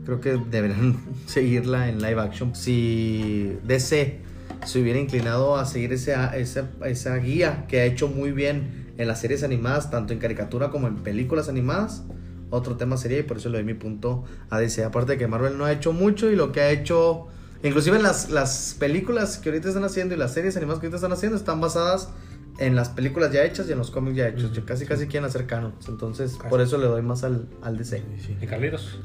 creo 0.05 0.19
que 0.21 0.37
deberán 0.51 0.97
seguirla 1.25 1.89
en 1.89 2.01
live 2.01 2.21
action. 2.21 2.55
Si 2.55 3.57
DC 3.65 4.19
se 4.65 4.79
hubiera 4.81 4.99
inclinado 4.99 5.57
a 5.57 5.65
seguir 5.65 5.93
esa, 5.93 6.35
esa, 6.37 6.69
esa 6.85 7.15
guía 7.17 7.65
que 7.67 7.79
ha 7.79 7.85
hecho 7.85 8.07
muy 8.09 8.31
bien 8.31 8.91
en 8.97 9.07
las 9.07 9.21
series 9.21 9.41
animadas, 9.43 9.89
tanto 9.89 10.13
en 10.13 10.19
caricatura 10.19 10.69
como 10.69 10.87
en 10.87 10.97
películas 10.97 11.49
animadas, 11.49 12.03
otro 12.51 12.77
tema 12.77 12.97
sería 12.97 13.19
y 13.19 13.23
por 13.23 13.37
eso 13.37 13.49
le 13.49 13.57
doy 13.57 13.65
mi 13.65 13.73
punto 13.73 14.23
a 14.49 14.59
DC. 14.59 14.83
Aparte 14.83 15.13
de 15.13 15.17
que 15.17 15.27
Marvel 15.27 15.57
no 15.57 15.65
ha 15.65 15.71
hecho 15.71 15.93
mucho 15.93 16.29
y 16.29 16.35
lo 16.35 16.51
que 16.51 16.61
ha 16.61 16.69
hecho, 16.69 17.27
inclusive 17.63 17.99
las, 17.99 18.29
las 18.29 18.75
películas 18.79 19.39
que 19.39 19.49
ahorita 19.49 19.69
están 19.69 19.83
haciendo 19.83 20.13
y 20.13 20.17
las 20.17 20.33
series 20.33 20.55
animadas 20.57 20.79
que 20.79 20.85
ahorita 20.85 20.97
están 20.97 21.13
haciendo 21.13 21.37
están 21.37 21.59
basadas 21.59 22.09
en 22.59 22.75
las 22.75 22.89
películas 22.89 23.31
ya 23.31 23.43
hechas 23.43 23.67
y 23.67 23.71
en 23.71 23.79
los 23.79 23.89
cómics 23.89 24.17
ya 24.17 24.27
hechos. 24.27 24.51
Casi 24.65 24.85
casi 24.85 25.07
quieren 25.07 25.27
hacer 25.27 25.47
canon. 25.47 25.73
Entonces, 25.87 26.35
Casi. 26.35 26.49
por 26.49 26.61
eso 26.61 26.77
le 26.77 26.85
doy 26.85 27.01
más 27.01 27.23
al, 27.23 27.47
al 27.63 27.77
DC. 27.77 28.03
Y 28.41 28.45
Carlitos. 28.45 28.99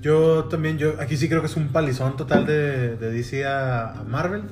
Yo 0.00 0.44
también, 0.46 0.78
yo 0.78 0.94
aquí 0.98 1.16
sí 1.16 1.28
creo 1.28 1.42
que 1.42 1.46
es 1.46 1.56
un 1.56 1.68
palizón 1.68 2.16
total 2.16 2.46
de, 2.46 2.96
de 2.96 3.12
DC 3.12 3.46
a, 3.46 3.92
a 3.92 4.04
Marvel. 4.04 4.44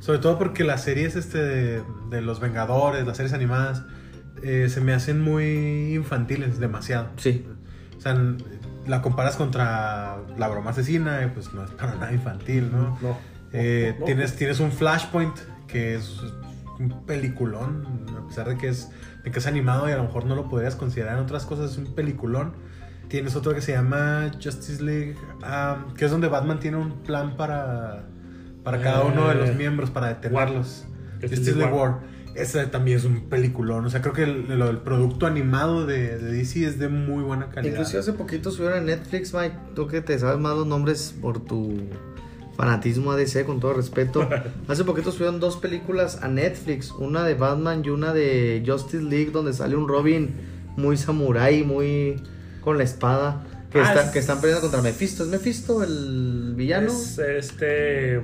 Sobre 0.00 0.18
todo 0.18 0.38
porque 0.38 0.64
las 0.64 0.84
series 0.84 1.16
este 1.16 1.38
de, 1.38 1.82
de 2.10 2.20
los 2.22 2.40
Vengadores, 2.40 3.06
las 3.06 3.16
series 3.16 3.32
animadas, 3.32 3.82
eh, 4.42 4.68
se 4.70 4.80
me 4.80 4.94
hacen 4.94 5.20
muy 5.20 5.94
infantiles, 5.94 6.58
demasiado. 6.58 7.08
Sí. 7.16 7.46
O 8.00 8.02
sea, 8.02 8.16
la 8.86 9.02
comparas 9.02 9.36
contra 9.36 10.16
la 10.38 10.48
broma 10.48 10.70
asesina 10.70 11.22
y 11.22 11.28
pues 11.28 11.52
no 11.52 11.62
es 11.64 11.70
para 11.72 11.94
nada 11.96 12.12
infantil, 12.12 12.72
¿no? 12.72 12.96
No. 13.02 13.18
Eh, 13.52 13.94
No. 14.00 14.06
tienes, 14.06 14.36
tienes 14.36 14.58
un 14.58 14.72
Flashpoint 14.72 15.36
que 15.66 15.96
es 15.96 16.18
un 16.78 17.04
peliculón, 17.06 17.84
a 18.18 18.26
pesar 18.26 18.48
de 18.48 18.56
que, 18.56 18.68
es, 18.68 18.90
de 19.22 19.30
que 19.30 19.38
es 19.38 19.46
animado 19.46 19.86
y 19.86 19.92
a 19.92 19.98
lo 19.98 20.04
mejor 20.04 20.24
no 20.24 20.34
lo 20.34 20.48
podrías 20.48 20.76
considerar 20.76 21.18
en 21.18 21.24
otras 21.24 21.44
cosas, 21.44 21.72
es 21.72 21.76
un 21.78 21.94
peliculón. 21.94 22.54
Tienes 23.08 23.36
otro 23.36 23.52
que 23.54 23.60
se 23.60 23.72
llama 23.72 24.30
Justice 24.42 24.82
League, 24.82 25.14
ah, 25.42 25.84
que 25.96 26.06
es 26.06 26.10
donde 26.10 26.28
Batman 26.28 26.58
tiene 26.58 26.78
un 26.78 27.02
plan 27.02 27.36
para, 27.36 28.04
para 28.64 28.80
cada 28.80 29.02
uno 29.02 29.28
de 29.28 29.34
los 29.34 29.50
Eh, 29.50 29.54
miembros, 29.54 29.90
para 29.90 30.08
detenerlos. 30.08 30.86
War. 30.88 31.20
Justice 31.20 31.54
League 31.54 31.72
War. 31.74 31.98
Ese 32.40 32.66
también 32.66 32.98
es 32.98 33.04
un 33.04 33.28
peliculón. 33.28 33.84
O 33.84 33.90
sea, 33.90 34.00
creo 34.02 34.12
que 34.14 34.22
el, 34.24 34.50
el- 34.50 34.62
el 34.62 34.78
producto 34.78 35.26
animado 35.26 35.86
de, 35.86 36.18
de 36.18 36.32
DC 36.32 36.64
es 36.64 36.78
de 36.78 36.88
muy 36.88 37.22
buena 37.22 37.50
calidad. 37.50 37.72
Inclusive 37.74 38.00
hace 38.00 38.12
poquito 38.14 38.50
subieron 38.50 38.78
en 38.78 38.86
Netflix, 38.86 39.34
Mike. 39.34 39.54
Tú 39.74 39.86
que 39.86 40.00
te 40.00 40.18
sabes 40.18 40.38
más 40.40 40.56
los 40.56 40.66
nombres 40.66 41.14
por 41.20 41.44
tu 41.44 41.78
fanatismo 42.56 43.12
a 43.12 43.16
DC, 43.16 43.44
con 43.44 43.60
todo 43.60 43.72
respeto. 43.74 44.28
hace 44.68 44.84
poquito 44.84 45.12
subieron 45.12 45.40
dos 45.40 45.56
películas 45.56 46.22
a 46.22 46.28
Netflix. 46.28 46.90
Una 46.92 47.24
de 47.24 47.34
Batman 47.34 47.82
y 47.84 47.90
una 47.90 48.12
de 48.12 48.62
Justice 48.66 49.02
League, 49.02 49.30
donde 49.32 49.52
sale 49.52 49.76
un 49.76 49.88
Robin 49.88 50.30
muy 50.76 50.96
samurái, 50.96 51.64
muy 51.64 52.16
con 52.60 52.76
la 52.78 52.84
espada. 52.84 53.46
Que, 53.70 53.78
Ah, 53.78 53.84
está- 53.84 54.04
es- 54.06 54.10
que 54.10 54.18
están 54.18 54.40
peleando 54.40 54.62
contra 54.62 54.82
Mephisto. 54.82 55.22
¿Es 55.22 55.28
Mephisto 55.30 55.82
el 55.84 56.54
villano? 56.56 56.88
Es 56.88 57.18
este. 57.18 58.20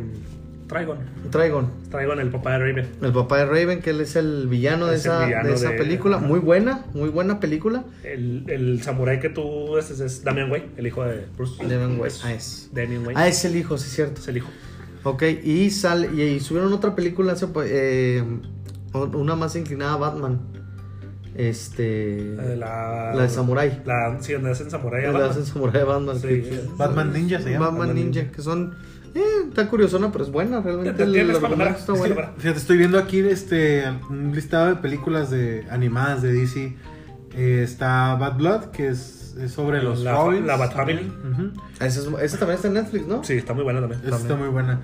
Trigon. 0.68 0.98
Trigon. 1.30 1.70
Trigon, 1.90 2.18
el 2.20 2.30
papá 2.30 2.52
de 2.52 2.58
Raven. 2.58 2.88
El 3.00 3.12
papá 3.12 3.38
de 3.38 3.46
Raven, 3.46 3.80
que 3.82 3.90
él 3.90 4.00
es 4.00 4.16
el 4.16 4.48
villano 4.48 4.86
de 4.86 4.96
Es 4.96 5.02
esa, 5.02 5.24
villano 5.26 5.48
de 5.48 5.54
esa 5.54 5.70
de- 5.70 5.76
película. 5.78 6.16
ajá. 6.16 6.26
Muy 6.26 6.40
buena, 6.40 6.84
muy 6.92 7.08
buena 7.08 7.38
película. 7.38 7.84
El, 8.02 8.44
el 8.48 8.82
samurái 8.82 9.20
que 9.20 9.28
tú 9.28 9.76
es, 9.78 9.90
es, 9.90 10.00
es 10.00 10.24
Damian 10.24 10.50
Wayne, 10.50 10.68
el 10.76 10.86
hijo 10.88 11.04
de 11.04 11.26
Bruce. 11.36 11.62
Damian 11.62 12.00
Wayne. 12.00 12.16
Ah, 12.24 12.32
es. 12.32 12.70
Damian 12.72 13.06
Wayne. 13.06 13.14
Ah, 13.20 13.28
es 13.28 13.44
el 13.44 13.54
hijo, 13.56 13.78
sí 13.78 13.86
es 13.86 13.94
cierto. 13.94 14.20
es 14.20 14.28
el 14.28 14.38
hijo. 14.38 14.48
Ok, 15.04 15.22
y 15.44 15.70
sale 15.70 16.10
y, 16.12 16.22
y 16.22 16.40
subieron 16.40 16.72
otra 16.72 16.96
película 16.96 17.34
hace 17.34 17.46
eh, 17.66 18.24
una 18.92 19.36
más 19.36 19.54
inclinada 19.54 19.92
a 19.92 19.96
Batman. 19.98 20.40
Este 21.34 22.34
La, 22.56 23.12
la 23.14 23.22
de 23.22 23.28
Samurai. 23.28 23.82
La, 23.84 24.16
sí, 24.20 24.32
donde 24.32 24.50
hacen 24.50 24.70
Samurai. 24.70 25.12
La 25.12 25.26
hacen 25.26 25.44
Samurai 25.44 25.84
Batman. 25.84 26.18
Sí. 26.18 26.28
que- 26.28 26.60
Batman 26.76 27.12
Ninja 27.12 27.40
se 27.40 27.50
llama. 27.52 27.66
Batman 27.66 27.88
Batman 27.88 27.94
Ninja, 28.04 28.20
Ninja. 28.22 28.32
que 28.34 28.42
son 28.42 28.74
eh, 29.18 29.48
está 29.48 29.68
curiosona, 29.68 30.12
pero 30.12 30.24
es 30.24 30.30
buena 30.30 30.60
realmente. 30.60 30.92
Te- 30.92 31.20
el 31.20 31.30
está 31.30 31.40
palomera. 31.42 31.74
Fíjate, 32.38 32.58
estoy 32.58 32.76
viendo 32.78 32.98
aquí 32.98 33.18
este 33.20 33.84
un 34.10 34.32
listado 34.34 34.66
de 34.66 34.76
películas 34.76 35.30
de 35.30 35.66
animadas 35.70 36.22
de 36.22 36.32
DC. 36.32 36.76
Eh, 37.34 37.62
está 37.62 38.14
Bad 38.14 38.36
Blood, 38.36 38.64
que 38.66 38.88
es, 38.88 39.34
es 39.38 39.52
sobre 39.52 39.82
los 39.82 40.00
La- 40.00 40.12
Robins. 40.14 40.46
la 40.46 40.56
Bat 40.56 40.72
Family. 40.74 41.12
Ujú. 41.32 41.50
Esa, 41.80 42.00
es- 42.00 42.06
esa 42.22 42.38
también 42.38 42.56
está 42.56 42.68
en 42.68 42.74
Netflix, 42.74 43.06
¿no? 43.06 43.22
Sí, 43.24 43.34
está 43.34 43.52
muy 43.54 43.64
buena 43.64 43.80
también. 43.80 44.00
Esa 44.06 44.16
está 44.16 44.36
muy 44.36 44.48
buena. 44.48 44.80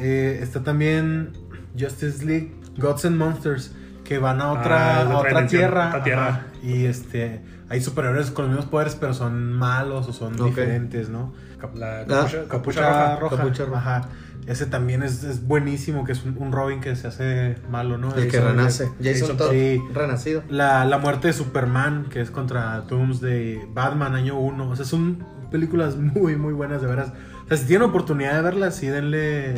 Eh, 0.00 0.40
está 0.42 0.62
también 0.64 1.32
Justice 1.78 2.24
League 2.24 2.52
Gods 2.78 3.04
and 3.04 3.16
Monsters, 3.16 3.72
que 4.02 4.18
van 4.18 4.40
a 4.40 4.50
otra, 4.52 5.00
Ah, 5.00 5.04
de 5.04 5.12
a 5.12 5.18
otra 5.18 5.30
otra 5.30 5.46
tierra. 5.46 5.88
otra 5.88 6.02
tierra. 6.02 6.28
ajá, 6.28 6.46
y 6.62 6.86
este 6.86 7.42
hay 7.68 7.80
superhéroes 7.80 8.30
con 8.30 8.44
los 8.46 8.54
mismos 8.54 8.70
poderes, 8.70 8.96
pero 8.96 9.14
son 9.14 9.52
malos 9.52 10.08
o 10.08 10.12
son 10.12 10.36
diferentes, 10.36 11.08
¿no? 11.08 11.32
Cap- 11.66 11.76
La 11.76 12.00
Ah, 12.00 12.04
capucha, 12.06 12.48
Capucha, 12.48 13.16
roja. 13.16 13.36
Capucha 13.36 13.64
roja. 13.66 13.96
Ajá. 13.96 14.08
Ese 14.46 14.66
también 14.66 15.02
es, 15.02 15.24
es 15.24 15.46
buenísimo, 15.46 16.04
que 16.04 16.12
es 16.12 16.22
un, 16.24 16.36
un 16.38 16.52
Robin 16.52 16.80
que 16.82 16.94
se 16.96 17.06
hace 17.08 17.56
malo, 17.70 17.96
¿no? 17.96 18.14
El 18.14 18.30
que 18.30 18.40
renace. 18.40 18.90
Jason 19.02 19.20
Jason 19.20 19.36
Todd, 19.38 19.50
Sí. 19.52 19.80
renacido. 19.94 20.42
La, 20.50 20.84
la 20.84 20.98
muerte 20.98 21.28
de 21.28 21.32
Superman, 21.32 22.06
que 22.10 22.20
es 22.20 22.30
contra 22.30 22.82
Doomsday, 22.82 23.66
Batman 23.72 24.14
año 24.14 24.38
1. 24.38 24.68
O 24.68 24.76
sea, 24.76 24.84
son 24.84 25.24
películas 25.50 25.96
muy, 26.14 26.36
muy 26.36 26.52
buenas, 26.52 26.82
de 26.82 26.88
veras. 26.88 27.12
O 27.44 27.48
sea, 27.48 27.56
si 27.56 27.64
tienen 27.64 27.88
oportunidad 27.88 28.34
de 28.34 28.42
verlas, 28.42 28.74
sí, 28.76 28.86
denle, 28.88 29.54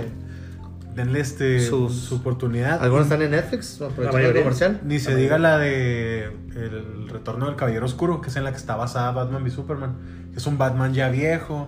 denle 0.94 1.18
este, 1.20 1.58
Sus- 1.60 1.92
su 2.02 2.16
oportunidad. 2.16 2.80
Algunas 2.82 3.06
están 3.06 3.22
en 3.22 3.32
Netflix, 3.32 3.80
el 3.80 4.12
mayoría. 4.12 4.42
comercial. 4.42 4.80
Ni 4.84 5.00
se 5.00 5.16
diga 5.16 5.38
la 5.38 5.58
de 5.58 6.26
El 6.54 7.08
Retorno 7.08 7.46
del 7.46 7.56
Caballero 7.56 7.86
Oscuro, 7.86 8.20
que 8.20 8.28
es 8.30 8.36
en 8.36 8.44
la 8.44 8.50
que 8.52 8.56
está 8.56 8.76
basada 8.76 9.10
Batman 9.10 9.42
v 9.42 9.50
Superman. 9.50 9.96
Es 10.36 10.46
un 10.46 10.58
Batman 10.58 10.94
ya 10.94 11.08
viejo, 11.08 11.66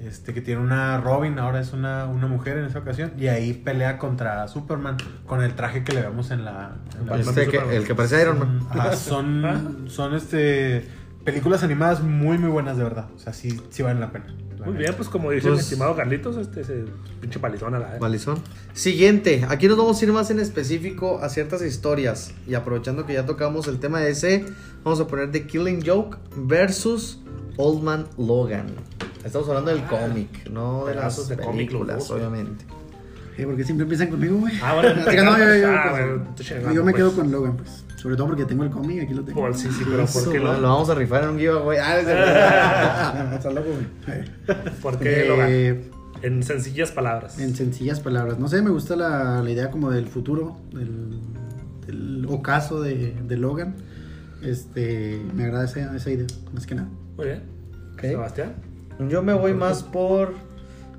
este 0.00 0.34
que 0.34 0.40
tiene 0.40 0.60
una 0.60 1.00
Robin, 1.00 1.38
ahora 1.38 1.60
es 1.60 1.72
una, 1.72 2.06
una 2.06 2.26
mujer 2.26 2.58
en 2.58 2.66
esa 2.66 2.80
ocasión. 2.80 3.12
Y 3.18 3.28
ahí 3.28 3.52
pelea 3.54 3.98
contra 3.98 4.46
Superman 4.48 4.96
con 5.26 5.42
el 5.42 5.54
traje 5.54 5.84
que 5.84 5.92
le 5.92 6.02
vemos 6.02 6.30
en 6.30 6.44
la... 6.44 6.76
en 7.00 7.06
la 7.06 7.16
Este 7.18 7.46
que- 7.48 7.76
el 7.76 7.84
que 7.84 7.94
parece 7.94 8.20
Iron 8.22 8.38
Man. 8.38 8.60
son, 8.96 9.44
ajá, 9.44 9.60
son, 9.60 9.90
son, 9.90 10.14
este 10.14 10.86
películas 11.24 11.64
animadas 11.64 12.02
muy 12.02 12.38
muy 12.38 12.50
buenas 12.50 12.76
de 12.76 12.84
verdad. 12.84 13.08
O 13.16 13.18
sea, 13.18 13.32
sí, 13.32 13.60
sí 13.70 13.82
valen 13.82 14.00
la 14.00 14.12
pena. 14.12 14.26
la 14.58 14.66
Muy 14.66 14.74
neta. 14.74 14.78
bien, 14.78 14.94
pues 14.96 15.08
como 15.08 15.30
dice 15.32 15.48
Pues- 15.48 15.54
mi 15.58 15.60
estimado 15.62 15.96
Carlitos, 15.96 16.36
este 16.36 16.60
ese 16.60 16.84
pinche 17.20 17.38
palizón 17.40 17.74
a 17.74 17.78
la 17.80 17.90
vez. 17.92 18.00
Malizón. 18.00 18.38
Siguiente, 18.74 19.44
aquí 19.48 19.66
nos 19.66 19.76
vamos 19.78 20.00
a 20.00 20.04
ir 20.04 20.12
más 20.12 20.30
en 20.30 20.38
específico 20.38 21.18
a 21.22 21.28
ciertas 21.30 21.62
historias. 21.62 22.32
Y 22.46 22.54
aprovechando 22.54 23.06
que 23.06 23.14
ya 23.14 23.26
tocamos 23.26 23.66
el 23.66 23.80
tema 23.80 23.98
de 24.00 24.10
ese, 24.10 24.44
vamos 24.84 25.00
a 25.00 25.06
poner 25.08 25.32
The 25.32 25.46
Killing 25.48 25.82
Joke 25.84 26.18
versus 26.36 27.18
Old 27.56 27.82
Man 27.82 28.06
Logan. 28.18 28.66
Estamos 29.26 29.48
hablando 29.48 29.70
del 29.70 29.84
cómic, 29.84 30.48
no 30.50 30.86
de 30.86 30.94
las 30.94 31.28
de 31.28 31.36
cómic 31.36 31.68
películas, 31.68 32.08
güey. 32.08 32.20
obviamente. 32.20 32.64
Eh, 33.38 33.44
porque 33.44 33.64
siempre 33.64 33.82
empiezan 33.82 34.08
conmigo, 34.08 34.38
güey. 34.38 34.54
Ah, 34.62 34.74
bueno. 34.74 35.04
Que 35.10 35.22
no, 35.22 35.36
yo, 35.38 35.54
yo, 35.56 35.68
Ah, 35.70 35.86
pues, 35.90 36.50
bueno, 36.60 36.72
yo 36.72 36.84
me 36.84 36.94
quedo 36.94 37.10
pues. 37.12 37.18
con 37.20 37.30
Logan, 37.32 37.56
pues. 37.56 37.84
Sobre 37.96 38.16
todo 38.16 38.28
porque 38.28 38.44
tengo 38.44 38.62
el 38.64 38.70
cómic, 38.70 39.02
aquí 39.02 39.14
lo 39.14 39.22
tengo. 39.24 39.40
Por- 39.40 39.54
sí, 39.54 39.68
sí, 39.72 39.82
pero 39.90 40.04
Eso, 40.04 40.22
¿por 40.24 40.32
qué 40.32 40.38
lo, 40.38 40.52
vamos 40.62 40.88
a 40.90 40.94
rifar 40.94 41.24
en 41.24 41.30
un 41.30 41.38
giveaway. 41.38 41.78
Ah, 41.78 41.98
es 41.98 43.34
Está 43.36 43.50
loco, 43.50 43.68
güey. 43.68 44.24
¿Por 44.82 44.98
qué 44.98 45.24
Logan? 45.28 45.48
eh, 45.50 45.90
En 46.22 46.42
sencillas 46.42 46.92
palabras. 46.92 47.38
En 47.38 47.54
sencillas 47.56 48.00
palabras. 48.00 48.38
No 48.38 48.48
sé, 48.48 48.62
me 48.62 48.70
gusta 48.70 48.96
la, 48.96 49.42
la 49.42 49.50
idea 49.50 49.70
como 49.70 49.90
del 49.90 50.06
futuro, 50.06 50.56
del, 50.72 51.18
del 51.86 52.26
ocaso 52.28 52.80
de, 52.80 53.14
de 53.26 53.36
Logan. 53.36 53.74
Este, 54.42 55.20
me 55.34 55.44
agrada 55.44 55.64
esa, 55.64 55.94
esa 55.96 56.10
idea, 56.10 56.26
más 56.54 56.66
que 56.66 56.74
nada. 56.76 56.88
Muy 57.16 57.26
bien. 57.26 57.42
Ok. 57.94 58.00
Sebastián. 58.02 58.54
Yo 59.08 59.22
me 59.22 59.32
voy 59.34 59.54
más 59.54 59.82
por. 59.82 60.34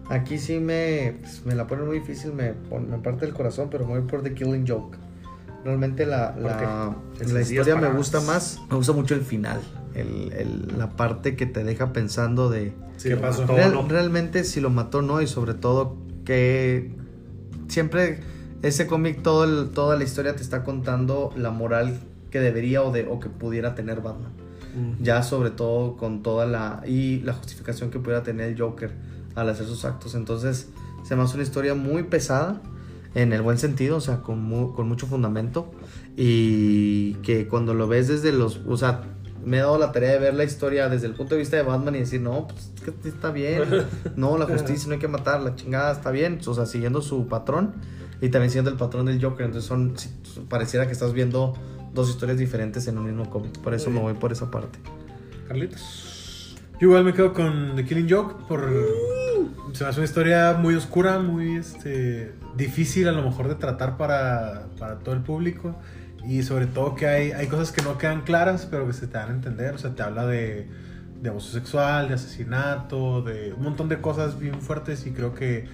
Aquí 0.09 0.37
sí 0.37 0.59
me, 0.59 1.17
pues, 1.21 1.45
me 1.45 1.53
la 1.55 1.67
pone 1.67 1.83
muy 1.83 1.99
difícil, 1.99 2.31
me, 2.31 2.53
me 2.53 2.97
parte 2.99 3.25
el 3.25 3.33
corazón, 3.33 3.67
pero 3.69 3.85
me 3.85 3.99
voy 3.99 4.07
por 4.07 4.23
The 4.23 4.33
Killing 4.33 4.65
Joke. 4.65 4.97
Realmente 5.65 6.05
la, 6.05 6.33
¿Por 6.33 6.43
la, 6.43 6.95
la 7.33 7.41
historia 7.41 7.75
me 7.75 7.89
gusta 7.89 8.21
más. 8.21 8.61
Me 8.69 8.77
gusta 8.77 8.93
mucho 8.93 9.15
el 9.15 9.21
final. 9.21 9.59
El, 9.95 10.31
el- 10.33 10.77
la 10.77 10.91
parte 10.91 11.35
que 11.35 11.45
te 11.45 11.63
deja 11.65 11.91
pensando 11.91 12.49
de. 12.49 12.71
Sí, 12.97 13.09
¿Qué 13.09 13.15
lo 13.15 13.21
pasó? 13.21 13.41
mató, 13.41 13.53
Real- 13.55 13.73
¿no? 13.73 13.87
Realmente 13.87 14.43
si 14.45 14.61
lo 14.61 14.69
mató 14.69 14.99
o 14.99 15.01
no, 15.01 15.21
y 15.21 15.27
sobre 15.27 15.55
todo 15.55 15.97
que 16.23 16.91
siempre 17.67 18.19
ese 18.61 18.87
cómic, 18.87 19.21
todo 19.23 19.43
el- 19.43 19.69
toda 19.71 19.97
la 19.97 20.03
historia 20.03 20.35
te 20.35 20.41
está 20.41 20.63
contando 20.63 21.33
la 21.35 21.51
moral 21.51 21.99
que 22.31 22.39
debería 22.39 22.81
o, 22.83 22.91
de, 22.91 23.07
o 23.09 23.19
que 23.19 23.27
pudiera 23.29 23.75
tener 23.75 24.01
Batman. 24.01 24.31
Ya 25.01 25.23
sobre 25.23 25.51
todo 25.51 25.95
con 25.97 26.23
toda 26.23 26.45
la... 26.45 26.83
y 26.87 27.19
la 27.21 27.33
justificación 27.33 27.89
que 27.89 27.99
pudiera 27.99 28.23
tener 28.23 28.49
el 28.49 28.59
Joker 28.59 28.91
al 29.35 29.49
hacer 29.49 29.65
sus 29.67 29.85
actos. 29.85 30.15
Entonces 30.15 30.69
se 31.03 31.15
me 31.15 31.23
hace 31.23 31.35
una 31.35 31.43
historia 31.43 31.73
muy 31.75 32.03
pesada 32.03 32.61
en 33.15 33.33
el 33.33 33.41
buen 33.41 33.57
sentido, 33.57 33.97
o 33.97 34.01
sea, 34.01 34.21
con, 34.21 34.41
mu- 34.43 34.73
con 34.73 34.87
mucho 34.87 35.07
fundamento. 35.07 35.71
Y 36.15 37.13
que 37.23 37.47
cuando 37.47 37.73
lo 37.73 37.87
ves 37.87 38.07
desde 38.07 38.31
los... 38.31 38.61
O 38.67 38.75
sea, 38.77 39.03
me 39.45 39.57
he 39.57 39.59
dado 39.61 39.77
la 39.77 39.91
tarea 39.91 40.11
de 40.11 40.19
ver 40.19 40.33
la 40.33 40.43
historia 40.43 40.89
desde 40.89 41.07
el 41.07 41.13
punto 41.13 41.35
de 41.35 41.39
vista 41.39 41.55
de 41.55 41.63
Batman 41.63 41.95
y 41.95 41.99
decir, 41.99 42.19
no, 42.19 42.47
pues 42.47 42.71
es 42.75 42.81
que 43.01 43.09
está 43.09 43.31
bien. 43.31 43.63
No, 44.15 44.37
la 44.37 44.45
justicia 44.45 44.87
no 44.87 44.93
hay 44.95 44.99
que 44.99 45.07
matar, 45.07 45.41
la 45.41 45.55
chingada 45.55 45.91
está 45.93 46.11
bien. 46.11 46.39
O 46.45 46.53
sea, 46.53 46.65
siguiendo 46.65 47.01
su 47.01 47.27
patrón 47.27 47.75
y 48.19 48.29
también 48.29 48.51
siendo 48.51 48.69
el 48.71 48.77
patrón 48.77 49.05
del 49.05 49.23
Joker. 49.23 49.45
Entonces 49.45 49.67
son, 49.67 49.93
pareciera 50.49 50.85
que 50.87 50.91
estás 50.93 51.13
viendo 51.13 51.53
dos 51.97 52.09
historias 52.09 52.37
diferentes 52.37 52.87
en 52.87 52.97
un 52.97 53.05
mismo 53.05 53.29
cómic. 53.29 53.59
Por 53.59 53.73
eso 53.73 53.89
me 53.89 53.99
voy 53.99 54.13
por 54.13 54.31
esa 54.31 54.49
parte. 54.49 54.79
Carlitos. 55.47 56.55
Yo 56.79 56.89
igual 56.89 57.03
me 57.03 57.13
quedo 57.13 57.33
con 57.33 57.75
The 57.75 57.83
Killing 57.83 58.09
Joke 58.09 58.45
por... 58.47 58.69
Se 59.73 59.83
me 59.83 59.89
hace 59.89 59.99
una 59.99 60.05
historia 60.05 60.53
muy 60.53 60.75
oscura, 60.75 61.19
muy 61.19 61.57
este, 61.57 62.33
difícil 62.55 63.07
a 63.07 63.11
lo 63.11 63.21
mejor 63.23 63.47
de 63.47 63.55
tratar 63.55 63.97
para, 63.97 64.67
para 64.79 64.99
todo 64.99 65.15
el 65.15 65.21
público. 65.21 65.75
Y 66.25 66.43
sobre 66.43 66.67
todo 66.67 66.95
que 66.95 67.07
hay, 67.07 67.31
hay 67.31 67.47
cosas 67.47 67.71
que 67.71 67.81
no 67.81 67.97
quedan 67.97 68.21
claras, 68.21 68.67
pero 68.69 68.85
que 68.87 68.93
se 68.93 69.07
te 69.07 69.13
dan 69.17 69.29
a 69.29 69.33
entender. 69.33 69.73
O 69.73 69.77
sea, 69.77 69.95
te 69.95 70.03
habla 70.03 70.25
de, 70.25 70.67
de 71.21 71.29
abuso 71.29 71.51
sexual, 71.51 72.07
de 72.07 72.13
asesinato, 72.13 73.21
de 73.21 73.53
un 73.53 73.63
montón 73.63 73.89
de 73.89 73.99
cosas 73.99 74.39
bien 74.39 74.61
fuertes. 74.61 75.05
Y 75.07 75.11
creo 75.11 75.33
que 75.33 75.65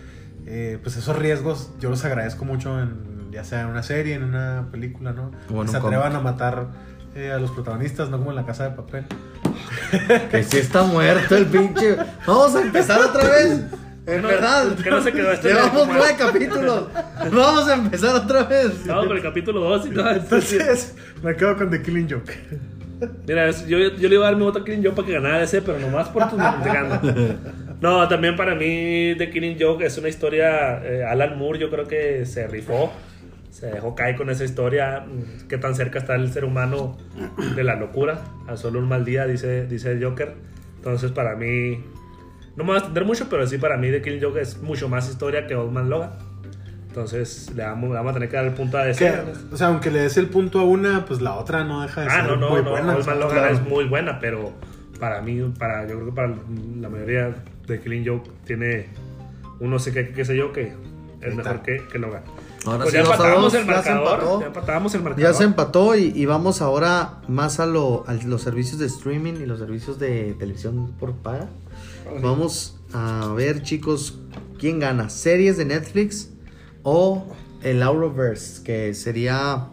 eh, 0.45 0.80
pues 0.82 0.97
esos 0.97 1.17
riesgos 1.17 1.71
yo 1.80 1.89
los 1.89 2.03
agradezco 2.05 2.45
mucho, 2.45 2.82
en, 2.82 3.12
ya 3.34 3.43
sea 3.43 3.61
en 3.61 3.67
una 3.67 3.84
serie, 3.84 4.13
en 4.15 4.23
una 4.23 4.67
película, 4.71 5.11
¿no? 5.11 5.31
O 5.53 5.59
en 5.61 5.65
que 5.65 5.71
se 5.71 5.77
un 5.79 5.86
atrevan 5.86 6.15
a 6.15 6.19
matar 6.19 6.67
eh, 7.15 7.31
a 7.31 7.39
los 7.39 7.51
protagonistas, 7.51 8.09
no 8.09 8.17
como 8.19 8.29
en 8.31 8.36
la 8.38 8.45
casa 8.45 8.69
de 8.69 8.75
papel. 8.75 9.05
Que 10.31 10.43
si 10.43 10.57
está 10.57 10.84
muerto 10.84 11.36
el 11.38 11.45
pinche. 11.45 11.95
Vamos 12.25 12.55
a 12.55 12.61
empezar 12.61 12.99
otra 13.01 13.29
vez. 13.29 13.61
En 14.05 14.21
no- 14.21 14.27
verdad. 14.27 14.75
que 14.75 14.89
no 14.89 15.01
se 15.01 15.11
quedó 15.13 15.31
este 15.31 15.49
Llevamos 15.49 15.71
como- 15.71 15.93
nueve 15.93 16.15
capítulos. 16.17 16.88
Vamos 17.31 17.67
a 17.69 17.73
empezar 17.75 18.15
otra 18.15 18.43
vez. 18.43 18.86
Vamos 18.88 19.07
por 19.07 19.15
el 19.17 19.23
capítulo 19.23 19.59
2 19.61 19.86
y 19.88 19.89
todo. 19.91 20.09
Entonces, 20.11 20.95
me 21.21 21.36
quedo 21.36 21.55
con 21.57 21.69
The 21.69 21.81
Killing 21.81 22.09
Joke. 22.09 22.34
Mira, 23.27 23.49
yo, 23.51 23.77
yo 23.77 24.09
le 24.09 24.15
iba 24.15 24.25
a 24.27 24.29
dar 24.31 24.36
mi 24.38 24.43
voto 24.43 24.59
a 24.59 24.65
Killing 24.65 24.84
Joke 24.84 24.95
para 24.95 25.07
que 25.07 25.13
ganara 25.13 25.43
ese, 25.43 25.61
pero 25.61 25.77
nomás 25.79 26.09
por 26.09 26.27
tus 26.29 26.38
ganas. 26.39 27.01
No, 27.81 28.07
también 28.07 28.36
para 28.36 28.55
mí 28.55 29.13
The 29.17 29.29
Killing 29.29 29.57
Joke 29.59 29.86
es 29.86 29.97
una 29.97 30.09
historia. 30.09 30.81
eh, 30.84 31.03
Alan 31.05 31.38
Moore, 31.38 31.59
yo 31.59 31.69
creo 31.69 31.88
que 31.88 32.25
se 32.25 32.47
rifó. 32.47 32.91
Se 33.54 33.68
dejó 33.68 33.93
caer 33.93 34.16
con 34.16 34.30
esa 34.32 34.43
historia. 34.43 35.01
mm, 35.08 35.47
Qué 35.47 35.58
tan 35.60 35.76
cerca 35.76 35.99
está 35.99 36.16
el 36.16 36.32
ser 36.34 36.43
humano 36.43 36.97
de 37.56 37.64
la 37.64 37.76
locura. 37.76 38.24
A 38.47 38.58
solo 38.58 38.80
un 38.80 38.88
mal 38.89 39.06
día, 39.06 39.28
dice, 39.28 39.68
dice 39.68 39.91
el 39.91 40.04
Joker. 40.04 40.34
Entonces, 40.78 41.12
para 41.12 41.36
mí. 41.36 41.84
No 42.56 42.64
me 42.64 42.70
voy 42.72 42.76
a 42.76 42.78
extender 42.80 43.06
mucho, 43.06 43.28
pero 43.30 43.45
sí, 43.47 43.58
para 43.60 43.78
mí 43.78 43.89
The 43.91 44.01
Killing 44.01 44.22
Joke 44.22 44.38
es 44.41 44.62
mucho 44.62 44.89
más 44.89 45.08
historia 45.10 45.45
que 45.47 45.56
Old 45.56 45.72
Man 45.72 45.89
Logan. 45.89 46.12
Entonces, 46.88 47.51
le 47.56 47.64
vamos, 47.64 47.89
le 47.89 47.95
vamos 47.95 48.12
a 48.12 48.14
tener 48.14 48.30
que 48.30 48.36
dar 48.36 48.45
el 48.45 48.54
punto 48.54 48.78
a 48.78 48.88
ese. 48.88 49.12
o 49.51 49.58
sea, 49.58 49.68
aunque 49.68 49.89
le 49.89 49.99
des 50.01 50.18
el 50.18 50.28
punto 50.28 50.60
a 50.60 50.64
una, 50.64 51.06
pues 51.06 51.22
la 51.22 51.34
otra 51.36 51.64
no 51.64 51.82
deja 51.82 52.01
de 52.01 52.08
Ah, 52.08 52.22
ser 52.22 52.24
no, 52.26 52.36
no, 52.38 52.49
muy 52.51 52.62
no. 52.64 52.70
buena. 52.72 52.95
Old 52.95 53.06
Man 53.08 53.20
Logan 53.20 53.38
Claro. 53.38 53.54
es 53.56 53.62
muy 53.64 53.86
buena, 53.86 54.20
pero 54.20 54.51
para 54.99 55.22
mí, 55.22 55.41
para, 55.58 55.82
yo 55.88 55.95
creo 55.95 56.06
que 56.06 56.12
para 56.12 56.28
la 56.80 56.89
mayoría 56.89 57.34
de 57.68 57.80
Killing 57.82 58.06
Joke 58.08 58.30
tiene 58.45 58.88
un 59.60 59.72
no 59.72 59.80
sé 59.80 59.91
qué, 59.91 60.10
qué 60.10 60.24
sé 60.26 60.36
yo, 60.38 60.51
que 60.54 60.74
es 61.22 61.36
mejor 61.36 61.64
que, 61.64 61.82
que 61.91 61.97
Logan. 61.97 62.22
Ahora 62.66 62.84
Pues 62.84 62.91
sí, 62.91 62.97
ya 62.97 63.03
dos, 63.03 63.53
el 63.53 63.66
ya 63.66 63.84
se 63.84 63.91
marcador. 63.91 64.14
empató. 64.14 64.39
Ya 64.41 64.47
empatábamos 64.47 64.93
el 64.95 65.01
marcador. 65.03 65.32
Ya 65.32 65.38
se 65.38 65.43
empató 65.43 65.95
y, 65.95 66.14
y 66.16 66.26
vamos 66.26 66.61
ahora 66.61 67.22
más 67.28 67.59
a, 67.59 67.66
lo, 67.66 68.03
a 68.07 68.14
los 68.14 68.41
servicios 68.41 68.80
de 68.80 68.86
streaming 68.86 69.34
y 69.34 69.45
los 69.45 69.59
servicios 69.59 69.99
de 69.99 70.34
televisión 70.39 70.93
por 70.99 71.14
paga. 71.14 71.49
Vamos 72.22 72.78
a 72.93 73.34
ver, 73.36 73.64
chicos, 73.64 74.20
quién 74.59 74.80
gana: 74.80 75.09
series 75.09 75.57
de 75.57 75.66
Netflix 75.66 76.30
o 76.84 77.26
el 77.64 77.82
Auroverse, 77.82 78.64
que 78.64 78.93
sería 78.93 79.68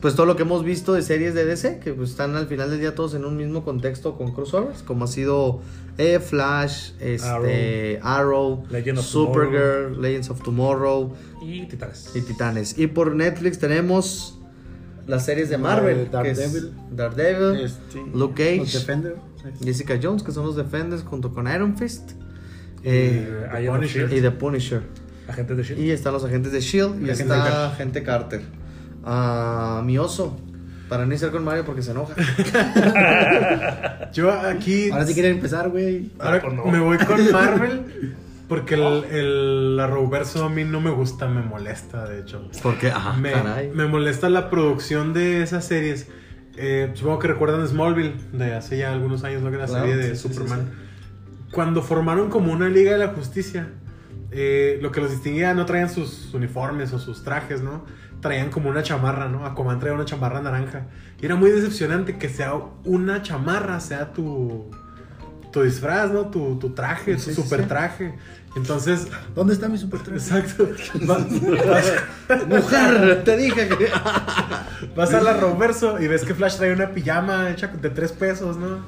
pues 0.00 0.16
todo 0.16 0.26
lo 0.26 0.34
que 0.34 0.42
hemos 0.42 0.64
visto 0.64 0.94
de 0.94 1.02
series 1.02 1.32
de 1.34 1.44
DC, 1.44 1.78
que 1.78 1.92
pues, 1.92 2.10
están 2.10 2.34
al 2.34 2.48
final 2.48 2.70
del 2.70 2.80
día 2.80 2.94
todos 2.96 3.14
en 3.14 3.24
un 3.24 3.36
mismo 3.36 3.64
contexto 3.64 4.16
con 4.16 4.32
crossovers, 4.32 4.82
como 4.82 5.04
ha 5.04 5.06
sido 5.08 5.60
eh, 6.02 6.20
Flash, 6.20 6.92
este, 7.00 7.98
Arrow, 8.02 8.64
Legend 8.70 8.98
of 8.98 9.04
Supergirl, 9.06 10.00
Legends 10.00 10.30
of 10.30 10.42
Tomorrow 10.42 11.14
Y 11.42 11.66
Titanes. 11.66 12.10
y 12.14 12.20
Titanes. 12.22 12.78
Y 12.78 12.86
por 12.88 13.14
Netflix 13.14 13.58
tenemos 13.58 14.38
las 15.06 15.24
series 15.24 15.48
de 15.50 15.58
Marvel, 15.58 16.08
Daredevil. 16.10 16.72
Daredevil, 16.90 17.60
Este, 17.64 17.98
Luke 18.14 18.56
los 18.56 18.66
Cage, 18.66 18.78
Defender. 18.78 19.16
Jessica 19.62 19.98
Jones, 20.02 20.22
que 20.22 20.32
son 20.32 20.46
los 20.46 20.56
Defenders 20.56 21.02
junto 21.02 21.32
con 21.32 21.46
Iron 21.52 21.76
Fist. 21.76 22.12
Y, 22.82 22.88
eh, 22.88 23.48
Iron 23.62 23.76
Punisher. 23.76 24.12
Y 24.12 24.20
The 24.20 24.30
Punisher. 24.30 24.82
Agentes 25.28 25.56
de 25.56 25.62
Shield. 25.62 25.80
Y 25.80 25.90
están 25.90 26.12
los 26.12 26.24
agentes 26.24 26.52
de 26.52 26.60
Shield 26.60 27.00
y 27.02 27.06
Y 27.06 27.10
Agente 27.10 27.22
está 27.22 27.36
Carter. 27.38 27.54
Agente 27.72 28.02
Carter. 28.02 28.42
Ah, 29.04 29.82
mi 29.84 29.98
oso. 29.98 30.36
Para 30.92 31.06
no 31.06 31.12
iniciar 31.12 31.30
con 31.30 31.42
Mario 31.42 31.64
porque 31.64 31.80
se 31.80 31.92
enoja. 31.92 32.14
Yo 34.12 34.30
aquí. 34.30 34.90
Ahora 34.90 35.06
sí 35.06 35.14
quieren 35.14 35.36
empezar, 35.36 35.70
güey. 35.70 36.10
ahora 36.18 36.42
pues 36.42 36.52
no. 36.52 36.66
me 36.66 36.80
voy 36.80 36.98
con 36.98 37.32
Marvel. 37.32 38.14
Porque 38.46 38.74
el, 38.74 39.04
el 39.04 39.80
Arrowverso 39.80 40.44
a 40.44 40.50
mí 40.50 40.64
no 40.64 40.82
me 40.82 40.90
gusta, 40.90 41.28
me 41.28 41.40
molesta, 41.40 42.06
de 42.06 42.20
hecho. 42.20 42.46
Porque, 42.62 42.88
ajá, 42.90 43.14
me, 43.14 43.32
caray. 43.32 43.70
me 43.70 43.86
molesta 43.86 44.28
la 44.28 44.50
producción 44.50 45.14
de 45.14 45.42
esas 45.42 45.64
series. 45.64 46.08
Eh, 46.58 46.90
supongo 46.92 47.20
que 47.20 47.28
recuerdan 47.28 47.66
Smallville, 47.66 48.12
de 48.34 48.54
hace 48.54 48.76
ya 48.76 48.92
algunos 48.92 49.24
años, 49.24 49.40
¿no? 49.40 49.48
Que 49.48 49.56
era 49.56 49.64
la 49.64 49.70
Claro, 49.70 49.86
serie 49.86 49.96
de 49.96 50.14
sí, 50.14 50.28
sí, 50.28 50.34
Superman. 50.34 50.72
Cuando 51.52 51.80
formaron 51.80 52.28
como 52.28 52.52
una 52.52 52.68
Liga 52.68 52.92
de 52.92 52.98
la 52.98 53.08
Justicia, 53.14 53.68
eh, 54.30 54.78
lo 54.82 54.92
que 54.92 55.00
los 55.00 55.10
distinguía 55.10 55.54
no 55.54 55.64
traían 55.64 55.88
sus 55.88 56.34
uniformes 56.34 56.92
o 56.92 56.98
sus 56.98 57.24
trajes, 57.24 57.62
¿no? 57.62 57.86
Traían 58.22 58.48
como 58.50 58.70
una 58.70 58.82
chamarra, 58.82 59.28
¿no? 59.28 59.44
Aquaman 59.44 59.78
traía 59.80 59.94
una 59.94 60.06
chamarra 60.06 60.40
naranja. 60.40 60.86
Y 61.20 61.26
era 61.26 61.34
muy 61.36 61.50
decepcionante 61.50 62.16
que 62.16 62.28
sea 62.30 62.54
una 62.84 63.20
chamarra, 63.20 63.78
sea 63.80 64.12
tu, 64.14 64.70
tu 65.52 65.62
disfraz, 65.62 66.10
¿no? 66.10 66.26
Tu, 66.30 66.56
tu 66.58 66.70
traje, 66.70 67.18
Sí, 67.18 67.24
tu 67.30 67.34
sí, 67.34 67.42
super 67.42 67.66
traje. 67.68 68.14
Entonces, 68.54 69.08
¿Dónde 69.34 69.54
está 69.54 69.68
mi 69.68 69.76
super 69.78 70.00
traje? 70.00 70.18
exacto. 70.18 70.68
Vas- 71.06 71.26
vas- 71.66 72.46
Mujer, 72.48 73.22
te 73.24 73.36
dije 73.36 73.68
que. 73.68 73.88
Vas 74.96 75.12
a 75.14 75.20
la 75.20 75.34
Roverso 75.34 76.00
y 76.00 76.06
ves 76.08 76.24
que 76.24 76.34
Flash 76.34 76.56
trae 76.56 76.72
una 76.72 76.90
pijama 76.90 77.50
hecha 77.50 77.68
de 77.68 77.90
tres 77.90 78.12
pesos, 78.12 78.56
¿no? 78.56 78.80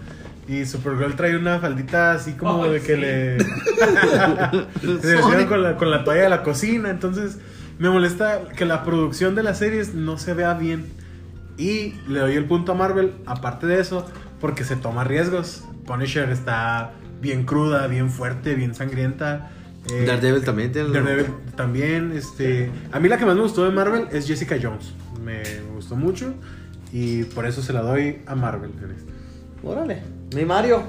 Y 0.47 0.66
Supergirl 0.66 1.16
trae 1.16 1.37
una 1.37 1.59
faldita 1.59 2.12
así 2.12 2.32
como 2.35 2.66
de 2.66 2.80
que 2.82 2.95
sí. 2.95 3.01
le. 3.01 3.39
se 5.01 5.47
con 5.47 5.62
la, 5.62 5.76
con 5.76 5.91
la 5.91 6.05
toalla 6.05 6.22
de 6.24 6.28
la 6.28 6.43
cocina. 6.43 6.91
Entonces, 6.91 7.39
me 7.78 7.90
molesta 7.90 8.48
que 8.56 8.64
la 8.64 8.84
producción 8.84 9.34
de 9.34 9.42
las 9.42 9.58
series 9.58 9.94
no 9.94 10.18
se 10.18 10.34
vea 10.34 10.54
bien. 10.54 10.86
Y 11.56 11.94
le 12.08 12.20
doy 12.20 12.34
el 12.34 12.46
punto 12.46 12.72
a 12.72 12.74
Marvel, 12.74 13.12
aparte 13.26 13.66
de 13.66 13.80
eso, 13.80 14.06
porque 14.40 14.64
se 14.64 14.76
toma 14.76 15.04
riesgos. 15.04 15.64
Punisher 15.86 16.30
está 16.30 16.92
bien 17.20 17.44
cruda, 17.44 17.86
bien 17.86 18.10
fuerte, 18.10 18.54
bien 18.54 18.74
sangrienta. 18.74 19.50
Eh, 19.90 20.04
Daredevil 20.06 20.44
también 20.44 20.72
tiene. 20.72 20.88
Daredevil 20.90 21.26
también, 21.56 22.12
este... 22.12 22.70
A 22.90 22.98
mí 22.98 23.08
la 23.08 23.18
que 23.18 23.26
más 23.26 23.36
me 23.36 23.42
gustó 23.42 23.64
de 23.64 23.70
Marvel 23.70 24.08
es 24.10 24.26
Jessica 24.26 24.56
Jones. 24.60 24.94
Me 25.22 25.42
gustó 25.74 25.96
mucho 25.96 26.34
y 26.92 27.24
por 27.24 27.46
eso 27.46 27.62
se 27.62 27.72
la 27.72 27.82
doy 27.82 28.20
a 28.26 28.34
Marvel. 28.34 28.70
en 28.82 28.90
este. 28.92 29.12
Órale. 29.62 30.02
Mi 30.34 30.44
Mario. 30.44 30.84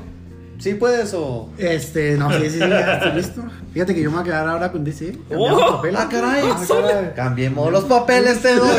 ¿Sí 0.59 0.73
puedes 0.75 1.13
o.? 1.13 1.49
Este, 1.57 2.17
no, 2.17 2.31
sí, 2.31 2.43
sí, 2.45 2.49
sí, 2.51 2.59
ya 2.59 2.93
estoy 2.97 3.11
listo. 3.13 3.43
Fíjate 3.73 3.93
que 3.93 4.01
yo 4.01 4.09
me 4.09 4.15
voy 4.17 4.21
a 4.21 4.25
quedar 4.25 4.47
ahora 4.47 4.71
con 4.71 4.83
DC. 4.83 5.17
Cambiamos 5.29 5.61
Oh, 5.63 5.75
papeles. 5.75 5.99
ah, 6.01 6.07
caray. 6.09 6.43
Ah, 6.45 6.65
caray. 6.67 7.13
Cambiemos 7.15 7.71
los 7.71 7.83
papeles, 7.85 8.41
te 8.41 8.55
doy. 8.55 8.69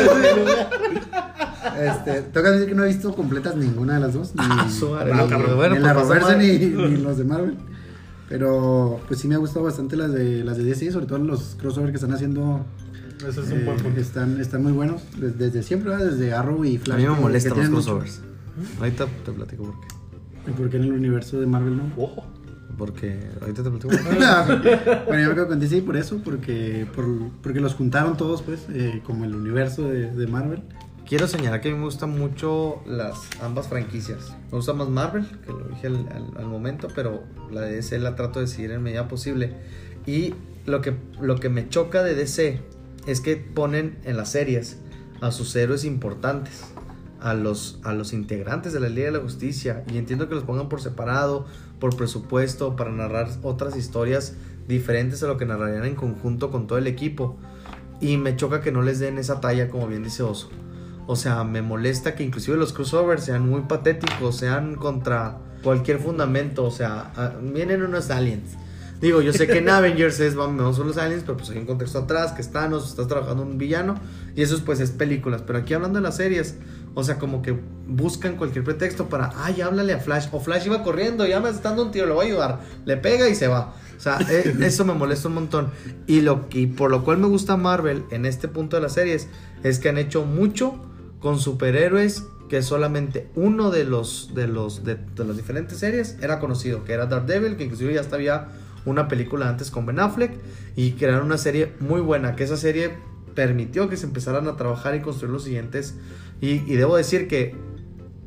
Este, 1.79 2.21
tengo 2.23 2.43
que 2.45 2.51
decir 2.53 2.69
que 2.69 2.75
no 2.75 2.83
he 2.83 2.87
visto 2.87 3.13
completas 3.13 3.55
ninguna 3.55 3.95
de 3.95 3.99
las 3.99 4.13
dos. 4.13 4.33
Ni, 4.33 4.41
Ah, 4.43 4.67
su 4.67 4.89
madre. 4.89 5.13
ni- 5.13 5.27
cabrón. 5.29 5.55
Bueno, 5.57 5.75
ni 5.75 5.81
pues 5.81 5.83
la 5.83 5.93
pasó 5.93 6.07
Roverse 6.07 6.27
mal. 6.35 6.39
ni, 6.39 6.57
ni 6.57 6.97
los 6.97 7.17
de 7.19 7.23
Marvel. 7.23 7.57
Pero 8.29 8.99
pues 9.07 9.19
sí 9.19 9.27
me 9.27 9.35
ha 9.35 9.37
gustado 9.37 9.65
bastante 9.65 9.95
las 9.95 10.11
de 10.11 10.43
las 10.43 10.57
de 10.57 10.63
DC, 10.63 10.91
sobre 10.91 11.05
todo 11.05 11.19
los 11.19 11.55
crossover 11.59 11.91
que 11.91 11.97
están 11.97 12.13
haciendo. 12.13 12.65
Ese 13.19 13.29
es 13.41 13.47
un 13.51 13.59
eh, 13.59 13.63
buen 13.65 13.77
punto. 13.77 13.99
Están, 13.99 14.41
están 14.41 14.63
muy 14.63 14.71
buenos. 14.71 15.01
Desde, 15.17 15.37
desde 15.37 15.61
siempre, 15.63 15.91
¿verdad? 15.91 16.07
desde 16.07 16.33
Arrow 16.33 16.65
y 16.65 16.77
A 16.77 16.79
Flash. 16.79 16.97
mí 16.97 17.03
me 17.05 17.11
molestan 17.19 17.57
los 17.59 17.69
mucho. 17.69 17.99
crossovers. 17.99 18.21
Ahorita 18.79 19.05
te 19.25 19.31
platico 19.31 19.63
por 19.65 19.73
qué. 19.81 19.87
¿Y 20.47 20.51
por 20.51 20.69
qué 20.69 20.77
en 20.77 20.83
el 20.83 20.93
universo 20.93 21.39
de 21.39 21.45
Marvel 21.47 21.77
no? 21.77 21.91
Ojo. 21.97 22.25
Porque 22.77 23.19
ahorita 23.41 23.63
te 23.63 23.69
platico 23.71 23.89
bueno, 25.07 25.23
yo 25.23 25.29
me 25.29 25.33
quedo 25.35 25.47
con 25.47 25.59
DC 25.59 25.81
por 25.81 25.97
eso, 25.97 26.21
porque, 26.23 26.85
por, 26.95 27.05
porque 27.41 27.59
los 27.59 27.73
juntaron 27.73 28.15
todos, 28.17 28.43
pues, 28.43 28.67
eh, 28.69 29.01
como 29.03 29.25
el 29.25 29.33
universo 29.35 29.87
de, 29.89 30.11
de 30.11 30.27
Marvel. 30.27 30.61
Quiero 31.07 31.25
señalar 31.27 31.61
que 31.61 31.69
a 31.69 31.71
mí 31.71 31.77
me 31.77 31.85
gustan 31.85 32.11
mucho 32.11 32.81
las 32.85 33.15
ambas 33.41 33.67
franquicias. 33.67 34.35
Me 34.51 34.57
gusta 34.57 34.73
más 34.73 34.89
Marvel, 34.89 35.25
que 35.45 35.51
lo 35.53 35.67
dije 35.69 35.87
al, 35.87 35.95
al- 36.09 36.37
al 36.37 36.45
momento, 36.45 36.89
pero 36.93 37.23
la 37.49 37.61
de 37.61 37.77
DC 37.77 37.97
la 37.97 38.15
trato 38.15 38.41
de 38.41 38.47
seguir 38.47 38.71
en 38.71 38.83
medida 38.83 39.07
posible. 39.07 39.53
Y 40.05 40.35
lo 40.65 40.81
que, 40.81 40.93
lo 41.21 41.37
que 41.37 41.49
me 41.49 41.69
choca 41.69 42.03
de 42.03 42.13
DC 42.13 42.59
es 43.07 43.21
que 43.21 43.37
ponen 43.37 43.97
en 44.03 44.17
las 44.17 44.31
series 44.31 44.79
a 45.21 45.31
sus 45.31 45.55
héroes 45.55 45.83
importantes, 45.85 46.63
a 47.21 47.33
los, 47.33 47.79
a 47.83 47.93
los 47.93 48.13
integrantes 48.13 48.73
de 48.73 48.79
la 48.79 48.89
Liga 48.89 49.07
de 49.07 49.13
la 49.13 49.19
Justicia. 49.19 49.83
Y 49.91 49.97
entiendo 49.97 50.29
que 50.29 50.35
los 50.35 50.43
pongan 50.43 50.69
por 50.69 50.81
separado, 50.81 51.45
por 51.79 51.95
presupuesto, 51.95 52.75
para 52.75 52.91
narrar 52.91 53.29
otras 53.43 53.75
historias 53.75 54.35
diferentes 54.67 55.23
a 55.23 55.27
lo 55.27 55.37
que 55.37 55.45
narrarían 55.45 55.85
en 55.85 55.95
conjunto 55.95 56.51
con 56.51 56.67
todo 56.67 56.77
el 56.77 56.87
equipo. 56.87 57.37
Y 57.99 58.17
me 58.17 58.35
choca 58.35 58.61
que 58.61 58.71
no 58.71 58.81
les 58.81 58.99
den 58.99 59.17
esa 59.17 59.41
talla, 59.41 59.69
como 59.69 59.87
bien 59.87 60.03
dice 60.03 60.23
Oso. 60.23 60.49
O 61.07 61.15
sea, 61.15 61.43
me 61.43 61.61
molesta 61.61 62.15
que 62.15 62.23
inclusive 62.23 62.57
los 62.57 62.73
crossovers 62.73 63.23
sean 63.23 63.47
muy 63.47 63.61
patéticos, 63.61 64.35
sean 64.35 64.75
contra 64.75 65.37
cualquier 65.63 65.99
fundamento. 65.99 66.65
O 66.65 66.71
sea, 66.71 67.11
ah, 67.15 67.33
vienen 67.41 67.81
unos 67.81 68.09
aliens. 68.09 68.57
Digo, 68.99 69.21
yo 69.21 69.31
sé 69.31 69.47
que 69.47 69.59
en 69.59 69.69
Avengers 69.69 70.19
es, 70.19 70.35
vamos, 70.35 70.75
son 70.75 70.87
los 70.87 70.97
aliens, 70.97 71.23
pero 71.23 71.37
pues 71.37 71.49
hay 71.49 71.59
un 71.59 71.65
contexto 71.65 71.99
atrás, 71.99 72.33
que 72.33 72.41
está, 72.41 72.67
nos 72.67 72.89
estás 72.89 73.07
trabajando 73.07 73.43
un 73.43 73.57
villano, 73.57 73.95
y 74.35 74.41
eso 74.41 74.59
pues 74.65 74.79
es 74.79 74.91
películas. 74.91 75.43
Pero 75.45 75.59
aquí 75.59 75.73
hablando 75.73 75.99
de 75.99 76.03
las 76.03 76.17
series, 76.17 76.55
o 76.97 77.03
sea, 77.03 77.19
como 77.19 77.43
que 77.43 77.55
buscan 77.87 78.37
cualquier 78.37 78.63
pretexto 78.63 79.07
para, 79.07 79.31
ay, 79.35 79.61
háblale 79.61 79.93
a 79.93 79.99
Flash, 79.99 80.29
o 80.31 80.39
Flash 80.39 80.65
iba 80.65 80.81
corriendo, 80.81 81.27
ya 81.27 81.39
me 81.39 81.47
está 81.47 81.69
dando 81.69 81.83
un 81.83 81.91
tiro, 81.91 82.07
le 82.07 82.13
voy 82.13 82.25
a 82.25 82.29
ayudar, 82.29 82.59
le 82.85 82.97
pega 82.97 83.29
y 83.29 83.35
se 83.35 83.47
va. 83.47 83.75
O 83.95 83.99
sea, 83.99 84.17
eh, 84.27 84.55
eso 84.61 84.83
me 84.83 84.95
molesta 84.95 85.27
un 85.27 85.35
montón. 85.35 85.69
Y 86.07 86.21
lo 86.21 86.49
que, 86.49 86.65
por 86.65 86.89
lo 86.89 87.03
cual 87.03 87.19
me 87.19 87.27
gusta 87.27 87.55
Marvel 87.55 88.03
en 88.09 88.25
este 88.25 88.47
punto 88.47 88.77
de 88.77 88.81
las 88.81 88.93
series, 88.93 89.27
es 89.61 89.77
que 89.77 89.89
han 89.89 89.99
hecho 89.99 90.25
mucho 90.25 90.73
con 91.19 91.39
superhéroes 91.39 92.23
que 92.49 92.63
solamente 92.63 93.29
uno 93.35 93.69
de 93.69 93.83
los 93.83 94.31
de 94.33 94.47
los 94.47 94.83
de, 94.83 94.95
de 94.95 95.23
las 95.23 95.37
diferentes 95.37 95.77
series 95.77 96.17
era 96.19 96.39
conocido, 96.39 96.83
que 96.83 96.93
era 96.93 97.05
Daredevil, 97.05 97.57
que 97.57 97.65
inclusive 97.65 97.93
ya 97.93 98.01
había 98.11 98.47
una 98.85 99.07
película 99.07 99.47
antes 99.47 99.69
con 99.69 99.85
Ben 99.85 99.99
Affleck 99.99 100.31
y 100.75 100.93
crearon 100.93 101.27
una 101.27 101.37
serie 101.37 101.73
muy 101.79 102.01
buena, 102.01 102.35
que 102.35 102.43
esa 102.43 102.57
serie 102.57 102.95
permitió 103.37 103.87
que 103.87 103.97
se 103.97 104.07
empezaran 104.07 104.47
a 104.47 104.55
trabajar 104.55 104.95
y 104.95 105.01
construir 105.01 105.31
los 105.31 105.43
siguientes 105.43 105.93
y, 106.41 106.59
debo 106.75 106.97
decir 106.97 107.27
que 107.27 107.55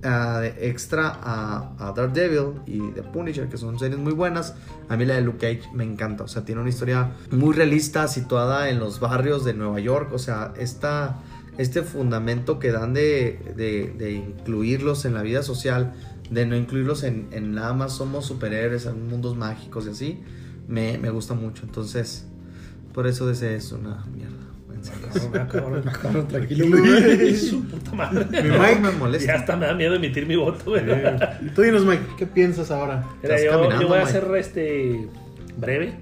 de 0.02 0.54
extra 0.68 1.08
a, 1.22 1.74
a 1.78 1.92
Daredevil 1.92 2.62
y 2.66 2.78
The 2.92 3.02
Punisher, 3.02 3.48
que 3.48 3.58
son 3.58 3.78
series 3.78 3.98
muy 3.98 4.12
buenas. 4.12 4.54
A 4.88 4.96
mí 4.96 5.04
la 5.04 5.14
de 5.14 5.20
Luke 5.20 5.38
Cage 5.38 5.70
me 5.74 5.84
encanta. 5.84 6.24
O 6.24 6.28
sea, 6.28 6.44
tiene 6.44 6.60
una 6.60 6.70
historia 6.70 7.12
muy 7.30 7.54
realista, 7.54 8.08
situada 8.08 8.70
en 8.70 8.78
los 8.80 8.98
barrios 8.98 9.44
de 9.44 9.52
Nueva 9.54 9.78
York. 9.78 10.10
O 10.12 10.18
sea, 10.18 10.54
esta, 10.58 11.18
este 11.58 11.82
fundamento 11.82 12.58
que 12.58 12.72
dan 12.72 12.94
de, 12.94 13.38
de- 13.56 14.12
incluirlos 14.12 15.04
en 15.04 15.14
la 15.14 15.22
vida 15.22 15.42
social, 15.42 15.92
de 16.30 16.46
no 16.46 16.56
incluirlos 16.56 17.02
en, 17.02 17.28
nada 17.54 17.74
más 17.74 17.92
somos 17.92 18.24
superhéroes, 18.24 18.86
en 18.86 19.06
mundos 19.06 19.36
mágicos 19.36 19.86
y 19.86 19.90
así, 19.90 20.20
me, 20.66 20.96
me 20.98 21.10
gusta 21.10 21.34
mucho. 21.34 21.64
Entonces, 21.64 22.26
por 22.94 23.06
eso 23.06 23.26
DC 23.26 23.54
es 23.54 23.72
una 23.72 24.04
mierda. 24.06 24.49
Cabrón. 25.50 25.82
Tranquilo, 26.28 26.76
Su 27.36 27.64
puta 27.68 27.92
madre. 27.92 28.26
Mi 28.42 28.50
Mike. 28.50 28.80
me 28.80 28.90
Ya 28.90 28.96
molesta. 28.98 29.34
hasta 29.34 29.56
me 29.56 29.66
da 29.66 29.74
miedo 29.74 29.94
emitir 29.94 30.26
mi 30.26 30.36
voto, 30.36 30.64
güey. 30.70 30.82
Y 31.44 31.48
tú 31.50 31.62
dinos, 31.62 31.84
Mike, 31.84 32.02
¿qué 32.18 32.26
piensas 32.26 32.70
ahora? 32.70 33.04
Mira, 33.22 33.36
Estás 33.36 33.52
yo, 33.52 33.70
yo 33.80 33.88
voy 33.88 33.98
a 33.98 34.04
Mike. 34.04 34.18
hacer 34.18 34.36
este 34.36 35.08
breve. 35.56 35.94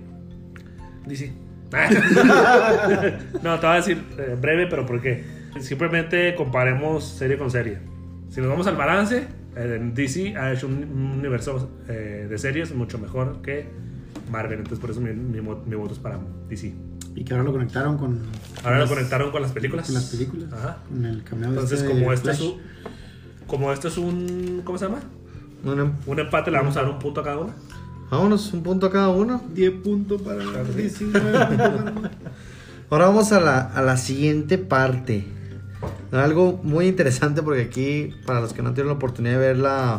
Dice. 1.06 1.32
no, 3.42 3.60
te 3.60 3.66
voy 3.66 3.74
a 3.74 3.76
decir 3.76 4.02
eh, 4.18 4.36
breve, 4.40 4.66
pero 4.68 4.86
¿por 4.86 5.00
qué? 5.02 5.22
Simplemente 5.60 6.34
comparemos 6.34 7.04
serie 7.04 7.36
con 7.36 7.50
serie. 7.50 7.78
Si 8.30 8.40
nos 8.40 8.48
vamos 8.48 8.66
al 8.66 8.76
balance, 8.76 9.26
eh, 9.56 9.78
DC 9.94 10.36
ha 10.36 10.52
hecho 10.52 10.66
un, 10.66 10.74
un 10.84 11.18
universo 11.18 11.70
eh, 11.88 12.26
de 12.28 12.38
series 12.38 12.74
mucho 12.74 12.98
mejor 12.98 13.42
que 13.42 13.66
Marvel. 14.30 14.58
Entonces, 14.60 14.78
por 14.78 14.90
eso 14.90 15.00
mi, 15.00 15.12
mi 15.12 15.40
voto 15.76 15.92
es 15.92 15.98
para 15.98 16.18
DC. 16.48 16.72
Y 17.18 17.24
que 17.24 17.32
ahora 17.32 17.44
lo 17.44 17.52
conectaron 17.52 17.98
con. 17.98 18.20
Ahora 18.62 18.78
lo 18.78 18.86
conectaron 18.86 19.32
con 19.32 19.42
las 19.42 19.50
películas. 19.50 19.86
Con 19.86 19.96
las 19.96 20.04
películas. 20.04 20.52
Ajá. 20.52 20.78
Con 20.88 21.04
el 21.04 21.24
cameo 21.24 21.50
de 21.50 21.54
Entonces, 21.54 21.82
este 21.82 21.92
como 21.92 22.12
este 22.12 22.30
es 22.30 22.40
un. 22.40 22.54
Como 23.48 23.72
este 23.72 23.88
es 23.88 23.98
un. 23.98 24.62
¿Cómo 24.62 24.78
se 24.78 24.84
llama? 24.84 25.00
Bueno, 25.64 25.96
Un 26.06 26.20
empate, 26.20 26.52
le 26.52 26.58
vamos 26.58 26.76
a 26.76 26.82
dar 26.82 26.90
un 26.90 27.00
punto 27.00 27.20
a 27.20 27.24
cada 27.24 27.38
uno. 27.38 27.52
vámonos, 28.08 28.52
un 28.52 28.62
punto 28.62 28.86
a 28.86 28.92
cada 28.92 29.08
uno. 29.08 29.42
10 29.52 29.72
puntos 29.82 30.22
para 30.22 30.44
DC. 30.62 31.06
Ahora 32.90 33.06
vamos 33.06 33.32
a 33.32 33.40
la, 33.40 33.62
a 33.62 33.82
la 33.82 33.96
siguiente 33.96 34.56
parte. 34.56 35.26
Algo 36.12 36.60
muy 36.62 36.86
interesante 36.86 37.42
porque 37.42 37.62
aquí, 37.62 38.14
para 38.26 38.40
los 38.40 38.52
que 38.52 38.62
no 38.62 38.74
tienen 38.74 38.90
la 38.90 38.94
oportunidad 38.94 39.34
de 39.34 39.38
ver 39.38 39.56
la, 39.56 39.98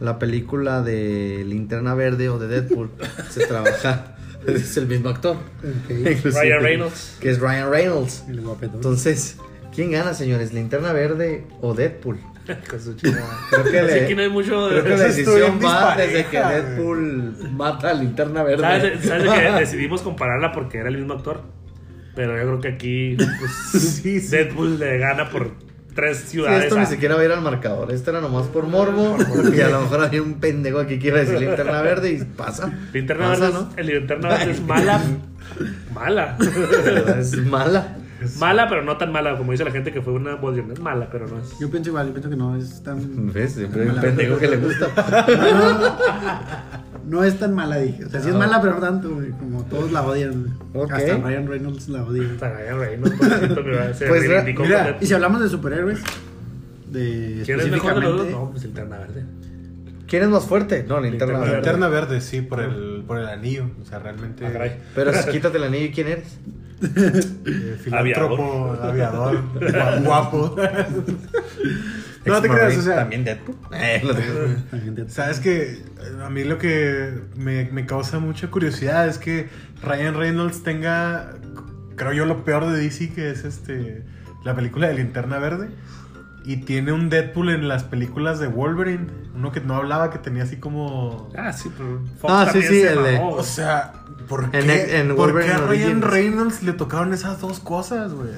la 0.00 0.18
película 0.18 0.80
de 0.80 1.44
Linterna 1.46 1.94
Verde 1.94 2.30
o 2.30 2.38
de 2.38 2.48
Deadpool, 2.48 2.88
se 3.30 3.46
trabaja, 3.46 4.13
es 4.54 4.76
el 4.76 4.86
mismo 4.86 5.08
actor. 5.08 5.36
Ryan 5.88 6.62
Reynolds. 6.62 7.16
Que 7.20 7.30
es 7.30 7.38
Ryan 7.40 7.70
Reynolds. 7.70 8.24
El 8.28 8.40
guapetón. 8.40 8.76
Entonces, 8.76 9.36
¿quién 9.74 9.90
gana, 9.92 10.14
señores? 10.14 10.52
¿Linterna 10.52 10.92
Verde 10.92 11.46
o 11.60 11.74
Deadpool? 11.74 12.18
Creo 12.44 13.64
que, 13.64 13.82
le- 13.82 14.06
que 14.06 14.14
no 14.14 14.22
hay 14.22 14.28
mucho. 14.28 14.68
creo 14.68 14.84
que 14.84 14.90
la 14.90 14.96
decisión 15.04 15.58
va 15.64 15.96
desde 15.96 16.26
que. 16.26 16.36
Deadpool 16.38 17.36
mata 17.52 17.90
a 17.90 17.94
Linterna 17.94 18.42
Verde. 18.42 18.62
¿Sabes, 18.62 19.04
¿Sabes 19.04 19.24
de 19.24 19.30
que 19.30 19.50
decidimos 19.60 20.02
compararla 20.02 20.52
porque 20.52 20.78
era 20.78 20.90
el 20.90 20.98
mismo 20.98 21.14
actor? 21.14 21.40
Pero 22.14 22.36
yo 22.36 22.42
creo 22.42 22.60
que 22.60 22.68
aquí 22.68 23.16
pues, 23.16 23.50
Sí, 23.82 24.20
sí. 24.20 24.28
Deadpool 24.28 24.78
le 24.78 24.98
gana 24.98 25.30
por 25.30 25.52
tres 25.94 26.18
Sí, 26.18 26.26
ciudades. 26.28 26.64
esto 26.64 26.76
ni 26.76 26.82
a- 26.82 26.86
siquiera 26.86 27.14
va 27.14 27.22
a 27.22 27.24
ir 27.24 27.32
al 27.32 27.40
marcador. 27.40 27.92
Esto 27.92 28.10
era 28.10 28.20
nomás 28.20 28.46
por 28.48 28.66
morbo. 28.66 29.16
y 29.54 29.60
a 29.60 29.68
lo 29.68 29.80
mejor 29.82 30.00
había 30.02 30.22
un 30.22 30.34
pendejo 30.40 30.78
aquí 30.80 30.98
que 30.98 31.08
iba 31.08 31.18
a 31.18 31.20
decir 31.20 31.38
linterna 31.40 31.80
verde 31.82 32.12
y 32.12 32.24
pasa. 32.24 32.72
Linterna 32.92 33.28
Pasa, 33.28 33.40
Verde, 33.50 33.58
es- 33.58 33.78
el 33.78 33.86
Linterna 33.86 34.28
Verde 34.28 34.50
es 34.52 34.60
mala. 34.62 35.00
mala. 35.94 36.36
Es 37.18 37.36
mala. 37.46 37.96
Mala, 38.38 38.68
pero 38.68 38.82
no 38.82 38.96
tan 38.96 39.12
mala 39.12 39.36
como 39.36 39.52
dice 39.52 39.64
la 39.64 39.70
gente 39.70 39.92
que 39.92 40.00
fue 40.02 40.12
una 40.12 40.34
Bodion. 40.36 40.70
Es 40.72 40.80
mala, 40.80 41.08
pero 41.10 41.26
no 41.28 41.38
es. 41.40 41.58
Yo 41.58 41.70
pienso 41.70 41.90
igual, 41.90 42.06
yo 42.08 42.12
pienso 42.12 42.30
que 42.30 42.36
no 42.36 42.56
es 42.56 42.82
tan. 42.82 43.32
¿Ves? 43.32 43.52
Siempre 43.54 43.82
hay 43.82 43.88
un 43.88 44.00
pendejo 44.00 44.38
que 44.38 44.48
le 44.48 44.56
gusta. 44.58 44.88
No 47.06 47.22
es 47.22 47.38
tan 47.38 47.54
mala, 47.54 47.76
dije. 47.76 48.06
O 48.06 48.08
sea, 48.08 48.18
sí 48.22 48.30
es 48.30 48.34
Ah. 48.34 48.38
mala, 48.38 48.62
pero 48.62 48.74
no 48.76 48.80
tanto, 48.80 49.10
güey. 49.14 49.30
Como 49.32 49.62
todos 49.64 49.92
la 49.92 50.00
odian. 50.02 50.56
Hasta 50.90 51.18
Ryan 51.18 51.46
Reynolds 51.46 51.88
la 51.90 52.02
odia. 52.02 52.22
Sea, 52.38 52.48
Ryan 52.56 52.78
Reynolds, 52.80 53.16
pobrecito, 53.18 53.62
mira, 53.62 53.92
se 53.94 54.06
Pues, 54.06 54.22
Mira, 54.58 54.96
y 54.98 55.06
si 55.06 55.12
hablamos 55.12 55.42
de 55.42 55.48
superhéroes, 55.50 56.00
de 56.90 57.42
¿Quién 57.44 57.60
es 57.60 57.70
mejor 57.70 57.94
de 57.96 58.00
los 58.00 58.16
dos? 58.16 58.30
No, 58.30 58.50
pues 58.52 58.64
Linterna 58.64 58.98
Verde. 59.00 59.22
¿Quién 60.06 60.22
es 60.22 60.28
más 60.28 60.44
fuerte? 60.44 60.84
No, 60.86 61.00
linterna 61.00 61.34
Linterna 61.34 61.38
verde. 61.40 61.54
Linterna 61.56 61.88
verde, 61.88 62.20
sí, 62.20 62.40
por 62.42 62.60
el, 62.60 63.04
por 63.06 63.18
el 63.18 63.26
anillo. 63.26 63.70
O 63.80 63.84
sea, 63.84 63.98
realmente. 63.98 64.46
Ah. 64.46 64.68
Pero 64.94 65.12
si 65.12 65.30
quítate 65.32 65.56
el 65.58 65.64
anillo, 65.64 65.90
¿quién 65.94 66.08
eres? 66.08 66.38
eh, 66.82 67.76
filántropo, 67.82 68.76
aviador, 68.82 69.42
gua- 69.58 70.02
guapo. 70.04 70.56
no 72.26 72.42
te 72.42 72.48
creas, 72.48 72.76
o 72.76 72.82
sea. 72.82 72.96
También 72.96 73.24
Deadpool. 73.24 73.56
Eh. 73.72 74.02
La 74.72 74.78
gente- 74.78 75.08
Sabes 75.08 75.40
que 75.40 75.78
a 76.22 76.30
mí 76.30 76.44
lo 76.44 76.58
que 76.58 77.14
me, 77.36 77.64
me 77.70 77.86
causa 77.86 78.18
mucha 78.18 78.50
curiosidad 78.50 79.08
es 79.08 79.18
que 79.18 79.48
Ryan 79.82 80.14
Reynolds 80.16 80.62
tenga, 80.62 81.32
creo 81.96 82.12
yo, 82.12 82.26
lo 82.26 82.44
peor 82.44 82.66
de 82.70 82.78
DC, 82.78 83.12
que 83.14 83.30
es 83.30 83.44
este 83.44 84.02
la 84.44 84.54
película 84.54 84.88
de 84.88 84.94
Linterna 84.94 85.38
Verde. 85.38 85.68
Y 86.44 86.58
tiene 86.58 86.92
un 86.92 87.08
Deadpool 87.08 87.50
en 87.50 87.68
las 87.68 87.84
películas 87.84 88.38
de 88.38 88.48
Wolverine. 88.48 89.06
Uno 89.34 89.50
que 89.50 89.60
no 89.60 89.74
hablaba, 89.76 90.10
que 90.10 90.18
tenía 90.18 90.42
así 90.44 90.56
como. 90.56 91.30
Ah, 91.36 91.52
sí, 91.52 91.70
pero 91.76 92.00
Fox 92.20 92.32
Ah, 92.34 92.44
sí, 92.52 92.60
también 92.60 92.72
sí, 92.72 92.80
se 92.82 92.92
el 92.92 93.02
de- 93.02 93.20
O 93.22 93.42
sea, 93.42 93.92
¿por 94.28 94.50
qué, 94.50 94.58
En- 94.60 95.10
en 95.10 95.16
¿por 95.16 95.32
qué 95.40 95.50
a 95.50 95.56
Ryan 95.58 95.68
Origins. 95.68 96.04
Reynolds 96.04 96.62
le 96.62 96.72
tocaron 96.74 97.12
esas 97.14 97.40
dos 97.40 97.60
cosas, 97.60 98.12
güey? 98.12 98.28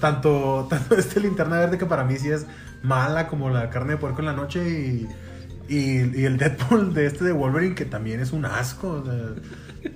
Tanto, 0.00 0.66
tanto 0.70 0.94
este 0.96 1.20
linterna 1.20 1.58
verde 1.58 1.76
que 1.78 1.86
para 1.86 2.02
mí 2.04 2.16
sí 2.16 2.30
es 2.30 2.46
mala 2.82 3.26
como 3.26 3.50
la 3.50 3.68
carne 3.70 3.92
de 3.92 3.96
puerco 3.98 4.20
en 4.20 4.26
la 4.26 4.32
noche 4.32 4.66
y, 4.68 5.06
y, 5.68 6.18
y 6.20 6.24
el 6.24 6.38
Deadpool 6.38 6.94
de 6.94 7.06
este 7.06 7.24
de 7.26 7.32
Wolverine 7.32 7.74
que 7.74 7.84
también 7.84 8.20
es 8.20 8.32
un 8.32 8.46
asco. 8.46 8.88
o 8.88 9.04
sea, 9.04 9.14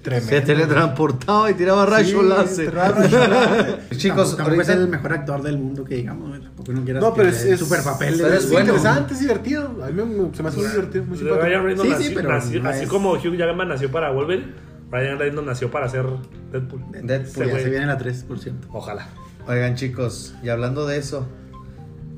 tremendo. 0.03 0.29
Se 0.29 0.41
teletransportaba 0.41 1.51
y 1.51 1.55
tiraba 1.55 1.87
rayos 1.87 2.23
Sí, 2.23 2.29
láser. 2.29 2.71
tiraba 2.71 2.89
rayos 2.91 3.29
láser. 3.29 3.89
Chicos, 3.97 4.17
tampoco, 4.17 4.37
tampoco 4.37 4.61
es 4.63 4.69
ahorita- 4.69 4.73
el 4.85 4.89
mejor 4.89 5.13
actor 5.13 5.43
del 5.43 5.59
mundo 5.59 5.85
que 5.85 5.97
digamos, 5.97 6.39
no 6.69 6.85
quieras 6.85 7.03
No, 7.03 7.15
pero 7.15 7.29
es, 7.29 7.45
es 7.45 7.61
super 7.61 7.83
papel. 7.83 8.15
pero 8.17 8.35
es 8.35 8.45
es 8.45 8.51
bueno. 8.51 8.67
interesante, 8.67 9.15
es 9.15 9.21
divertido. 9.21 9.79
A 9.85 9.89
mí 9.89 10.03
me- 10.03 10.35
se 10.35 10.43
me 10.43 10.49
hace 10.49 10.59
muy 10.59 10.69
divertido, 10.69 11.05
muy 11.05 11.19
simpático. 11.19 11.45
Ryan 11.47 11.65
Reynolds 11.65 11.83
Sí, 11.83 11.89
sí, 11.89 11.93
nació- 12.05 12.15
pero 12.17 12.29
nació- 12.29 12.63
no 12.63 12.69
así 12.71 12.83
es- 12.85 12.89
como 12.89 13.13
Hugh 13.13 13.37
Jackman 13.37 13.69
nació 13.69 13.91
para 13.91 14.11
Wolverine, 14.11 14.53
Ryan 14.91 15.19
Reynolds 15.19 15.47
nació 15.47 15.71
para 15.71 15.89
ser 15.89 16.07
Deadpool. 16.53 16.81
Deadpool, 16.93 17.45
Ese 17.45 17.47
Ya 17.57 17.59
se 17.61 17.71
viene 17.71 17.87
la 17.87 17.99
3%. 17.99 18.69
Ojalá. 18.73 19.09
Oigan, 19.47 19.75
chicos, 19.75 20.35
y 20.43 20.49
hablando 20.49 20.87
de 20.87 20.97
eso, 20.99 21.27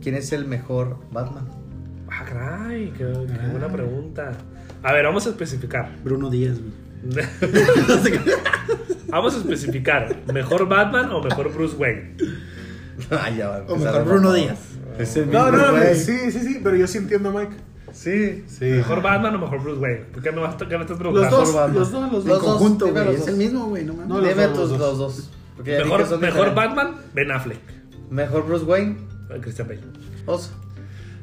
¿quién 0.03 0.15
es 0.15 0.33
el 0.33 0.45
mejor 0.45 0.99
Batman? 1.11 1.49
Ah, 2.09 2.25
caray, 2.25 2.93
qué, 2.97 2.99
qué 3.05 3.49
buena 3.51 3.69
pregunta. 3.69 4.33
A 4.83 4.93
ver, 4.93 5.05
vamos 5.05 5.27
a 5.27 5.31
especificar. 5.31 5.91
Bruno 6.05 6.31
Díaz, 6.31 6.59
güey. 6.61 6.86
vamos 9.09 9.35
a 9.35 9.39
especificar. 9.39 10.17
¿Mejor 10.33 10.69
Batman 10.69 11.11
o 11.13 11.23
mejor 11.23 11.53
Bruce 11.53 11.77
Wayne? 11.77 12.17
Ay, 13.11 13.37
ya 13.39 13.49
va 13.49 13.57
a 13.57 13.59
O 13.61 13.75
empezar 13.75 13.93
mejor 13.93 14.05
Bruno. 14.05 14.33
Díaz. 14.33 14.59
Es 14.99 15.17
el 15.17 15.31
No, 15.31 15.45
mismo, 15.51 15.59
no, 15.67 15.73
güey. 15.73 15.95
sí, 15.95 16.31
sí, 16.33 16.41
sí, 16.41 16.61
pero 16.63 16.77
yo 16.77 16.87
sí 16.87 16.99
entiendo, 16.99 17.31
Mike. 17.31 17.53
Sí. 17.93 18.45
Sí. 18.47 18.65
¿Mejor 18.67 19.03
Batman 19.03 19.35
o 19.37 19.39
mejor 19.39 19.63
Bruce 19.63 19.81
Wayne? 19.81 20.01
¿Por 20.13 20.23
qué 20.23 20.33
me, 20.33 20.41
vas, 20.41 20.55
qué 20.57 20.65
me 20.67 20.73
estás 20.83 20.89
Los 20.91 20.99
preguntando? 20.99 21.37
dos, 21.37 21.55
Batman. 21.55 21.79
los 21.79 21.91
dos, 21.93 22.01
los 22.01 22.11
En 22.11 22.13
Los 22.13 22.25
dos. 22.25 22.43
dos, 22.43 22.59
conjunto, 22.59 22.87
dime 22.87 23.01
güey. 23.01 23.07
los 23.07 23.15
Es 23.15 23.21
dos. 23.21 23.29
el 23.29 23.37
mismo, 23.37 23.67
güey. 23.67 23.85
No 23.85 23.93
mames. 23.95 24.09
No, 24.09 24.19
los 24.21 24.29
Dime 24.29 24.43
dos, 24.47 24.53
tus 24.59 24.71
los 24.71 24.79
los 24.79 24.99
dos. 24.99 25.17
dos. 25.17 25.31
Porque 25.57 25.71
ya 25.73 25.77
dije 25.79 25.89
que 25.89 25.93
Mejor, 25.97 26.09
son 26.11 26.21
mejor 26.21 26.49
diferentes. 26.49 26.77
Batman, 26.77 26.95
Ben 27.15 27.31
Affleck. 27.33 27.61
Mejor 28.11 28.47
Bruce 28.47 28.65
Wayne. 28.65 28.97
Eh, 29.31 29.39
Christian 29.41 29.69
Bale. 29.69 29.81
Oso. 30.27 30.51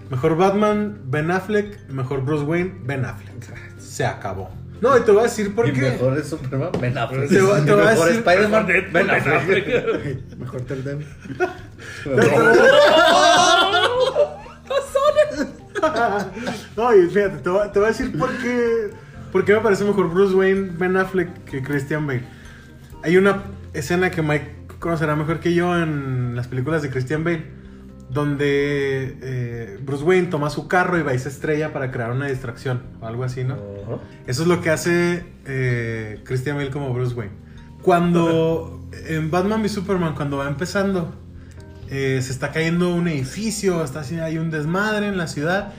Mejor 0.09 0.36
Batman, 0.38 0.99
Ben 1.05 1.31
Affleck. 1.31 1.88
Mejor 1.89 2.21
Bruce 2.23 2.43
Wayne, 2.43 2.73
Ben 2.84 3.05
Affleck. 3.05 3.34
Se 3.79 4.05
acabó. 4.05 4.49
No, 4.84 4.97
y 4.97 5.01
te 5.01 5.11
voy 5.11 5.21
a 5.21 5.23
decir 5.23 5.55
por 5.55 5.67
Y 5.69 5.73
qué. 5.73 5.81
mejor 5.91 6.17
es 6.17 6.27
Superman, 6.27 6.69
Ben 6.81 6.97
Affleck. 6.97 7.29
Te 7.29 7.41
voy- 7.41 7.61
te 7.65 7.71
voy 7.73 7.84
a 7.84 7.86
mejor 7.91 8.07
decir- 8.09 8.17
Spider-Man, 8.19 8.67
Ben 8.67 8.91
Ben 8.93 9.09
Affleck. 9.09 9.36
Affleck. 9.36 10.36
Mejor 10.38 10.67
Daredevil. 10.67 11.07
No, 16.77 16.95
y 16.95 17.07
fíjate, 17.09 17.38
te 17.38 17.49
voy, 17.49 17.67
te 17.71 17.79
voy 17.79 17.88
a 17.88 17.91
decir 17.91 18.17
por 18.17 18.29
qué, 18.38 18.89
por 19.31 19.45
qué 19.45 19.53
me 19.53 19.59
parece 19.59 19.84
mejor 19.84 20.09
Bruce 20.09 20.34
Wayne, 20.34 20.71
Ben 20.77 20.95
Affleck 20.97 21.43
que 21.45 21.61
Christian 21.61 22.07
Bale. 22.07 22.23
Hay 23.03 23.17
una 23.17 23.43
escena 23.73 24.09
que 24.11 24.21
Mike 24.21 24.55
conocerá 24.79 25.15
mejor 25.15 25.39
que 25.39 25.53
yo 25.53 25.77
en 25.77 26.36
las 26.36 26.47
películas 26.47 26.81
de 26.81 26.89
Christian 26.89 27.23
Bale, 27.23 27.43
donde 28.14 29.18
eh, 29.22 29.80
Bruce 29.84 30.03
Wayne 30.03 30.28
toma 30.28 30.49
su 30.49 30.68
carro 30.68 30.99
y 30.99 31.01
va 31.01 31.14
y 31.14 31.20
se 31.20 31.30
estrella 31.30 31.74
para 31.74 31.91
crear 31.91 32.11
una 32.11 32.28
distracción 32.28 32.84
o 33.01 33.07
algo 33.07 33.24
así, 33.24 33.43
¿no? 33.43 33.57
Eso 34.28 34.43
es 34.43 34.47
lo 34.47 34.61
que 34.61 34.70
hace 34.70 35.26
eh, 35.45 36.22
Christian 36.24 36.57
Bale 36.57 36.70
como 36.70 36.93
Bruce 36.93 37.16
Wayne. 37.16 37.34
Cuando 37.82 38.88
en 39.07 39.32
Batman 39.32 39.61
v 39.61 39.70
Superman, 39.70 40.14
cuando 40.16 40.38
va 40.38 40.47
empezando, 40.47 41.14
eh, 41.89 42.20
se 42.22 42.32
está 42.32 42.51
cayendo 42.51 42.93
un 42.93 43.07
edificio, 43.07 43.84
está 43.84 44.01
hay 44.24 44.38
un 44.38 44.51
desmadre 44.51 45.07
en 45.07 45.18
la 45.18 45.28
ciudad 45.28 45.74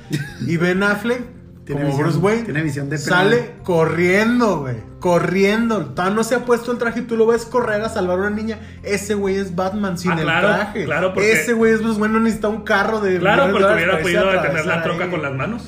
y 0.47 0.57
Ben 0.57 0.83
Affleck 0.83 1.23
Tiene 1.65 1.81
como 1.83 1.95
visión- 1.95 2.03
Bruce 2.11 2.19
Wayne 2.19 2.43
tiene 2.43 2.63
visión 2.63 2.91
de 2.91 2.99
sale 2.99 3.53
corriendo, 3.63 4.59
güey, 4.61 4.77
corriendo. 5.01 5.87
Todavía 5.87 6.15
no 6.15 6.23
se 6.25 6.35
ha 6.35 6.45
puesto 6.45 6.73
el 6.73 6.79
traje 6.79 7.01
y 7.01 7.03
tú 7.05 7.17
lo 7.17 7.27
ves 7.27 7.45
correr 7.47 7.81
a 7.83 7.89
salvar 7.89 8.19
a 8.19 8.21
una 8.23 8.31
niña. 8.31 8.59
Ese 8.83 9.15
güey 9.15 9.37
es 9.37 9.55
Batman 9.57 9.97
sin 9.99 10.11
Ah, 10.13 10.15
el 10.19 10.25
traje. 10.27 10.85
claro, 10.85 11.15
porque- 11.15 11.33
Ese 11.33 11.53
güey 11.55 11.73
es 11.73 11.83
Bruce 11.83 11.99
Wayne, 12.01 12.15
no 12.15 12.21
necesita 12.21 12.49
un 12.49 12.65
carro 12.65 13.01
de 13.01 13.19
Claro, 13.19 13.51
porque 13.51 13.65
hubiera 13.73 13.99
podido 14.01 14.31
detener 14.31 14.67
la 14.67 14.83
troca 14.83 15.05
ahí. 15.05 15.11
con 15.11 15.23
las 15.23 15.33
manos. 15.35 15.63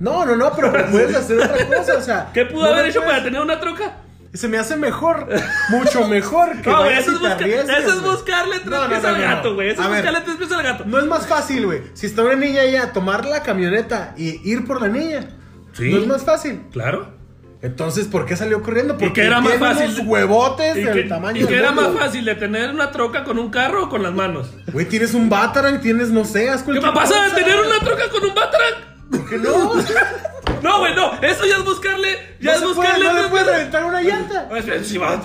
No, 0.00 0.24
no, 0.26 0.36
no, 0.36 0.52
pero 0.54 0.70
puedes 0.90 1.16
hacer 1.16 1.38
otra 1.40 1.66
cosa, 1.66 1.96
o 1.96 2.02
sea. 2.02 2.30
¿Qué 2.34 2.44
pudo 2.44 2.66
no 2.66 2.72
haber 2.74 2.86
hecho 2.86 3.00
puedes- 3.00 3.10
para 3.12 3.24
tener 3.24 3.40
una 3.40 3.58
troca? 3.58 3.96
Se 4.34 4.46
me 4.46 4.58
hace 4.58 4.76
mejor, 4.76 5.26
mucho 5.70 6.06
mejor 6.06 6.60
que 6.60 6.68
No, 6.70 6.80
güey, 6.80 6.98
eso, 6.98 7.12
es 7.12 7.18
busca- 7.18 7.46
eso 7.46 8.02
buscarle 8.02 8.56
tres 8.58 8.66
No, 8.70 8.82
no, 8.82 8.88
pies 8.90 9.02
no, 9.02 9.08
al 9.08 9.20
gato, 9.22 9.54
güey. 9.54 9.70
Eso 9.70 9.80
A 9.80 9.84
es 9.86 9.90
ver. 9.90 10.02
buscarle 10.04 10.20
tres 10.26 10.36
pies 10.36 10.52
al 10.52 10.62
gato. 10.62 10.84
No 10.86 10.98
es 10.98 11.06
más 11.06 11.26
fácil, 11.26 11.64
güey. 11.64 11.80
Si 11.94 12.04
está 12.06 12.22
una 12.22 12.36
niña 12.36 12.60
ahí 12.60 12.76
a 12.76 12.92
tomar 12.92 13.24
la 13.24 13.42
camioneta 13.42 14.12
y 14.18 14.38
ir 14.48 14.66
por 14.66 14.82
la 14.82 14.88
niña. 14.88 15.30
Sí. 15.78 15.90
No 15.90 15.98
es 16.00 16.06
más 16.06 16.24
fácil. 16.24 16.60
Claro. 16.72 17.16
Entonces, 17.60 18.06
¿por 18.06 18.24
qué 18.24 18.36
salió 18.36 18.62
corriendo? 18.62 18.94
¿Y 18.94 18.98
Porque 18.98 19.24
era 19.24 19.40
más 19.40 19.54
fácil? 19.54 19.86
unos 19.86 20.06
huevotes 20.06 20.76
¿Y 20.76 20.82
del 20.84 21.08
tamaño 21.08 21.40
y 21.40 21.44
qué 21.46 21.54
del 21.54 21.58
era 21.64 21.72
mundo. 21.72 21.90
más 21.92 22.02
fácil 22.02 22.24
de 22.24 22.34
tener 22.36 22.70
una 22.70 22.92
troca 22.92 23.24
con 23.24 23.36
un 23.38 23.50
carro 23.50 23.84
o 23.86 23.88
con 23.88 24.02
las 24.04 24.12
manos? 24.12 24.54
Güey, 24.72 24.86
tienes 24.86 25.12
un 25.14 25.28
Batarang, 25.28 25.80
tienes, 25.80 26.10
no 26.10 26.24
sé, 26.24 26.50
haz 26.50 26.62
¿Qué 26.62 26.72
me 26.72 26.80
pasa 26.92 27.24
de 27.28 27.42
tener 27.42 27.56
una 27.58 27.80
troca 27.80 28.08
con 28.10 28.24
un 28.24 28.34
Batarang? 28.34 28.74
¿Por 29.10 29.28
qué 29.28 29.38
no? 29.38 29.74
No, 30.62 30.80
güey, 30.80 30.92
no. 30.92 31.12
Eso 31.22 31.46
ya 31.46 31.58
es 31.58 31.64
buscarle. 31.64 32.18
Ya 32.40 32.50
no 32.52 32.56
es 32.56 32.58
se 32.58 32.64
puede, 32.74 32.74
buscarle. 32.90 33.04
no 33.04 33.22
le 33.22 33.28
puedes 33.28 33.46
reventar 33.46 33.84
una 33.84 34.02
llanta. 34.02 34.48
Sí, 34.82 34.98
va- 34.98 35.20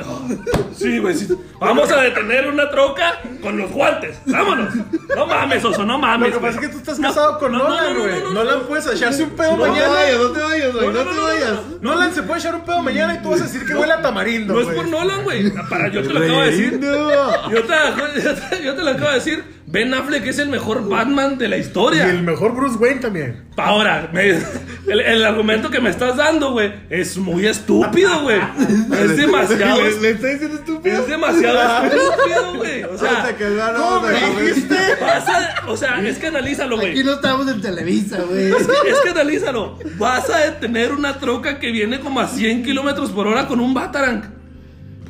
sí, 0.77 0.99
güey. 0.99 1.15
sí. 1.15 1.27
Vamos 1.59 1.91
a 1.91 2.01
detener 2.01 2.47
una 2.47 2.69
troca 2.69 3.19
con 3.41 3.57
los 3.57 3.71
guantes. 3.71 4.15
Vámonos. 4.27 4.75
No 5.15 5.25
mames, 5.25 5.65
oso, 5.65 5.85
no 5.85 5.93
Lo 5.93 5.99
mames. 5.99 6.33
que 6.33 6.39
pasa 6.39 6.53
es 6.55 6.59
que 6.59 6.67
tú 6.67 6.77
estás 6.77 6.99
No, 6.99 7.07
casado 7.07 7.39
con 7.39 7.51
no, 7.51 7.59
Nolan, 7.59 7.83
no, 7.85 7.93
no, 7.93 7.99
güey. 8.01 8.13
no, 8.19 8.23
no, 8.25 8.33
Nolan 8.43 8.59
no. 8.59 8.67
puedes 8.67 8.85
echarse 8.85 9.23
un 9.23 9.31
pedo 9.31 9.57
mañana. 9.57 9.87
no 9.87 10.29
te 10.31 10.41
vayas, 10.43 10.73
güey, 10.73 10.87
No, 10.87 10.93
te 10.93 11.19
vayas. 11.19 11.49
no. 11.81 11.91
Nolan 11.93 12.13
se 12.13 12.21
puede 12.23 12.39
echar 12.39 12.53
un 12.55 12.61
pedo 12.65 12.83
mañana 12.83 13.15
y 13.15 13.21
tú 13.23 13.29
vas 13.31 13.41
a 13.41 13.43
decir 13.45 13.65
que 13.65 13.73
huele 13.73 13.93
a 13.93 14.01
tamarindo. 14.03 14.53
No 14.53 14.59
es 14.59 14.67
por 14.67 14.87
Nolan, 14.87 15.23
güey. 15.23 15.49
Para, 15.67 15.89
yo 15.89 16.03
te 16.03 16.09
lo 16.13 16.19
acabo 16.19 16.41
de 16.41 16.51
decir. 16.51 16.79
Te- 16.79 18.63
yo 18.63 18.75
te 18.75 18.83
lo 18.83 18.89
acabo 18.91 19.09
de 19.09 19.15
decir. 19.15 19.62
Ben 19.73 19.91
Affleck 19.91 20.27
es 20.27 20.37
el 20.37 20.49
mejor 20.49 20.87
Batman 20.87 21.39
de 21.39 21.47
la 21.47 21.57
Y 21.57 21.61
historia. 21.61 22.07
el 22.07 22.21
mejor 22.21 22.53
Bruce 22.55 22.77
Wayne 22.77 22.99
también. 23.01 23.43
Ahora, 23.57 24.07
me- 24.13 24.29
el, 24.29 24.99
el 24.99 25.25
argumento 25.25 25.71
que 25.71 25.81
me 25.81 25.89
estás 25.89 26.15
dando, 26.15 26.51
güey, 26.51 26.71
es 26.91 27.17
muy 27.17 27.47
estúpido, 27.47 28.21
güey. 28.21 28.37
Es 28.93 29.17
demasiado. 29.17 29.81
Le, 29.81 29.99
le 29.99 30.09
estoy 30.11 30.33
diciendo 30.33 30.57
estúpido. 30.59 31.01
Es 31.01 31.07
demasiado 31.07 31.85
estúpido, 31.87 32.53
güey. 32.57 32.83
O 32.83 32.95
sea, 32.99 33.35
¿Cómo 33.75 34.01
me 34.01 34.41
dijiste? 34.43 34.75
vas 35.01 35.27
a- 35.27 35.63
o 35.67 35.75
sea, 35.75 35.99
es 36.07 36.19
que 36.19 36.27
analízalo, 36.27 36.75
güey. 36.77 36.91
Aquí 36.91 37.03
no 37.03 37.13
estamos 37.13 37.47
en 37.47 37.59
Televisa, 37.59 38.19
güey. 38.29 38.51
Es 38.51 38.67
que, 38.67 38.89
es 38.91 38.99
que 39.03 39.09
analízalo. 39.09 39.79
Vas 39.97 40.29
a 40.29 40.37
detener 40.37 40.91
una 40.91 41.17
troca 41.17 41.57
que 41.57 41.71
viene 41.71 41.99
como 41.99 42.19
a 42.19 42.27
100 42.27 42.61
kilómetros 42.63 43.09
por 43.09 43.25
hora 43.25 43.47
con 43.47 43.59
un 43.59 43.73
Batarang. 43.73 44.42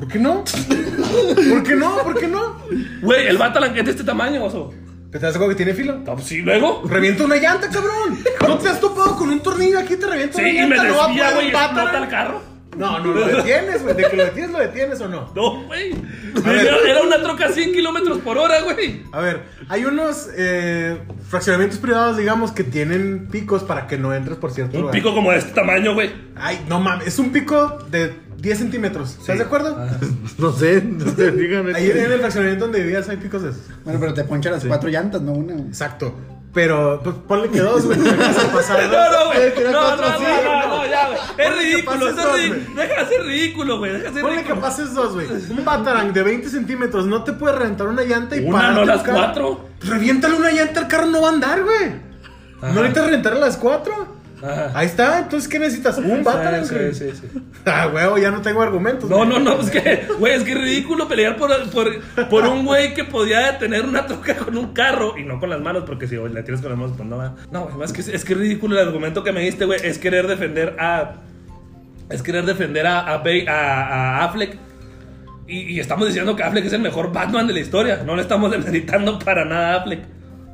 ¿Por 0.03 0.11
qué 0.11 0.19
no? 0.19 0.43
¿Por 0.43 1.63
qué 1.63 1.75
no? 1.75 1.97
¿Por 2.03 2.19
qué 2.19 2.27
no? 2.27 2.57
Güey, 3.01 3.27
el 3.27 3.37
Batarang 3.37 3.77
es 3.77 3.85
de 3.85 3.91
este 3.91 4.03
tamaño, 4.03 4.43
oso. 4.43 4.73
¿Te 5.09 5.17
das 5.17 5.37
cuenta 5.37 5.55
que 5.55 5.63
tiene 5.63 5.73
filo? 5.73 5.97
No, 5.99 6.15
pues 6.15 6.25
sí, 6.27 6.41
luego. 6.41 6.81
Revienta 6.85 7.23
una 7.23 7.37
llanta, 7.37 7.69
cabrón. 7.69 8.19
¿No 8.41 8.57
te 8.57 8.67
has 8.67 8.81
topado 8.81 9.15
con 9.15 9.29
un 9.29 9.39
tornillo 9.39 9.79
aquí? 9.79 9.95
Te 9.95 10.05
revienta 10.05 10.35
Sí, 10.35 10.41
una 10.41 10.49
y 10.51 10.55
llanta. 10.57 10.83
me 10.83 10.89
no 10.89 10.97
va 10.97 11.03
a 11.05 11.07
desvía, 11.07 11.23
poder 11.29 11.35
güey, 11.35 11.47
explota 11.55 11.97
el 12.03 12.07
carro. 12.09 12.41
No, 12.77 12.99
no 12.99 13.13
lo 13.13 13.25
detienes, 13.27 13.83
güey. 13.83 13.95
De 13.95 14.03
que 14.09 14.15
lo 14.17 14.23
detienes, 14.25 14.51
lo 14.51 14.59
detienes 14.59 15.01
o 15.01 15.07
no. 15.07 15.31
No, 15.35 15.63
güey. 15.65 15.93
Era, 16.45 16.77
era 16.87 17.01
una 17.03 17.21
troca 17.21 17.45
a 17.45 17.49
100 17.51 17.71
kilómetros 17.73 18.19
por 18.19 18.37
hora, 18.37 18.61
güey. 18.61 19.03
A 19.11 19.19
ver, 19.21 19.43
hay 19.69 19.85
unos 19.85 20.29
eh, 20.35 20.97
fraccionamientos 21.29 21.79
privados, 21.79 22.17
digamos, 22.17 22.51
que 22.51 22.63
tienen 22.63 23.27
picos 23.31 23.63
para 23.63 23.87
que 23.87 23.97
no 23.97 24.13
entres 24.13 24.37
por 24.37 24.51
cierto 24.51 24.75
Un 24.77 24.81
lugar. 24.83 24.95
pico 24.95 25.13
como 25.13 25.31
de 25.31 25.37
este 25.37 25.51
tamaño, 25.51 25.93
güey. 25.93 26.11
Ay, 26.35 26.65
no 26.67 26.79
mames, 26.79 27.07
es 27.07 27.19
un 27.19 27.31
pico 27.31 27.77
de 27.89 28.13
10 28.37 28.57
centímetros. 28.57 29.17
¿Estás 29.19 29.37
de 29.37 29.43
acuerdo? 29.45 29.77
No 30.37 30.51
sé, 30.51 30.81
no 30.81 31.09
sé, 31.15 31.31
dígame. 31.31 31.73
Ahí 31.75 31.89
en 31.91 32.11
el 32.11 32.19
fraccionamiento 32.19 32.65
donde 32.65 32.81
vivías 32.81 33.07
hay 33.09 33.17
picos 33.17 33.41
de 33.43 33.49
esos. 33.51 33.61
Bueno, 33.85 33.99
pero 33.99 34.13
te 34.13 34.23
ponchan 34.23 34.53
las 34.53 34.65
cuatro 34.65 34.89
llantas, 34.89 35.21
no 35.21 35.31
una. 35.33 35.53
güey. 35.53 35.67
Exacto. 35.67 36.13
Pero, 36.53 37.01
pues 37.03 37.15
ponle 37.27 37.49
que 37.49 37.59
dos, 37.59 37.85
güey. 37.85 37.99
a 37.99 38.53
pasar 38.53 38.83
No, 38.91 39.11
no, 39.11 39.25
güey. 39.33 39.53
Que 39.55 39.63
No, 39.63 39.71
no, 39.71 39.97
no, 39.97 40.17
sí, 40.19 40.23
no, 40.43 40.67
no, 40.67 40.85
ya, 40.85 41.07
güey. 41.07 41.19
Es 41.19 41.35
que 41.35 41.49
ridículo, 41.49 42.09
es 42.09 42.15
ridículo. 42.33 42.75
Deja 42.75 43.03
de 43.03 43.09
ser 43.09 43.25
ridículo, 43.25 43.77
güey. 43.79 43.91
Deja 43.93 44.03
de 44.05 44.13
ser 44.13 44.21
Ponle 44.21 44.35
que 44.35 44.41
ridículo. 44.43 44.61
pases 44.61 44.93
dos, 44.93 45.13
güey. 45.13 45.27
Un 45.49 45.65
Batarang 45.65 46.13
de 46.13 46.21
20 46.23 46.49
centímetros 46.49 47.05
no 47.07 47.23
te 47.23 47.33
puede 47.33 47.55
reventar 47.55 47.87
una 47.87 48.03
llanta 48.03 48.35
y 48.35 48.45
Una, 48.45 48.71
no 48.71 48.85
las 48.85 49.01
cuatro. 49.03 49.67
Reviéntale 49.81 50.35
una 50.35 50.51
llanta, 50.51 50.81
el 50.81 50.87
carro 50.87 51.07
no 51.07 51.21
va 51.21 51.29
a 51.29 51.31
andar, 51.33 51.63
güey. 51.63 51.91
No 52.61 52.73
necesitas 52.75 53.05
reventarle 53.05 53.39
las 53.39 53.57
cuatro. 53.57 54.22
Ahí 54.73 54.87
está, 54.87 55.19
entonces, 55.19 55.47
¿qué 55.49 55.57
necesitas? 55.59 55.97
Un 55.97 56.23
Batarang, 56.23 56.65
Sí, 56.65 56.75
güey. 56.75 56.93
sí, 56.93 57.09
sí, 57.11 57.27
sí. 57.33 57.41
Ah, 57.65 57.89
huevo, 57.93 58.17
ya 58.17 58.29
no 58.31 58.41
tengo 58.41 58.61
argumentos. 58.61 59.09
No, 59.09 59.17
güey. 59.17 59.29
no, 59.29 59.39
no, 59.39 59.61
es 59.61 59.69
que, 59.69 60.05
güey, 60.19 60.33
es 60.33 60.43
que 60.43 60.51
es 60.51 60.57
ridículo 60.61 61.07
pelear 61.07 61.37
por, 61.37 61.49
por, 61.69 62.27
por 62.29 62.45
un 62.45 62.65
güey 62.65 62.93
que 62.93 63.05
podía 63.05 63.51
detener 63.53 63.85
una 63.85 64.05
troca 64.05 64.35
con 64.35 64.57
un 64.57 64.73
carro 64.73 65.17
y 65.17 65.23
no 65.23 65.39
con 65.39 65.49
las 65.49 65.61
manos, 65.61 65.83
porque 65.85 66.07
si 66.07 66.15
la 66.17 66.43
tienes 66.43 66.61
con 66.61 66.71
las 66.71 66.77
manos, 66.79 66.93
pues 66.97 67.07
no 67.07 67.17
va. 67.17 67.35
No, 67.51 67.67
güey, 67.67 67.85
es 67.85 67.93
que, 67.93 68.01
es 68.01 68.25
que 68.25 68.33
es 68.33 68.39
ridículo 68.39 68.79
el 68.79 68.85
argumento 68.87 69.23
que 69.23 69.31
me 69.31 69.39
diste, 69.41 69.63
güey, 69.65 69.79
es 69.83 69.97
querer 69.97 70.27
defender 70.27 70.75
a. 70.79 71.13
Es 72.09 72.21
querer 72.21 72.45
defender 72.45 72.85
a, 72.85 72.99
a, 72.99 73.17
Bay- 73.19 73.45
a, 73.47 74.17
a 74.19 74.25
Affleck. 74.25 74.57
Y, 75.47 75.73
y 75.75 75.79
estamos 75.79 76.05
diciendo 76.07 76.35
que 76.35 76.43
Affleck 76.43 76.65
es 76.65 76.73
el 76.73 76.81
mejor 76.81 77.11
Batman 77.13 77.47
de 77.47 77.53
la 77.53 77.59
historia. 77.61 78.03
No 78.05 78.15
le 78.15 78.21
estamos 78.21 78.51
demeritando 78.51 79.17
para 79.19 79.45
nada 79.45 79.73
a 79.73 79.77
Affleck. 79.77 80.01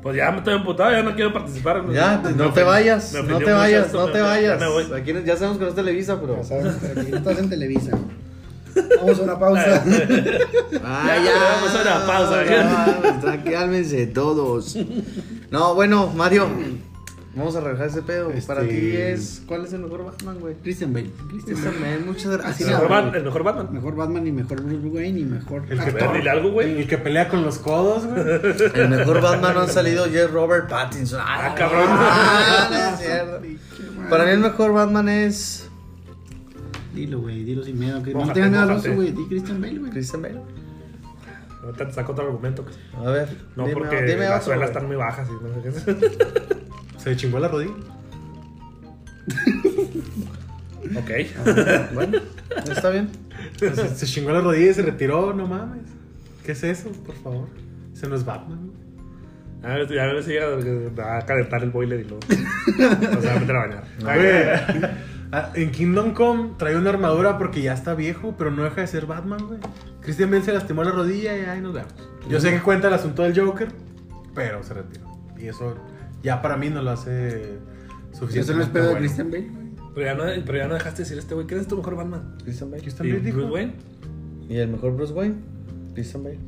Pues 0.02 0.16
ya 0.16 0.30
me 0.30 0.38
estoy 0.38 0.54
emputado, 0.54 0.90
ya 0.92 1.02
no 1.02 1.14
quiero 1.14 1.32
participar. 1.32 1.84
Ya, 1.92 2.20
Me 2.24 2.32
no 2.32 2.52
te 2.52 2.62
vayas, 2.62 3.12
no 3.12 3.38
te 3.38 3.52
vayas, 3.52 3.86
esto, 3.86 3.98
no 4.06 4.12
te 4.12 4.18
ya 4.18 4.24
vayas. 4.24 4.68
voy. 4.68 4.84
Aquí 4.94 5.12
ya 5.24 5.36
sabemos 5.36 5.58
que 5.58 5.64
no 5.64 5.68
es 5.70 5.74
Televisa, 5.76 6.20
pero. 6.20 6.36
Ya 6.38 6.44
sabes, 6.44 6.74
aquí 6.96 7.10
no 7.10 7.16
estás 7.18 7.38
en 7.38 7.50
Televisa. 7.50 7.98
Vamos 8.98 9.18
a 9.18 9.22
una 9.22 9.38
pausa. 9.38 9.84
Ah, 10.84 11.16
Ya, 11.22 11.32
vamos 11.34 11.74
a 11.76 11.82
una 11.82 12.06
pausa, 12.06 12.44
ya. 12.44 13.18
Tranquilícense 13.20 14.06
todos. 14.06 14.76
No, 15.50 15.74
bueno, 15.74 16.06
Mario. 16.14 16.48
Vamos 17.32 17.54
a 17.54 17.60
relajar 17.60 17.86
ese 17.86 18.02
pedo. 18.02 18.30
Este- 18.30 18.46
Para 18.48 18.62
ti 18.66 18.74
es. 18.96 19.42
¿Cuál 19.46 19.64
es 19.64 19.72
el 19.72 19.80
mejor 19.82 20.04
Batman, 20.04 20.40
güey? 20.40 20.54
Christian 20.62 20.92
Bale. 20.92 21.10
Christian 21.30 21.58
Bale. 21.80 21.98
Muchas 22.04 22.24
El 22.26 22.38
gracias. 22.38 22.68
mejor, 22.68 22.88
güey. 22.88 23.02
Bat- 23.04 23.14
el 23.14 23.24
mejor 23.24 23.42
Batman. 23.44 23.68
Mejor 23.72 23.94
Batman 23.96 24.26
y 24.26 24.32
mejor 24.32 24.62
Bruce 24.62 24.86
Wayne 24.88 25.20
y 25.20 25.24
mejor 25.24 25.62
El 25.70 25.78
que 25.78 25.82
A 25.82 25.84
ver, 25.84 26.02
actor. 26.02 26.16
dile 26.16 26.30
algo, 26.30 26.50
güey. 26.50 26.80
El 26.80 26.88
que 26.88 26.98
pelea 26.98 27.28
con 27.28 27.42
los 27.44 27.58
codos, 27.58 28.04
güey. 28.06 28.20
El 28.74 28.88
mejor 28.88 29.20
Batman 29.22 29.54
no 29.54 29.60
han 29.60 29.68
salido 29.68 30.06
ya 30.08 30.22
es 30.22 30.30
Robert 30.32 30.68
Pattinson. 30.68 31.20
Ah, 31.22 31.54
cabrón. 31.56 31.84
Ah, 31.88 32.68
no 32.68 32.94
es 32.94 33.00
cierto. 33.00 33.40
Para 34.10 34.24
mí 34.24 34.30
el 34.32 34.40
mejor 34.40 34.72
Batman 34.72 35.08
es. 35.08 35.68
Dilo, 36.92 37.20
güey, 37.20 37.44
dilo 37.44 37.62
sin 37.62 37.78
miedo. 37.78 38.02
Que 38.02 38.12
no 38.12 38.32
tengas 38.32 38.66
miedo 38.82 38.94
güey. 38.96 39.12
Di 39.12 39.24
Christian 39.28 39.60
Bale, 39.60 39.78
güey. 39.78 39.90
Christian 39.92 40.22
Bale. 40.22 40.40
Ahorita 41.62 41.86
te 41.86 41.92
saco 41.92 42.12
otro 42.12 42.26
argumento. 42.26 42.64
A 42.96 43.10
ver. 43.10 43.28
No, 43.56 43.64
dime, 43.64 43.74
porque 43.78 44.02
dime 44.02 44.20
las 44.20 44.42
otro, 44.42 44.44
suelas 44.54 44.70
están 44.70 44.86
muy 44.86 44.96
bajas. 44.96 45.28
y 45.28 45.32
no 45.32 45.72
sé 45.74 45.96
qué. 45.96 46.26
Se 46.98 47.16
chingó 47.16 47.38
la 47.38 47.48
rodilla. 47.48 47.72
Ok. 50.96 51.10
Bueno, 51.94 52.18
está 52.68 52.90
bien. 52.90 53.10
Se, 53.56 53.94
se 53.94 54.06
chingó 54.06 54.32
la 54.32 54.40
rodilla 54.40 54.70
y 54.70 54.74
se 54.74 54.82
retiró, 54.82 55.32
no 55.34 55.46
mames. 55.46 55.82
¿Qué 56.44 56.52
es 56.52 56.64
eso, 56.64 56.90
por 57.06 57.14
favor? 57.16 57.48
Ese 57.94 58.08
no 58.08 58.16
es 58.16 58.24
Batman. 58.24 58.70
A 59.62 59.74
ver, 59.74 60.00
a 60.00 60.06
ver 60.06 60.22
si 60.24 60.34
ya 60.34 60.46
va 60.98 61.18
a 61.18 61.26
calentar 61.26 61.62
el 61.62 61.70
boiler 61.70 62.00
y 62.00 62.04
luego. 62.04 62.20
O 63.18 63.20
sea, 63.20 63.32
va 63.32 63.36
a 63.36 63.40
meter 63.40 63.56
a 63.56 63.66
bañar. 63.66 63.84
Ah, 65.32 65.52
en 65.54 65.70
Kingdom 65.70 66.12
Come 66.12 66.52
trae 66.58 66.76
una 66.76 66.90
armadura 66.90 67.38
porque 67.38 67.62
ya 67.62 67.74
está 67.74 67.94
viejo, 67.94 68.34
pero 68.36 68.50
no 68.50 68.64
deja 68.64 68.80
de 68.80 68.86
ser 68.86 69.06
Batman, 69.06 69.46
güey. 69.46 69.60
Christian 70.02 70.30
Bale 70.30 70.42
se 70.42 70.52
lastimó 70.52 70.82
la 70.84 70.90
rodilla 70.92 71.36
y 71.36 71.40
ahí 71.44 71.60
nos 71.60 71.72
vemos. 71.74 71.92
Yo 72.28 72.40
sé 72.40 72.50
que 72.50 72.60
cuenta 72.60 72.88
el 72.88 72.94
asunto 72.94 73.22
del 73.22 73.38
Joker, 73.38 73.68
pero 74.34 74.62
se 74.62 74.74
retiró. 74.74 75.06
Y 75.38 75.46
eso 75.46 75.76
ya 76.22 76.42
para 76.42 76.56
mí 76.56 76.68
no 76.70 76.82
lo 76.82 76.90
hace 76.90 77.58
Yo 78.12 78.18
suficiente. 78.18 78.52
se 78.52 78.58
lo 78.58 78.62
espero 78.64 78.88
de 78.88 78.96
Christian 78.96 79.30
Bale, 79.30 79.48
güey. 79.48 79.70
Pero 79.94 80.06
ya, 80.06 80.14
no, 80.14 80.44
pero 80.46 80.58
ya 80.58 80.68
no 80.68 80.74
dejaste 80.74 81.02
decir 81.02 81.18
este 81.18 81.34
güey. 81.34 81.46
¿Quién 81.46 81.60
es 81.60 81.66
tu 81.66 81.76
mejor 81.76 81.96
Batman? 81.96 82.36
Christian 82.44 82.70
Bale. 82.70 82.82
Christian 82.82 83.08
¿Y 83.08 83.12
Bale 83.12 83.24
dijo. 83.24 83.38
Bruce 83.38 83.52
Wayne? 83.52 83.72
¿Y 84.48 84.56
el 84.56 84.68
mejor 84.68 84.94
Bruce 84.96 85.12
Wayne? 85.12 85.34
Christian 85.94 86.22
Bale. 86.24 86.38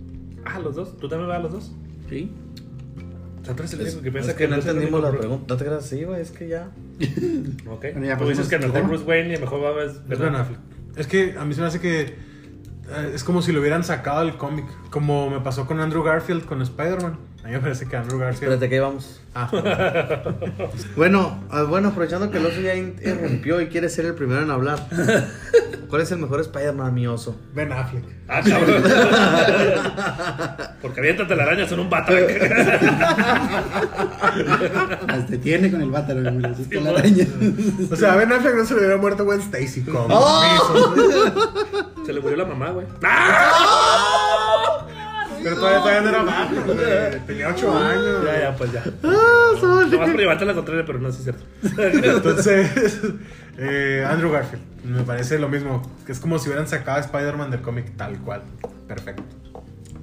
Ah, 0.45 0.59
los 0.59 0.75
dos. 0.77 0.97
¿Tú 0.99 1.09
también 1.09 1.29
vas 1.29 1.39
a 1.39 1.43
los 1.43 1.53
dos? 1.53 1.73
Sí. 2.09 2.31
O 3.41 3.45
sea, 3.45 3.55
tú 3.57 3.63
eres 3.63 3.73
el 3.75 3.81
único 3.81 4.03
que 4.03 4.09
Es 4.09 4.13
piensa 4.15 4.37
que 4.37 4.47
no 4.49 4.57
es 4.57 4.67
entendimos 4.67 5.03
la 5.03 5.11
pregunta. 5.11 5.45
No 5.49 5.57
te 5.57 5.65
creas 5.65 5.85
así, 5.85 6.05
güey. 6.05 6.21
Es 6.21 6.31
que 6.31 6.47
ya. 6.49 6.71
Ok. 7.69 7.81
Bueno, 7.93 8.07
ya 8.07 8.17
Tú 8.17 8.29
dices 8.29 8.49
que 8.49 8.55
el 8.57 8.63
mejor. 8.63 8.87
Bruce 8.87 9.05
Wayne 9.05 9.31
y 9.31 9.35
el 9.35 9.41
mejor 9.41 9.61
Batman 9.63 9.87
es 9.89 10.13
Es 10.13 10.19
Ben 10.19 10.35
Affleck. 10.37 10.61
Es 10.97 11.07
que 11.09 11.35
a 11.37 11.45
mí 11.45 11.55
se 11.55 11.61
me 11.61 11.67
hace 11.67 11.81
que 11.81 12.15
es 13.15 13.25
como 13.25 13.43
si 13.43 13.53
lo 13.53 13.61
hubieran 13.61 13.85
sacado 13.85 14.25
del 14.25 14.37
cómic. 14.37 14.67
Como 14.91 15.31
me 15.31 15.41
pasó 15.41 15.67
con 15.67 15.81
Andrew 15.81 16.03
Garfield 16.03 16.45
con 16.45 16.63
Spider-Man. 16.63 17.19
A 17.45 17.49
mí 17.49 17.55
me 17.55 17.61
parece 17.61 17.89
que 17.89 17.97
Andrew 17.97 18.21
Garfield. 18.21 18.53
Espérate, 18.53 18.69
que 18.69 18.75
ahí 18.77 18.81
vamos. 18.81 19.21
Ah, 19.35 19.51
Bueno, 20.97 21.43
ah, 21.51 21.63
bueno, 21.65 21.89
aprovechando 21.89 22.31
que 22.31 22.39
el 22.39 22.47
oso 22.47 22.61
ya 22.61 22.77
interrumpió 22.77 23.61
y 23.61 23.67
quiere 23.67 23.89
ser 23.89 24.05
el 24.05 24.15
primero 24.15 24.43
en 24.43 24.51
hablar. 24.53 24.79
¿Cuál 25.89 26.03
es 26.03 26.13
el 26.13 26.19
mejor 26.19 26.41
Spider-Man, 26.41 26.95
mi 26.95 27.07
oso? 27.09 27.37
Ben 27.53 27.73
Affleck. 27.73 28.05
Ah, 28.29 28.41
cabrón. 28.49 28.83
Porque 30.81 31.01
aviéntate 31.01 31.35
la 31.37 31.43
araña, 31.43 31.69
son 31.69 31.81
un 31.81 31.91
Batman. 31.91 32.19
Hasta 35.09 35.37
tiene 35.43 35.71
con 35.71 35.83
el 35.83 35.91
bátaro, 35.91 36.21
güey. 36.23 36.83
la 36.85 36.91
araña. 36.91 37.27
O 37.91 37.97
sea, 37.97 38.13
a 38.13 38.17
Ben 38.17 38.33
Affleck 38.33 38.55
no 38.55 38.65
se 38.65 38.75
le 38.75 38.81
hubiera 38.81 38.97
muerto 38.97 39.25
Gwen 39.25 39.41
Stacy 39.41 39.83
con 39.83 40.07
¡Oh! 40.09 40.95
Se 42.07 42.13
le 42.13 42.21
murió 42.21 42.37
la 42.37 42.45
mamá, 42.47 42.71
güey. 42.71 42.87
Pero 45.43 45.57
todavía, 45.57 45.79
todavía 45.81 46.01
no 46.03 46.09
era 46.09 46.23
Batman, 46.23 46.65
güey. 46.67 47.27
Tenía 47.27 47.49
8 47.49 47.77
años. 47.79 48.25
Ya, 48.25 48.41
ya, 48.41 48.57
pues 48.57 48.73
ya. 48.73 48.85
Ah, 49.03 49.53
Nomás 49.91 50.11
por 50.11 50.19
llevarte 50.21 50.45
la 50.45 50.55
contraria, 50.55 50.85
pero 50.87 50.99
no, 50.99 51.11
sí 51.13 51.19
es 51.19 51.25
cierto. 51.25 51.45
Entonces, 52.17 53.01
eh, 53.59 54.07
Andrew 54.09 54.31
Garfield. 54.31 54.63
Me 54.85 55.03
parece 55.03 55.39
lo 55.39 55.49
mismo. 55.49 55.83
Que 56.07 56.13
es 56.13 56.21
como 56.21 56.39
si 56.39 56.49
hubieran 56.49 56.67
sacado 56.67 56.99
a 56.99 57.01
Spider-Man 57.01 57.51
del 57.51 57.61
cómic 57.63 57.97
tal 57.97 58.19
cual. 58.19 58.43
Perfecto. 58.89 59.23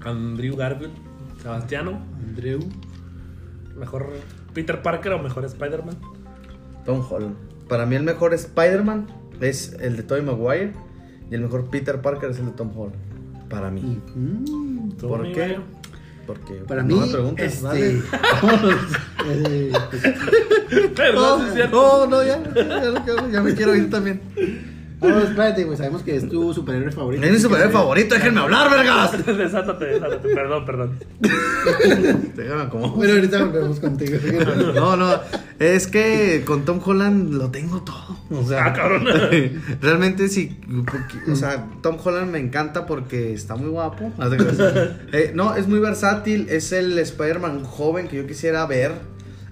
Andrew 0.06 0.56
Garfield, 0.56 0.94
Sebastiano, 1.42 2.02
Andrew. 2.28 2.60
mejor 3.76 4.10
Peter 4.54 4.82
Parker 4.82 5.14
o 5.14 5.20
mejor 5.20 5.46
Spider-Man. 5.46 5.98
Tom 6.86 7.06
Holland. 7.10 7.36
Para 7.68 7.86
mí 7.86 7.96
el 7.96 8.04
mejor 8.04 8.34
Spider-Man 8.34 9.08
es 9.42 9.74
el 9.80 9.98
de 9.98 10.04
Tobey 10.04 10.24
Maguire 10.24 10.74
y 11.30 11.36
el 11.36 11.42
mejor 11.42 11.70
Peter 11.70 12.02
Parker 12.02 12.30
es 12.32 12.40
el 12.40 12.46
de 12.48 12.52
Tom 12.54 12.72
Holland. 12.76 12.96
Para 13.50 13.70
mí. 13.72 14.00
Mm, 14.16 14.92
¿Tú, 14.92 15.08
¿Por 15.08 15.22
mi 15.22 15.34
qué? 15.34 15.58
Porque 16.28 16.54
para 16.68 16.84
no 16.84 16.96
mí, 16.96 17.00
me 17.02 17.08
preguntes, 17.08 17.64
este. 17.64 18.02
Eh, 19.32 19.72
pues, 19.90 20.88
Perdón, 20.96 21.42
sí 21.42 21.48
es 21.50 21.54
cierto. 21.56 21.76
No, 21.76 22.08
no, 22.08 22.24
ya, 22.24 22.42
ya, 22.56 23.04
ya, 23.06 23.28
ya 23.32 23.42
me 23.42 23.54
quiero 23.54 23.76
ir 23.76 23.90
también. 23.90 24.22
Vámonos, 25.00 25.30
espérate, 25.30 25.64
güey. 25.64 25.78
Sabemos 25.78 26.04
que 26.04 26.16
es 26.16 26.28
tu 26.30 26.54
superhéroe 26.54 26.92
favorito. 26.92 27.24
Es 27.26 27.32
mi 27.32 27.40
superhéroe 27.40 27.72
favorito, 27.72 28.16
déjenme 28.16 28.40
hablar, 28.42 28.70
vergas. 28.70 29.26
Desátate, 29.38 29.86
desátate. 29.86 30.30
Perdón, 30.30 30.66
perdón. 30.66 31.00
Déjame 32.36 32.70
como. 32.70 32.92
Bueno, 32.92 33.14
ahorita 33.14 33.44
volvemos 33.46 33.80
contigo. 33.80 34.18
No, 34.76 34.96
no, 34.96 35.20
es 35.60 35.88
que 35.88 36.44
con 36.46 36.64
Tom 36.66 36.80
Holland 36.84 37.34
lo 37.34 37.50
tengo 37.50 37.82
todo. 37.84 38.18
O 38.32 38.48
sea, 38.48 38.66
Ah, 38.68 38.74
cabrón. 38.74 39.06
realmente 39.82 40.28
sí, 40.30 40.60
o 41.32 41.36
sea, 41.36 41.68
Tom 41.82 41.98
Holland 42.04 42.32
me 42.32 42.40
encanta 42.40 42.86
porque 42.86 43.34
está 43.34 43.56
muy 43.56 43.70
guapo. 43.70 44.12
Eh, 45.12 45.32
no, 45.34 45.56
es 45.56 45.68
muy 45.68 45.80
versátil, 45.80 46.48
es 46.50 46.72
el 46.72 46.98
Spider-Man 47.00 47.64
joven 47.64 48.08
que 48.08 48.18
yo 48.18 48.28
quisiera 48.28 48.66
ver. 48.66 48.92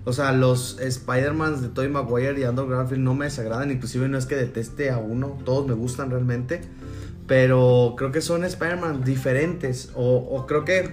O 0.07 0.13
sea, 0.13 0.31
los 0.31 0.79
Spider-Mans 0.79 1.61
de 1.61 1.67
Tobey 1.67 1.89
Maguire 1.89 2.39
y 2.39 2.43
Andrew 2.45 2.65
Garfield 2.67 3.03
no 3.03 3.13
me 3.13 3.25
desagradan, 3.25 3.71
inclusive 3.71 4.07
no 4.07 4.17
es 4.17 4.25
que 4.25 4.35
deteste 4.35 4.89
a 4.89 4.99
uno, 4.99 5.37
todos 5.43 5.67
me 5.67 5.73
gustan 5.73 6.09
realmente. 6.11 6.61
Pero 7.27 7.95
creo 7.97 8.11
que 8.13 8.21
son 8.21 8.45
Spider-Man 8.45 9.03
diferentes. 9.03 9.91
O, 9.95 10.15
o 10.15 10.47
creo 10.47 10.63
que 10.63 10.91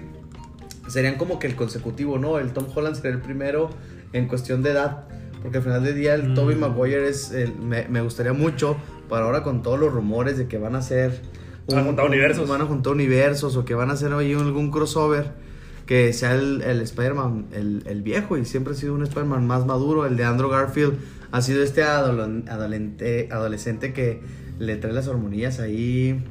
serían 0.89 1.15
como 1.17 1.39
que 1.39 1.47
el 1.47 1.55
consecutivo, 1.55 2.19
¿no? 2.19 2.39
El 2.39 2.53
Tom 2.53 2.67
Holland 2.75 2.97
sería 2.97 3.13
el 3.13 3.21
primero 3.21 3.71
en 4.13 4.27
cuestión 4.27 4.63
de 4.63 4.71
edad. 4.73 5.05
Porque 5.43 5.59
al 5.59 5.63
final 5.63 5.85
del 5.85 5.95
día 5.95 6.15
el 6.15 6.31
Mm. 6.31 6.35
Tobey 6.35 6.57
Maguire 6.57 7.09
es. 7.09 7.31
el- 7.31 7.55
me, 7.55 7.87
me 7.89 8.01
gustaría 8.01 8.33
mucho. 8.33 8.77
Para 9.09 9.27
ahora 9.27 9.43
con 9.45 9.63
todos 9.63 9.79
los 9.79 9.93
rumores 9.93 10.39
de 10.39 10.49
que 10.49 10.59
van 10.59 10.75
a 10.75 10.79
hacer. 10.79 11.21
Van 11.69 11.79
a 11.81 11.85
juntar 11.85 12.07
universos. 12.07 12.49
Van 12.49 12.63
a 12.63 12.65
juntar 12.67 12.93
universos. 12.95 13.55
O 13.57 13.65
que 13.65 13.75
van 13.75 13.91
a 13.91 13.93
hacer 13.93 14.13
ahí 14.13 14.33
algún 14.33 14.71
crossover. 14.73 15.44
Que 15.87 16.13
sea 16.13 16.35
el, 16.35 16.63
el 16.63 16.81
Spider-Man, 16.81 17.47
el, 17.53 17.83
el 17.87 18.03
viejo. 18.03 18.37
Y 18.39 18.45
siempre 18.45 18.73
ha 18.73 18.77
sido 18.77 18.95
un 18.95 19.03
Spider-Man 19.03 19.47
más 19.47 19.67
maduro. 19.67 20.07
El 20.07 20.17
de 20.17 20.25
Andrew 20.25 20.49
Garfield 20.51 20.95
ha 21.33 21.43
sido 21.43 21.63
este 21.63 21.83
adolente- 21.83 23.29
adolescente 23.31 23.93
que 23.93 24.21
le 24.59 24.77
trae 24.77 24.93
las 24.93 25.09
hormonillas 25.09 25.61
ahí. 25.61 26.23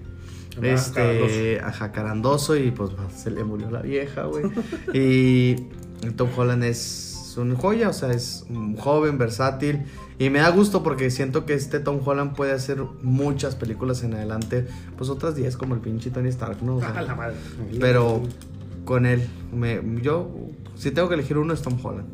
Ah, 0.58 0.60
Este, 0.68 1.60
ajá, 1.62 1.92
carandoso 1.92 2.56
y 2.56 2.72
pues 2.72 2.92
se 3.16 3.32
le 3.32 3.44
murió 3.44 3.70
la 3.72 3.82
vieja, 3.82 4.24
güey. 4.26 4.46
y 4.94 5.56
Tom 6.16 6.30
Holland 6.36 6.64
es 6.64 7.36
una 7.38 7.56
joya, 7.56 7.90
o 7.90 7.94
sea, 7.94 8.12
es 8.12 8.46
un 8.50 8.76
joven, 8.78 9.18
versátil. 9.18 9.82
Y 10.20 10.30
me 10.30 10.40
da 10.40 10.50
gusto 10.50 10.84
porque 10.84 11.10
siento 11.10 11.46
que 11.48 11.56
este 11.56 11.80
Tom 11.80 12.00
Holland 12.06 12.36
puede 12.36 12.52
hacer 12.52 12.84
muchas 13.02 13.56
películas 13.56 14.04
en 14.04 14.14
adelante. 14.14 14.68
Pues 14.96 15.10
otras 15.10 15.36
10 15.36 15.58
como 15.58 15.74
el 15.74 15.82
pinche 15.82 16.12
Tony 16.12 16.30
Stark, 16.30 16.62
¿no? 16.62 16.76
O 16.76 16.80
sea, 16.80 16.90
A 16.92 17.02
la 17.02 17.16
madre. 17.16 17.36
pero 17.80 18.22
con 18.86 19.06
él, 19.06 19.28
me, 19.54 19.82
yo, 20.02 20.36
si 20.76 20.92
tengo 20.92 21.08
que 21.10 21.16
elegir 21.16 21.38
uno 21.38 21.54
es 21.54 21.62
Tom 21.62 21.78
Holland. 21.84 22.08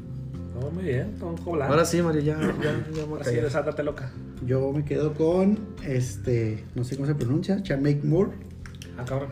No, 0.60 0.72
muy 0.72 0.84
bien. 0.84 1.16
Tom 1.20 1.36
Holland. 1.46 1.72
Ahora 1.72 1.86
sí, 1.86 2.02
Mario, 2.02 2.22
ya, 2.22 2.38
ya, 2.40 2.48
ya 2.62 2.84
me 2.96 3.02
Ahora 3.12 3.24
sí, 3.24 3.30
callé. 3.32 3.42
desátate 3.44 3.82
loca. 3.84 4.12
Yo 4.46 4.72
me 4.74 4.84
quedo 4.86 5.14
con 5.14 5.58
este, 5.86 6.66
no 6.76 6.84
sé 6.84 6.96
cómo 6.96 7.08
se 7.08 7.16
pronuncia, 7.16 7.62
Chamake 7.64 8.02
Moore. 8.04 8.32
Ah, 8.98 9.06
cabrón. 9.06 9.30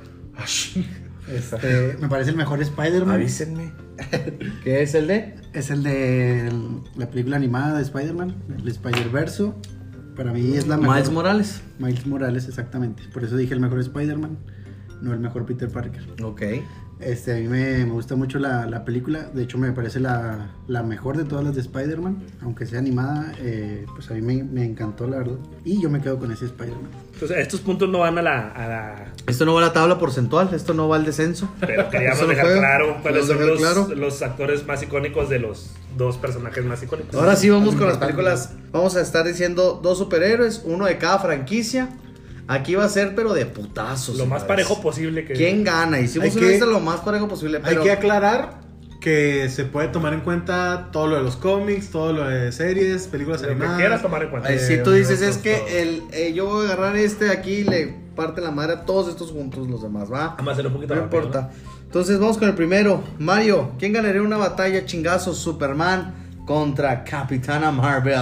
Este, 1.29 1.97
me 1.99 2.07
parece 2.07 2.29
el 2.31 2.37
mejor 2.37 2.61
Spider-Man. 2.61 3.15
Avísenme. 3.15 3.71
¿Qué 4.63 4.81
es 4.81 4.95
el 4.95 5.07
de? 5.07 5.35
Es 5.53 5.69
el 5.71 5.83
de 5.83 6.47
el- 6.47 6.81
la 6.95 7.09
película 7.09 7.35
animada 7.35 7.75
de 7.77 7.83
Spider-Man, 7.83 8.35
el 8.57 8.67
Spider-Verso. 8.67 9.55
Para 10.15 10.31
mí 10.31 10.53
es 10.55 10.67
la 10.67 10.77
mejor. 10.77 10.95
Miles 10.95 11.11
Morales. 11.11 11.61
Miles 11.79 12.07
Morales, 12.07 12.47
exactamente. 12.47 13.03
Por 13.13 13.23
eso 13.23 13.35
dije 13.35 13.53
el 13.53 13.59
mejor 13.59 13.79
Spider-Man, 13.79 14.37
no 15.01 15.13
el 15.13 15.19
mejor 15.19 15.45
Peter 15.45 15.69
Parker. 15.69 16.07
Ok. 16.23 16.41
Este, 16.99 17.33
a 17.33 17.35
mí 17.35 17.47
me, 17.47 17.85
me 17.85 17.91
gusta 17.91 18.15
mucho 18.15 18.39
la, 18.39 18.65
la 18.65 18.83
película. 18.83 19.29
De 19.33 19.43
hecho, 19.43 19.57
me 19.57 19.71
parece 19.71 19.99
la, 19.99 20.49
la 20.67 20.81
mejor 20.83 21.15
de 21.17 21.25
todas 21.25 21.45
las 21.45 21.55
de 21.55 21.61
Spider-Man. 21.61 22.23
Aunque 22.41 22.65
sea 22.65 22.79
animada, 22.79 23.33
eh, 23.39 23.85
pues 23.93 24.09
a 24.09 24.15
mí 24.15 24.21
me, 24.21 24.43
me 24.43 24.65
encantó, 24.65 25.07
la 25.07 25.17
verdad. 25.17 25.37
Y 25.63 25.81
yo 25.81 25.89
me 25.89 26.01
quedo 26.01 26.17
con 26.17 26.31
ese 26.31 26.45
Spider-Man. 26.45 26.89
Entonces, 27.13 27.37
estos 27.37 27.61
puntos 27.61 27.89
no 27.89 27.99
van 27.99 28.17
a 28.17 28.21
la. 28.21 28.49
A 28.49 28.67
la 28.67 29.13
Esto 29.27 29.45
no 29.45 29.53
va 29.53 29.61
a 29.61 29.65
la 29.65 29.73
tabla 29.73 29.99
porcentual, 29.99 30.49
esto 30.53 30.73
no 30.73 30.87
va 30.87 30.95
al 30.95 31.05
descenso. 31.05 31.49
pero 31.59 31.89
queríamos 31.89 32.27
dejar 32.27 32.45
fue. 32.45 32.57
claro 32.57 32.97
cuáles 33.01 33.27
son 33.27 33.47
los, 33.47 33.59
claro. 33.59 33.87
los 33.95 34.21
actores 34.21 34.65
más 34.65 34.81
icónicos 34.83 35.29
de 35.29 35.39
los 35.39 35.71
dos 35.97 36.17
personajes 36.17 36.63
más 36.65 36.81
icónicos. 36.83 37.15
Ahora 37.15 37.35
sí 37.35 37.49
vamos 37.49 37.75
con 37.75 37.87
las 37.87 37.97
películas. 37.97 38.53
Vamos 38.71 38.95
a 38.95 39.01
estar 39.01 39.25
diciendo 39.25 39.79
dos 39.81 39.97
superhéroes, 39.97 40.63
uno 40.65 40.85
de 40.85 40.97
cada 40.97 41.19
franquicia. 41.19 41.89
Aquí 42.47 42.75
va 42.75 42.85
a 42.85 42.89
ser, 42.89 43.13
pero 43.15 43.33
de 43.33 43.45
putazos. 43.45 44.17
Lo 44.17 44.25
más 44.25 44.43
parejo 44.43 44.81
posible 44.81 45.25
que. 45.25 45.33
¿Quién 45.33 45.63
gana? 45.63 45.99
Hicimos 45.99 46.25
Hay 46.27 46.31
una 46.31 46.41
que- 46.41 46.47
lista 46.51 46.65
lo 46.65 46.79
más 46.79 47.01
parejo 47.01 47.27
posible. 47.27 47.59
Pero 47.59 47.81
Hay 47.81 47.85
que 47.85 47.91
aclarar 47.91 48.61
que 49.01 49.49
se 49.49 49.65
puede 49.65 49.89
tomar 49.89 50.13
en 50.13 50.21
cuenta 50.21 50.89
todo 50.91 51.07
lo 51.07 51.15
de 51.17 51.23
los 51.23 51.35
cómics, 51.35 51.89
todo 51.91 52.13
lo 52.13 52.27
de 52.27 52.51
series, 52.51 53.07
películas 53.07 53.41
Lo 53.41 53.47
que 53.47 53.53
animadas. 53.53 53.77
quieras 53.77 54.01
tomar 54.01 54.23
en 54.23 54.29
cuenta. 54.29 54.49
Ay, 54.49 54.59
si 54.59 54.73
Eh, 54.73 54.77
tú 54.77 54.91
dices 54.91 55.21
es 55.21 55.37
que 55.37 55.81
el, 55.81 56.03
eh, 56.11 56.33
yo 56.33 56.45
voy 56.45 56.65
a 56.67 56.73
agarrar 56.73 56.95
este 56.97 57.25
de 57.25 57.31
aquí 57.31 57.51
y 57.51 57.63
le 57.63 58.07
parte 58.15 58.41
la 58.41 58.49
madre 58.51 58.73
a 58.73 58.85
todos 58.85 59.07
estos 59.09 59.31
juntos, 59.31 59.67
los 59.69 59.83
demás, 59.83 60.11
¿va? 60.11 60.29
Vamos 60.37 60.47
a 60.47 60.51
hacerlo 60.53 60.69
un 60.69 60.75
poquito 60.77 60.95
No 60.95 61.01
rápido, 61.01 61.21
importa. 61.23 61.51
Entonces 61.85 62.19
vamos 62.19 62.37
con 62.39 62.47
el 62.49 62.55
primero. 62.55 63.03
Mario, 63.19 63.71
¿quién 63.77 63.93
ganaría 63.93 64.21
una 64.21 64.37
batalla 64.37 64.85
chingazos 64.85 65.37
Superman 65.37 66.26
contra 66.47 67.03
Capitana 67.03 67.71
Marvel? 67.71 68.15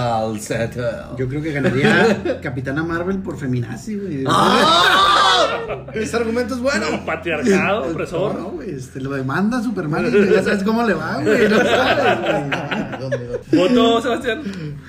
Yo 1.15 1.27
creo 1.29 1.41
que 1.43 1.51
ganaría 1.53 2.39
Capitana 2.41 2.83
Marvel 2.83 3.19
por 3.19 3.37
feminazi, 3.37 3.95
güey. 3.97 4.23
¡Ah! 4.27 5.85
Ese 5.93 6.17
argumento 6.17 6.55
es 6.55 6.59
bueno. 6.59 6.87
Patriarcado, 7.05 7.85
No, 7.85 7.91
opresor. 7.91 8.35
no, 8.35 8.45
güey, 8.49 8.71
este, 8.71 8.99
lo 8.99 9.11
demanda 9.11 9.61
Superman 9.61 10.07
y 10.11 10.33
ya 10.33 10.43
sabes 10.43 10.63
cómo 10.63 10.83
le 10.83 10.95
va, 10.95 11.21
güey. 11.21 11.47
No 11.47 11.59
sabes, 11.63 12.99
güey. 13.51 13.69
¿Voto, 13.69 14.01
Sebastián? 14.01 14.41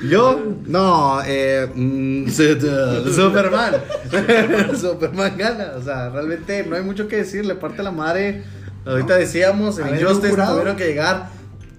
Yo, 0.08 0.40
no, 0.66 1.20
eh, 1.26 1.70
mm, 1.74 2.28
su- 2.30 3.12
Superman. 3.12 3.74
Superman 4.80 5.36
gana. 5.36 5.72
O 5.76 5.82
sea, 5.82 6.08
realmente 6.08 6.64
no 6.66 6.74
hay 6.76 6.82
mucho 6.82 7.06
que 7.06 7.16
decir. 7.16 7.44
Le 7.44 7.54
parte 7.54 7.82
la 7.82 7.90
madre. 7.92 8.42
Ahorita 8.86 9.16
decíamos, 9.16 9.78
en 9.78 9.88
Injustice 9.98 10.36
tuvieron 10.36 10.76
que 10.76 10.86
llegar 10.86 11.28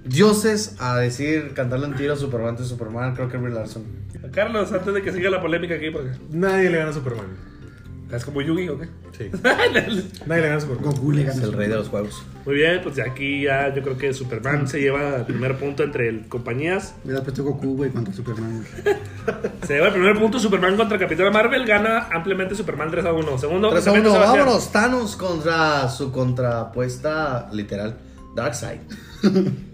dioses 0.07 0.75
a 0.79 0.97
decir, 0.97 1.53
cantarle 1.53 1.87
un 1.87 1.95
tiro 1.95 2.13
a 2.13 2.15
Superman 2.15 2.55
de 2.55 2.63
Superman. 2.65 3.15
Creo 3.15 3.29
que 3.29 3.37
Brie 3.37 3.53
Larson. 3.53 3.83
Carlos, 4.31 4.71
antes 4.71 4.93
de 4.93 5.01
que 5.01 5.11
siga 5.11 5.29
la 5.29 5.41
polémica 5.41 5.75
aquí, 5.75 5.89
porque 5.91 6.11
Nadie 6.31 6.69
le 6.69 6.77
gana 6.77 6.89
a 6.89 6.93
Superman. 6.93 7.25
es 8.11 8.23
como 8.25 8.41
Yugi 8.41 8.69
o 8.69 8.79
qué. 8.79 8.87
Sí. 9.17 9.29
Nadie 9.43 10.41
le 10.41 10.41
gana 10.47 10.55
a 10.57 10.59
Superman. 10.61 10.85
Goku 10.91 11.11
le 11.11 11.21
Es 11.23 11.27
gana. 11.35 11.43
el 11.43 11.53
rey 11.53 11.67
de 11.69 11.75
los 11.75 11.87
juegos. 11.89 12.23
Muy 12.45 12.55
bien, 12.55 12.79
pues 12.83 12.95
de 12.95 13.03
aquí 13.03 13.43
ya 13.43 13.73
yo 13.73 13.81
creo 13.83 13.97
que 13.97 14.13
Superman 14.13 14.67
se 14.67 14.79
lleva 14.79 15.17
el 15.17 15.25
primer 15.25 15.57
punto 15.57 15.83
entre 15.83 16.09
el- 16.09 16.27
compañías. 16.27 16.95
Hubieras 17.03 17.23
puesto 17.23 17.43
Goku, 17.43 17.75
güey, 17.77 17.89
contra 17.91 18.13
Superman. 18.13 18.63
güey. 18.83 18.95
Se 19.67 19.73
lleva 19.75 19.87
el 19.87 19.93
primer 19.93 20.17
punto 20.17 20.39
Superman 20.39 20.75
contra 20.77 20.97
Capitana 20.97 21.31
Marvel. 21.31 21.65
Gana 21.65 22.07
ampliamente 22.11 22.55
Superman 22.55 22.89
3 22.91 23.05
a 23.05 23.13
1. 23.13 23.37
Segundo, 23.37 23.69
3 23.69 23.87
a 23.87 23.89
enfrentamiento, 23.89 24.09
1, 24.09 24.19
Sebastián. 24.19 24.45
vámonos. 24.45 24.71
Thanos 24.71 25.15
contra 25.15 25.89
su 25.89 26.11
contrapuesta 26.11 27.49
literal. 27.51 27.97
Darkseid. 28.35 28.79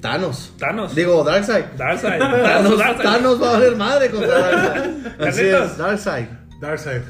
Thanos. 0.00 0.52
Thanos. 0.58 0.94
Digo, 0.94 1.22
Darkseid. 1.24 1.64
Darkseid. 1.76 2.18
Thanos, 2.18 2.42
Thanos, 2.48 2.78
Darkseid. 2.78 3.02
Thanos 3.04 3.42
va 3.42 3.48
a 3.48 3.52
valer 3.52 3.76
madre 3.76 4.10
contra 4.10 4.38
Darkseid. 4.38 5.22
Así 5.28 5.42
es, 5.46 5.78
Darkseid. 5.78 6.26
Darkseid. 6.60 7.02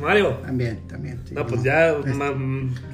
Mario. 0.00 0.30
También, 0.44 0.88
también. 0.88 1.20
sí, 1.28 1.34
No, 1.34 1.46
pues 1.46 1.58
no. 1.60 1.64
ya 1.66 1.90
Este, 1.90 2.14
ma- 2.14 2.32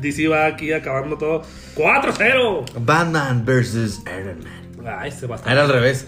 DC 0.01 0.27
va 0.29 0.47
aquí 0.47 0.73
acabando 0.73 1.17
todo. 1.17 1.43
4-0. 1.77 2.65
Batman 2.81 3.45
versus 3.45 4.01
Iron 4.07 4.41
Man. 4.41 4.99
Ay, 4.99 5.13
Sebastián. 5.13 5.53
Era 5.53 5.63
al 5.65 5.73
revés. 5.73 6.07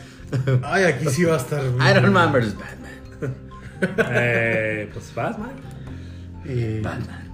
Ay, 0.65 0.85
aquí 0.85 1.07
sí 1.09 1.25
va 1.25 1.35
a 1.35 1.39
estar. 1.39 1.63
Iron 1.91 2.13
Man 2.13 2.33
versus 2.33 2.55
Batman. 2.57 2.79
Eh, 3.99 4.89
pues 4.93 5.13
vas, 5.15 5.37
Mario. 5.39 5.57
Eh, 6.45 6.83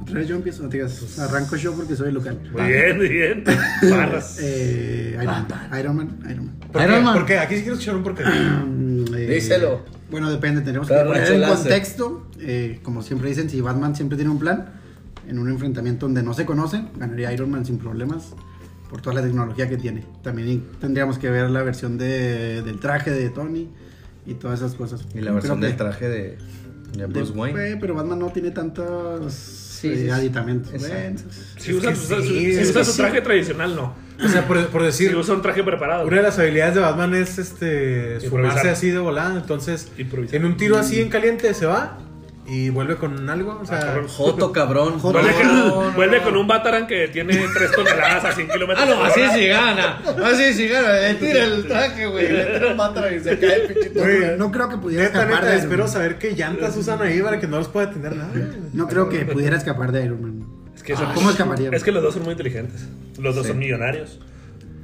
Otra 0.03 0.15
vez 0.21 0.29
yo 0.29 0.37
empiezo, 0.37 0.63
no 0.63 0.69
te 0.69 0.77
digas, 0.79 1.19
arranco 1.19 1.57
yo 1.57 1.73
porque 1.75 1.97
soy 1.97 2.13
local. 2.13 2.39
Muy 2.53 2.63
bien, 2.67 2.97
muy 2.97 3.09
bien. 3.09 3.45
Barras. 3.91 4.39
Eh, 4.43 5.13
Iron, 5.21 5.27
Man. 5.27 5.47
Iron 5.81 5.97
Man, 5.97 6.19
Iron 6.31 6.47
Man. 6.47 6.55
¿Por 6.73 6.83
Iron 6.83 6.95
qué? 6.97 7.03
Man. 7.03 7.15
¿Por 7.15 7.27
qué? 7.27 7.39
Aquí 7.39 7.55
sí 7.57 7.61
quiero 7.63 7.75
escuchar 7.75 7.97
un 7.97 8.03
porqué. 8.03 8.25
Eh, 9.17 9.27
Díselo. 9.35 9.85
Bueno, 10.11 10.31
depende, 10.31 10.61
tenemos 10.63 10.87
que 10.89 10.95
poner 10.95 11.33
en 11.33 11.49
contexto. 11.49 12.27
eh, 12.41 12.79
como 12.83 13.03
siempre 13.03 13.29
dicen, 13.29 13.49
si 13.51 13.61
Batman 13.61 13.95
siempre 13.97 14.17
tiene 14.17 14.31
un 14.31 14.39
plan, 14.39 14.67
en 15.27 15.39
un 15.39 15.49
enfrentamiento 15.49 16.07
donde 16.07 16.23
no 16.23 16.35
se 16.35 16.45
conocen, 16.47 16.89
ganaría 16.99 17.33
Iron 17.33 17.51
Man 17.51 17.65
sin 17.65 17.79
problemas 17.79 18.35
por 18.91 19.01
toda 19.03 19.17
la 19.17 19.23
tecnología 19.23 19.69
que 19.69 19.77
tiene. 19.77 20.05
También 20.23 20.65
tendríamos 20.81 21.19
que 21.19 21.31
ver 21.31 21.51
la 21.51 21.63
versión 21.63 21.99
de, 21.99 22.63
del 22.63 22.79
traje 22.81 23.11
de 23.11 23.29
Tony 23.31 23.69
y 24.27 24.35
todas 24.35 24.61
esas 24.61 24.75
cosas. 24.75 25.03
Y 25.15 25.17
la 25.19 25.23
Creo 25.23 25.35
versión 25.35 25.61
que- 25.61 25.67
del 25.67 25.77
traje 25.77 26.09
de, 26.09 26.39
de 26.93 27.07
Bruce 27.07 27.33
de- 27.33 27.39
Wayne. 27.39 27.77
pero 27.81 27.95
Batman 27.95 28.19
no 28.19 28.29
tiene 28.31 28.51
tantos 28.51 29.33
Sí, 29.35 29.89
eh, 29.89 30.11
aditamentos. 30.11 30.73
Bueno, 30.73 31.19
Si 31.57 31.73
usa, 31.73 31.95
su- 31.95 32.21
si 32.23 32.59
usa 32.61 32.83
traje 32.97 33.21
tradicional, 33.21 33.77
no. 33.77 33.95
O 34.25 34.29
sea, 34.29 34.47
por, 34.49 34.67
por 34.69 34.81
Si 34.81 34.87
decir, 35.05 35.17
usa 35.17 35.35
un 35.35 35.43
traje 35.43 35.63
preparado. 35.63 36.05
una 36.07 36.17
de 36.17 36.23
las 36.25 36.37
habilidades 36.39 36.75
de 36.75 36.81
Batman 36.81 37.15
es 37.15 37.39
este 37.39 38.15
Improvisar. 38.15 38.31
fumarse 38.31 38.69
así 38.71 38.91
de 38.91 38.99
volada. 38.99 39.37
Entonces, 39.37 39.89
Improvisar. 39.97 40.35
en 40.37 40.45
un 40.47 40.57
tiro 40.57 40.77
así 40.77 41.01
en 41.01 41.09
caliente 41.09 41.55
se 41.55 41.67
va 41.67 41.99
y 42.49 42.71
vuelve 42.71 42.97
con 42.97 43.29
algo. 43.29 43.59
O 43.61 43.67
sea, 43.67 43.79
Ah, 43.79 43.81
cabrón. 43.87 44.09
Joto, 44.09 44.53
cabrón. 44.53 45.01
Vuelve, 45.03 45.33
con, 45.35 45.95
vuelve 45.95 46.39
un 46.39 46.47
Bataran 46.47 46.87
que 46.87 47.09
tiene 47.09 47.35
3 47.53 47.73
toneladas 47.73 48.25
a 48.25 48.33
100 48.33 48.49
kilómetros. 48.49 48.87
Ah, 48.89 48.91
no, 48.95 49.05
así 49.05 49.21
sí 49.35 49.47
gana. 49.49 49.99
Así 50.25 50.55
sí 50.55 50.69
gana. 50.69 50.93
Le 50.99 51.15
tira 51.15 51.45
el 51.45 51.67
traje, 51.67 52.07
güey. 52.07 52.33
Le 52.33 52.45
tira 52.45 52.75
mátara 52.75 53.13
y 53.13 53.21
se 53.21 53.39
cae 53.39 53.55
el 53.67 53.73
pinchito. 53.75 54.01
Güey, 54.01 54.39
no 54.39 54.51
creo 54.51 54.69
que 54.69 54.77
pudiera 54.79 55.05
neta, 55.05 55.19
escapar 55.23 55.41
neta, 55.43 55.53
de 55.53 55.59
espero 55.59 55.87
saber 55.89 56.19
qué 56.19 56.33
llantas 56.35 56.77
usan 56.77 57.03
ahí 57.03 57.21
para 57.21 57.39
que 57.39 57.47
no 57.47 57.59
los 57.59 57.69
pueda 57.69 57.91
tener 57.91 58.17
nada. 58.17 58.31
No 58.73 58.89
creo 58.89 59.09
que 59.09 59.25
pudiera 59.27 59.57
escapar 59.57 59.93
de 59.93 60.05
Iron 60.05 60.23
Man. 60.23 60.47
Es 60.75 60.83
que, 60.83 60.97
son- 60.97 61.13
¿Cómo 61.13 61.31
escaparía? 61.31 61.71
es 61.73 61.83
que 61.85 61.93
los 61.93 62.03
dos 62.03 62.15
son 62.15 62.23
muy 62.23 62.33
inteligentes. 62.33 62.87
Los 63.19 63.35
dos 63.35 63.45
Sí. 63.45 63.51
son 63.51 63.59
millonarios. 63.59 64.21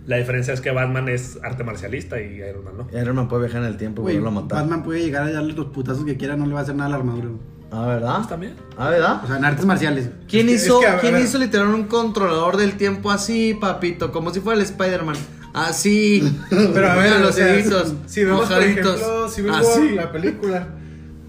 La 0.07 0.17
diferencia 0.19 0.53
es 0.53 0.61
que 0.61 0.71
Batman 0.71 1.09
es 1.09 1.39
arte 1.43 1.65
marcialista 1.65 2.21
y 2.21 2.35
Iron 2.37 2.63
Man 2.65 2.75
no. 2.77 3.01
Iron 3.01 3.17
Man 3.17 3.27
puede 3.29 3.45
viajar 3.45 3.63
en 3.63 3.69
el 3.69 3.77
tiempo 3.79 4.03
y 4.03 4.05
Güey, 4.05 4.17
volverlo 4.19 4.39
a 4.41 4.43
matar. 4.43 4.59
Batman 4.61 4.83
puede 4.83 5.01
llegar 5.03 5.23
a 5.23 5.33
darle 5.33 5.55
los 5.55 5.67
putazos 5.67 6.05
que 6.05 6.17
quiera, 6.19 6.37
no 6.37 6.45
le 6.47 6.53
va 6.53 6.61
a 6.61 6.63
hacer 6.65 6.75
nada 6.75 6.89
a 6.89 6.91
la 6.91 6.97
armadura. 6.97 7.29
Ah, 7.77 7.87
¿verdad? 7.87 8.29
También. 8.29 8.55
Ah, 8.79 8.91
¿verdad? 8.91 9.21
O 9.25 9.27
sea, 9.27 9.37
en 9.37 9.45
artes 9.45 9.67
marciales. 9.67 10.09
¿Quién 10.29 10.49
Es 10.49 10.61
que- 10.63 10.67
hizo, 10.67 10.81
es 10.83 10.95
que, 10.95 11.01
¿quién 11.01 11.19
hizo 11.23 11.39
literal 11.39 11.69
un 11.69 11.85
controlador 11.85 12.57
del 12.57 12.75
tiempo 12.77 13.11
así, 13.11 13.55
papito? 13.61 14.13
Como 14.13 14.33
si 14.33 14.41
fuera 14.41 14.59
el 14.61 14.65
Spider-Man. 14.65 15.17
Así. 15.53 16.23
Pero 16.51 16.91
a 16.91 16.95
ver, 16.97 17.13
o 17.15 17.19
los 17.21 17.35
sea, 17.35 17.47
deditos. 17.47 17.95
si 18.07 18.25
vemos 18.25 18.49
por 18.49 18.63
ejemplo 18.63 19.29
Civil 19.29 19.51
War, 19.53 19.61
Así. 19.61 19.91
la 19.91 20.13
película, 20.13 20.67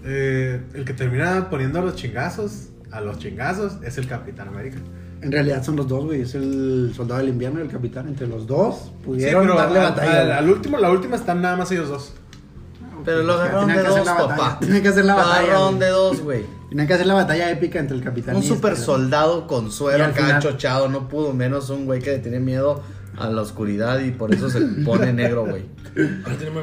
eh, 0.04 0.60
el 0.74 0.84
que 0.84 0.92
termina 0.92 1.48
poniendo 1.50 1.78
a 1.78 1.82
los 1.82 1.96
chingazos, 1.96 2.68
a 2.90 3.00
los 3.00 3.18
chingazos, 3.18 3.74
es 3.82 3.98
el 3.98 4.06
Capitán 4.06 4.48
América. 4.48 4.78
En 5.22 5.32
realidad 5.32 5.64
son 5.64 5.76
los 5.76 5.88
dos, 5.88 6.04
güey. 6.04 6.20
Es 6.20 6.34
el 6.34 6.92
soldado 6.94 7.20
del 7.20 7.30
invierno 7.30 7.58
y 7.60 7.62
el 7.62 7.68
capitán. 7.70 8.06
Entre 8.06 8.26
los 8.26 8.46
dos 8.46 8.76
Sí, 8.76 8.90
pudieron 9.04 9.42
pero 9.46 9.56
darle 9.56 9.78
al, 9.80 9.90
batalla. 9.94 10.38
al 10.38 10.50
último, 10.50 10.78
la 10.78 10.90
última 10.90 11.16
están 11.16 11.40
nada 11.40 11.56
más 11.56 11.70
ellos 11.72 11.88
dos. 11.88 12.12
Pero 13.06 13.22
lo 13.22 13.32
agarraron 13.34 13.68
de 13.68 13.74
que 13.74 13.80
hacer 13.80 14.04
dos, 14.04 14.08
papá. 14.08 14.58
Tenían 14.60 14.82
que 14.82 14.88
hacer 14.88 15.04
la 15.04 15.12
Lo 15.14 15.18
batalla, 15.20 15.38
agarraron 15.38 15.78
de 15.78 15.88
dos, 15.88 16.20
güey. 16.20 16.44
Tenían 16.68 16.86
que 16.88 16.94
hacer 16.94 17.06
la 17.06 17.14
batalla 17.14 17.50
épica 17.50 17.78
entre 17.78 17.96
el 17.96 18.02
capitán 18.02 18.34
Un 18.36 18.42
super 18.42 18.76
soldado 18.76 19.46
con 19.46 19.70
suero 19.70 20.04
acá 20.04 20.40
chochado. 20.40 20.88
No 20.88 21.08
pudo 21.08 21.32
menos 21.32 21.70
un 21.70 21.86
güey 21.86 22.02
que 22.02 22.10
le 22.10 22.18
tiene 22.18 22.40
miedo 22.40 22.82
a 23.16 23.30
la 23.30 23.40
oscuridad 23.40 24.00
y 24.00 24.10
por 24.10 24.34
eso 24.34 24.50
se 24.50 24.60
pone 24.84 25.12
negro, 25.12 25.46
güey. 25.46 25.64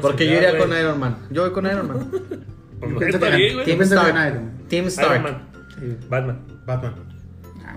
Porque 0.00 0.26
yo 0.26 0.34
iría 0.34 0.56
con 0.58 0.70
Iron 0.78 1.00
Man. 1.00 1.16
Yo 1.30 1.42
voy 1.42 1.52
con 1.52 1.66
Iron 1.66 1.88
Man. 1.88 2.10
Pienso 2.98 3.18
que- 3.18 3.62
Team 3.64 3.78
que 3.78 3.84
Stark. 3.84 4.40
Team 4.68 4.86
Stark. 4.86 5.22
Man. 5.22 5.48
Sí. 5.80 5.96
Batman. 6.08 6.40
Batman. 6.66 6.94
Ah. 7.64 7.74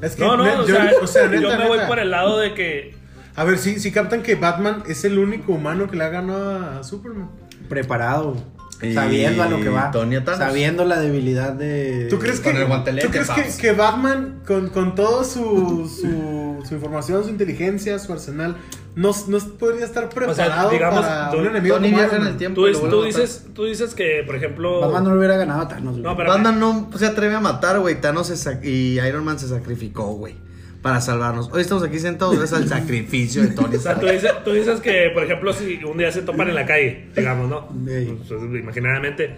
Es 0.00 0.14
que 0.14 0.22
No, 0.22 0.36
no, 0.36 0.44
o 0.44 0.66
yo, 0.66 0.74
sea, 0.74 0.92
o 1.02 1.06
sea, 1.06 1.26
neta, 1.26 1.42
yo 1.42 1.58
me 1.58 1.66
voy 1.68 1.78
por 1.88 1.98
el 1.98 2.10
lado 2.12 2.38
de 2.38 2.54
que 2.54 2.94
A 3.34 3.44
ver, 3.44 3.58
si 3.58 3.80
si 3.80 3.90
captan 3.90 4.22
que 4.22 4.36
Batman 4.36 4.84
es 4.86 5.04
el 5.04 5.18
único 5.18 5.52
humano 5.52 5.90
que 5.90 5.96
le 5.96 6.04
ha 6.04 6.08
ganado 6.08 6.78
a 6.78 6.84
Superman. 6.84 7.28
Preparado. 7.70 8.36
Y 8.82 8.94
Sabiendo 8.94 9.42
a 9.42 9.48
lo 9.48 9.60
que 9.60 9.68
va. 9.68 9.90
Sabiendo 10.38 10.84
la 10.86 10.98
debilidad 11.00 11.52
de. 11.52 12.06
¿Tú 12.08 12.18
crees 12.18 12.40
Con 12.40 12.52
que, 12.54 12.62
el 12.62 12.66
guantelete, 12.66 13.06
¿tú 13.06 13.12
crees 13.12 13.56
que, 13.56 13.60
que 13.60 13.72
Batman, 13.72 14.40
con, 14.46 14.68
con 14.70 14.94
toda 14.94 15.22
su, 15.24 15.86
su, 15.86 16.64
su 16.66 16.74
información, 16.74 17.22
su 17.24 17.28
inteligencia, 17.28 17.98
su 17.98 18.10
arsenal, 18.10 18.56
no, 18.96 19.10
no 19.28 19.38
podría 19.58 19.84
estar 19.84 20.08
preparado 20.08 20.70
digamos, 20.70 21.00
para 21.00 21.30
tú- 21.30 21.38
un 21.38 21.46
enemigo 21.48 21.76
Tony 21.76 21.90
viaja 21.90 22.16
en 22.16 22.26
el 22.26 22.36
tiempo. 22.38 22.62
tú, 22.64 22.88
tú 22.88 23.02
dices, 23.04 23.46
tú 23.54 23.64
dices 23.66 23.94
que, 23.94 24.22
por 24.24 24.34
ejemplo... 24.36 24.80
Batman 24.80 25.04
no 25.04 25.14
hubiera 25.14 25.36
ganado 25.36 25.60
a 25.60 25.68
Thanos. 25.68 25.98
No, 25.98 26.16
pero- 26.16 26.30
Batman 26.30 26.58
no 26.58 26.90
se 26.96 27.04
atreve 27.06 27.34
a 27.34 27.40
matar, 27.40 27.78
güey. 27.80 28.00
Thanos 28.00 28.28
se 28.28 28.66
y 28.66 28.98
Iron 28.98 29.24
Man 29.26 29.38
se 29.38 29.46
sacrificó, 29.48 30.06
güey. 30.14 30.36
Para 30.82 31.00
salvarnos. 31.02 31.50
Hoy 31.52 31.60
estamos 31.60 31.82
aquí 31.84 31.98
sentados 31.98 32.38
gracias 32.38 32.60
al 32.62 32.68
sacrificio 32.68 33.42
de 33.42 33.48
Tony 33.48 33.76
O 33.76 33.80
sea, 33.80 34.00
tú 34.00 34.06
dices, 34.06 34.30
tú 34.44 34.52
dices 34.52 34.80
que, 34.80 35.10
por 35.12 35.24
ejemplo, 35.24 35.52
si 35.52 35.82
un 35.84 35.98
día 35.98 36.10
se 36.10 36.22
topan 36.22 36.48
en 36.48 36.54
la 36.54 36.64
calle, 36.64 37.08
digamos, 37.14 37.50
¿no? 37.50 37.68
Ey. 37.90 38.18
Pues, 38.26 38.40
imaginadamente, 38.42 39.30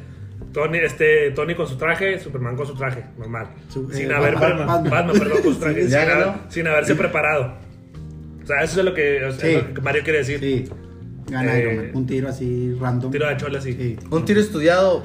Tony, 0.53 0.79
este, 0.79 1.33
Tony 1.33 1.57
con 1.57 1.67
su 1.67 1.77
traje, 1.77 2.21
Superman 2.21 2.55
con 2.55 2.67
su 2.69 2.75
traje, 2.75 3.05
normal. 3.19 3.49
Su- 3.69 3.91
sin 3.91 4.11
eh, 4.11 4.15
haber, 4.15 4.35
Batman, 4.35 4.67
Batman, 4.69 4.91
Batman. 4.91 5.19
perdón, 5.19 5.43
con 5.43 5.55
su 5.55 5.59
traje. 5.61 5.83
Sí, 5.85 5.89
sin, 5.89 5.97
haber- 6.67 6.69
haberse 6.69 6.95
preparado. 6.95 7.55
O 8.43 8.47
sea, 8.47 8.63
eso 8.63 8.79
es 8.81 8.85
lo 8.85 8.95
que, 8.95 9.25
o 9.25 9.33
sea, 9.33 9.41
Sí. 9.41 9.57
es 9.57 9.67
lo 9.69 9.75
que 9.75 9.81
Mario 9.81 10.03
quiere 10.05 10.19
decir. 10.21 10.39
Sí. 10.39 10.69
Gana 11.29 11.57
Eh, 11.59 11.61
Iron 11.63 11.77
Man. 11.77 11.91
Un 11.95 12.07
tiro 12.07 12.29
así 12.29 12.77
random. 12.81 13.11
Tiro 13.11 13.29
de 13.29 13.37
chole 13.37 13.59
así. 13.59 13.73
Sí. 13.73 13.97
Un 14.11 14.25
tiro 14.25 14.41
estudiado, 14.41 15.03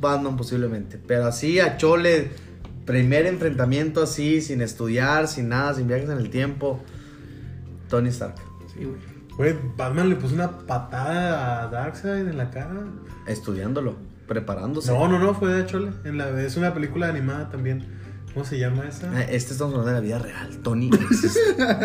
Batman 0.00 0.36
posiblemente. 0.36 0.98
Pero 1.06 1.26
así 1.26 1.60
a 1.60 1.76
Chole, 1.76 2.28
primer 2.88 3.26
enfrentamiento 3.26 4.02
así, 4.02 4.40
sin 4.40 4.62
estudiar, 4.62 5.28
sin 5.28 5.50
nada, 5.50 5.74
sin 5.74 5.86
viajes 5.86 6.08
en 6.08 6.16
el 6.16 6.30
tiempo. 6.30 6.82
Tony 7.90 8.08
Stark. 8.08 8.36
Sí, 8.72 8.84
güey. 8.84 8.98
Güey, 9.36 9.54
Batman 9.76 10.08
le 10.08 10.16
puso 10.16 10.34
una 10.34 10.50
patada 10.66 11.62
a 11.62 11.68
Darkseid 11.68 12.26
en 12.26 12.38
la 12.38 12.50
cara. 12.50 12.80
Estudiándolo, 13.26 13.96
preparándose. 14.26 14.90
No, 14.90 15.06
no, 15.06 15.18
no, 15.18 15.34
fue 15.34 15.52
de 15.52 15.66
Chole. 15.66 15.92
En 16.04 16.16
la, 16.16 16.42
es 16.42 16.56
una 16.56 16.72
película 16.72 17.08
animada 17.08 17.50
también. 17.50 17.86
¿Cómo 18.32 18.46
se 18.46 18.58
llama 18.58 18.86
esa? 18.88 19.10
Ah, 19.14 19.22
Este 19.22 19.52
estamos 19.52 19.74
hablando 19.74 19.88
de 19.88 19.94
la 19.94 20.00
vida 20.00 20.18
real. 20.18 20.58
Tony 20.62 20.90
existe. 21.10 21.40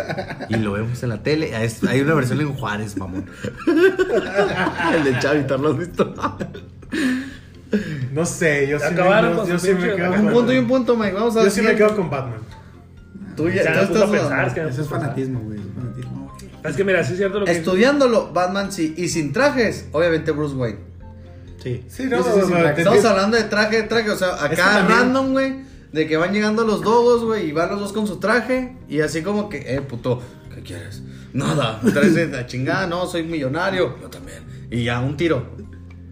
y 0.50 0.56
lo 0.56 0.72
vemos 0.72 1.04
en 1.04 1.10
la 1.10 1.22
tele. 1.22 1.54
Ah, 1.54 1.68
Hay 1.90 2.02
una 2.02 2.14
versión 2.14 2.40
en 2.40 2.54
Juárez, 2.54 2.98
mamón. 2.98 3.26
el 4.96 5.04
de 5.04 5.20
Chavito, 5.20 5.58
¿lo 5.58 5.72
has 5.72 5.78
visto? 5.78 6.14
No 8.14 8.26
sé, 8.26 8.68
yo 8.68 8.80
sí, 8.80 8.86
acabaron 8.86 9.32
me, 9.32 9.38
con 9.38 9.48
yo 9.48 9.60
sus 9.60 9.68
sí 9.70 9.74
me 9.76 9.96
quedo 9.96 10.12
un 10.12 10.24
con 10.24 10.34
punto 10.34 10.54
y 10.54 10.58
un 10.58 10.68
punto, 10.68 10.96
Mike. 10.98 11.14
Vamos 11.14 11.36
a 11.38 11.44
Yo 11.44 11.50
sí 11.50 11.62
me 11.62 11.76
quedo 11.76 11.96
con 11.96 12.10
Batman. 12.10 12.40
Tú 13.36 13.50
ya, 13.50 13.64
Ya 13.64 13.74
tú 13.74 13.80
me 13.80 13.88
puse 13.88 14.00
a 14.00 14.06
estás- 14.06 14.10
pensar, 14.12 14.54
que 14.54 14.70
Eso 14.70 14.82
es 14.84 14.88
fanatismo, 14.90 15.40
güey. 15.42 15.60
es 15.60 15.66
fanatismo. 15.76 16.38
Es 16.64 16.76
que 16.76 16.84
mira, 16.84 17.04
sí 17.04 17.12
es 17.14 17.18
cierto 17.18 17.40
lo 17.40 17.46
que 17.46 17.52
Estudiándolo, 17.52 18.32
Batman 18.32 18.72
sí. 18.72 18.94
Y 18.98 19.10
sin 19.10 19.34
trajes, 19.34 19.88
obviamente 19.92 20.32
Bruce 20.32 20.56
Wayne. 20.56 20.80
Sí. 21.64 21.84
Sí, 21.88 22.04
no, 22.06 22.18
Sí, 22.24 22.30
sí, 22.30 22.36
sí, 22.36 22.42
o 22.42 22.48
sea, 22.48 22.58
sí, 22.70 22.76
te- 22.76 22.82
Estamos 22.82 23.06
hablando 23.06 23.38
de 23.38 23.44
traje, 23.44 23.78
de 23.78 23.84
traje. 23.84 24.10
O 24.12 24.16
sea, 24.18 24.30
Es 24.36 24.38
que 24.56 24.62
acá 24.62 24.74
también- 24.80 25.00
random, 25.00 25.32
güey. 25.34 25.56
De 25.94 26.08
que 26.08 26.18
van 26.18 26.34
llegando 26.34 26.64
los 26.66 26.82
dogos, 26.82 27.24
güey. 27.24 27.50
Y 27.50 27.52
van 27.52 27.70
los 27.70 27.80
dos 27.80 27.94
con 27.94 28.06
su 28.08 28.18
traje. 28.20 28.76
Y 28.90 29.02
así 29.02 29.22
como 29.22 29.48
que, 29.50 29.76
eh, 29.76 29.82
puto, 29.82 30.22
¿qué 30.54 30.62
quieres? 30.62 31.02
Nada. 31.34 31.80
Traes 31.94 32.14
de 32.16 32.28
la 32.28 32.46
chingada, 32.46 32.86
no, 32.88 33.06
soy 33.08 33.24
millonario. 33.24 33.98
Yo 34.02 34.10
también. 34.10 34.40
Y 34.72 34.84
ya, 34.84 35.00
un 35.02 35.16
tiro. 35.18 35.56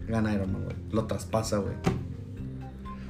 Gana 0.08 0.32
Iron 0.34 0.52
Man, 0.52 0.64
güey. 0.64 0.71
Lo 0.92 1.04
traspasa, 1.06 1.58
güey. 1.58 1.74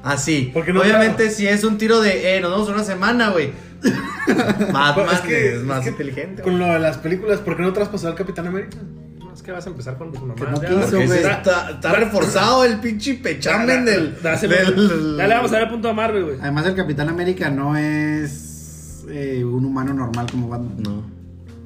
Así. 0.02 0.50
¿Por 0.52 0.64
qué 0.64 0.72
no 0.72 0.80
Obviamente, 0.80 1.30
si 1.30 1.46
es 1.46 1.62
un 1.64 1.78
tiro 1.78 2.00
de, 2.00 2.36
eh, 2.36 2.40
nos 2.40 2.50
vamos 2.50 2.68
una 2.68 2.82
semana, 2.84 3.30
güey. 3.30 3.50
Batman 4.72 5.06
Es 5.14 5.20
que- 5.20 5.54
es 5.56 5.62
más 5.62 5.78
es 5.78 5.84
que 5.84 5.90
inteligente. 5.90 6.42
Con 6.42 6.58
lo 6.58 6.66
de 6.66 6.78
las 6.78 6.98
películas, 6.98 7.40
¿por 7.40 7.56
qué 7.56 7.62
no 7.62 7.72
traspasó 7.72 8.08
al 8.08 8.14
Capitán 8.14 8.46
América? 8.46 8.78
No, 9.18 9.32
es 9.32 9.42
que 9.42 9.52
vas 9.52 9.66
a 9.66 9.70
empezar 9.70 9.96
con 9.98 10.12
tus 10.12 10.20
mamás. 10.22 10.38
no 10.40 10.60
quiso, 10.60 10.80
Porque 10.90 11.06
güey. 11.06 11.18
está, 11.22 11.70
está 11.70 11.92
reforzado 11.92 12.64
el 12.64 12.78
pinche 12.80 13.14
pechamen 13.14 13.84
del. 13.84 14.20
Dáselo. 14.22 14.54
del- 14.56 15.16
Dale, 15.16 15.34
vamos 15.34 15.50
a 15.52 15.54
ver 15.54 15.62
el 15.64 15.70
punto 15.70 15.88
a 15.88 15.92
Marvel, 15.92 16.24
güey. 16.24 16.36
Además, 16.40 16.66
el 16.66 16.74
Capitán 16.74 17.08
América 17.08 17.50
no 17.50 17.76
es 17.76 19.04
eh, 19.08 19.44
un 19.44 19.64
humano 19.64 19.94
normal 19.94 20.26
como 20.30 20.48
Batman. 20.48 20.76
No. 20.82 21.02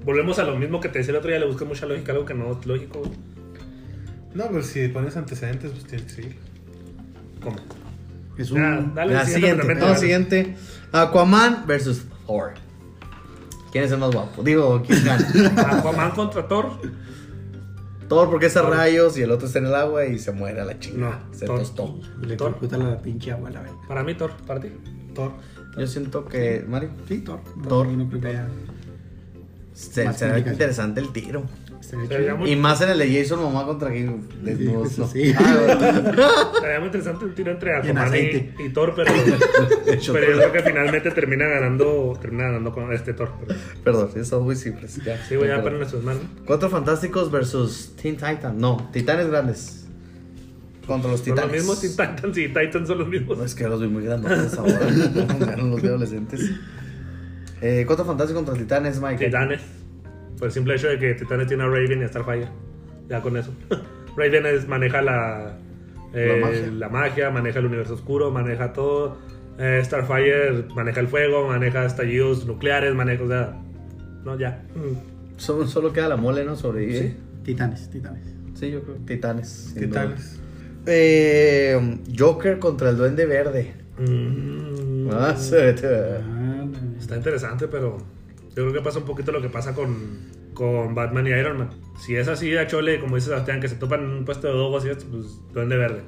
Volvemos 0.04 0.38
a 0.38 0.44
lo 0.44 0.56
mismo 0.56 0.80
que 0.80 0.88
te 0.88 0.98
decía 1.00 1.10
el 1.12 1.18
otro 1.18 1.30
día, 1.30 1.38
le 1.40 1.46
busqué 1.46 1.64
mucha 1.64 1.84
lógica, 1.86 2.12
algo 2.12 2.24
que 2.24 2.34
no 2.34 2.52
es 2.58 2.66
lógico, 2.66 3.00
güey. 3.00 3.12
No, 4.36 4.48
pues 4.48 4.66
si 4.66 4.88
pones 4.88 5.16
antecedentes, 5.16 5.70
pues 5.72 5.84
tienes 5.84 6.06
que 6.06 6.12
seguir. 6.22 6.36
¿Cómo? 7.42 7.56
Es 8.36 8.48
Ya, 8.50 8.78
un. 8.78 8.94
dale, 8.94 9.14
La 9.14 9.24
siguiente, 9.24 10.54
no. 10.92 10.98
Aquaman 10.98 11.66
versus 11.66 12.04
Thor. 12.26 12.52
¿Quién 13.72 13.84
es 13.84 13.92
el 13.92 13.98
más 13.98 14.10
guapo? 14.12 14.42
Digo, 14.42 14.82
¿quién 14.86 15.04
gana? 15.04 15.26
Aquaman 15.78 16.10
contra 16.12 16.46
Thor. 16.46 16.70
Thor 18.08 18.30
porque 18.30 18.46
es 18.46 18.56
a 18.56 18.62
rayos 18.62 19.18
y 19.18 19.22
el 19.22 19.30
otro 19.30 19.46
está 19.46 19.58
en 19.58 19.66
el 19.66 19.74
agua 19.74 20.04
y 20.06 20.18
se 20.18 20.32
muere 20.32 20.60
a 20.60 20.64
la 20.64 20.78
chingada. 20.78 21.24
No, 21.28 21.34
se 21.34 21.46
Thor. 21.46 21.58
tostó. 21.58 22.00
Le 22.20 22.36
Thor. 22.36 22.56
la 22.78 23.00
pinche 23.02 23.32
agua, 23.32 23.50
la 23.50 23.62
verdad. 23.62 23.76
Para 23.88 24.02
mí, 24.04 24.14
Thor, 24.14 24.32
para 24.46 24.60
ti. 24.60 24.68
Thor. 25.14 25.32
Yo 25.78 25.86
siento 25.86 26.24
que. 26.26 26.64
Mario. 26.68 26.90
Sí, 27.08 27.18
Thor. 27.18 27.40
Thor. 27.68 27.86
No. 27.88 28.08
Se, 29.76 30.10
será 30.14 30.38
interesante 30.38 31.00
el 31.02 31.12
tiro. 31.12 31.44
muy, 32.38 32.50
Y 32.52 32.56
más 32.56 32.80
en 32.80 32.88
el 32.88 32.98
de 32.98 33.12
Jason 33.22 33.42
Mamá 33.42 33.66
contra 33.66 33.92
King. 33.92 34.06
Ah, 34.08 35.56
bueno. 35.66 36.54
sería 36.60 36.78
muy 36.78 36.86
interesante 36.86 37.24
un 37.26 37.34
tiro 37.34 37.50
entre 37.52 37.72
en 37.72 37.76
Aquaman 37.98 38.12
y, 38.58 38.68
Thor, 38.70 38.94
pero, 38.96 39.12
pero 39.86 40.00
yo 40.00 40.12
creo 40.14 40.52
que 40.52 40.62
finalmente 40.62 41.10
termina 41.10 41.44
ganando, 41.46 42.18
termina 42.20 42.44
ganando 42.44 42.72
con 42.72 42.90
este 42.94 43.12
Thor. 43.12 43.30
pero- 43.46 43.58
Perdón, 43.84 44.10
sí, 44.14 44.24
son 44.24 44.44
muy 44.44 44.56
simples. 44.56 44.96
Ya, 45.04 45.22
Sí, 45.26 45.36
manos. 46.02 46.22
Cuatro 46.46 46.70
fantásticos 46.70 47.30
versus 47.30 47.94
Teen 48.00 48.16
Titan. 48.16 48.56
No, 48.58 48.88
Titanes 48.94 49.26
grandes. 49.28 49.86
Contra 50.86 51.10
los 51.10 51.20
Son 51.20 51.34
titanes. 51.34 51.66
los 51.66 51.78
mismos, 51.78 51.80
Teen 51.80 51.92
Titans 52.16 52.38
y 52.38 52.48
Titans 52.48 52.88
son 52.88 52.98
los 52.98 53.08
mismos. 53.08 53.36
No, 53.36 53.44
es 53.44 53.54
que 53.54 53.68
los 53.68 53.80
vi 53.80 53.88
muy 53.88 54.04
grandes 54.04 54.54
ahora. 54.56 54.80
los 55.58 55.84
adolescentes. 55.84 56.50
Eh, 57.60 57.84
cuatro 57.86 58.04
fantásticos 58.04 58.44
contra 58.44 58.62
titanes, 58.62 59.00
Mike. 59.00 59.24
Titanes. 59.26 59.62
Por 60.38 60.48
el 60.48 60.52
simple 60.52 60.74
hecho 60.74 60.88
de 60.88 60.98
que 60.98 61.14
Titanes 61.14 61.46
tiene 61.46 61.62
a 61.62 61.66
Raven 61.66 62.00
y 62.00 62.04
a 62.04 62.08
Starfire. 62.08 62.48
Ya 63.08 63.22
con 63.22 63.36
eso. 63.36 63.52
Raven 64.16 64.46
es, 64.46 64.68
maneja 64.68 65.00
la, 65.02 65.58
eh, 66.12 66.38
La 66.40 66.46
magia. 66.46 66.66
la 66.66 66.88
magia, 66.88 67.30
maneja 67.30 67.58
el 67.58 67.66
universo 67.66 67.94
oscuro, 67.94 68.30
maneja 68.30 68.72
todo. 68.72 69.16
Eh, 69.58 69.80
Starfire 69.82 70.64
maneja 70.74 71.00
el 71.00 71.08
fuego, 71.08 71.46
maneja 71.48 71.84
estallidos 71.86 72.46
nucleares, 72.46 72.94
maneja, 72.94 73.24
o 73.24 73.28
sea. 73.28 73.56
No, 74.24 74.38
ya. 74.38 74.62
Mm. 74.74 75.38
Solo, 75.38 75.66
solo 75.66 75.92
queda 75.92 76.08
la 76.08 76.16
mole, 76.16 76.44
¿no? 76.44 76.56
Sobrevive. 76.56 77.00
Sí. 77.00 77.16
Titanes, 77.44 77.88
titanes. 77.90 78.26
Sí, 78.54 78.70
yo 78.70 78.82
creo. 78.82 78.96
Titanes. 79.06 79.74
Titanes. 79.78 80.40
Eh, 80.86 81.98
Joker 82.16 82.58
contra 82.58 82.90
el 82.90 82.96
Duende 82.96 83.26
Verde. 83.26 83.74
Mm. 83.98 85.08
Ah. 85.12 85.34
Está 86.98 87.16
interesante, 87.16 87.68
pero 87.68 87.98
yo 88.48 88.54
creo 88.54 88.72
que 88.72 88.80
pasa 88.80 88.98
un 88.98 89.04
poquito 89.04 89.32
lo 89.32 89.40
que 89.42 89.48
pasa 89.48 89.74
con, 89.74 89.94
con 90.54 90.94
Batman 90.94 91.26
y 91.26 91.30
Iron 91.30 91.58
Man. 91.58 91.70
Si 92.04 92.16
es 92.16 92.28
así 92.28 92.56
a 92.56 92.66
Chole, 92.66 93.00
como 93.00 93.16
dice 93.16 93.28
Sebastián, 93.28 93.60
que 93.60 93.68
se 93.68 93.76
topan 93.76 94.00
en 94.04 94.10
un 94.10 94.24
puesto 94.24 94.46
de 94.46 94.52
dogos 94.54 94.84
y 94.84 94.90
esto, 94.90 95.04
pues 95.10 95.40
duende 95.52 95.76
verde. 95.76 96.02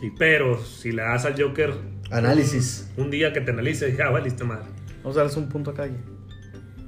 Sí. 0.00 0.12
Pero 0.18 0.62
si 0.62 0.92
le 0.92 1.02
das 1.02 1.24
al 1.24 1.40
Joker 1.40 1.72
Análisis. 2.10 2.88
un, 2.96 3.04
un 3.04 3.10
día 3.10 3.32
que 3.32 3.40
te 3.40 3.50
analice, 3.50 3.94
ya 3.98 4.10
valiste 4.10 4.44
madre. 4.44 4.66
Vamos 5.02 5.16
a 5.16 5.20
darles 5.20 5.36
un 5.36 5.48
punto 5.48 5.70
acá. 5.72 5.88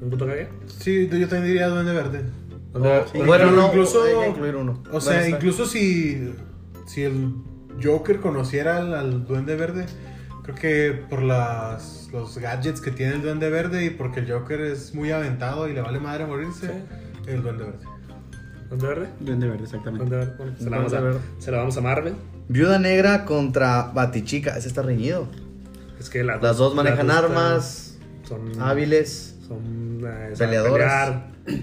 ¿Un 0.01 0.09
puto 0.11 0.27
cague? 0.27 0.49
Sí, 0.67 1.09
yo 1.09 1.29
también 1.29 1.45
diría 1.45 1.69
Duende 1.69 1.93
Verde. 1.93 2.23
O- 2.73 3.07
Sí. 3.13 3.19
bueno, 3.27 3.51
no, 3.51 3.67
Incluso- 3.67 4.05
hay 4.05 4.15
que 4.15 4.29
incluir 4.31 4.57
uno. 4.57 4.83
O 4.93 5.01
sea, 5.01 5.29
incluso 5.29 5.67
si, 5.67 6.33
si 6.87 7.03
el 7.03 7.35
Joker 7.83 8.21
conociera 8.21 8.79
al, 8.79 8.95
al 8.95 9.27
Duende 9.27 9.57
Verde, 9.57 9.87
creo 10.51 10.55
que 10.55 11.03
por 11.09 11.23
las, 11.23 12.09
los 12.13 12.39
gadgets 12.39 12.81
que 12.81 12.91
tiene 12.91 13.15
el 13.15 13.23
Duende 13.23 13.51
Verde 13.51 13.85
y 13.85 13.91
porque 13.91 14.21
el 14.21 14.31
Joker 14.31 14.61
es 14.61 14.95
muy 14.95 15.11
aventado 15.11 15.69
y 15.69 15.73
le 15.75 15.81
vale 15.81 16.01
madre 16.01 16.27
morirse, 16.27 16.83
el 17.27 17.43
Duende 17.43 17.65
Verde. 17.65 17.79
¿Duende 18.69 18.87
verde? 18.87 19.09
Duende 19.19 19.49
verde, 19.49 19.65
exactamente. 19.65 20.07
¿Duende 20.07 20.27
verde? 20.27 20.35
Bueno, 20.39 20.57
se, 20.57 20.71
la 20.71 20.77
vamos 20.77 20.93
a, 20.93 21.01
verde. 21.01 21.21
se 21.39 21.51
la 21.51 21.59
vamos 21.59 21.77
a 21.77 21.81
Marvel. 21.81 22.15
Viuda 22.49 22.79
Negra 22.79 23.25
contra 23.25 23.91
Batichica. 23.93 24.57
Ese 24.57 24.69
está 24.69 24.83
reñido. 24.83 25.27
Es 25.99 26.09
que 26.09 26.23
las, 26.23 26.41
Las 26.41 26.57
dos 26.57 26.75
manejan 26.75 27.09
las 27.09 27.23
dos 27.23 27.25
armas, 27.25 27.99
Son 28.29 28.63
hábiles. 28.63 29.37
Son 29.47 30.03
eh, 30.05 30.35
Peleadoras. 30.39 31.17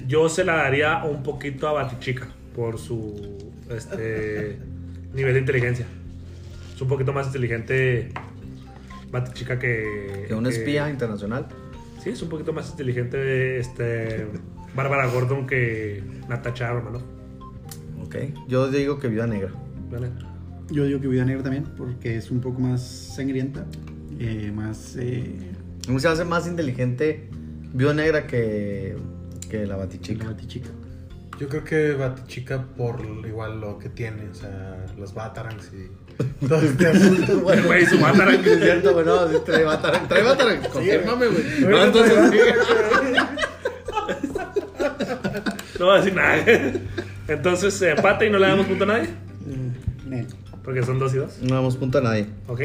Yo 0.05 0.27
se 0.27 0.43
la 0.43 0.57
daría 0.57 1.03
un 1.05 1.23
poquito 1.23 1.69
a 1.69 1.71
Batichica 1.71 2.27
por 2.53 2.77
su 2.77 3.38
este 3.69 4.59
nivel 5.13 5.33
de 5.33 5.39
inteligencia. 5.39 5.85
Es 6.75 6.81
un 6.81 6.89
poquito 6.89 7.13
más 7.13 7.27
inteligente 7.27 8.11
Batichica 9.12 9.60
que. 9.60 10.26
Que 10.28 10.34
un 10.34 10.45
espía 10.47 10.89
internacional. 10.89 11.47
Sí, 12.03 12.10
es 12.12 12.22
un 12.22 12.30
poquito 12.30 12.53
más 12.53 12.70
inteligente 12.70 13.58
este 13.58 14.28
Bárbara 14.76 15.08
Gordon 15.08 15.47
que 15.47 16.03
Natasha 16.28 16.72
Romanoff. 16.72 17.03
Ok. 18.05 18.16
Yo 18.47 18.70
digo 18.70 18.99
que 18.99 19.08
Viuda 19.08 19.28
Negra. 19.28 19.51
¿vale? 19.89 20.10
Yo 20.70 20.86
digo 20.86 20.99
que 20.99 21.08
Viuda 21.08 21.26
Negra 21.26 21.43
también, 21.43 21.66
porque 21.78 22.18
es 22.18 22.32
un 22.32 22.41
poco 22.41 22.60
más 22.60 22.82
sangrienta, 22.84 23.66
eh, 24.20 24.51
más... 24.53 24.95
Eh, 24.97 25.53
se 25.97 26.08
hace 26.08 26.26
más 26.26 26.47
inteligente 26.47 27.30
Viuda 27.74 27.93
Negra 27.93 28.28
que, 28.28 28.97
que 29.49 29.66
la 29.66 29.76
chica. 29.76 30.26
Batichica. 30.26 30.26
Batichica. 30.28 30.70
Yo 31.39 31.47
creo 31.47 31.64
que 31.64 31.93
Batichica 31.93 32.66
por 32.76 33.01
igual 33.26 33.62
lo 33.62 33.78
que 33.78 33.89
tiene, 33.89 34.28
o 34.30 34.34
sea, 34.34 34.86
los 34.97 35.14
Batarangs 35.14 35.72
y 35.74 36.07
todo 36.47 36.61
este 36.61 36.88
asunto. 36.88 37.51
El 37.53 37.63
güey, 37.63 37.86
su 37.86 37.99
Batarang. 37.99 38.45
Es 38.45 38.59
cierto, 38.59 38.93
güey, 38.93 39.05
no, 39.05 39.28
sí, 39.30 39.36
trae 39.45 39.63
Batarang. 39.63 40.07
Trae 40.07 40.24
Batarang. 40.24 40.61
Confírmame, 40.70 41.28
güey. 41.28 41.43
No, 41.61 41.84
entonces, 41.84 42.18
No 45.80 45.86
voy 45.86 45.95
a 45.95 45.97
decir 45.99 46.15
nada. 46.15 46.43
Entonces 47.28 47.74
se 47.74 47.91
empata 47.91 48.26
y 48.26 48.30
no 48.30 48.39
le 48.39 48.47
damos 48.47 48.65
punto 48.65 48.84
a 48.86 48.88
nadie. 48.88 49.09
Nel. 50.05 50.28
Porque 50.63 50.84
son 50.84 50.99
dos 50.99 51.13
y 51.13 51.18
dos. 51.18 51.38
no 51.41 51.55
damos 51.55 51.78
punto 51.78 51.97
a 51.99 52.01
nadie. 52.01 52.28
Ok. 52.47 52.61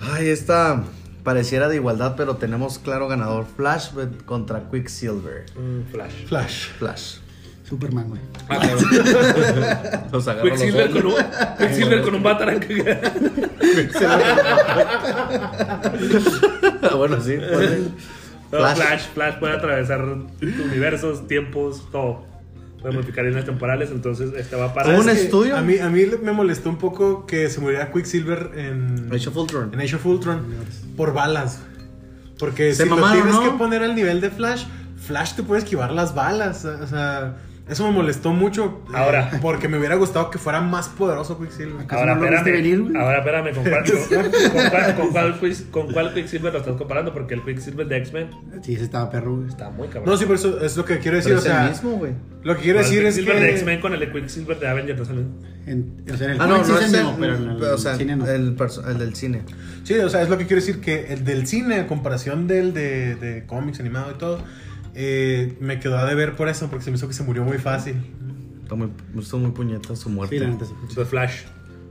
Ay, 0.00 0.28
esta 0.28 0.82
pareciera 1.22 1.68
de 1.68 1.76
igualdad, 1.76 2.14
pero 2.16 2.36
tenemos 2.36 2.78
claro 2.78 3.08
ganador. 3.08 3.46
Flash 3.56 3.90
contra 4.24 4.68
Quicksilver. 4.70 5.44
Mm, 5.56 5.90
Flash. 5.90 6.26
Flash. 6.26 6.68
Flash. 6.78 7.16
Superman, 7.68 8.08
güey. 8.08 8.20
Los 10.12 10.26
agarro 10.26 10.48
los 10.48 10.58
Quicksilver 10.58 10.90
con, 10.90 11.06
un, 11.06 11.14
Quicksilver 11.58 12.02
con 12.02 12.14
un 12.14 12.22
Batarang. 12.22 12.60
bueno, 16.96 17.20
sí. 17.20 17.36
pues. 17.36 17.80
No, 18.50 18.58
Flash. 18.58 18.76
Flash. 18.76 19.02
Flash, 19.12 19.38
puede 19.38 19.54
atravesar 19.54 20.02
universos, 20.02 21.26
tiempos, 21.26 21.86
todo. 21.92 22.26
Puede 22.80 22.94
modificar 22.94 23.24
líneas 23.24 23.44
temporales, 23.44 23.90
entonces 23.90 24.30
este 24.36 24.56
va 24.56 24.72
para. 24.72 24.86
¿Cómo 24.86 25.00
un 25.00 25.08
estudio? 25.10 25.56
A 25.56 25.60
mí, 25.60 25.78
a 25.78 25.90
mí 25.90 26.06
me 26.22 26.32
molestó 26.32 26.70
un 26.70 26.78
poco 26.78 27.26
que 27.26 27.50
se 27.50 27.60
muriera 27.60 27.92
Quicksilver 27.92 28.52
en 28.54 29.10
Age 29.12 29.28
of 29.28 29.36
Ultron. 29.36 29.74
en 29.74 29.80
Age 29.80 29.96
of 29.96 30.06
Ultron 30.06 30.46
por 30.96 31.12
balas. 31.12 31.60
Porque 32.38 32.72
Se 32.72 32.84
si 32.84 32.88
mamaron, 32.88 33.18
lo 33.18 33.24
tienes 33.24 33.34
¿no? 33.34 33.52
que 33.52 33.58
poner 33.58 33.82
al 33.82 33.94
nivel 33.94 34.20
de 34.20 34.30
Flash, 34.30 34.64
Flash 34.96 35.34
te 35.34 35.42
puede 35.42 35.60
esquivar 35.60 35.92
las 35.92 36.14
balas. 36.14 36.64
O 36.64 36.86
sea, 36.86 37.36
eso 37.68 37.86
me 37.86 37.92
molestó 37.92 38.32
mucho. 38.32 38.82
eh, 38.88 38.92
Ahora. 38.96 39.30
Porque 39.42 39.68
me 39.68 39.78
hubiera 39.78 39.94
gustado 39.96 40.30
que 40.30 40.38
fuera 40.38 40.60
más 40.60 40.88
poderoso 40.88 41.38
Quicksilver. 41.38 41.82
¿Acaso 41.82 42.00
Ahora 42.00 42.14
no 42.14 42.24
espérame, 42.24 42.44
venir, 42.44 42.96
ahora 42.96 43.18
espérame, 43.18 43.54
¿con 43.54 43.64
cuál, 43.64 43.84
con, 43.84 44.30
con 44.30 44.70
cuál, 44.70 44.94
con 44.96 45.08
cuál 45.10 45.38
con 45.70 45.92
cuál 45.92 46.14
Quicksilver 46.14 46.52
lo 46.52 46.58
estás 46.60 46.76
comparando? 46.76 47.12
Porque 47.12 47.34
el 47.34 47.42
Quicksilver 47.44 47.86
de 47.86 47.96
X-Men 47.98 48.30
Sí, 48.62 48.74
ese 48.74 48.84
estaba 48.84 49.10
perro, 49.10 49.36
güey. 49.36 49.48
está 49.48 49.70
muy 49.70 49.88
cabrón. 49.88 50.06
No, 50.06 50.16
sí, 50.16 50.24
por 50.26 50.36
eso 50.36 50.60
es 50.62 50.76
lo 50.76 50.84
que 50.84 50.98
quiero 50.98 51.16
decir. 51.18 51.30
Pero 51.34 51.38
o 51.40 51.42
es 51.42 51.44
sea, 51.44 51.64
el 51.64 51.70
mismo, 51.70 51.90
güey. 51.92 52.12
lo 52.42 52.56
que 52.56 52.62
quiero 52.62 52.78
Pero 52.80 52.88
el 52.88 52.94
decir 52.94 53.06
es 53.06 53.14
Quicksilver 53.16 53.40
de 53.40 53.46
que. 53.48 53.52
X-Men 53.54 53.80
con 53.80 53.92
el 53.94 54.00
de 54.00 54.12
Quicksilver 54.12 54.58
de 54.60 54.68
Avengers 54.68 55.08
no 55.10 55.14
el. 55.14 55.26
En, 55.66 56.02
o 56.10 56.16
sea, 56.16 56.26
en 56.28 56.32
el 56.32 56.40
Ah, 56.40 56.46
no, 56.46 56.64
sí 56.64 56.72
no 56.72 56.78
es 56.78 56.88
el 56.88 56.94
el, 56.94 57.04
mismo, 57.04 57.16
pero 57.20 57.36
en 57.36 57.42
el, 57.50 57.62
o 57.62 57.78
sea, 57.78 57.96
cine 57.96 58.16
no. 58.16 58.26
el, 58.26 58.56
el 58.88 58.98
del 58.98 59.14
cine. 59.14 59.42
Sí, 59.84 59.94
o 59.98 60.08
sea, 60.08 60.22
es 60.22 60.30
lo 60.30 60.38
que 60.38 60.46
quiero 60.46 60.60
decir 60.62 60.80
que 60.80 61.12
el 61.12 61.24
del 61.24 61.46
cine, 61.46 61.80
a 61.80 61.86
comparación 61.86 62.46
del 62.46 62.72
de, 62.72 63.16
de 63.16 63.44
cómics 63.46 63.78
animado 63.80 64.12
y 64.14 64.18
todo, 64.18 64.38
eh, 65.00 65.56
me 65.60 65.78
quedó 65.78 65.96
a 65.96 66.04
deber 66.06 66.34
por 66.34 66.48
eso, 66.48 66.68
porque 66.68 66.84
se 66.84 66.90
me 66.90 66.96
hizo 66.96 67.06
que 67.06 67.14
se 67.14 67.22
murió 67.22 67.44
muy 67.44 67.58
fácil. 67.58 67.94
Está 68.64 68.74
muy, 68.74 68.90
está 69.16 69.36
muy 69.36 69.52
puñeta 69.52 69.94
su 69.94 70.10
muerte. 70.10 70.36
Sí, 70.36 70.44
la 70.44 70.50
neta 70.50 70.64
sí. 70.64 70.74
De 70.96 71.04
Flash. 71.04 71.42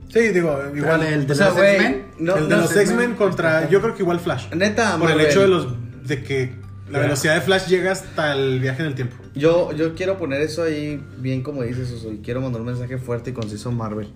Sí, 0.10 0.20
digo, 0.28 0.62
Igual 0.76 1.04
el 1.04 1.26
de 1.26 1.32
o 1.32 1.36
sea, 1.36 1.50
los 1.50 1.58
X-Men. 1.58 2.06
no, 2.20 2.36
el 2.36 2.50
de 2.50 2.56
no, 2.56 2.62
los 2.64 2.76
X-Men 2.76 3.16
contra. 3.16 3.70
Yo 3.70 3.82
creo 3.82 3.96
que 3.96 4.04
igual 4.04 4.20
Flash. 4.20 4.54
Neta, 4.54 4.98
Por 4.98 5.10
el 5.10 5.22
hecho 5.22 5.40
de 5.40 5.48
los. 5.48 5.68
de 6.06 6.22
que 6.22 6.54
La 6.90 7.00
velocidad 7.00 7.36
de 7.36 7.42
Flash 7.42 7.68
llega 7.68 7.94
hasta 7.94 8.34
el 8.34 8.60
viaje 8.60 8.82
en 8.82 8.90
el 8.90 8.96
tiempo. 8.96 9.16
Yo, 9.34 9.72
yo 9.72 9.96
quiero 9.96 10.18
poner 10.18 10.42
eso 10.42 10.64
ahí 10.64 11.02
bien 11.20 11.44
como 11.44 11.64
dices, 11.64 11.90
Oso, 11.94 12.12
y 12.12 12.18
quiero 12.18 12.42
mandar 12.42 12.60
un 12.60 12.68
mensaje 12.68 12.98
fuerte 12.98 13.30
y 13.30 13.34
conciso 13.34 13.70
a 13.70 13.72
Marvel. 13.72 14.14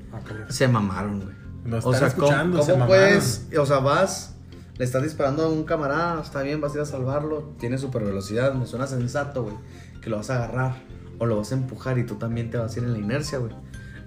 Se 0.49 0.67
mamaron, 0.67 1.21
güey. 1.21 1.81
O 1.81 1.93
sea, 1.93 1.99
¿cómo, 1.99 2.07
escuchando, 2.07 2.59
cómo 2.59 2.73
se 2.73 2.85
puedes? 2.85 3.47
O 3.57 3.65
sea, 3.65 3.79
vas, 3.79 4.35
le 4.77 4.85
estás 4.85 5.03
disparando 5.03 5.43
a 5.43 5.49
un 5.49 5.63
camarada, 5.63 6.21
está 6.21 6.41
bien, 6.41 6.59
vas 6.61 6.73
a 6.73 6.75
ir 6.77 6.81
a 6.81 6.85
salvarlo, 6.85 7.53
tiene 7.59 7.77
super 7.77 8.03
velocidad, 8.03 8.53
me 8.53 8.65
suena 8.65 8.87
sensato, 8.87 9.43
güey, 9.43 9.55
que 10.01 10.09
lo 10.09 10.17
vas 10.17 10.29
a 10.29 10.37
agarrar 10.43 10.75
o 11.19 11.25
lo 11.25 11.37
vas 11.37 11.51
a 11.51 11.55
empujar 11.55 11.97
y 11.99 12.05
tú 12.05 12.15
también 12.15 12.49
te 12.49 12.57
vas 12.57 12.75
a 12.75 12.79
ir 12.79 12.85
en 12.85 12.93
la 12.93 12.99
inercia, 12.99 13.37
güey. 13.37 13.53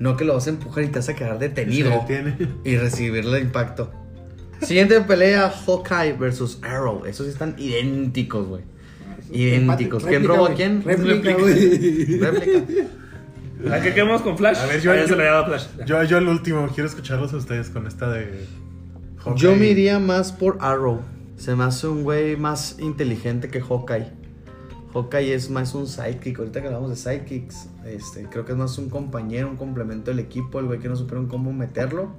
No 0.00 0.16
que 0.16 0.24
lo 0.24 0.34
vas 0.34 0.46
a 0.48 0.50
empujar 0.50 0.82
y 0.84 0.88
te 0.88 0.98
vas 0.98 1.08
a 1.08 1.14
quedar 1.14 1.38
detenido 1.38 1.90
y 2.64 2.76
recibir 2.76 3.24
el 3.24 3.38
impacto. 3.40 3.92
Siguiente 4.62 5.00
pelea, 5.02 5.50
Hawkeye 5.50 6.14
versus 6.14 6.58
Arrow. 6.62 7.04
Esos 7.06 7.26
sí 7.26 7.32
están 7.32 7.54
idénticos, 7.58 8.46
güey. 8.48 8.62
Idénticos. 9.30 10.04
¿Quién 10.04 10.24
robó 10.24 10.46
a 10.46 10.54
quién? 10.54 10.82
Réplica, 10.82 11.34
güey. 11.34 12.18
Réplica. 12.18 12.62
¿A 13.70 13.80
qué 13.80 13.94
quedamos 13.94 14.22
con 14.22 14.36
Flash? 14.36 14.58
A 14.58 14.66
ver, 14.66 14.80
yo- 14.80 14.90
Ah, 14.92 14.96
ya 14.96 15.02
yo- 15.02 15.08
se 15.08 15.16
le 15.16 15.44
Flash. 15.44 15.66
Yo 15.86 16.18
el 16.18 16.28
último, 16.28 16.68
quiero 16.74 16.88
escucharlos 16.88 17.32
a 17.32 17.36
ustedes 17.36 17.70
con 17.70 17.86
esta 17.86 18.10
de. 18.10 18.44
Hawkeye. 19.24 19.42
Yo 19.42 19.56
me 19.56 19.66
iría 19.68 19.98
más 19.98 20.32
por 20.32 20.58
Arrow. 20.60 21.00
Se 21.36 21.54
me 21.56 21.64
hace 21.64 21.86
un 21.88 22.02
güey 22.04 22.36
más 22.36 22.76
inteligente 22.78 23.48
que 23.48 23.60
Hawkeye. 23.60 24.06
Hawkeye 24.92 25.34
es 25.34 25.50
más 25.50 25.74
un 25.74 25.86
sidekick. 25.86 26.38
Ahorita 26.38 26.60
que 26.60 26.68
hablamos 26.68 26.90
de 26.90 26.96
sidekicks, 26.96 27.68
este, 27.84 28.24
creo 28.30 28.44
que 28.44 28.52
es 28.52 28.58
más 28.58 28.78
un 28.78 28.88
compañero, 28.88 29.48
un 29.50 29.56
complemento 29.56 30.10
del 30.10 30.20
equipo. 30.20 30.60
El 30.60 30.66
güey 30.66 30.78
que 30.78 30.88
no 30.88 30.96
supieron 30.96 31.26
cómo 31.26 31.52
meterlo. 31.52 32.10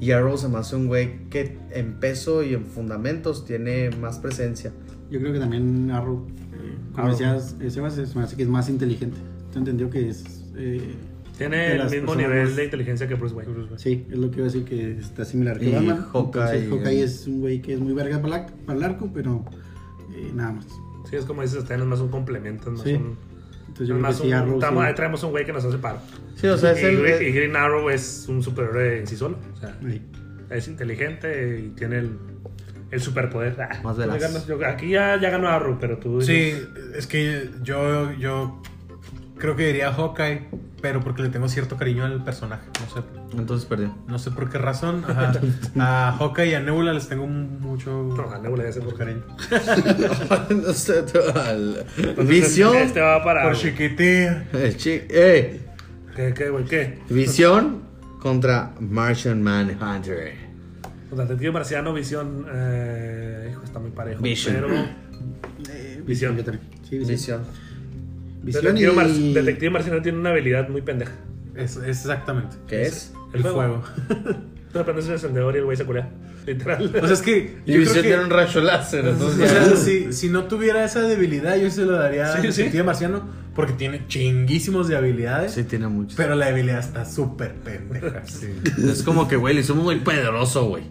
Y 0.00 0.10
Arrow 0.10 0.36
se 0.36 0.48
me 0.48 0.58
hace 0.58 0.74
un 0.76 0.88
güey 0.88 1.28
que 1.30 1.56
en 1.70 1.94
peso 2.00 2.42
y 2.42 2.54
en 2.54 2.66
fundamentos 2.66 3.44
tiene 3.44 3.90
más 3.90 4.18
presencia. 4.18 4.72
Yo 5.10 5.20
creo 5.20 5.32
que 5.32 5.38
también 5.38 5.90
Arrow, 5.92 6.26
eh, 6.54 6.76
como 6.90 7.04
Arrow. 7.06 7.10
decías, 7.12 7.56
eh, 7.60 7.66
es- 7.68 8.14
me 8.16 8.22
hace 8.22 8.36
que 8.36 8.42
es 8.42 8.48
más 8.48 8.68
inteligente. 8.68 9.18
Te 9.52 9.58
entendió 9.58 9.88
que 9.90 10.08
es. 10.08 10.24
eh, 10.56 10.94
Tiene 11.38 11.56
de 11.56 11.72
el 11.72 11.78
las 11.78 11.90
mismo 11.92 12.14
nivel 12.14 12.44
más- 12.46 12.56
de 12.56 12.64
inteligencia 12.64 13.08
que 13.08 13.14
Bruce 13.14 13.34
Wayne. 13.34 13.52
Sí, 13.76 14.06
es 14.10 14.18
lo 14.18 14.30
que 14.30 14.36
iba 14.38 14.44
a 14.46 14.50
decir 14.52 14.64
que 14.64 14.98
está 14.98 15.24
similar 15.24 15.58
que 15.58 15.70
Y 15.70 15.72
Batman. 15.72 16.06
Hawkeye, 16.12 16.42
Entonces, 16.42 16.68
Hawkeye 16.70 17.00
eh. 17.00 17.04
es 17.04 17.26
un 17.26 17.40
güey 17.40 17.62
que 17.62 17.74
es 17.74 17.80
muy 17.80 17.92
verga 17.94 18.20
para, 18.20 18.38
la- 18.38 18.46
para 18.66 18.78
el 18.78 18.84
arco, 18.84 19.10
pero 19.12 19.44
eh, 20.14 20.30
nada 20.34 20.52
más. 20.52 20.66
Sí, 21.08 21.16
es 21.16 21.24
como 21.24 21.42
dices, 21.42 21.58
están 21.58 21.80
es 21.80 21.86
más 21.86 22.00
un 22.00 22.08
complemento. 22.08 22.70
Es 22.70 22.76
más 22.78 22.82
Sí. 22.86 22.94
un, 22.94 23.16
Entonces 23.68 23.88
yo 23.88 23.96
más 23.98 24.18
sí, 24.18 24.26
un- 24.28 24.34
Arrow. 24.34 24.54
estamos- 24.54 24.82
sí. 24.82 24.88
ahí 24.88 24.94
traemos 24.94 25.22
un 25.24 25.30
güey 25.30 25.44
que 25.46 25.52
nos 25.52 25.64
hace 25.64 25.78
paro. 25.78 25.98
Sí, 26.36 26.46
o 26.46 26.58
sea, 26.58 26.72
es 26.72 26.82
y, 26.82 26.84
el. 26.86 27.00
Green- 27.02 27.22
y 27.22 27.32
Green 27.32 27.56
Arrow 27.56 27.88
es 27.90 28.26
un 28.28 28.42
superhéroe 28.42 29.00
en 29.00 29.06
sí 29.06 29.16
solo. 29.16 29.38
O 29.54 29.56
sea, 29.56 29.76
Ahí. 29.86 30.02
es 30.50 30.68
inteligente 30.68 31.60
y 31.64 31.68
tiene 31.70 31.98
el, 32.00 32.10
el 32.90 33.00
superpoder. 33.00 33.56
Ah, 33.58 33.80
Más 33.82 33.96
veraz. 33.96 34.20
ganas- 34.20 34.46
yo- 34.46 34.64
aquí 34.66 34.90
ya, 34.90 35.18
ya 35.20 35.30
ganó 35.30 35.48
Arrow, 35.48 35.78
pero 35.80 35.96
tú. 35.98 36.20
Sí, 36.20 36.52
es 36.94 37.06
que 37.06 37.48
yo, 37.62 38.12
yo 38.12 38.60
creo 39.38 39.56
que 39.56 39.66
diría 39.68 39.92
Hawkeye, 39.92 40.42
pero 40.82 41.00
porque 41.00 41.22
le 41.22 41.28
tengo 41.30 41.48
cierto 41.48 41.76
cariño 41.76 42.04
al 42.04 42.22
personaje. 42.24 42.64
No 42.80 42.94
sé, 42.94 43.38
Entonces 43.38 43.66
perdió. 43.66 43.96
no 44.08 44.18
sé 44.18 44.30
por 44.32 44.50
qué 44.50 44.58
razón. 44.58 45.04
Ajá. 45.08 45.32
A 45.78 46.12
Hawkeye 46.18 46.50
y 46.50 46.54
a 46.54 46.60
Nebula 46.60 46.92
les 46.92 47.08
tengo 47.08 47.26
mucho, 47.26 48.02
No, 48.16 48.30
a 48.30 48.38
Nebula 48.38 48.64
ya 48.64 48.72
sé 48.72 48.80
por 48.80 48.96
cariño. 48.98 49.22
No 50.50 50.72
sé, 50.74 51.02
tú, 51.04 51.18
al- 51.38 51.86
Entonces, 51.96 52.28
Visión. 52.28 52.76
Este 52.76 53.00
va 53.00 53.22
para. 53.22 53.44
Por 53.44 53.56
chiquitilla. 53.56 54.44
Eh, 54.52 54.76
eh, 54.84 55.60
¿Qué, 56.16 56.34
qué, 56.34 56.48
güey? 56.50 56.64
¿Qué? 56.64 56.98
Visión 57.08 57.82
contra 58.20 58.72
Martian 58.80 59.42
Manhunter. 59.42 60.34
O 61.10 61.16
sea, 61.16 61.24
Detective 61.24 61.52
Marciano, 61.52 61.92
Visión. 61.94 62.46
Eh, 62.52 63.48
hijo, 63.52 63.62
está 63.64 63.78
muy 63.78 63.90
parejo. 63.92 64.20
Vision. 64.20 64.54
Pero. 64.56 64.68
Eh, 65.72 66.02
Visión. 66.06 66.36
yo 66.36 66.44
también. 66.44 66.68
Sí, 66.88 66.98
visión. 66.98 67.08
Visión. 67.08 67.42
Visión 68.42 68.74
Detective, 68.74 68.92
y... 68.92 68.96
Mar- 68.96 69.34
Detective 69.44 69.70
Marciano 69.70 70.02
tiene 70.02 70.18
una 70.18 70.30
habilidad 70.30 70.68
muy 70.68 70.82
pendeja. 70.82 71.12
Es, 71.54 71.76
es 71.76 72.00
exactamente. 72.00 72.56
¿Qué 72.66 72.82
es? 72.82 73.12
El 73.34 73.42
fuego. 73.42 73.82
De 74.08 74.78
repente 74.78 75.00
es 75.02 75.06
un 75.06 75.12
encendedor 75.12 75.54
y 75.54 75.58
el 75.58 75.64
güey 75.64 75.76
se 75.76 75.84
culea. 75.84 76.10
Literal. 76.46 76.86
O 77.00 77.06
sea, 77.06 77.12
es 77.12 77.22
que. 77.22 77.58
Y 77.66 77.72
yo 77.74 77.78
Visión 77.80 77.96
que- 77.96 78.08
tiene 78.08 78.24
un 78.24 78.30
rayo 78.30 78.60
láser. 78.62 79.04
O 79.06 79.10
Entonces 79.10 79.50
sea, 79.50 79.66
ya- 79.70 79.76
si, 79.76 80.12
si 80.12 80.28
no 80.28 80.44
tuviera 80.44 80.84
esa 80.84 81.00
debilidad, 81.02 81.56
yo 81.56 81.70
se 81.70 81.84
lo 81.84 81.92
daría 81.92 82.32
Sí, 82.32 82.38
a 82.38 82.40
sí. 82.52 82.58
Detective 82.58 82.82
Marciano 82.82 83.22
porque 83.54 83.74
tiene 83.74 84.06
chinguísimos 84.08 84.88
de 84.88 84.96
habilidades. 84.96 85.52
Sí, 85.52 85.62
tiene 85.64 85.86
mucho. 85.88 86.14
Pero 86.16 86.34
la 86.34 86.46
debilidad 86.46 86.80
está 86.80 87.04
súper 87.04 87.52
pendeja. 87.54 88.22
Sí. 88.26 88.48
Es 88.90 89.02
como 89.02 89.28
que, 89.28 89.36
güey, 89.36 89.54
le 89.54 89.60
hicimos 89.60 89.84
muy 89.84 89.96
poderoso, 90.00 90.66
güey. 90.66 90.84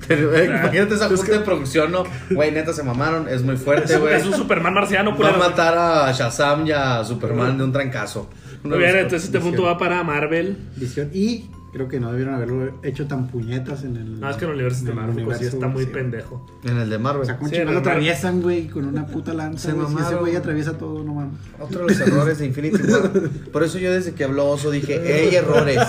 Pero, 0.08 0.36
eh, 0.36 0.46
Imagínate 0.46 0.94
esa 0.94 1.08
junta 1.08 1.32
de 1.32 1.40
producción, 1.40 1.92
¿no? 1.92 2.04
Güey, 2.30 2.50
neta 2.50 2.72
se 2.72 2.82
mamaron, 2.82 3.28
es 3.28 3.42
muy 3.42 3.56
fuerte, 3.56 3.96
güey. 3.96 4.14
es 4.14 4.26
un 4.26 4.34
Superman 4.34 4.74
marciano, 4.74 5.16
Va 5.16 5.30
a 5.30 5.36
matar 5.38 5.76
a 5.76 6.12
Shazam 6.12 6.66
y 6.66 6.72
a 6.72 7.04
Superman 7.04 7.56
de 7.56 7.64
un 7.64 7.72
trancazo. 7.72 8.28
Muy 8.62 8.78
bien, 8.78 8.96
entonces 8.96 9.24
este 9.24 9.40
punto 9.40 9.64
va 9.64 9.78
para 9.78 10.02
Marvel. 10.02 10.56
Visión. 10.76 11.10
Y 11.12 11.44
creo 11.74 11.88
que 11.88 11.98
no 11.98 12.10
debieron 12.12 12.34
haberlo 12.34 12.72
hecho 12.84 13.08
tan 13.08 13.26
puñetas 13.26 13.82
en 13.82 13.96
el. 13.96 14.20
No, 14.20 14.30
es 14.30 14.36
que 14.36 14.44
en 14.44 14.50
el 14.50 14.54
universo 14.54 14.82
en 14.82 14.86
el 14.86 14.92
cinematográfico 14.94 15.34
sí 15.34 15.44
está 15.56 15.66
muy 15.66 15.84
sí. 15.84 15.90
pendejo. 15.90 16.46
En 16.62 16.78
el 16.78 16.88
de 16.88 16.98
Marvel. 16.98 17.22
O 17.22 17.24
sea, 17.24 17.36
como 17.36 17.48
Sí, 17.48 17.56
chingados 17.56 17.74
lo 17.74 17.80
atraviesan, 17.80 18.40
güey, 18.40 18.68
con 18.68 18.84
una 18.84 19.06
puta 19.06 19.34
lanza. 19.34 19.70
Se 19.70 19.74
güey. 19.74 20.30
Ese 20.30 20.36
atraviesa 20.38 20.78
todo, 20.78 21.02
no 21.02 21.14
mames. 21.14 21.34
Otro 21.58 21.84
de 21.84 21.92
los 21.92 22.00
errores 22.00 22.38
de 22.38 22.46
Infinity 22.46 22.80
War. 22.80 23.10
Por 23.52 23.64
eso 23.64 23.78
yo 23.78 23.92
desde 23.92 24.14
que 24.14 24.22
habló 24.22 24.50
Oso 24.50 24.70
dije, 24.70 24.94
"Eh, 25.04 25.28
hay 25.28 25.34
errores. 25.34 25.80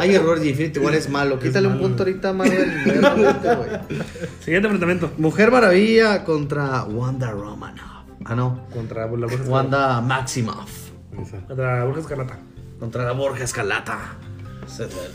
Hay 0.00 0.14
errores 0.14 0.44
y 0.44 0.48
Infinity 0.50 0.80
War 0.80 0.94
es 0.96 1.08
malo. 1.08 1.38
Quítale 1.38 1.68
un 1.68 1.78
punto 1.78 2.02
ahorita 2.02 2.30
a 2.30 2.32
Marvel. 2.32 2.72
Siguiente 4.40 4.66
enfrentamiento. 4.66 5.12
Mujer 5.18 5.52
Maravilla 5.52 6.24
contra 6.24 6.82
Wanda 6.82 7.30
Romanoff. 7.30 7.80
Ah, 8.24 8.34
no. 8.34 8.66
Contra 8.74 9.06
la 9.06 9.26
Escarlata. 9.26 9.50
Wanda 9.50 10.00
Maximoff. 10.00 10.90
Contra 11.46 11.78
la 11.78 11.84
Bruja 11.84 12.00
Escarlata. 12.00 12.38
Contra 12.80 13.04
la 13.04 13.12
Borja 13.12 13.44
Escalata. 13.44 13.98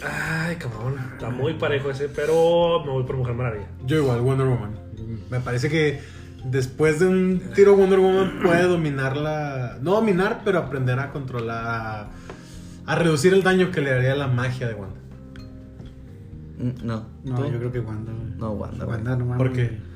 Ay, 0.04 0.56
cabrón. 0.58 0.96
Está 1.14 1.30
muy 1.30 1.54
parejo 1.56 1.90
ese, 1.92 2.10
pero 2.10 2.82
me 2.86 2.92
voy 2.92 3.04
por 3.04 3.18
Mujer 3.18 3.36
Maravilla. 3.36 3.68
Yo 3.86 3.98
igual, 3.98 4.22
Wonder 4.22 4.48
Woman. 4.48 4.72
Me 5.30 5.40
parece 5.40 5.70
que 5.70 6.02
después 6.46 7.00
de 7.00 7.08
un 7.08 7.42
tiro 7.56 7.76
Wonder 7.76 8.00
Woman 8.00 8.40
puede 8.44 8.64
dominarla. 8.64 9.78
No 9.82 9.92
dominar, 9.94 10.42
pero 10.44 10.60
aprender 10.60 11.00
a 11.00 11.12
controlar. 11.12 11.66
A, 11.66 12.10
a 12.86 12.96
reducir 12.96 13.34
el 13.34 13.44
daño 13.44 13.72
que 13.72 13.82
le 13.82 13.92
haría 13.94 14.16
la 14.16 14.28
magia 14.28 14.68
de 14.68 14.74
Wanda. 14.76 15.00
Mm, 16.58 16.86
No. 16.86 17.06
No, 17.24 17.36
¿Tú? 17.36 17.46
yo 17.52 17.58
creo 17.60 17.72
que 17.72 17.80
Wanda. 17.80 18.12
No, 18.38 18.52
Wanda. 18.52 18.86
Wanda, 18.86 19.16
no 19.16 19.26
mames. 19.26 19.38
¿Por 19.38 19.54
qué? 19.54 19.94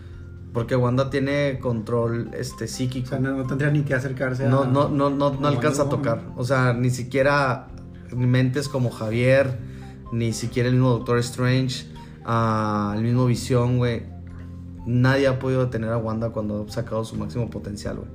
Porque 0.54 0.76
Wanda 0.76 1.10
tiene 1.10 1.60
control 1.60 2.32
este 2.34 2.66
O 2.66 2.68
psíquico. 2.68 3.08
sea, 3.10 3.20
no, 3.20 3.36
no 3.36 3.46
tendría 3.46 3.70
ni 3.70 3.82
que 3.84 3.94
acercarse 3.94 4.46
a. 4.46 4.50
No, 4.50 4.66
no, 4.66 4.90
no, 4.90 5.10
no, 5.10 5.32
no 5.40 5.48
alcanza 5.48 5.84
a 5.84 5.90
tocar. 5.90 6.18
Woman. 6.20 6.34
O 6.38 6.44
sea, 6.44 6.74
ni 6.74 6.90
siquiera 6.90 7.68
mentes 8.16 8.68
como 8.70 8.90
Javier, 8.92 9.58
ni 10.12 10.34
siquiera 10.34 10.70
el 10.70 10.76
mismo 10.76 10.92
Doctor 10.92 11.18
Strange, 11.20 11.86
ah, 12.26 12.94
el 12.96 13.04
mismo 13.04 13.26
Visión, 13.26 13.78
güey. 13.78 14.04
Nadie 14.86 15.28
ha 15.28 15.38
podido 15.40 15.66
detener 15.66 15.90
a 15.92 15.98
Wanda 15.98 16.30
cuando 16.30 16.66
ha 16.68 16.72
sacado 16.72 17.04
su 17.04 17.16
máximo 17.18 17.50
potencial, 17.50 17.98
güey. 17.98 18.10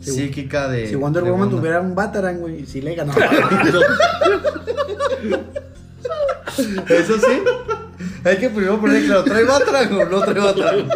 Si- 0.00 0.10
Psíquica 0.12 0.68
de. 0.68 0.86
Si 0.88 0.94
Wonder 0.96 1.22
de 1.22 1.30
Woman 1.30 1.48
Wanda. 1.48 1.60
tuviera 1.60 1.80
un 1.80 1.94
Batarang, 1.94 2.38
güey, 2.40 2.64
si 2.66 2.80
le 2.80 2.94
ganó. 2.94 3.12
Eso 6.88 7.18
sí. 7.18 7.42
Hay 8.24 8.36
que 8.38 8.48
primero 8.50 8.80
poner 8.80 9.04
claro, 9.04 9.24
¿trae 9.24 9.44
Batarang 9.44 9.92
o 9.94 10.04
no 10.06 10.20
trae 10.20 10.38
Batarang? 10.40 10.88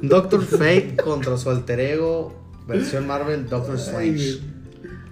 Doctor 0.00 0.42
Fate 0.44 0.96
contra 1.02 1.36
su 1.36 1.50
alter 1.50 1.80
ego, 1.80 2.34
versión 2.66 3.06
Marvel, 3.06 3.48
Doctor 3.48 3.76
Strange. 3.76 4.40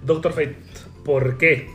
Doctor 0.05 0.31
Fate. 0.33 0.57
¿Por 1.03 1.37
qué? 1.37 1.69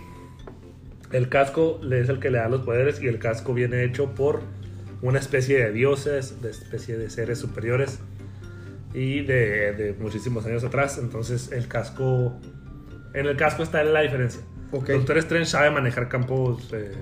El 1.16 1.28
casco 1.30 1.80
es 1.90 2.08
el 2.10 2.18
que 2.20 2.30
le 2.30 2.38
da 2.38 2.48
los 2.48 2.60
poderes 2.60 3.00
y 3.02 3.06
el 3.08 3.18
casco 3.18 3.54
viene 3.54 3.82
hecho 3.84 4.14
por 4.14 4.42
una 5.00 5.18
especie 5.18 5.58
de 5.64 5.72
dioses, 5.72 6.42
de 6.42 6.50
especie 6.50 6.98
de 6.98 7.08
seres 7.08 7.38
superiores 7.38 8.00
y 8.92 9.22
de, 9.22 9.72
de 9.72 9.96
muchísimos 9.98 10.44
años 10.44 10.62
atrás. 10.62 10.98
Entonces 10.98 11.52
el 11.52 11.68
casco, 11.68 12.38
en 13.14 13.26
el 13.26 13.36
casco 13.36 13.62
está 13.62 13.82
la 13.82 14.00
diferencia. 14.02 14.42
Ok. 14.72 14.88
Doctor 14.90 15.16
Strange 15.18 15.46
sabe 15.46 15.70
manejar 15.70 16.08
campos 16.08 16.70
eh, 16.74 16.92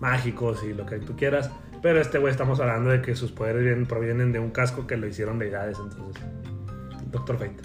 mágicos 0.00 0.64
y 0.64 0.72
lo 0.72 0.86
que 0.86 0.98
tú 0.98 1.14
quieras, 1.14 1.50
pero 1.82 2.00
este 2.00 2.16
güey 2.18 2.30
estamos 2.30 2.58
hablando 2.60 2.88
de 2.90 3.02
que 3.02 3.14
sus 3.14 3.32
poderes 3.32 3.62
vienen- 3.62 3.86
provienen 3.86 4.32
de 4.32 4.38
un 4.38 4.50
casco 4.50 4.86
que 4.86 4.96
lo 4.96 5.06
hicieron 5.06 5.38
deidades. 5.38 5.76
Entonces, 5.78 6.22
Doctor 7.10 7.36
Fate. 7.38 7.56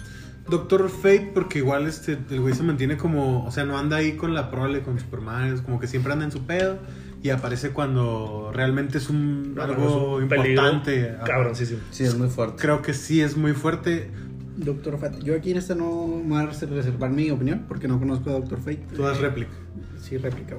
Doctor 0.48 0.88
Fate, 0.88 1.30
porque 1.34 1.58
igual 1.58 1.86
este, 1.86 2.18
el 2.30 2.40
güey 2.40 2.54
se 2.54 2.62
mantiene 2.62 2.96
como. 2.96 3.44
O 3.44 3.50
sea, 3.50 3.64
no 3.64 3.78
anda 3.78 3.96
ahí 3.98 4.12
con 4.16 4.34
la 4.34 4.50
prole, 4.50 4.82
con 4.82 4.98
Superman. 4.98 5.52
Es 5.54 5.60
como 5.62 5.78
que 5.78 5.86
siempre 5.86 6.12
anda 6.12 6.24
en 6.24 6.32
su 6.32 6.44
pedo. 6.44 6.78
Y 7.22 7.30
aparece 7.30 7.70
cuando 7.70 8.50
realmente 8.52 8.98
es 8.98 9.08
un 9.08 9.54
No, 9.54 9.62
algo 9.62 10.16
es 10.16 10.16
un 10.16 10.22
importante. 10.24 11.14
Cabroncísimo. 11.24 11.80
Sí, 11.90 12.02
es 12.04 12.16
muy 12.18 12.28
fuerte. 12.28 12.56
Creo 12.60 12.82
que 12.82 12.92
sí 12.94 13.20
es 13.20 13.36
muy 13.36 13.52
fuerte. 13.52 14.10
Doctor 14.56 14.98
Fate. 14.98 15.22
Yo 15.22 15.36
aquí 15.36 15.52
en 15.52 15.56
esta 15.58 15.74
no 15.76 16.06
me 16.08 16.34
voy 16.34 16.42
a 16.42 16.46
reservar 16.46 17.10
mi 17.10 17.30
opinión 17.30 17.64
porque 17.68 17.86
no 17.86 17.98
conozco 18.00 18.30
a 18.30 18.32
Doctor 18.34 18.58
Fate. 18.58 18.84
Tú 18.94 19.02
das 19.02 19.20
réplica. 19.20 19.52
Sí, 20.00 20.16
réplica. 20.18 20.56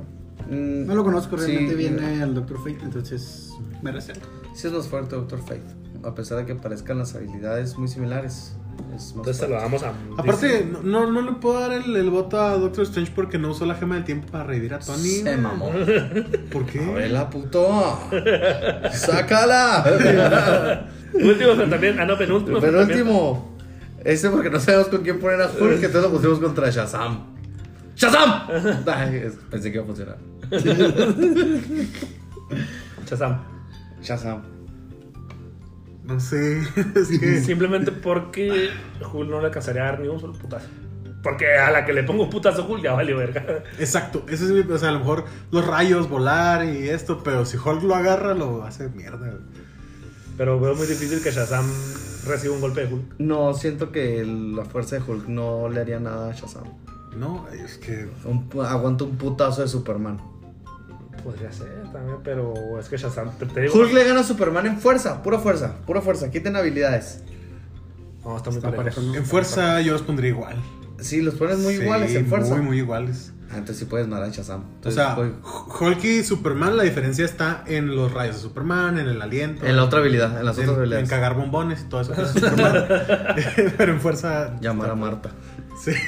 Mm, 0.49 0.85
No 0.85 0.95
lo 0.95 1.03
conozco 1.03 1.38
sí, 1.38 1.45
realmente 1.47 1.76
bien 1.76 1.95
mira. 1.95 2.14
eh, 2.15 2.22
al 2.22 2.34
Doctor 2.34 2.57
Fate, 2.60 2.80
entonces 2.81 3.51
me 3.81 3.91
reservo. 3.91 4.22
Sí 4.55 4.68
es 4.68 4.73
más 4.73 4.88
fuerte 4.88 5.15
Doctor 5.15 5.39
Fate, 5.39 5.64
a 6.03 6.15
pesar 6.15 6.38
de 6.39 6.45
que 6.45 6.55
parezcan 6.55 6.97
las 6.97 7.14
habilidades 7.15 7.77
muy 7.77 7.88
similares. 7.88 8.55
Es 8.95 9.16
más 9.16 9.28
Entonces 9.28 9.38
se 9.38 9.48
lo 9.48 9.56
damos 9.56 9.84
a. 9.84 9.94
Aparte, 10.18 10.70
no, 10.84 11.10
no, 11.10 11.22
le 11.22 11.32
puedo 11.34 11.60
dar 11.60 11.74
el, 11.74 11.95
el 11.95 12.10
voto 12.10 12.40
a 12.40 12.58
Doctor 12.58 12.84
Strange 12.84 13.12
porque 13.16 13.38
no 13.38 13.50
usó 13.52 13.66
la 13.66 13.76
gema 13.76 13.95
del 13.95 14.04
tiempo 14.04 14.28
para 14.32 14.44
revivir 14.44 14.74
a 14.74 14.80
Tony. 14.80 15.10
Se 15.10 15.38
mamó. 15.38 15.72
¿Por 16.52 16.66
qué? 16.66 16.84
Abela, 16.84 17.30
puto. 17.30 18.00
Sácala. 18.91 19.84
Último, 21.14 21.52
pero 21.56 21.70
también. 21.70 22.00
Ah, 22.00 22.06
no, 22.06 22.18
penúltimo. 22.18 22.60
Penúltimo. 22.60 23.54
Este 24.04 24.30
porque 24.30 24.50
no 24.50 24.60
sabemos 24.60 24.90
con 24.90 25.02
quién 25.02 25.20
poner 25.20 25.41
a 25.41 25.48
Hulk, 25.48 25.82
entonces 25.84 26.04
lo 26.04 26.12
pusimos 26.12 26.40
contra 26.40 26.70
Shazam. 26.70 27.34
¡Shazam! 27.95 28.48
Ay, 28.86 29.32
pensé 29.50 29.72
que 29.72 29.78
iba 29.78 29.84
a 29.84 29.88
funcionar. 29.88 30.18
Shazam. 33.08 33.40
Shazam. 34.02 34.52
No 36.03 36.19
sé. 36.19 36.61
Es 36.95 37.19
que. 37.19 37.41
Simplemente 37.41 37.91
porque 37.91 38.69
Hulk 39.11 39.30
no 39.30 39.39
le 39.39 39.47
alcanzaría 39.47 39.84
a 39.84 39.85
dar 39.85 39.99
ni 39.99 40.07
un 40.07 40.19
solo 40.19 40.34
putazo. 40.34 40.67
Porque 41.21 41.55
a 41.55 41.71
la 41.71 41.85
que 41.85 41.93
le 41.93 42.03
pongo 42.03 42.30
putazo 42.30 42.63
a 42.63 42.65
Hulk 42.67 42.84
ya 42.84 42.93
valió 42.93 43.17
verga. 43.17 43.63
Exacto. 43.80 44.25
Ese 44.27 44.43
es 44.45 44.51
mi. 44.51 44.59
O 44.71 44.77
sea, 44.77 44.89
a 44.89 44.91
lo 44.91 44.99
mejor 44.99 45.25
los 45.51 45.65
rayos, 45.65 46.09
volar 46.09 46.65
y 46.65 46.89
esto. 46.89 47.23
Pero 47.23 47.45
si 47.45 47.57
Hulk 47.57 47.84
lo 47.84 47.95
agarra, 47.95 48.34
lo 48.34 48.63
hace 48.63 48.89
mierda. 48.89 49.17
güey. 49.30 49.41
Pero 50.38 50.59
veo 50.59 50.75
muy 50.75 50.88
difícil 50.88 51.21
que 51.21 51.31
Shazam 51.31 51.65
reciba 52.27 52.53
un 52.55 52.61
golpe 52.61 52.85
de 52.85 52.93
Hulk. 52.93 53.15
No, 53.19 53.53
siento 53.53 53.91
que 53.91 54.25
la 54.25 54.65
fuerza 54.65 54.97
de 54.97 55.03
Hulk 55.03 55.27
no 55.27 55.69
le 55.69 55.80
haría 55.80 55.99
nada 55.99 56.31
a 56.31 56.34
Shazam. 56.34 56.63
No, 57.15 57.47
es 57.53 57.77
que. 57.77 58.09
Un 58.25 58.49
aguanta 58.65 59.05
un 59.05 59.15
putazo 59.17 59.61
de 59.61 59.67
Superman. 59.69 60.19
Podría 61.24 61.52
ser 61.52 61.84
también, 61.94 62.18
pero 62.24 62.54
es 62.80 62.90
que 62.90 62.98
Shazam. 62.98 63.32
Te, 63.38 63.45
te 63.45 63.62
digo. 63.62 63.74
Hulk 63.80 63.94
le 63.94 64.04
gana 64.04 64.20
a 64.20 64.24
Superman 64.24 64.66
en 64.66 64.80
fuerza, 64.80 65.24
pura 65.24 65.40
fuerza, 65.40 65.76
pura 65.86 66.02
fuerza. 66.02 66.30
Quiten 66.32 66.56
habilidades. 66.56 67.24
No, 68.26 68.36
está 68.38 68.50
muy 68.50 68.58
Está 68.58 68.72
parejo. 68.76 69.02
En 69.02 69.26
fuerza 69.26 69.80
yo 69.82 69.94
los 69.94 70.02
pondría 70.02 70.30
igual. 70.30 70.58
Sí, 71.00 71.22
los 71.22 71.36
pones 71.36 71.60
muy 71.60 71.76
Sí, 71.76 71.82
iguales 71.82 72.14
en 72.16 72.26
fuerza. 72.28 72.56
Muy, 72.56 72.64
muy 72.66 72.78
iguales. 72.78 73.32
Ah, 73.50 73.58
entonces 73.58 73.78
sí 73.80 73.86
puedes 73.86 74.08
matar 74.08 74.26
a 74.26 74.30
Shazam. 74.30 74.62
O 74.62 74.66
Entonces, 74.76 74.95
sea, 74.95 75.14
voy- 75.16 75.34
Hulk 75.80 76.04
y 76.06 76.24
Superman, 76.24 76.76
la 76.76 76.84
diferencia 76.84 77.24
está 77.26 77.64
en 77.68 77.95
los 77.95 78.12
rayos 78.14 78.38
de 78.38 78.41
Superman, 78.41 78.98
en 78.98 79.08
el 79.08 79.22
aliento. 79.22 79.66
en 79.66 79.76
la 79.76 79.84
otra 79.84 80.00
habilidad, 80.00 80.40
en 80.40 80.45
las 80.45 80.58
en, 80.58 80.64
otras 80.64 80.76
en 80.76 80.80
habilidades. 80.82 81.10
cagar 81.10 81.36
bombones 81.36 81.82
y 81.84 81.90
todo 81.90 82.02
eso. 82.02 82.14
Pero 83.78 83.94
en 83.94 84.00
fuerza. 84.02 84.56
Llamar 84.60 84.90
a 84.91 84.95
Marta. 84.95 85.30
Sí. 85.84 85.91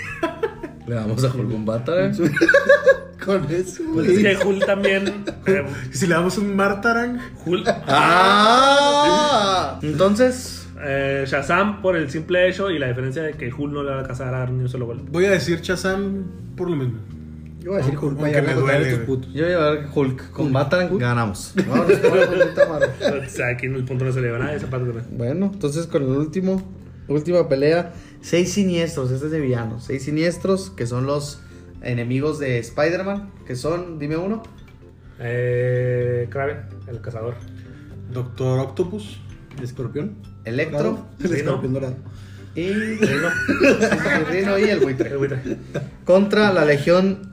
Le 0.88 0.96
damos 0.96 1.24
a 1.24 1.28
Hulk 1.28 1.54
un 1.54 1.66
Batarang. 1.66 2.14
Con 3.26 3.46
eso. 3.52 3.84
Pues 3.94 4.10
es 4.10 4.20
que 4.20 4.46
Hulk 4.46 4.66
también. 4.66 5.26
eh, 5.48 5.66
Y 5.92 5.98
si 5.98 6.06
le 6.06 6.14
damos 6.14 6.38
un 6.38 6.56
Martarang. 6.56 7.20
Hulk. 7.46 7.68
¡Ah! 7.88 9.80
Entonces, 9.82 10.68
eh, 10.84 11.24
Shazam 11.28 11.82
por 11.82 11.96
el 11.96 12.10
simple 12.12 12.48
hecho 12.48 12.70
y 12.70 12.78
la 12.78 12.88
diferencia 12.88 13.24
de 13.24 13.34
que 13.34 13.52
Hulk 13.52 13.74
no 13.74 13.82
le 13.84 13.90
va 13.90 13.96
a 13.98 14.00
alcanzar 14.02 14.28
a 14.28 14.40
dar 14.40 14.52
ni 14.52 14.62
un 14.62 14.70
solo 14.70 14.86
golpe. 14.86 15.10
Voy 15.12 15.26
a 15.26 15.32
decir 15.32 15.62
Shazam 15.62 16.26
por 16.56 16.70
lo 16.70 16.76
mismo. 16.76 17.00
Yo 17.62 17.72
voy 17.72 17.82
a 17.82 17.84
decir 17.84 17.98
Hulk 17.98 18.20
me 18.20 18.32
duele, 18.54 18.94
güey. 18.94 19.06
putos. 19.08 19.34
yo 19.34 19.44
voy 19.44 19.54
a 19.54 19.70
ver 19.72 19.88
Hulk. 19.92 20.30
Con 20.30 20.54
Batarang 20.54 20.96
ganamos. 21.00 21.54
Vámonos 21.68 21.98
con 21.98 22.20
la 22.40 22.46
puta 22.46 22.68
madre. 22.68 22.90
O 23.26 23.30
sea, 23.30 23.48
aquí 23.50 23.66
en 23.66 23.76
el 23.76 23.86
punto 23.86 24.06
no 24.06 24.12
se 24.12 24.22
le 24.22 24.30
va 24.30 24.38
a 24.38 24.40
nadie, 24.42 24.58
esa 24.58 24.68
parte 24.70 24.86
también. 24.86 25.18
Bueno, 25.18 25.50
entonces 25.52 25.88
con 25.88 26.04
el 26.04 26.10
último, 26.10 26.62
última 27.08 27.50
pelea, 27.50 27.92
seis 28.26 28.54
siniestros, 28.54 29.12
este 29.12 29.28
es 29.28 29.32
de 29.32 29.40
villanos, 29.40 29.84
seis 29.86 30.04
siniestros 30.04 30.72
que 30.72 30.88
son 30.88 31.06
los 31.06 31.40
enemigos 31.82 32.40
de 32.40 32.58
Spider-Man, 32.60 33.30
que 33.46 33.56
son, 33.56 34.00
dime 34.00 34.18
uno, 34.18 34.42
Eh, 35.20 36.28
Kraven, 36.30 36.62
el 36.88 37.00
cazador. 37.02 37.36
Doctor 38.12 38.60
Octopus. 38.60 39.20
El 39.58 39.64
escorpión. 39.64 40.16
Electro 40.44 41.06
El 41.20 41.30
Rino. 41.30 41.38
escorpión 41.38 41.74
dorado. 41.74 41.96
y 42.56 42.74
Rino, 42.74 43.30
el 44.20 44.26
Rino 44.28 44.60
y 44.60 44.64
el 44.64 44.70
el 44.72 44.80
buitre. 44.82 45.16
buitre. 45.16 45.40
Contra 46.04 46.52
la 46.52 46.66
Legión, 46.66 47.32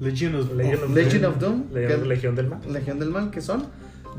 Legion 0.00 0.34
of, 0.34 0.52
Legion 0.54 0.82
of, 0.84 0.90
Legion 0.94 1.24
of 1.26 1.38
Doom. 1.38 1.64
Legión 1.72 2.34
del 2.34 2.48
Mal. 2.48 2.60
Legión 2.72 2.98
del 2.98 3.10
Mal, 3.10 3.30
que 3.30 3.40
son 3.40 3.66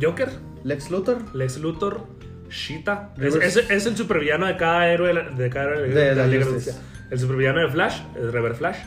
Joker, 0.02 0.30
Lex 0.64 0.90
Luthor, 0.90 1.18
Lex 1.36 1.58
Luthor, 1.60 2.02
Sheeta. 2.50 3.14
Es, 3.20 3.36
es- 3.36 3.70
es 3.70 3.86
el 3.86 3.96
supervillano 3.98 4.46
de 4.46 4.58
cada 4.58 4.88
héroe 4.90 5.08
de 5.10 5.14
la- 5.14 5.30
de 5.30 5.50
cada 5.50 5.66
héroe 5.76 5.88
De 5.90 6.16
la 6.16 6.28
Liga 6.28 6.46
de 6.46 6.52
Justice. 6.52 6.72
Justicia. 6.72 6.82
El 7.10 7.20
supervillano 7.20 7.60
de 7.62 7.70
Flash 7.70 8.02
es 8.18 8.32
Rever 8.34 8.54
Flash. 8.56 8.78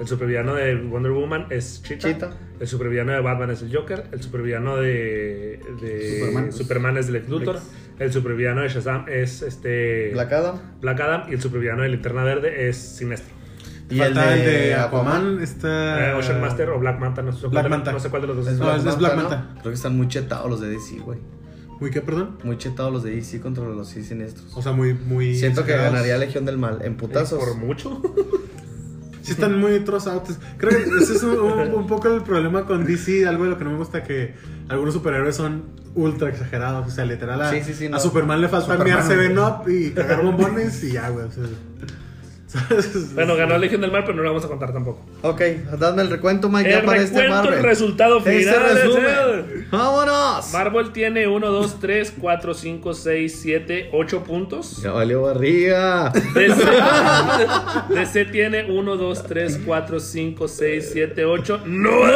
El 0.00 0.06
supervillano 0.08 0.54
de 0.54 0.74
Wonder 0.76 1.12
Woman 1.12 1.46
es 1.50 1.82
Cheetah. 1.82 2.08
Cheetah. 2.08 2.30
El 2.60 2.66
supervillano 2.66 3.12
de 3.12 3.20
Batman 3.20 3.50
es 3.50 3.62
el 3.62 3.74
Joker. 3.74 4.04
El 4.12 4.22
supervillano 4.22 4.76
de, 4.76 5.60
de 5.80 6.18
Superman. 6.20 6.52
Superman, 6.52 6.96
es 6.96 7.08
Lex 7.10 7.28
Luthor. 7.28 7.54
Lex. 7.56 7.66
El 7.98 8.12
supervillano 8.12 8.62
de 8.62 8.68
Shazam 8.68 9.04
es 9.08 9.42
este 9.42 10.10
Black 10.12 10.32
Adam 10.32 10.60
Black 10.80 11.00
Adam. 11.00 11.22
Y 11.30 11.34
el 11.34 11.40
supervillano 11.40 11.82
de 11.82 11.90
Linterna 11.90 12.24
Verde 12.24 12.68
es 12.68 12.76
Sinestro. 12.76 13.34
y 13.90 13.98
Falta 13.98 14.34
el 14.34 14.44
de 14.44 14.74
Aquaman. 14.74 15.40
Está. 15.42 16.10
Eh, 16.10 16.14
Ocean 16.14 16.40
Master 16.40 16.70
o 16.70 16.78
Black 16.80 16.98
Manta. 16.98 17.22
No 17.22 17.32
sé, 17.32 17.46
Black 17.48 17.52
cuál, 17.52 17.62
de- 17.64 17.68
Manta. 17.68 17.92
no 17.92 18.00
sé 18.00 18.08
cuál 18.08 18.22
de 18.22 18.28
los 18.28 18.36
dos 18.38 18.48
es. 18.48 18.58
No, 18.58 18.74
es- 18.74 18.98
Black 18.98 19.14
¿no? 19.14 19.22
Manta. 19.22 19.48
Creo 19.60 19.64
que 19.64 19.74
están 19.76 19.96
muy 19.96 20.08
chetados 20.08 20.50
los 20.50 20.60
de 20.60 20.68
DC, 20.70 20.98
güey. 21.00 21.18
Muy 21.82 21.90
qué, 21.90 22.00
perdón. 22.00 22.38
Muy 22.44 22.56
chetados 22.58 22.92
los 22.92 23.02
de 23.02 23.10
DC 23.10 23.40
contra 23.40 23.64
los 23.64 23.88
seis 23.88 24.06
siniestros. 24.06 24.46
O 24.56 24.62
sea, 24.62 24.70
muy. 24.70 24.94
muy 24.94 25.34
Siento 25.34 25.64
que 25.66 25.72
ganaría 25.76 26.16
Legión 26.16 26.44
del 26.44 26.56
Mal 26.56 26.78
en 26.82 26.96
putazos. 26.96 27.38
Por 27.40 27.56
mucho. 27.56 28.00
Sí, 29.22 29.30
están 29.32 29.56
muy 29.60 29.78
trozados. 29.84 30.36
Creo 30.58 30.70
que 30.70 30.82
ese 31.00 31.14
es 31.14 31.22
un, 31.22 31.38
un- 31.38 31.74
un 31.74 31.86
poco 31.86 32.08
el 32.08 32.22
problema 32.22 32.66
con 32.66 32.84
DC. 32.84 33.24
Algo 33.28 33.44
de 33.44 33.50
lo 33.50 33.56
que 33.58 33.62
no 33.62 33.70
me 33.70 33.76
gusta 33.76 34.02
que 34.02 34.34
algunos 34.68 34.94
superhéroes 34.94 35.36
son 35.36 35.62
ultra 35.94 36.28
exagerados. 36.28 36.88
O 36.88 36.90
sea, 36.90 37.04
literal 37.04 37.40
a, 37.40 37.48
Sí, 37.52 37.60
sí, 37.64 37.72
sí. 37.72 37.88
Superman 38.00 38.40
le 38.40 38.48
falta 38.48 38.72
Superman. 38.74 38.84
mirar 38.84 39.06
Seven 39.06 39.38
Up 39.38 39.68
y 39.70 39.90
cagar 39.92 40.24
bombones 40.24 40.82
y 40.82 40.90
ya, 40.94 41.08
güey. 41.10 41.26
o 41.26 41.30
sea. 41.30 41.44
Bueno, 43.14 43.36
ganó 43.36 43.56
Legión 43.58 43.80
del 43.80 43.90
Mal, 43.92 44.02
pero 44.04 44.14
no 44.16 44.22
lo 44.22 44.28
vamos 44.30 44.44
a 44.44 44.48
contar 44.48 44.72
tampoco. 44.72 45.00
Ok, 45.22 45.40
dadme 45.78 46.02
el 46.02 46.10
recuento, 46.10 46.48
Mike, 46.48 46.70
ya 46.70 46.82
para 46.84 47.00
este 47.02 47.28
Marvel. 47.28 47.54
el 47.54 47.62
resultado 47.62 48.18
Este 48.18 48.38
final. 48.40 48.74
resumen. 48.74 49.04
es- 49.64 49.70
¡Vámonos! 49.70 50.52
Marvel 50.52 50.92
tiene 50.92 51.26
1, 51.28 51.46
2, 51.50 51.80
3, 51.80 52.14
4, 52.20 52.54
5, 52.54 52.94
6, 52.94 53.38
7, 53.42 53.90
8 53.92 54.24
puntos. 54.24 54.82
Ya 54.82 54.92
valió 54.92 55.22
barriga. 55.22 56.10
DC, 56.34 56.62
DC 57.94 58.24
tiene 58.26 58.70
1, 58.70 58.96
2, 58.96 59.22
3, 59.24 59.60
4, 59.64 60.00
5, 60.00 60.48
6, 60.48 60.90
7, 60.92 61.24
8, 61.24 61.60
9. 61.64 62.12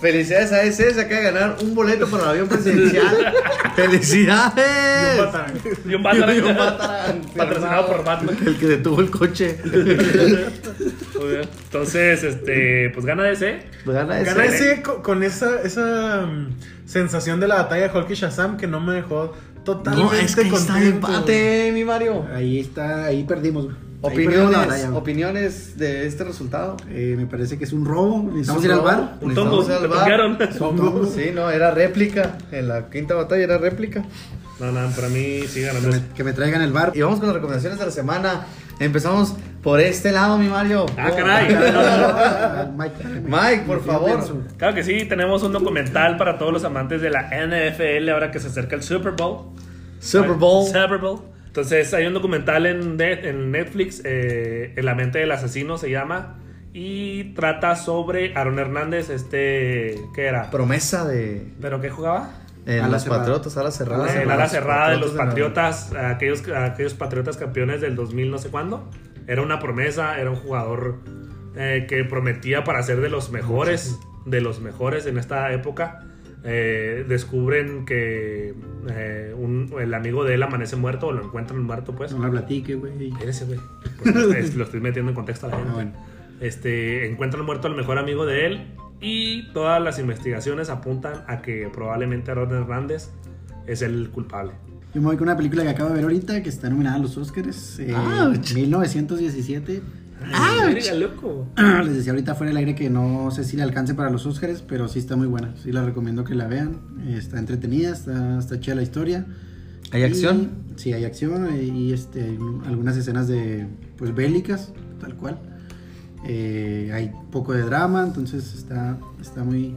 Felicidades 0.00 0.52
a 0.52 0.62
ese, 0.62 0.94
se 0.94 1.00
acaba 1.00 1.16
de 1.20 1.24
ganar 1.32 1.56
un 1.60 1.74
boleto 1.74 2.06
para 2.08 2.22
el 2.24 2.28
avión 2.30 2.48
presidencial. 2.48 3.34
¡Felicidades! 3.76 5.18
Y 5.84 5.94
un 5.94 6.02
Batman. 6.02 6.36
Y 6.36 6.38
un 6.38 6.56
Batarang, 6.56 7.20
Patrocinado 7.36 7.86
por 7.86 8.04
Batman. 8.04 8.36
El 8.46 8.56
que 8.58 8.66
detuvo 8.66 9.00
el 9.00 9.10
coche. 9.10 9.58
Muy 9.64 11.28
bien. 11.30 11.48
Entonces, 11.64 12.22
este, 12.22 12.90
pues 12.90 13.04
gana 13.06 13.24
DC. 13.24 13.60
Gana 13.86 14.20
ese. 14.20 14.24
Gana 14.30 14.44
ese 14.44 14.82
co- 14.82 15.02
con 15.02 15.22
esa, 15.22 15.60
esa 15.62 16.26
mm, 16.26 16.56
sensación 16.86 17.40
de 17.40 17.48
la 17.48 17.56
batalla 17.56 17.88
de 17.88 17.98
Hulk 17.98 18.10
y 18.10 18.14
Shazam 18.14 18.56
que 18.56 18.66
no 18.66 18.80
me 18.80 18.94
dejó 18.94 19.34
totalmente 19.64 20.14
No, 20.16 20.20
es 20.22 20.34
que 20.36 20.42
ahí 20.42 20.54
está 20.54 20.80
el 20.80 20.88
empate, 20.88 21.70
mi 21.74 21.84
Mario. 21.84 22.24
Ahí 22.32 22.60
está, 22.60 23.06
ahí 23.06 23.24
perdimos. 23.24 23.66
Opiniones, 24.00 24.86
opiniones 24.94 25.76
de 25.76 26.06
este 26.06 26.22
resultado. 26.24 26.76
Eh, 26.88 27.14
me 27.16 27.26
parece 27.26 27.58
que 27.58 27.64
es 27.64 27.72
un 27.72 27.84
robo. 27.84 28.22
Necesitamos 28.22 28.62
Es 28.62 28.68
ir 28.68 28.72
al 28.72 28.80
bar. 28.80 29.18
Un 29.20 29.34
tongo. 29.34 29.64
Tongos. 30.58 31.10
Sí, 31.14 31.30
no, 31.34 31.50
era 31.50 31.72
réplica. 31.72 32.38
En 32.52 32.68
la 32.68 32.88
quinta 32.90 33.14
batalla 33.14 33.42
era 33.42 33.58
réplica. 33.58 34.04
No, 34.60 34.72
no, 34.72 34.90
para 34.90 35.08
mí 35.08 35.40
sí 35.48 35.60
Que 35.60 35.66
ganando. 35.66 35.88
me, 35.88 36.02
que 36.14 36.24
me 36.24 36.32
traigan 36.32 36.62
el 36.62 36.72
bar. 36.72 36.92
Y 36.94 37.00
vamos 37.00 37.18
con 37.18 37.26
las 37.28 37.34
recomendaciones 37.34 37.78
de 37.78 37.86
la 37.86 37.90
semana. 37.92 38.46
Empezamos 38.80 39.34
por 39.62 39.80
este 39.80 40.12
lado, 40.12 40.38
mi 40.38 40.48
Mario. 40.48 40.86
Ah, 40.96 41.10
caray. 41.16 41.48
Mike, 42.76 43.20
Mike, 43.26 43.64
por 43.66 43.84
favor. 43.84 44.20
Claro 44.56 44.74
que 44.74 44.84
sí, 44.84 45.04
tenemos 45.06 45.42
un 45.42 45.52
documental 45.52 46.16
para 46.16 46.38
todos 46.38 46.52
los 46.52 46.64
amantes 46.64 47.02
de 47.02 47.10
la 47.10 47.30
NFL 47.30 48.08
ahora 48.10 48.30
que 48.30 48.38
se 48.38 48.46
acerca 48.46 48.76
el 48.76 48.82
Super 48.84 49.12
Bowl. 49.12 49.46
Super 50.00 50.34
Bowl. 50.34 50.66
Super 50.66 50.98
Bowl. 50.98 51.20
Entonces 51.58 51.92
hay 51.92 52.06
un 52.06 52.14
documental 52.14 52.66
en, 52.66 52.96
net- 52.96 53.24
en 53.24 53.50
Netflix, 53.50 54.00
eh, 54.04 54.74
En 54.76 54.84
la 54.84 54.94
mente 54.94 55.18
del 55.18 55.32
asesino 55.32 55.76
se 55.76 55.90
llama, 55.90 56.38
y 56.72 57.34
trata 57.34 57.74
sobre 57.74 58.32
Aaron 58.36 58.60
Hernández, 58.60 59.10
este, 59.10 59.98
¿qué 60.14 60.26
era? 60.26 60.50
Promesa 60.52 61.04
de. 61.04 61.48
¿Pero 61.60 61.80
qué 61.80 61.90
jugaba? 61.90 62.30
En 62.64 62.78
Ala 62.80 62.88
los 62.92 63.02
cerrada. 63.02 63.22
Patriotas, 63.22 63.56
ala 63.56 63.70
cerrada. 63.72 64.22
En 64.22 64.30
ala 64.30 64.48
cerrada 64.48 64.90
de 64.90 64.98
los 64.98 65.10
Patriotas, 65.12 65.92
aquellos, 65.94 66.44
aquellos 66.48 66.94
Patriotas 66.94 67.36
campeones 67.36 67.80
del 67.80 67.96
2000 67.96 68.30
no 68.30 68.38
sé 68.38 68.50
cuándo. 68.50 68.88
Era 69.26 69.42
una 69.42 69.58
promesa, 69.58 70.20
era 70.20 70.30
un 70.30 70.36
jugador 70.36 71.00
eh, 71.56 71.86
que 71.88 72.04
prometía 72.04 72.62
para 72.62 72.82
ser 72.84 73.00
de 73.00 73.08
los 73.08 73.32
mejores, 73.32 73.98
de 74.26 74.40
los 74.40 74.60
mejores 74.60 75.06
en 75.06 75.18
esta 75.18 75.52
época. 75.52 76.04
Eh, 76.50 77.04
descubren 77.06 77.84
que 77.84 78.54
eh, 78.88 79.34
un- 79.36 79.70
el 79.78 79.92
amigo 79.92 80.24
de 80.24 80.34
él 80.34 80.42
amanece 80.42 80.76
muerto 80.76 81.08
o 81.08 81.12
lo 81.12 81.22
encuentran 81.24 81.62
muerto, 81.62 81.94
pues. 81.94 82.12
No 82.12 82.22
la 82.24 82.30
platique, 82.30 82.74
güey. 82.74 83.12
Ese, 83.26 83.44
güey. 83.44 83.60
Pues, 84.02 84.16
es- 84.36 84.54
lo 84.54 84.64
estoy 84.64 84.80
metiendo 84.80 85.10
en 85.10 85.14
contexto 85.14 85.46
a 85.46 85.50
la 85.50 85.56
gente. 85.56 85.70
Ah, 85.70 85.74
bueno. 85.74 85.92
Este, 86.40 87.06
encuentran 87.10 87.44
muerto 87.44 87.68
al 87.68 87.74
mejor 87.76 87.98
amigo 87.98 88.24
de 88.24 88.46
él 88.46 88.66
y 89.00 89.52
todas 89.52 89.82
las 89.82 89.98
investigaciones 89.98 90.70
apuntan 90.70 91.24
a 91.26 91.42
que 91.42 91.68
probablemente 91.72 92.32
Ron 92.32 92.52
Hernández 92.54 93.10
es 93.66 93.82
el 93.82 94.08
culpable. 94.10 94.52
Yo 94.94 95.02
me 95.02 95.08
voy 95.08 95.16
con 95.16 95.24
una 95.28 95.36
película 95.36 95.64
que 95.64 95.68
acabo 95.68 95.90
de 95.90 95.96
ver 95.96 96.04
ahorita 96.04 96.42
que 96.42 96.48
está 96.48 96.70
nominada 96.70 96.96
a 96.96 96.98
los 97.00 97.16
Oscars. 97.18 97.78
eh, 97.80 97.94
Ouch. 97.94 98.54
1917. 98.54 99.82
¡Ah! 100.32 100.64
Verga, 100.66 100.94
loco! 100.94 101.46
Les 101.84 101.94
decía 101.96 102.12
ahorita 102.12 102.34
fuera 102.34 102.50
del 102.50 102.56
aire 102.58 102.74
que 102.74 102.90
no 102.90 103.30
sé 103.30 103.44
si 103.44 103.56
le 103.56 103.62
alcance 103.62 103.94
para 103.94 104.10
los 104.10 104.26
Oscars, 104.26 104.62
pero 104.62 104.88
sí 104.88 104.98
está 104.98 105.16
muy 105.16 105.26
buena. 105.26 105.54
Sí 105.62 105.72
la 105.72 105.84
recomiendo 105.84 106.24
que 106.24 106.34
la 106.34 106.46
vean. 106.46 106.80
Está 107.08 107.38
entretenida, 107.38 107.90
está, 107.92 108.38
está 108.38 108.60
chida 108.60 108.74
la 108.74 108.82
historia. 108.82 109.26
¿Hay 109.92 110.02
Y- 110.02 110.04
acción? 110.04 110.50
sí, 110.76 110.92
hay 110.92 111.04
acción 111.04 111.48
y 111.62 111.92
este, 111.92 112.22
hay 112.22 112.38
algunas 112.66 112.96
escenas 112.96 113.26
de 113.28 113.66
pues 113.96 114.14
bélicas, 114.14 114.72
tal 115.00 115.14
cual. 115.14 115.38
Eh, 116.26 116.90
hay 116.92 117.12
poco 117.30 117.52
de 117.54 117.62
drama, 117.62 118.02
entonces 118.04 118.54
está, 118.54 118.98
está 119.20 119.44
muy, 119.44 119.74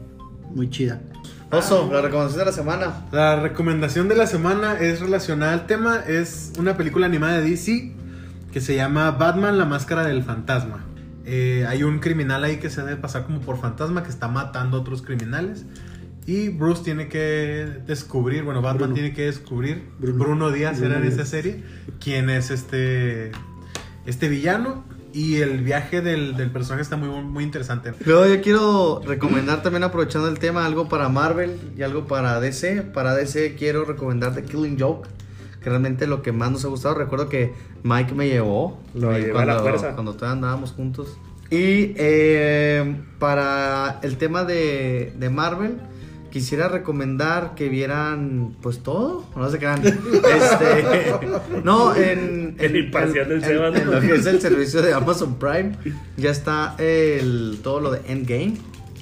muy 0.54 0.70
chida. 0.70 1.00
Oso, 1.52 1.90
la 1.92 2.02
recomendación 2.02 2.40
de 2.40 2.46
la 2.46 2.52
semana. 2.52 3.06
La 3.12 3.36
recomendación 3.42 4.08
de 4.08 4.16
la 4.16 4.26
semana 4.26 4.80
es 4.80 5.02
relacionada 5.02 5.54
al 5.54 5.68
tema. 5.68 5.98
Es 6.08 6.54
una 6.58 6.78
película 6.78 7.06
animada 7.06 7.40
de 7.40 7.50
DC 7.50 7.94
que 8.52 8.62
se 8.62 8.76
llama 8.76 9.12
Batman, 9.12 9.58
la 9.58 9.66
máscara 9.66 10.04
del 10.04 10.24
fantasma. 10.24 10.86
Eh, 11.26 11.66
hay 11.68 11.84
un 11.84 12.00
criminal 12.00 12.44
ahí 12.44 12.58
que 12.58 12.70
se 12.70 12.82
debe 12.82 12.98
pasar 12.98 13.26
como 13.26 13.40
por 13.42 13.60
fantasma 13.60 14.04
que 14.04 14.10
está 14.10 14.28
matando 14.28 14.78
a 14.78 14.80
otros 14.82 15.02
criminales. 15.02 15.66
Y 16.26 16.50
Bruce 16.50 16.84
tiene 16.84 17.08
que 17.08 17.68
descubrir, 17.88 18.44
bueno, 18.44 18.62
Batman 18.62 18.90
Bruno. 18.90 18.94
tiene 18.94 19.14
que 19.14 19.24
descubrir, 19.24 19.90
Bruno. 20.00 20.24
Bruno, 20.24 20.52
Díaz 20.52 20.80
Bruno 20.80 20.96
era 20.96 21.06
en 21.06 21.12
esa 21.12 21.26
serie, 21.26 21.64
quién 22.00 22.30
es 22.30 22.52
este, 22.52 23.32
este 24.06 24.30
villano. 24.30 24.84
Y 25.14 25.38
el 25.38 25.62
viaje 25.62 26.02
del, 26.02 26.38
del 26.38 26.52
personaje 26.52 26.84
está 26.84 26.96
muy, 26.96 27.10
muy 27.10 27.44
interesante. 27.44 27.92
Luego 28.06 28.34
yo 28.34 28.42
quiero 28.42 29.02
recomendar 29.06 29.62
también 29.62 29.84
aprovechando 29.84 30.30
el 30.30 30.40
tema 30.40 30.66
algo 30.66 30.88
para 30.88 31.10
Marvel 31.10 31.60
y 31.78 31.82
algo 31.82 32.08
para 32.08 32.40
DC. 32.40 32.84
Para 32.94 33.14
DC 33.14 33.56
quiero 33.56 33.84
recomendar 33.84 34.34
The 34.34 34.44
Killing 34.44 34.80
Joke, 34.80 35.10
que 35.62 35.70
realmente 35.70 36.08
lo 36.08 36.22
que 36.22 36.32
más 36.32 36.52
nos 36.52 36.66
ha 36.66 36.68
gustado. 36.70 36.96
Recuerdo 36.96 37.30
que 37.30 37.54
Mike 37.84 38.14
me 38.14 38.28
llevó 38.28 38.80
Lo 38.94 39.12
llevé 39.18 39.38
a 39.40 39.46
la 39.46 39.60
fuerza. 39.60 39.94
cuando 39.94 40.14
todavía 40.14 40.34
andábamos 40.34 40.72
juntos. 40.72 41.18
Y 41.50 41.94
eh, 41.98 42.96
para 43.20 44.00
el 44.04 44.18
tema 44.18 44.44
de, 44.46 45.14
de 45.20 45.30
Marvel, 45.30 45.78
quisiera 46.32 46.70
recomendar 46.70 47.56
que 47.56 47.68
vieran 47.68 48.56
pues 48.62 48.80
todo, 48.80 49.26
no 49.36 49.50
se 49.50 49.58
crean. 49.58 49.82
Este, 49.84 51.16
no, 51.64 51.94
en, 51.96 52.56
El 52.58 52.76
en- 52.78 52.86
imparcial 52.86 53.28
del 53.28 53.40
en- 53.40 53.50
Sebas. 53.50 53.76
en 53.82 53.92
lo 53.92 54.00
que 54.00 54.16
es 54.16 54.26
el 54.26 54.40
servicio 54.40 54.82
de 54.82 54.94
Amazon 54.94 55.36
Prime, 55.36 55.74
ya 56.18 56.32
está 56.32 56.76
el, 56.78 57.60
todo 57.62 57.82
lo 57.82 57.92
de 57.92 58.00
Endgame. 58.08 58.54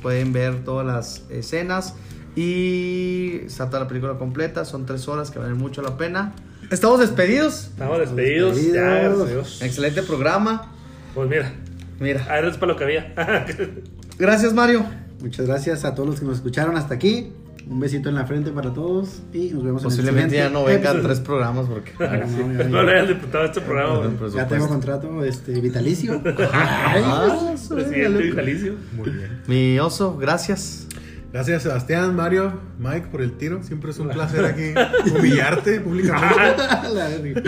Pueden 0.02 0.34
ver 0.34 0.64
todas 0.64 0.88
las 0.88 1.23
escenas 1.30 1.94
y 2.36 3.41
está 3.45 3.68
toda 3.68 3.81
la 3.81 3.88
película 3.88 4.14
completa. 4.18 4.65
Son 4.65 4.86
tres 4.86 5.07
horas 5.07 5.30
que 5.30 5.40
valen 5.40 5.57
mucho 5.57 5.81
la 5.81 5.98
pena. 5.98 6.34
Estamos 6.70 7.00
despedidos. 7.00 7.66
Estamos 7.72 8.00
despedidos. 8.00 8.62
Ya, 8.62 8.82
gracias 8.82 9.20
a 9.22 9.26
Dios. 9.26 9.62
Excelente 9.62 10.04
programa. 10.04 10.72
Pues 11.16 11.30
mira, 11.30 11.52
Mira, 12.00 12.24
a 12.30 12.36
ver, 12.36 12.46
es 12.46 12.58
para 12.58 12.72
lo 12.74 12.78
que 12.78 12.84
había. 12.86 13.14
gracias 14.20 14.54
Mario. 14.54 14.86
Muchas 15.22 15.48
gracias 15.48 15.84
a 15.84 15.96
todos 15.96 16.08
los 16.10 16.20
que 16.20 16.26
nos 16.26 16.36
escucharon 16.38 16.78
hasta 16.78 16.94
aquí. 16.94 17.34
Un 17.70 17.80
besito 17.80 18.10
en 18.10 18.16
la 18.16 18.26
frente 18.26 18.50
para 18.52 18.74
todos 18.74 19.22
y 19.34 19.50
nos 19.52 19.64
vemos 19.64 19.84
Posiblemente 19.84 20.36
en 20.38 20.41
ya 20.41 20.48
el 20.48 20.54
no 20.54 20.60
siguiente 20.62 20.88
vengan 20.88 20.96
episodio. 20.98 21.16
tres 21.16 21.26
programas 21.26 21.68
porque. 21.68 21.91
Ah, 22.00 22.26
no, 22.26 22.58
ya- 22.58 22.64
no 22.64 22.84
le 22.84 22.91
hayan 22.94 23.08
diputado 23.10 23.46
este 23.46 23.62
programa, 23.62 24.12
Ya 24.36 24.48
tengo 24.48 24.68
contrato 24.68 25.24
este, 25.24 25.60
vitalicio. 25.60 26.14
Ay, 26.26 27.04
Ah, 27.06 27.52
eso, 27.54 27.76
Presidente 27.76 28.10
loco. 28.10 28.24
vitalicio. 28.24 28.76
Muy 28.94 29.10
bien. 29.12 29.41
Mi 29.46 29.78
oso, 29.80 30.18
gracias. 30.18 30.88
Gracias 31.31 31.61
Sebastián, 31.61 32.15
Mario, 32.15 32.60
Mike 32.80 33.07
por 33.11 33.22
el 33.22 33.34
tiro. 33.38 33.61
Siempre 33.61 33.91
es 33.91 33.99
un 33.99 34.10
placer 34.10 34.45
aquí 34.45 34.73
humillarte 35.15 35.80
públicamente. 35.80 36.34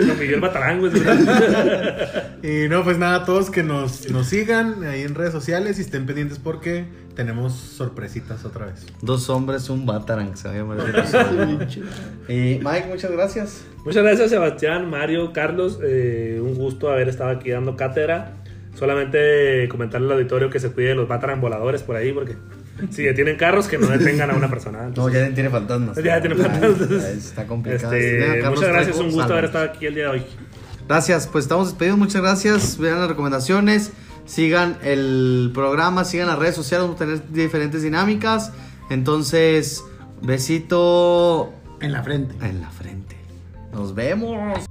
Con 0.06 0.18
Miguel 0.20 0.40
Batarán, 0.40 0.78
güey. 0.78 0.92
Y 2.44 2.68
no, 2.68 2.84
pues 2.84 2.98
nada, 2.98 3.24
todos 3.24 3.50
que 3.50 3.64
nos, 3.64 4.08
nos 4.10 4.28
sigan 4.28 4.84
ahí 4.84 5.02
en 5.02 5.16
redes 5.16 5.32
sociales 5.32 5.78
y 5.78 5.82
estén 5.82 6.06
pendientes 6.06 6.38
porque 6.38 6.84
tenemos 7.16 7.54
sorpresitas 7.54 8.44
otra 8.44 8.66
vez. 8.66 8.86
Dos 9.00 9.28
hombres, 9.30 9.68
un 9.68 9.84
Batarang, 9.84 10.36
se 10.36 10.46
va 10.48 10.54
a 10.54 10.56
llamar 10.58 10.78
el 10.80 10.96
episodio. 10.96 11.58
Y 12.28 12.60
Mike, 12.62 12.86
muchas 12.88 13.10
gracias. 13.10 13.64
Muchas 13.84 14.04
gracias, 14.04 14.30
Sebastián, 14.30 14.88
Mario, 14.88 15.32
Carlos. 15.32 15.80
eh, 15.82 16.40
un 16.40 16.54
gusto 16.54 16.88
haber 16.90 17.08
estado 17.08 17.30
aquí 17.30 17.50
dando 17.50 17.76
cátedra. 17.76 18.34
Solamente 18.76 19.68
comentarle 19.68 20.06
al 20.06 20.12
auditorio 20.12 20.50
que 20.50 20.60
se 20.60 20.70
cuide 20.70 20.90
de 20.90 20.94
los 20.94 21.08
Batarán 21.08 21.40
voladores 21.40 21.82
por 21.82 21.96
ahí, 21.96 22.12
porque 22.12 22.36
si 22.90 23.02
detienen 23.02 23.36
carros, 23.36 23.68
que 23.68 23.78
no 23.78 23.86
detengan 23.88 24.30
a 24.30 24.34
una 24.34 24.48
persona. 24.48 24.78
No, 24.82 24.88
Entonces, 24.88 25.28
ya 25.28 25.34
tiene 25.34 25.50
fantasmas. 25.50 25.96
Ya 26.02 26.20
tiene 26.20 26.36
Ay, 26.36 26.42
fantasmas. 26.42 26.90
Está 27.04 27.46
complicado. 27.46 27.92
este, 27.92 28.20
Si 28.20 28.40
Carlos 28.42 28.58
muchas 28.60 28.72
gracias, 28.72 28.96
un 28.98 29.12
gusto 29.12 29.32
haber 29.32 29.44
estado 29.46 29.64
aquí 29.66 29.86
el 29.86 29.94
día 29.94 30.04
de 30.04 30.10
hoy. 30.10 30.22
Gracias, 30.88 31.28
pues 31.28 31.44
estamos 31.44 31.68
despedidos. 31.68 31.98
Muchas 31.98 32.22
gracias. 32.22 32.78
Vean 32.78 33.00
las 33.00 33.08
recomendaciones. 33.08 33.92
Sigan 34.24 34.76
el 34.82 35.50
programa, 35.54 36.04
sigan 36.04 36.28
las 36.28 36.38
redes 36.38 36.54
sociales. 36.54 36.86
Vamos 36.86 37.00
a 37.00 37.04
tener 37.04 37.32
diferentes 37.32 37.82
dinámicas. 37.82 38.52
Entonces, 38.90 39.82
besito 40.22 41.52
En 41.80 41.92
la 41.92 42.02
frente. 42.02 42.34
en 42.46 42.60
la 42.60 42.70
frente. 42.70 43.16
Nos 43.72 43.94
vemos. 43.94 44.66